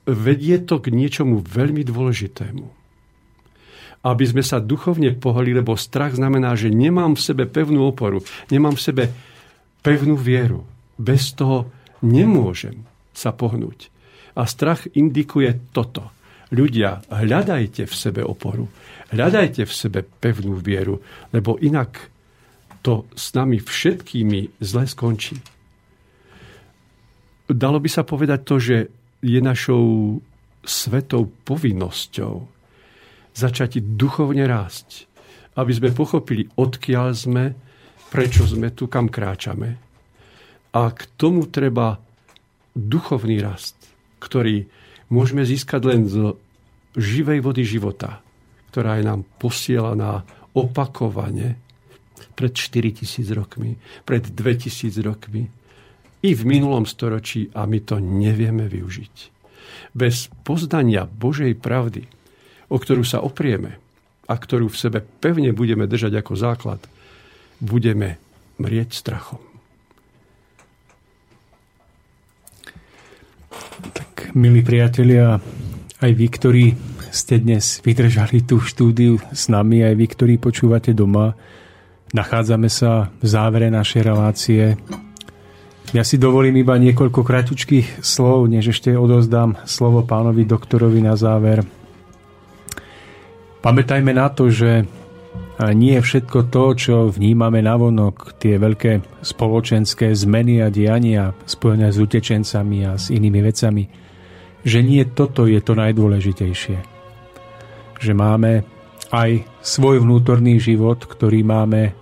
[0.04, 2.66] vedie to k niečomu veľmi dôležitému.
[4.02, 8.74] Aby sme sa duchovne pohli, lebo strach znamená, že nemám v sebe pevnú oporu, nemám
[8.76, 9.04] v sebe
[9.80, 10.66] pevnú vieru.
[11.00, 11.70] Bez toho
[12.04, 12.84] nemôžem
[13.16, 13.88] sa pohnúť.
[14.36, 16.10] A strach indikuje toto.
[16.52, 18.68] Ľudia, hľadajte v sebe oporu.
[19.08, 21.00] Hľadajte v sebe pevnú vieru,
[21.32, 22.12] lebo inak
[22.84, 25.40] to s nami všetkými zle skončí.
[27.48, 28.76] Dalo by sa povedať to, že
[29.24, 30.18] je našou
[30.62, 32.34] svetou povinnosťou
[33.32, 35.08] začať duchovne rásť,
[35.56, 37.44] aby sme pochopili, odkiaľ sme
[38.12, 39.80] prečo sme tu, kam kráčame.
[40.76, 41.96] A k tomu treba
[42.76, 43.76] duchovný rast,
[44.20, 44.68] ktorý
[45.08, 46.36] môžeme získať len z
[46.96, 48.20] živej vody života,
[48.72, 51.56] ktorá je nám posielaná opakovane
[52.32, 55.48] pred 4000 rokmi, pred 2000 rokmi,
[56.22, 59.14] i v minulom storočí a my to nevieme využiť.
[59.92, 62.06] Bez poznania Božej pravdy,
[62.70, 63.82] o ktorú sa oprieme
[64.30, 66.80] a ktorú v sebe pevne budeme držať ako základ,
[67.58, 68.22] budeme
[68.62, 69.42] mrieť strachom.
[73.92, 75.42] Tak, milí priatelia,
[76.02, 76.64] aj vy, ktorí
[77.14, 81.38] ste dnes vydržali tú štúdiu s nami, aj vy, ktorí počúvate doma,
[82.10, 84.74] nachádzame sa v závere našej relácie.
[85.94, 91.62] Ja si dovolím iba niekoľko kratučkých slov, než ešte odozdám slovo pánovi doktorovi na záver.
[93.62, 94.88] Pamätajme na to, že
[95.62, 102.78] nie všetko to, čo vnímame navonok, tie veľké spoločenské zmeny a diania spojené s utečencami
[102.88, 103.84] a s inými vecami,
[104.62, 106.78] že nie toto je to najdôležitejšie.
[108.02, 108.62] Že máme
[109.12, 111.92] aj svoj vnútorný život, ktorý máme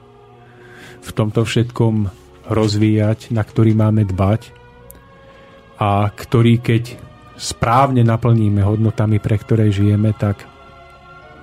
[1.00, 2.08] v tomto všetkom
[2.46, 4.52] rozvíjať, na ktorý máme dbať
[5.80, 7.00] a ktorý keď
[7.40, 10.44] správne naplníme hodnotami, pre ktoré žijeme, tak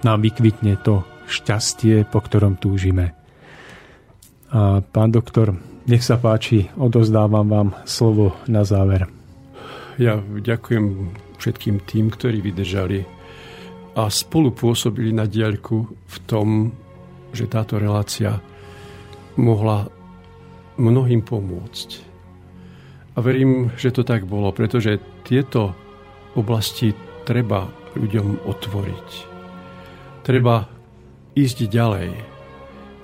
[0.05, 3.17] nám vykvitne to šťastie, po ktorom túžime.
[4.53, 5.57] A pán doktor,
[5.89, 9.16] nech sa páči, odozdávam vám slovo na záver.
[9.98, 11.09] Ja ďakujem
[11.42, 13.01] všetkým tým, ktorí vydržali
[13.98, 16.69] a spolu pôsobili na diaľku v tom,
[17.34, 18.38] že táto relácia
[19.42, 19.90] mohla
[20.77, 21.90] mnohým pomôcť.
[23.17, 25.74] A verím, že to tak bolo, pretože tieto
[26.38, 26.93] oblasti
[27.26, 27.66] treba
[27.98, 29.09] ľuďom otvoriť.
[30.22, 30.69] Treba
[31.34, 32.14] ísť ďalej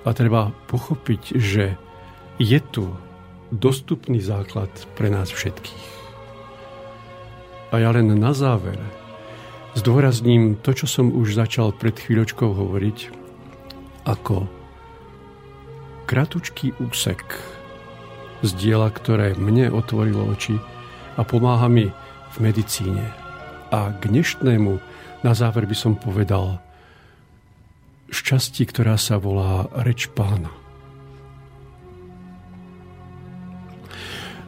[0.05, 1.73] a treba pochopiť, že
[2.37, 2.93] je tu
[3.49, 5.92] dostupný základ pre nás všetkých.
[7.73, 8.77] A ja len na záver
[9.73, 12.97] zdôrazním to, čo som už začal pred chvíľočkou hovoriť,
[14.05, 14.45] ako
[16.05, 17.25] kratučký úsek
[18.45, 20.53] z diela, ktoré mne otvorilo oči
[21.17, 21.89] a pomáha mi
[22.33, 23.09] v medicíne.
[23.73, 24.77] A k dnešnému
[25.25, 26.61] na záver by som povedal
[28.13, 30.62] šťastí, ktorá sa volá reč pána.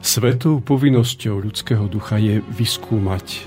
[0.06, 3.42] Svetou povinnosťou ľudského ducha je vyskúmať,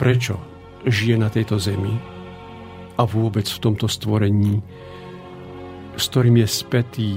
[0.00, 0.40] prečo
[0.88, 1.92] žije na tejto zemi
[2.96, 4.64] a vôbec v tomto stvorení,
[6.00, 7.12] s ktorým je spätý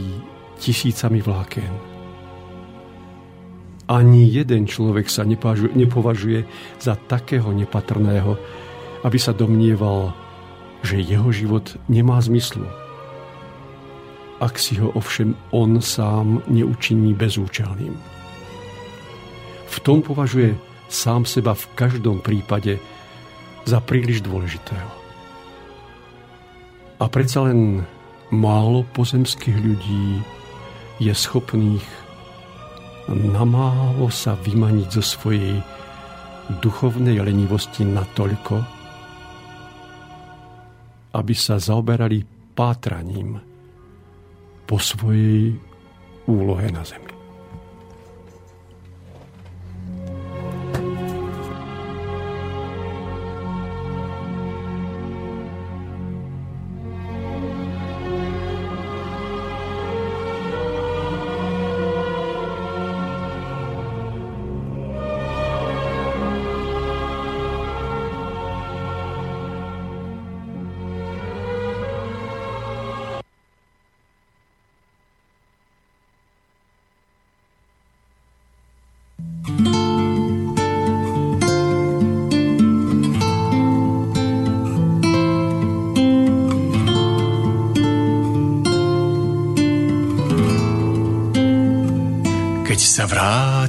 [0.60, 1.98] tisícami vláken
[3.88, 6.44] ani jeden človek sa nepovažuje
[6.76, 8.36] za takého nepatrného,
[9.08, 10.12] aby sa domnieval,
[10.84, 12.68] že jeho život nemá zmyslu.
[14.44, 18.17] Ak si ho ovšem on sám neučiní bezúčelným.
[19.68, 20.56] V tom považuje
[20.88, 22.80] sám seba v každom prípade
[23.68, 24.90] za príliš dôležitého.
[26.98, 27.84] A predsa len
[28.32, 30.24] málo pozemských ľudí
[30.98, 31.86] je schopných
[33.08, 35.64] namálo sa vymaniť zo svojej
[36.60, 38.56] duchovnej lenivosti natoľko,
[41.16, 43.40] aby sa zaoberali pátraním
[44.68, 45.56] po svojej
[46.28, 47.17] úlohe na zemi.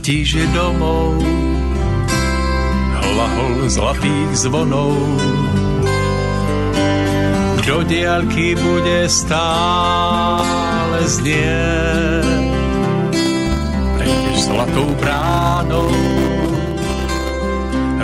[0.09, 1.20] Vrátiš domov,
[2.97, 4.97] hlahol zlatých zvonov.
[7.69, 12.25] Do diaľky bude stále znieť,
[14.01, 15.93] prejdeš zlatou bránou,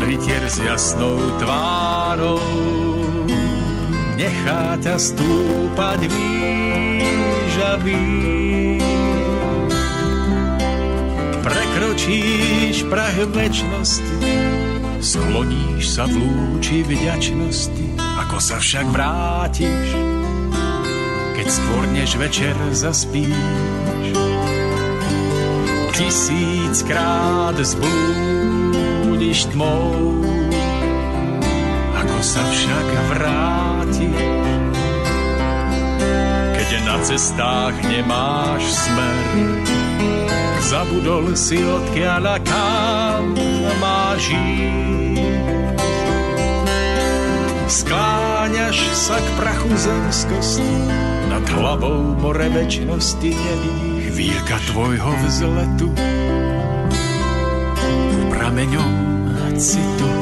[0.04, 2.36] rytier s jasnou tvárou,
[4.20, 8.43] nechá ťa stúpať výžavý
[11.94, 14.18] prekročíš prah večnosti,
[14.98, 19.94] skloníš sa v lúči vďačnosti, ako sa však vrátiš,
[21.38, 21.84] keď skôr
[22.18, 23.30] večer zaspíš.
[25.94, 30.18] Tisíckrát zblúdiš tmou,
[31.94, 34.18] ako sa však vrátiš,
[36.58, 39.83] keď na cestách nemáš smer.
[40.64, 43.36] Zabudol si odkiaľ kam
[43.84, 44.32] máš.
[47.68, 50.72] Skláňaš sa k prachu zemskosti,
[51.28, 54.08] nad hlavou more večnosti nevidíš.
[54.14, 55.88] Chvíľka tvojho vzletu
[58.30, 58.92] prameňom
[59.58, 60.12] citu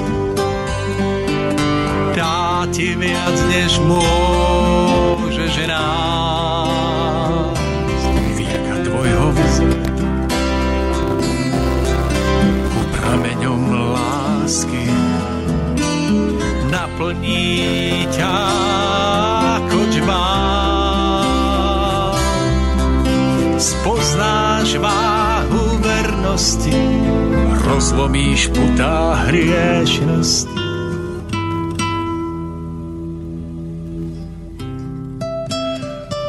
[2.16, 6.21] dá ti viac, než môžeš nájsť.
[17.02, 18.38] Naplní ťa
[19.90, 21.26] džbán.
[23.58, 26.78] Spoznáš váhu vernosti,
[27.66, 30.62] rozlomíš putá hriešnosti.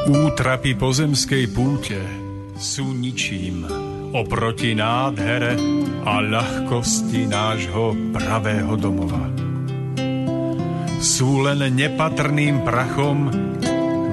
[0.03, 2.02] Útrapy pozemskej púte
[2.58, 3.66] sú ničím
[4.14, 5.53] oproti nádhere
[6.06, 9.33] a ľahkosti nášho pravého domova.
[11.14, 13.30] Sú len nepatrným prachom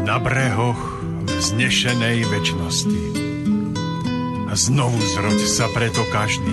[0.04, 3.00] na brehoch vznešenej väčnosti.
[4.52, 6.52] Znovu zroď sa preto každý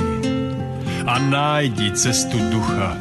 [1.04, 2.96] a nájdi cestu ducha.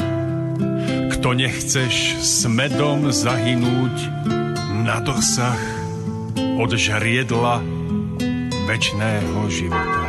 [1.15, 3.95] Kto nechceš s medom zahynúť
[4.83, 5.63] na dosah
[6.59, 7.63] od žriedla
[8.67, 10.06] večného života.